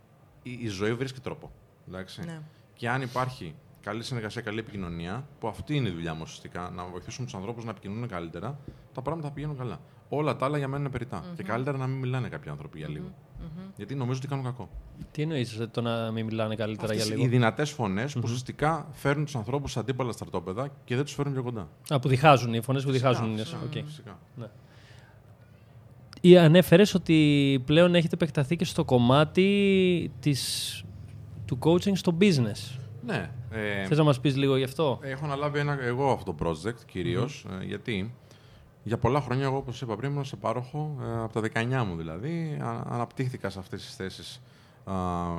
Η, 0.42 0.52
η 0.60 0.68
ζωή 0.68 0.94
βρίσκει 0.94 1.20
τρόπο. 1.20 1.50
Εντάξει. 1.88 2.20
Ναι. 2.24 2.40
Και 2.74 2.88
αν 2.88 3.02
υπάρχει 3.02 3.54
καλή 3.80 4.02
συνεργασία, 4.02 4.42
καλή 4.42 4.58
επικοινωνία, 4.58 5.26
που 5.40 5.48
αυτή 5.48 5.76
είναι 5.76 5.88
η 5.88 5.92
δουλειά 5.92 6.14
μου 6.14 6.20
ουσιαστικά, 6.22 6.70
να 6.74 6.84
βοηθήσουμε 6.84 7.26
τους 7.26 7.34
ανθρώπους 7.34 7.64
να 7.64 7.70
επικοινωνούν 7.70 8.08
καλύτερα, 8.08 8.58
τα 8.94 9.02
πράγματα 9.02 9.28
θα 9.28 9.34
πηγαίνουν 9.34 9.56
καλά. 9.56 9.80
Όλα 10.08 10.36
τα 10.36 10.44
άλλα 10.46 10.58
για 10.58 10.68
μένα 10.68 10.80
είναι 10.80 10.90
περιττά. 10.90 11.24
Και 11.36 11.42
καλύτερα 11.42 11.78
να 11.78 11.86
μην 11.86 11.98
μιλάνε 11.98 12.28
κάποιοι 12.28 12.50
άνθρωποι 12.50 12.78
για 12.78 12.88
λίγο 13.40 13.72
Γιατί 13.76 13.94
νομίζω 13.94 14.18
ότι 14.18 14.28
κάνουν 14.28 14.44
κακό. 14.44 14.68
Τι 15.10 15.22
εννοείς 15.22 15.60
το 15.70 15.80
να 15.80 16.10
μην 16.10 16.24
μιλάνε 16.24 16.54
καλύτερα 16.54 16.92
Αυτές 16.92 17.06
για 17.06 17.14
οι 17.14 17.18
λίγο; 17.18 17.30
δυνατές 17.30 17.70
φωνές 17.70 18.12
που 18.12 18.20
ουσιαστικά 18.24 18.86
φέρνουν 18.92 19.24
τους 19.24 19.36
ανθρώπους 19.36 19.72
σε 19.72 19.78
αντίπαλα 19.78 20.12
στρατόπεδα 20.12 20.68
και 20.84 20.94
δεν 20.94 21.04
τους 21.04 21.14
φέρνουν 21.14 21.34
πιο 21.34 21.42
κοντά. 21.42 21.68
Α, 21.88 21.98
που 21.98 22.08
διχάζουν, 22.08 22.54
οι 22.54 22.62
φωνές 22.62 22.84
που 22.84 22.90
διχάζουν. 22.90 23.30
είναι. 23.30 23.42
Φυσικά, 23.42 23.60
Οκ. 23.64 23.84
φυσικά. 23.86 24.18
Ή 26.20 26.38
ανέφερες 26.38 26.94
ότι 26.94 27.62
πλέον 27.66 27.94
έχετε 27.94 28.14
επεκταθεί 28.14 28.56
και 28.56 28.64
στο 28.64 28.84
κομμάτι 28.84 30.12
της, 30.20 30.84
του 31.46 31.58
coaching 31.62 31.92
στο 31.96 32.16
business. 32.20 32.78
Ναι. 33.06 33.30
Ε, 33.50 33.86
Θες 33.86 33.98
να 33.98 34.04
μας 34.04 34.20
πεις 34.20 34.36
λίγο 34.36 34.56
γι' 34.56 34.64
αυτό; 34.64 34.98
Έχω 35.02 35.24
αναλάβει 35.24 35.58
ένα, 35.58 35.82
εγώ 35.82 36.10
αυτό 36.12 36.34
το 36.34 36.46
project 36.46 36.78
κυρίως. 36.86 37.46
γιατί 37.66 38.14
για 38.82 38.98
πολλά 38.98 39.20
χρόνια, 39.20 39.44
εγώ 39.44 39.56
όπως 39.56 39.80
είπα 39.80 39.96
πριν, 39.96 40.10
ήμουν 40.10 40.24
σε 40.24 40.36
πάροχο 40.36 40.96
ε, 41.02 41.22
από 41.22 41.40
τα 41.40 41.48
19 41.82 41.84
μου 41.86 41.96
δηλαδή. 41.96 42.58
Α, 42.62 42.82
αναπτύχθηκα 42.88 43.50
σε 43.50 43.58
αυτές 43.58 43.82
τις 43.84 43.94
θέσεις 43.96 44.40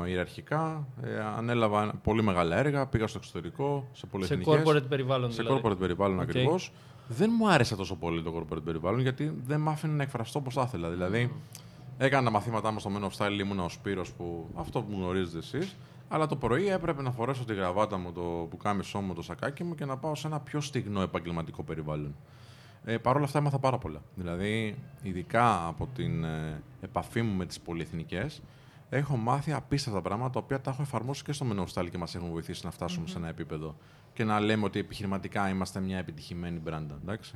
ιεραρχικά. 0.08 0.88
Ε, 1.04 1.20
ανέλαβα 1.38 1.94
πολύ 2.04 2.24
μεγάλα 2.24 2.58
έργα. 2.58 2.86
Πήγα 2.88 3.08
στο 3.08 3.18
εξωτερικό, 3.18 3.88
σε 3.92 4.00
Σε 4.00 4.06
πολυεθνικές. 4.06 4.62
corporate 4.66 4.88
περιβάλλον 4.90 5.32
Σε 5.32 5.44
δηλαδή. 5.44 5.62
corporate 5.64 5.78
περιβάλλον 5.80 6.18
Οκ. 6.18 6.22
ακριβώς. 6.22 6.72
Δεν 7.08 7.30
μου 7.38 7.50
άρεσε 7.50 7.76
τόσο 7.76 7.96
πολύ 7.96 8.24
το 8.24 8.34
corporate 8.38 8.64
περιβάλλον 8.64 9.00
γιατί 9.00 9.34
δεν 9.46 9.60
μ' 9.60 9.70
άφηνε 9.70 9.94
να 9.94 10.04
εκφραστώ 10.04 10.40
όπως 10.40 10.54
θα 10.54 10.64
ήθελα. 10.68 10.90
Δηλαδή, 10.90 11.32
έκανα 11.98 12.24
τα 12.24 12.32
μαθήματά 12.32 12.72
μου 12.72 12.80
στο 12.80 12.92
Men 13.00 13.04
of 13.04 13.26
Style, 13.26 13.40
ήμουν 13.40 13.60
ο 13.60 13.70
Σπύρος 13.70 14.12
που 14.12 14.48
αυτό 14.56 14.82
που 14.82 14.94
γνωρίζετε 14.98 15.38
εσείς. 15.38 15.76
Αλλά 16.08 16.26
το 16.28 16.36
πρωί 16.36 16.68
έπρεπε 16.70 17.02
να 17.02 17.12
φορέσω 17.12 17.46
τη 17.46 17.54
γραβάτα 17.54 17.98
μου, 17.98 18.12
το 18.12 18.48
πουκάμισό 18.50 19.00
μου, 19.00 19.14
το 19.14 19.22
σακάκι 19.22 19.64
μου 19.64 19.76
και 19.76 19.86
να 19.86 19.98
πάω 19.98 20.16
σε 20.16 20.28
ένα 20.28 20.40
πιο 20.40 20.62
στυγνό 20.62 21.02
επαγγελματικό 21.02 21.64
περιβάλλον. 21.64 22.16
Ε, 22.90 22.98
Παρ' 22.98 23.16
όλα 23.16 23.26
αυτά 23.26 23.38
έμαθα 23.38 23.60
πάρα 23.60 23.78
πολλά. 23.78 24.02
Δηλαδή, 24.16 24.78
ειδικά 25.02 25.68
από 25.68 25.88
την 25.96 26.24
ε, 26.24 26.62
επαφή 26.82 27.22
μου 27.22 27.36
με 27.36 27.46
τις 27.46 27.60
πολυεθνικές, 27.60 28.42
έχω 28.90 29.18
μάθει 29.18 29.54
απίστευτα 29.54 30.02
πράγματα 30.02 30.30
τα 30.30 30.40
οποία 30.40 30.62
τα 30.62 30.72
έχω 30.72 30.82
εφαρμόσει 30.82 31.24
και 31.24 31.32
στο 31.32 31.46
Men 31.52 31.66
Style 31.74 31.90
και 31.90 31.98
μας 31.98 32.16
έχουν 32.16 32.30
βοηθήσει 32.30 32.66
να 32.66 32.72
φτασουμε 32.72 33.08
σε 33.08 33.18
ένα 33.18 33.28
επίπεδο 33.28 33.76
και 34.14 34.24
να 34.24 34.40
λέμε 34.40 34.66
ότι 34.66 34.80
επιχειρηματικά 34.80 35.50
είμαστε 35.50 35.80
μια 35.80 35.98
επιτυχημένη 35.98 36.62
brand. 36.66 36.88
Εντάξει. 37.02 37.36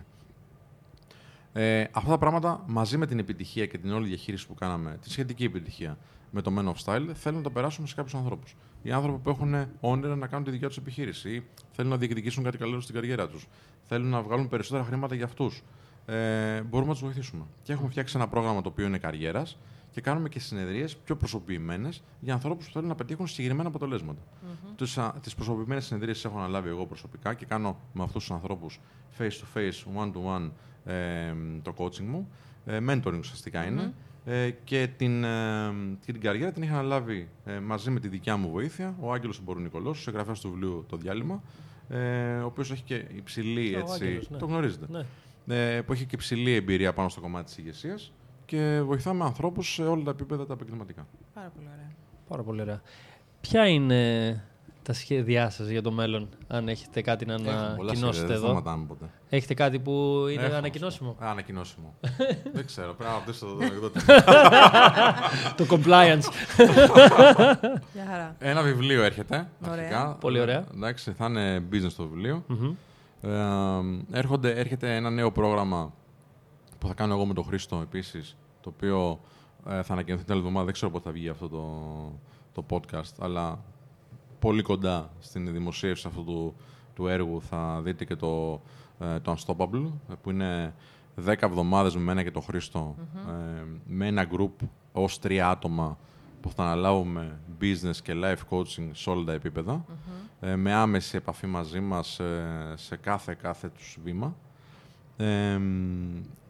Ε, 1.54 1.86
αυτά 1.92 2.10
τα 2.10 2.18
πράγματα 2.18 2.64
μαζί 2.68 2.98
με 2.98 3.06
την 3.06 3.20
επιτυχία 3.20 3.66
και 3.66 3.78
την 3.78 3.92
όλη 3.92 4.08
διαχείριση 4.08 4.48
που 4.48 4.54
κάναμε, 4.54 4.98
τη 5.02 5.10
σχετική 5.10 5.44
επιτυχία 5.44 5.98
με 6.32 6.42
το 6.42 6.54
Men 6.58 6.74
of 6.74 6.86
Style, 6.86 7.10
θέλουν 7.14 7.38
να 7.38 7.44
το 7.44 7.50
περάσουμε 7.50 7.88
σε 7.88 7.96
κάποιους 7.96 8.16
ανθρώπους. 8.16 8.56
Οι 8.84 8.92
άνθρωποι 8.92 9.18
που 9.18 9.30
έχουν 9.30 9.68
όνειρα 9.80 10.16
να 10.16 10.28
κάνουν 10.28 10.46
τη 10.46 10.52
δικιά 10.52 10.68
τους 10.68 10.78
επιχείρηση 10.78 11.30
ή 11.30 11.44
θέλουν 11.72 11.92
να 11.92 11.98
διεκδικήσουν 11.98 12.44
κάτι 12.44 12.58
καλό 12.58 12.80
στην 12.80 12.96
καριέρα 12.96 13.28
τους. 13.28 13.48
Θέλουν 13.84 14.10
να 14.10 14.22
βγάλουν 14.22 14.48
περισσότερα 14.48 14.84
χρήματα 14.84 15.16
για 15.16 15.26
αυτούς. 15.26 15.64
Ε, 16.06 16.62
μπορούμε 16.62 16.88
να 16.88 16.94
τους 16.94 17.04
βοηθήσουμε. 17.04 17.44
Και 17.64 17.74
έχουμε 17.74 17.90
φτιάξει 17.90 18.18
ένα 18.18 18.28
πρόγραμμα 18.28 18.62
το 18.62 18.70
οποίο 18.70 18.86
είναι 18.86 18.98
καριέρας 18.98 19.58
και 19.92 20.02
κάνουμε 20.02 20.30
και 20.30 20.40
συνεδρίες 20.40 20.96
πιο 20.96 21.16
προσωποποιημένες 21.16 22.04
για 22.20 22.34
ανθρώπους 22.34 22.66
που 22.66 22.72
θέλουν 22.72 22.88
να 22.88 22.96
πετύχουν 22.96 23.28
συγκεκριμένα 23.28 23.68
αποτελέσματα. 23.68 24.22
Mm-hmm. 24.22 25.12
Τις 25.22 25.36
προσωποποιημένες 25.36 25.86
συνεδρίες 25.86 26.26
έχω 26.26 26.38
αναλάβει 26.38 26.70
εγώ 26.70 26.86
προσωπικά 26.86 27.34
και 27.34 27.46
κάνω 27.46 27.80
με 27.94 28.04
αυτούς 28.04 28.24
τους 28.24 28.32
ανθρώπους 28.32 28.80
face 29.18 29.32
to 29.32 29.58
face, 29.58 30.04
one 30.04 30.12
to 30.12 30.38
one 30.38 30.52
ε, 30.86 31.34
το 31.62 31.74
coaching 31.78 32.06
μου. 32.06 32.30
Ε, 32.66 32.80
mentoring 32.88 33.20
ουσιαστικά 33.20 33.66
είναι. 33.66 33.94
Ε, 34.26 34.50
και, 34.64 34.88
την, 34.98 35.24
ε, 35.24 35.74
και 36.06 36.12
την 36.12 36.22
καριέρα 36.22 36.52
την 36.52 36.64
είχα 36.64 36.74
αναλάβει 36.74 37.30
ε, 37.46 37.60
μαζί 37.60 37.90
με 37.90 38.00
τη 38.00 38.08
δικιά 38.08 38.38
μου 38.38 38.50
βοήθεια 38.50 38.96
ο 39.00 39.14
Άγγελος 39.14 39.42
Μπορουνικολός, 39.44 40.00
ο 40.00 40.02
συγγραφέας 40.02 40.40
του 40.40 40.50
βιβλίου 40.50 40.86
«Το 40.90 40.98
διάλειμμα», 40.98 41.44
ε, 41.90 42.36
ο 42.36 42.46
οποίος 42.46 42.72
έχει 42.72 42.84
και 42.84 43.06
υψηλή, 43.16 43.76
έτσι, 43.76 44.04
Άγγελος, 44.04 44.30
ναι. 44.30 44.38
το 44.38 44.46
γνωρίζετε, 44.46 44.86
ναι. 45.46 45.76
ε, 45.76 45.82
που 45.82 45.94
έχει 45.94 46.06
και 46.06 46.16
υψηλή 46.16 46.54
εμπειρία 46.54 46.94
πάνω 46.94 47.10
στο 47.10 47.22
κομμάτι 47.22 47.46
της 47.46 47.58
ηγεσίας 47.58 48.12
και 48.46 48.82
βοηθάμε 48.86 49.24
ανθρώπους 49.24 49.74
σε 49.74 49.84
όλα 49.84 50.04
τα 50.04 50.12
επίπεδα 50.12 50.46
τα 50.46 50.54
επαγγελματικά. 50.54 51.08
Πάρα 51.34 51.52
πολύ 51.56 51.68
ωραία. 51.74 51.92
Πάρα 52.28 52.44
πολύ 52.44 52.62
ωραία. 52.62 52.82
Ποια 53.42 53.68
είναι 53.68 54.44
τα 54.84 54.94
σχέδιά 54.94 55.50
σας 55.50 55.68
για 55.68 55.82
το 55.82 55.92
μέλλον, 55.92 56.30
αν 56.48 56.68
έχετε 56.68 57.02
κάτι 57.02 57.26
να 57.26 57.34
ανακοινώσετε 57.34 58.34
εδώ; 58.34 58.62
Δεν 58.62 58.86
ποτέ. 58.88 59.10
Έχετε 59.36 59.54
κάτι 59.54 59.80
που 59.80 60.26
είναι 60.32 60.44
Έχω, 60.44 60.56
ανακοινώσιμο; 60.56 61.10
Α, 61.10 61.16
ανακοινώσιμο. 61.20 61.94
δεν 62.54 62.66
ξέρω, 62.66 62.94
πρέπει 62.94 63.12
να 63.12 63.18
ρωτήσω 63.26 63.46
το 63.46 63.64
εκδότη. 63.64 64.00
το 65.58 65.66
compliance. 65.70 66.24
Ένα 68.40 68.62
βιβλίο 68.62 69.04
έρχεται. 69.04 69.48
Ωραία. 69.70 70.18
Πολύ 70.20 70.40
ωραία. 70.40 70.66
Εντάξει, 70.74 71.12
θα 71.12 71.26
είναι 71.26 71.64
business 71.72 71.92
το 71.98 72.08
βιβλίο. 72.08 72.44
ε, 73.22 73.30
έρχονται, 74.12 74.52
έρχεται 74.52 74.96
ένα 74.96 75.10
νέο 75.10 75.32
πρόγραμμα 75.32 75.94
που 76.80 76.88
θα 76.88 76.94
κάνω 76.94 77.14
εγώ 77.14 77.26
με 77.26 77.34
τον 77.34 77.44
Χρήστο 77.44 77.80
επίσης, 77.84 78.38
το 78.62 78.72
οποίο 78.76 79.20
ε, 79.70 79.84
θα 79.84 79.94
ανακοινωθεί 79.94 80.24
την 80.24 80.32
άλλη 80.34 80.42
εβδομάδα. 80.42 80.66
Δεν 80.66 80.74
ξέρω 80.74 80.92
πότε 80.92 81.04
θα 81.04 81.12
βγει 81.12 81.30
αυτό 81.30 81.50
το, 81.50 81.66
το 82.54 82.66
podcast, 82.70 83.14
αλλά 83.20 83.60
πολύ 84.40 84.62
κοντά 84.62 85.10
στην 85.20 85.52
δημοσίευση 85.54 86.08
αυτού 86.08 86.24
του, 86.24 86.56
του 86.96 87.08
έργου 87.08 87.42
θα 87.42 87.82
δείτε 87.84 88.06
και 88.06 88.16
το, 88.16 88.54
ε, 88.54 88.83
το 88.98 89.36
Unstoppable, 89.38 89.92
που 90.22 90.30
είναι 90.30 90.74
10 91.26 91.36
εβδομάδες 91.40 91.96
με 91.96 92.02
μένα 92.02 92.24
και 92.24 92.32
τον 92.32 92.42
χρηστο 92.42 92.96
ε, 93.16 93.64
με 93.88 94.08
ένα 94.08 94.28
group 94.32 94.68
ως 94.92 95.20
τρία 95.20 95.50
άτομα 95.50 95.98
που 96.42 96.52
θα 96.52 96.64
αναλάβουμε 96.64 97.40
business 97.62 97.96
και 98.04 98.14
life 98.24 98.58
coaching 98.58 98.90
σε 98.92 99.10
όλα 99.10 99.24
τα 99.24 99.32
επιπεδα 99.32 99.86
ε, 100.40 100.56
με 100.56 100.74
άμεση 100.74 101.16
επαφή 101.16 101.48
μαζί 101.48 101.80
μας 101.80 102.20
σε 102.76 102.96
κάθε 102.96 103.38
κάθε 103.42 103.70
τους 103.70 103.98
βήμα. 104.04 104.36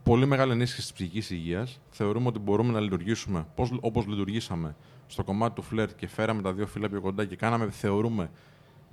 πολύ 0.04 0.26
μεγάλη 0.26 0.52
ενίσχυση 0.52 0.82
της 0.82 0.94
ψυχικής 0.94 1.30
υγείας. 1.30 1.80
Θεωρούμε 1.90 2.28
ότι 2.28 2.40
μπορούμε 2.40 2.72
να 2.72 2.80
λειτουργήσουμε 2.80 3.46
πώς, 3.56 3.78
όπως 3.82 4.08
λειτουργήσαμε 4.08 4.76
στο 5.08 5.24
κομμάτι 5.24 5.56
του 5.56 5.62
φλερτ 5.62 5.92
και 5.96 6.08
φέραμε 6.08 6.42
τα 6.42 6.54
δύο 6.54 6.68
φύλλα 6.68 6.90
πιο 6.90 7.02
κοντά 7.02 7.26
και 7.26 7.36
κάναμε, 7.36 7.70
θεωρούμε, 7.70 8.30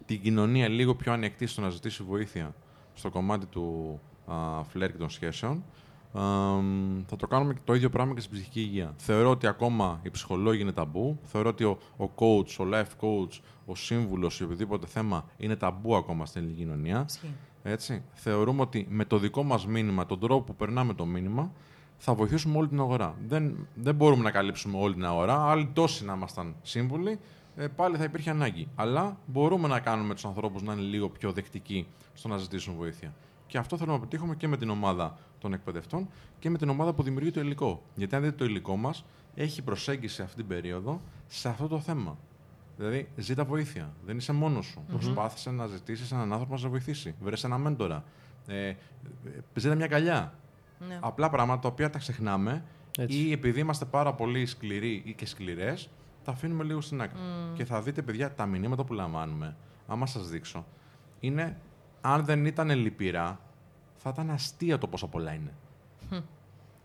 την 0.06 0.20
κοινωνία 0.20 0.68
λίγο 0.68 0.94
πιο 0.94 1.12
ανοιχτή 1.12 1.46
στο 1.46 1.60
να 1.60 1.68
ζητήσει 1.68 2.02
βοήθεια 2.02 2.54
στο 3.00 3.10
κομμάτι 3.10 3.46
του 3.46 4.00
α, 4.26 4.62
φλερτ 4.62 4.92
και 4.92 4.98
των 4.98 5.10
σχέσεων, 5.10 5.64
α, 6.12 6.22
θα 7.06 7.16
το 7.16 7.26
κάνουμε 7.26 7.54
το 7.64 7.74
ίδιο 7.74 7.90
πράγμα 7.90 8.14
και 8.14 8.20
στην 8.20 8.32
ψυχική 8.32 8.60
υγεία. 8.60 8.94
Θεωρώ 8.96 9.30
ότι 9.30 9.46
ακόμα 9.46 10.00
η 10.02 10.10
ψυχολόγοι 10.10 10.60
είναι 10.60 10.72
ταμπού. 10.72 11.18
Θεωρώ 11.22 11.48
ότι 11.48 11.64
ο, 11.64 11.78
ο 11.96 12.10
coach, 12.14 12.64
ο 12.64 12.68
life 12.72 13.04
coach, 13.04 13.40
ο 13.66 13.74
σύμβουλος 13.74 14.40
ή 14.40 14.44
οποιοδήποτε 14.44 14.86
θέμα 14.86 15.24
είναι 15.36 15.56
ταμπού 15.56 15.96
ακόμα 15.96 16.26
στην 16.26 16.40
ελληνική 16.40 16.62
κοινωνία. 16.62 17.06
Έτσι. 17.62 18.02
Θεωρούμε 18.12 18.60
ότι 18.60 18.86
με 18.90 19.04
το 19.04 19.18
δικό 19.18 19.42
μας 19.42 19.66
μήνυμα, 19.66 20.06
τον 20.06 20.20
τρόπο 20.20 20.42
που 20.42 20.54
περνάμε 20.54 20.94
το 20.94 21.06
μήνυμα, 21.06 21.52
θα 21.96 22.14
βοηθήσουμε 22.14 22.58
όλη 22.58 22.68
την 22.68 22.80
αγορά. 22.80 23.14
Δεν, 23.26 23.66
δεν 23.74 23.94
μπορούμε 23.94 24.22
να 24.22 24.30
καλύψουμε 24.30 24.78
όλη 24.78 24.94
την 24.94 25.04
αγορά. 25.04 25.50
Άλλοι 25.50 25.70
τόσοι 25.72 26.04
να 26.04 26.12
ήμασταν 26.12 26.54
σύμβουλοι, 26.62 27.10
ε, 27.10 27.18
πάλι 27.68 27.96
θα 27.96 28.04
υπήρχε 28.04 28.30
ανάγκη. 28.30 28.68
Αλλά 28.74 29.16
μπορούμε 29.26 29.68
να 29.68 29.80
κάνουμε 29.80 30.14
τους 30.14 30.24
ανθρώπους 30.24 30.62
να 30.62 30.72
είναι 30.72 30.82
λίγο 30.82 31.08
πιο 31.08 31.32
δεκτικοί 31.32 31.86
στο 32.14 32.28
να 32.28 32.36
ζητήσουν 32.36 32.74
βοήθεια. 32.74 33.14
Και 33.46 33.58
αυτό 33.58 33.76
θέλουμε 33.76 33.96
να 33.96 34.00
πετύχουμε 34.02 34.34
και 34.34 34.48
με 34.48 34.56
την 34.56 34.70
ομάδα 34.70 35.18
των 35.38 35.52
εκπαιδευτών 35.52 36.08
και 36.38 36.50
με 36.50 36.58
την 36.58 36.68
ομάδα 36.68 36.92
που 36.92 37.02
δημιουργεί 37.02 37.30
το 37.30 37.40
υλικό. 37.40 37.82
Γιατί 37.94 38.14
αν 38.14 38.22
δείτε 38.22 38.34
το 38.36 38.44
υλικό 38.44 38.76
μας, 38.76 39.04
έχει 39.34 39.62
προσέγγιση 39.62 40.22
αυτή 40.22 40.36
την 40.36 40.46
περίοδο 40.46 41.00
σε 41.26 41.48
αυτό 41.48 41.68
το 41.68 41.80
θέμα. 41.80 42.18
Δηλαδή, 42.76 43.08
ζήτα 43.16 43.44
βοήθεια. 43.44 43.92
Δεν 44.06 44.16
είσαι 44.16 44.32
μόνος 44.32 44.66
σου. 44.66 44.80
Mm-hmm. 44.80 44.90
Προσπάθησες 44.90 45.52
να 45.52 45.66
ζητήσεις 45.66 46.12
έναν 46.12 46.32
άνθρωπο 46.32 46.52
να 46.52 46.58
σε 46.58 46.68
βοηθήσει. 46.68 47.14
Βρες 47.20 47.44
ένα 47.44 47.58
μέντορα. 47.58 48.04
Ε, 48.46 48.68
ε 48.68 48.76
ζήτα 49.54 49.74
μια 49.74 49.86
καλιά. 49.86 50.34
Ναι. 50.88 50.98
Απλά 51.00 51.30
πράγματα 51.30 51.60
τα 51.60 51.68
οποία 51.68 51.90
τα 51.90 51.98
ξεχνάμε 51.98 52.64
ή 53.06 53.32
επειδή 53.32 53.60
είμαστε 53.60 53.84
πάρα 53.84 54.14
πολύ 54.14 54.46
σκληροί 54.46 55.02
ή 55.04 55.14
και 55.14 55.26
σκληρές, 55.26 55.88
τα 56.24 56.30
αφήνουμε 56.30 56.64
λίγο 56.64 56.80
στην 56.80 57.00
άκρη. 57.02 57.18
Και 57.54 57.64
θα 57.64 57.82
δείτε, 57.82 58.02
παιδιά, 58.02 58.34
τα 58.34 58.46
μηνύματα 58.46 58.84
που 58.84 58.92
λαμβάνουμε, 58.92 59.56
άμα 59.86 60.06
σας 60.06 60.28
δείξω, 60.28 60.64
είναι 61.20 61.56
αν 62.00 62.24
δεν 62.24 62.46
ήταν 62.46 62.70
λυπηρά, 62.70 63.40
θα 63.96 64.10
ήταν 64.12 64.30
αστεία 64.30 64.78
το 64.78 64.86
πόσα 64.86 65.06
πολλά 65.06 65.32
είναι. 65.32 65.54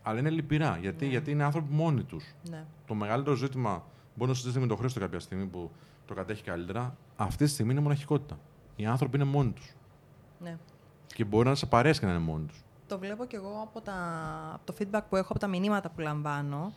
Αλλά 0.02 0.18
είναι 0.18 0.30
λυπηρά. 0.30 0.78
Γιατί, 0.80 1.04
ναι. 1.04 1.10
γιατί 1.10 1.30
είναι 1.30 1.44
άνθρωποι 1.44 1.72
μόνοι 1.72 2.02
τους. 2.02 2.34
Ναι. 2.50 2.64
Το 2.86 2.94
μεγαλύτερο 2.94 3.36
ζήτημα 3.36 3.84
μπορεί 4.14 4.30
να 4.30 4.36
συζητήσει 4.36 4.60
με 4.60 4.66
τον 4.66 4.76
Χρήστο 4.76 5.00
κάποια 5.00 5.20
στιγμή 5.20 5.44
που 5.44 5.70
το 6.06 6.14
κατέχει 6.14 6.42
καλύτερα. 6.42 6.96
Αυτή 7.16 7.44
τη 7.44 7.50
στιγμή 7.50 7.72
είναι 7.72 7.80
μοναχικότητα. 7.80 8.38
Οι 8.76 8.86
άνθρωποι 8.86 9.16
είναι 9.16 9.24
μόνοι 9.24 9.50
τους. 9.50 9.74
Ναι. 10.40 10.58
Και 11.06 11.24
μπορεί 11.24 11.48
να 11.48 11.54
σε 11.54 11.66
παρέσει 11.66 12.00
και 12.00 12.06
να 12.06 12.12
είναι 12.12 12.20
μόνοι 12.20 12.46
τους 12.46 12.64
το 12.88 12.98
βλέπω 12.98 13.24
κι 13.24 13.36
εγώ 13.36 13.60
από, 13.62 13.80
τα, 13.80 13.94
από 14.54 14.66
το 14.66 14.74
feedback 14.78 15.02
που 15.08 15.16
έχω, 15.16 15.28
από 15.30 15.38
τα 15.38 15.46
μηνύματα 15.46 15.90
που 15.90 16.00
λαμβάνω. 16.00 16.72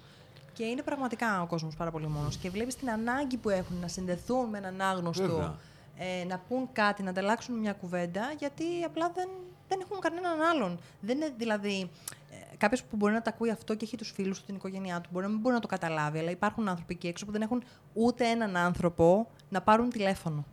Και 0.60 0.66
είναι 0.66 0.82
πραγματικά 0.82 1.41
ο 1.41 1.45
κόσμος 1.45 1.76
πάρα 1.76 1.91
πολύ 1.91 2.07
μόνος. 2.07 2.38
Και 2.38 2.49
βλέπεις 2.49 2.76
την 2.76 2.89
ανάγκη 2.89 3.38
που 3.38 3.49
έχουν 3.49 3.78
να 3.78 3.88
συνδεθούν 3.88 4.49
με 4.49 4.57
έναν 4.57 4.82
άγνωστο, 4.82 5.55
ε, 5.97 6.26
να 6.26 6.38
πούν 6.47 6.70
κάτι, 6.74 7.03
να 7.03 7.10
ανταλλάξουν 7.10 7.55
μια 7.55 7.74
κουβέντα, 7.74 8.34
γιατί 8.38 8.64
απλά 8.86 9.12
δεν, 9.16 9.30
δεν 9.68 9.80
έχουν 9.82 9.99
κανέναν 9.99 10.41
άλλον. 10.41 10.80
Δεν 11.01 11.16
είναι 11.16 11.34
δηλαδή 11.38 11.89
ε, 12.32 12.55
κάποιος 12.57 12.84
που 12.84 12.95
μπορεί 12.95 13.14
να 13.14 13.22
τα 13.22 13.30
ακούει 13.30 13.49
αυτό 13.49 13.76
και 13.76 13.86
έχει 13.86 13.97
τους 13.97 14.12
φίλους 14.12 14.39
του, 14.39 14.45
την 14.45 14.55
οικογένειά 14.55 15.01
του, 15.01 15.10
μπορεί 15.12 15.26
να 15.26 15.32
μην 15.32 15.41
μπορεί 15.41 15.55
να 15.55 15.62
το 15.62 15.68
καταλάβει, 15.68 16.20
αλλά 16.20 16.32
υπάρχουν 16.32 16.68
άνθρωποι 16.68 16.93
εκεί 16.93 17.07
έξω 17.07 17.26
που 17.26 17.32
δεν 17.32 17.41
έχουν 17.41 17.64
ούτε 17.93 18.28
έναν 18.28 18.57
άνθρωπο 18.57 19.28
να 19.49 19.62
πάρουν 19.62 19.89
τηλέφωνο. 19.89 20.45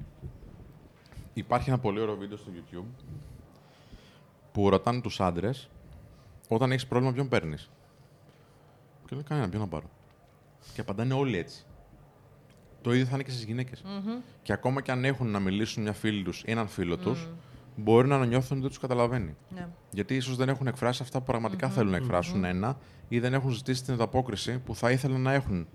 Υπάρχει 1.34 1.68
ένα 1.68 1.78
πολύ 1.78 2.00
ωραίο 2.00 2.16
βίντεο 2.16 2.36
στο 2.36 2.50
YouTube 2.54 3.04
που 4.52 4.70
ρωτάνε 4.70 5.00
τους 5.00 5.20
άντρες 5.20 5.68
όταν 6.48 6.72
έχεις 6.72 6.86
πρόβλημα, 6.86 7.12
ποιον 7.12 7.28
παίρνεις; 7.28 7.70
Και 9.06 9.14
λέει 9.14 9.24
κανένα, 9.24 9.48
ποιον 9.48 9.60
να 9.60 9.68
πάρω. 9.68 9.94
Και 10.74 10.80
απαντάνε 10.80 11.14
όλοι 11.14 11.36
έτσι. 11.36 11.64
Το 12.82 12.92
ίδιο 12.92 13.06
θα 13.06 13.14
είναι 13.14 13.22
και 13.22 13.30
στις 13.30 13.44
γυναικε 13.44 13.72
Και 14.42 14.52
ακόμα 14.52 14.80
και 14.80 14.90
αν 14.90 15.04
έχουν 15.04 15.30
να 15.30 15.38
μιλήσουν 15.38 15.82
μια 15.82 15.92
φίλη 15.92 16.22
τους 16.22 16.42
ή 16.46 16.50
έναν 16.50 16.68
φίλο 16.68 16.96
τους, 16.96 17.28
μπορεί 17.76 18.08
να 18.08 18.26
νιώθουν 18.26 18.50
ότι 18.50 18.60
δεν 18.60 18.68
τους 18.68 18.78
καταλαβαίνει. 18.78 19.36
Ναι. 19.54 19.68
Γιατί 19.90 20.16
ίσως 20.16 20.36
δεν 20.36 20.48
έχουν 20.48 20.66
εκφράσει 20.66 21.02
αυτά 21.02 21.18
που 21.18 21.24
πραγματικα 21.24 21.68
θέλουν 21.68 21.90
να 21.90 21.96
εκφρασουν 21.96 22.44
ένα 22.44 22.78
ή 23.08 23.18
δεν 23.18 23.34
έχουν 23.34 23.50
ζητήσει 23.50 23.84
την 23.84 23.94
ανταπόκριση 23.94 24.58
που 24.58 24.74
θα 24.74 24.90
ήθελαν 24.90 25.20
να 25.20 25.32
έχουν. 25.32 25.66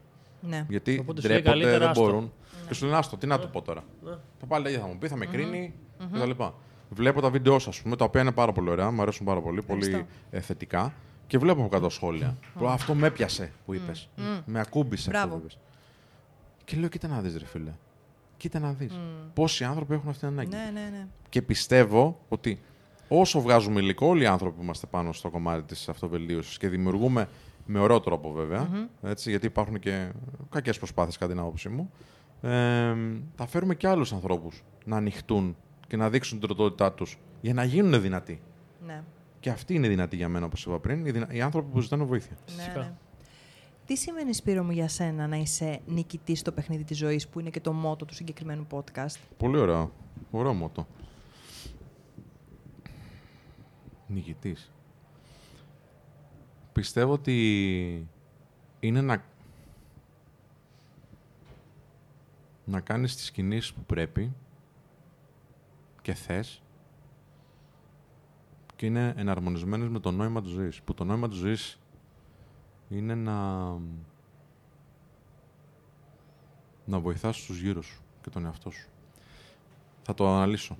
Ναι. 0.41 0.65
Γιατί 0.69 1.05
ντρέπονται, 1.13 1.77
δεν 1.77 1.91
μπορούν. 1.93 2.23
Ναι. 2.23 2.67
Και 2.67 2.73
σου 2.73 2.85
λένε, 2.85 2.97
Άστο, 2.97 3.17
τι 3.17 3.27
να 3.27 3.39
του 3.39 3.49
πω 3.49 3.61
τώρα. 3.61 3.83
Ναι. 4.03 4.11
Θα 4.39 4.45
πάλι 4.47 4.69
θα 4.69 4.87
μου 4.87 4.97
πει, 4.97 5.07
θα 5.07 5.15
με 5.15 5.25
κρίνει 5.25 5.73
κτλ. 6.13 6.43
Βλέπω 6.89 7.21
τα 7.21 7.29
βίντεο 7.29 7.59
σας, 7.59 7.81
τα 7.97 8.05
οποία 8.05 8.21
είναι 8.21 8.31
πάρα 8.31 8.51
πολύ 8.51 8.69
ωραία, 8.69 8.91
μου 8.91 9.01
αρέσουν 9.01 9.25
πάρα 9.25 9.41
πολύ, 9.41 9.61
πολύ 9.61 10.05
ε, 10.29 10.39
θετικά. 10.39 10.93
Και 11.31 11.37
βλέπω 11.37 11.59
από 11.59 11.69
κάτω 11.69 11.89
σχόλια. 11.89 12.37
Mm. 12.59 12.65
Αυτό 12.65 12.93
με 12.93 13.07
έπιασε 13.07 13.51
που 13.65 13.73
είπες. 13.73 14.09
Mm. 14.17 14.21
Με 14.45 14.59
ακούμπησε 14.59 15.09
Μπράβο. 15.09 15.25
αυτό 15.25 15.37
που 15.37 15.41
είπες. 15.43 15.57
Και 16.65 16.77
λέω, 16.77 16.89
κοίτα 16.89 17.07
να 17.07 17.21
δεις, 17.21 17.37
ρε 17.37 17.45
φίλε. 17.45 17.71
Κοίτα 18.37 18.59
να 18.59 18.73
δεις. 18.73 18.99
Πόσοι 19.33 19.63
άνθρωποι 19.63 19.93
έχουν 19.93 20.09
αυτή 20.09 20.19
την 20.19 20.29
ανάγκη. 20.29 20.49
Ναι, 20.49 20.69
ναι, 20.73 20.89
ναι. 20.91 21.07
Και 21.29 21.41
πιστεύω 21.41 22.19
ότι 22.29 22.59
όσο 23.07 23.41
βγάζουμε 23.41 23.79
υλικό, 23.79 24.07
όλοι 24.07 24.23
οι 24.23 24.25
άνθρωποι 24.25 24.55
που 24.55 24.63
είμαστε 24.63 24.87
πάνω 24.87 25.13
στο 25.13 25.29
κομμάτι 25.29 25.63
της 25.63 25.89
αυτοβελτίωσης 25.89 26.57
και 26.57 26.69
δημιουργούμε 26.69 27.27
με 27.65 27.79
ωραίο 27.79 27.99
τρόπο 27.99 28.31
βέβαια, 28.31 28.69
mm-hmm. 28.71 29.09
έτσι, 29.09 29.29
γιατί 29.29 29.45
υπάρχουν 29.45 29.79
και 29.79 30.11
κακές 30.49 30.77
προσπάθειες 30.77 31.17
κατά 31.17 31.31
την 31.31 31.41
άποψή 31.41 31.69
μου, 31.69 31.91
ε, 32.41 32.95
θα 33.35 33.47
φέρουμε 33.47 33.75
και 33.75 33.87
άλλους 33.87 34.13
ανθρώπους 34.13 34.63
να 34.85 34.97
ανοιχτούν 34.97 35.55
και 35.87 35.97
να 35.97 36.09
δείξουν 36.09 36.39
την 36.39 36.47
τροτότητά 36.47 36.93
τους 36.93 37.17
για 37.41 37.53
να 37.53 37.63
γίνουν 37.63 38.01
δυνατοί. 38.01 38.41
Ναι. 38.85 39.03
Και 39.41 39.49
αυτή 39.49 39.73
είναι 39.73 39.87
δυνατή 39.87 40.15
για 40.15 40.29
μένα, 40.29 40.45
όπως 40.45 40.65
είπα 40.65 40.79
πριν, 40.79 41.05
οι, 41.05 41.11
δυνα... 41.11 41.27
οι 41.31 41.41
άνθρωποι 41.41 41.71
που 41.71 41.79
ζητάνε 41.79 42.03
βοήθεια. 42.03 42.37
Ναι, 42.47 42.53
Φυσικά. 42.55 42.79
ναι. 42.79 42.93
Τι 43.85 43.95
σημαίνει, 43.97 44.33
Σπύρο 44.33 44.63
μου, 44.63 44.71
για 44.71 44.87
σένα 44.87 45.27
να 45.27 45.35
είσαι 45.35 45.79
νικητής 45.85 46.39
στο 46.39 46.51
παιχνίδι 46.51 46.83
της 46.83 46.97
ζωής, 46.97 47.27
που 47.27 47.39
είναι 47.39 47.49
και 47.49 47.59
το 47.59 47.73
μότο 47.73 48.05
του 48.05 48.13
συγκεκριμένου 48.13 48.67
podcast; 48.71 49.15
Πολύ 49.37 49.57
ωραίο. 49.57 49.91
Ωραίο 50.31 50.53
μότο. 50.53 50.87
Νικητής. 54.07 54.71
Πιστεύω 56.73 57.13
ότι 57.13 58.07
είναι 58.79 59.01
να, 59.01 59.23
να 62.65 62.79
κάνεις 62.79 63.15
τις 63.15 63.31
κινήσεις 63.31 63.73
που 63.73 63.81
πρέπει 63.85 64.33
και 66.01 66.13
θες 66.13 66.60
και 68.81 68.87
είναι 68.87 69.13
εναρμονισμένες 69.17 69.89
με 69.89 69.99
το 69.99 70.11
νόημα 70.11 70.41
της 70.41 70.51
ζωής. 70.51 70.81
Που 70.81 70.93
το 70.93 71.03
νόημα 71.03 71.27
της 71.27 71.37
ζωής 71.37 71.79
είναι 72.89 73.15
να, 73.15 73.67
να 76.85 76.99
βοηθάς 76.99 77.45
τους 77.45 77.59
γύρω 77.59 77.81
σου 77.81 78.01
και 78.21 78.29
τον 78.29 78.45
εαυτό 78.45 78.69
σου. 78.69 78.87
Θα 80.01 80.13
το 80.13 80.27
αναλύσω. 80.27 80.77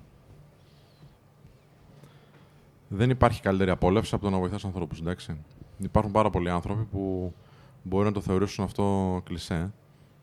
Δεν 2.88 3.10
υπάρχει 3.10 3.40
καλύτερη 3.40 3.70
απόλαυση 3.70 4.14
από 4.14 4.24
το 4.24 4.30
να 4.30 4.38
βοηθάς 4.38 4.64
ανθρώπους, 4.64 5.00
εντάξει. 5.00 5.36
Υπάρχουν 5.78 6.12
πάρα 6.12 6.30
πολλοί 6.30 6.50
άνθρωποι 6.50 6.84
που 6.84 7.34
μπορεί 7.82 8.04
να 8.04 8.12
το 8.12 8.20
θεωρήσουν 8.20 8.64
αυτό 8.64 9.20
κλισέ, 9.24 9.72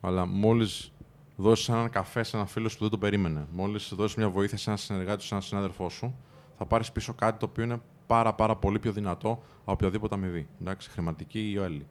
αλλά 0.02 0.26
μόλις 0.26 0.92
δώσεις 1.36 1.70
έναν 1.70 1.90
καφέ 1.90 2.24
σε 2.24 2.36
έναν 2.36 2.48
φίλο 2.48 2.70
σου 2.70 2.76
που 2.78 2.82
δεν 2.82 2.92
το 2.92 2.98
περίμενε, 2.98 3.48
μόλις 3.52 3.94
δώσεις 3.96 4.18
μια 4.18 4.30
βοήθεια 4.30 4.58
σε 4.58 4.70
έναν 4.70 4.78
συνεργάτη 4.78 5.22
σου, 5.22 5.28
σε 5.28 5.34
έναν 5.34 5.48
συνάδελφό 5.48 5.90
σου, 5.90 6.16
θα 6.60 6.66
πάρεις 6.66 6.92
πίσω 6.92 7.14
κάτι 7.14 7.40
το 7.40 7.46
οποίο 7.46 7.64
είναι 7.64 7.82
πάρα 8.08 8.34
πάρα 8.34 8.56
πολύ 8.56 8.80
πιο 8.80 8.92
δυνατό 8.92 9.30
από 9.30 9.72
οποιαδήποτε 9.72 10.16
αμοιβή, 10.16 10.48
εντάξει, 10.62 10.90
χρηματική 10.90 11.52
ή 11.52 11.58
άλλη. 11.58 11.88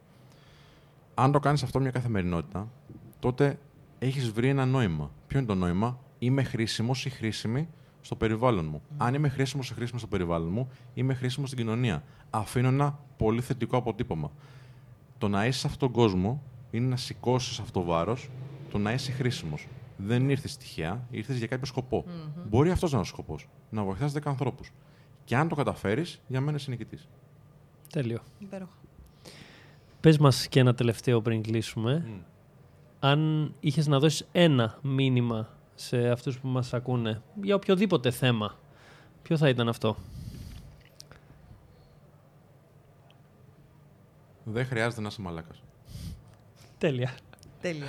Αν 1.15 1.33
το 1.33 1.39
κάνεις 1.39 1.63
αυτό 1.63 1.81
μια 1.81 1.91
καθημερινότητα, 1.91 2.69
τότε 3.19 3.59
έχεις 3.99 4.31
βρει 4.31 4.49
ένα 4.49 4.67
νόημα. 4.67 5.11
Ποιο 5.27 5.39
είναι 5.39 5.49
το 5.49 5.55
νόημα; 5.55 5.99
Είμαι 6.19 6.43
χρήσιμος 6.43 7.05
ή 7.05 7.11
χρήσιμη 7.11 7.69
στο 8.01 8.17
περιβάλλον 8.17 8.67
μου. 8.67 8.83
Αν 8.97 9.15
είμαι 9.15 9.29
χρήσιμος 9.29 9.71
ή 9.71 9.75
χρήσιμο 9.75 9.99
στο 9.99 10.09
περιβάλλον 10.09 10.49
μου, 10.49 10.69
είμαι 10.95 11.15
χρήσιμος 11.15 11.49
στην 11.49 11.65
κοινωνία. 11.65 12.03
Αφήνω 12.31 12.69
ένα 12.69 12.99
πολύ 13.17 13.41
θετικό 13.41 13.77
αποτύπωμα. 13.77 14.31
Το 15.19 15.29
να 15.29 15.47
είσαι 15.47 15.59
σε 15.59 15.67
αυτόν 15.67 15.93
τον 15.93 16.03
κόσμο 16.03 16.43
είναι 16.71 16.87
να 16.87 16.97
σηκώσεις 16.97 17.59
αυτό 17.59 17.81
το 17.81 17.87
βάρος, 17.87 18.31
το 18.71 18.79
να 18.79 18.93
είσαι 18.93 19.13
χρήσιμος. 19.13 19.67
Δεν 20.01 20.31
ήρθε 20.31 20.49
τυχαία, 20.59 21.07
ήρθες 21.11 21.39
για 21.39 21.47
κάποιο 21.47 21.67
σκοπό. 21.67 22.05
Μπορεί 22.49 22.71
αυτός 22.71 22.91
να 22.91 22.99
είναι 22.99 23.07
ο 23.07 23.11
σκοπός. 23.11 23.49
Να 23.71 23.83
βοηθάς 23.83 24.13
10 24.13 24.21
ανθρώπους. 24.25 24.73
Και 25.25 25.37
αν 25.37 25.49
το 25.49 25.55
καταφέρεις, 25.55 26.21
για 26.27 26.41
μένα 26.41 26.57
είσαι 26.57 26.71
νικητής. 26.71 27.09
Τέλειο. 27.93 28.21
Υπέροχα. 28.39 28.77
Πες 30.01 30.19
μας 30.19 30.49
και 30.49 30.61
ένα 30.61 30.75
τελευταίο 30.75 31.23
πριν 31.23 31.43
κλείσουμε. 31.43 32.23
Αν 33.01 33.55
είχες 33.61 33.87
να 33.87 33.99
δώσεις 33.99 34.29
ένα 34.33 34.79
μήνυμα 34.83 35.49
σε 35.75 36.09
αυτούς 36.09 36.39
που 36.39 36.49
μας 36.49 36.75
ακούνε 36.75 37.23
για 37.43 37.55
οποιοδήποτε 37.55 38.11
θέμα, 38.11 38.59
ποιο 39.23 39.37
θα 39.37 39.49
ήταν 39.49 39.69
αυτό; 39.69 39.97
Δεν 44.51 44.67
χρειάζεται 44.67 45.01
να 45.01 45.09
είσαι 45.09 45.21
μαλάκας. 45.21 45.63
Τέλεια. 46.79 47.15
Τέλεια. 47.61 47.87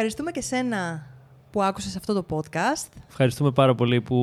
Ευχαριστούμε 0.00 0.30
και 0.30 0.40
σένα 0.40 1.06
που 1.50 1.62
άκουσες 1.62 1.96
αυτό 1.96 2.12
το 2.22 2.24
podcast. 2.30 2.88
Ευχαριστούμε 3.08 3.50
πάρα 3.50 3.74
πολύ 3.74 4.00
που 4.00 4.14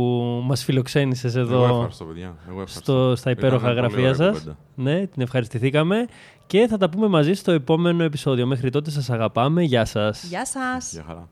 μας 0.46 0.64
φιλοξένησες 0.64 1.36
Εγώ 1.36 1.54
εδώ 1.56 1.74
ευχαριστώ, 1.74 2.06
παιδιά. 2.06 2.36
Εγώ 2.50 2.62
ευχαριστώ. 2.62 2.80
στο, 2.82 3.16
στα 3.16 3.32
Ήταν 3.32 3.44
υπέροχα 3.44 3.66
πολύ 3.68 3.80
γραφεία 3.80 3.98
ωραία 4.00 4.14
σας. 4.14 4.28
κουβέντα. 4.38 4.58
Ναι, 4.76 5.08
την 5.08 5.22
ευχαριστηθήκαμε 5.22 6.06
και 6.48 6.68
θα 6.68 6.78
τα 6.78 6.90
πούμε 6.90 7.08
μαζί 7.08 7.34
στο 7.34 7.52
επόμενο 7.52 8.04
επεισόδιο. 8.04 8.46
Μέχρι 8.46 8.70
τότε 8.70 8.92
σας 8.92 9.10
αγαπάμε. 9.10 9.62
Γεια 9.64 9.86
σας. 9.86 10.24
Γεια 10.24 10.46
σας! 10.46 10.92
Γεια 10.92 11.04
χαρά. 11.08 11.28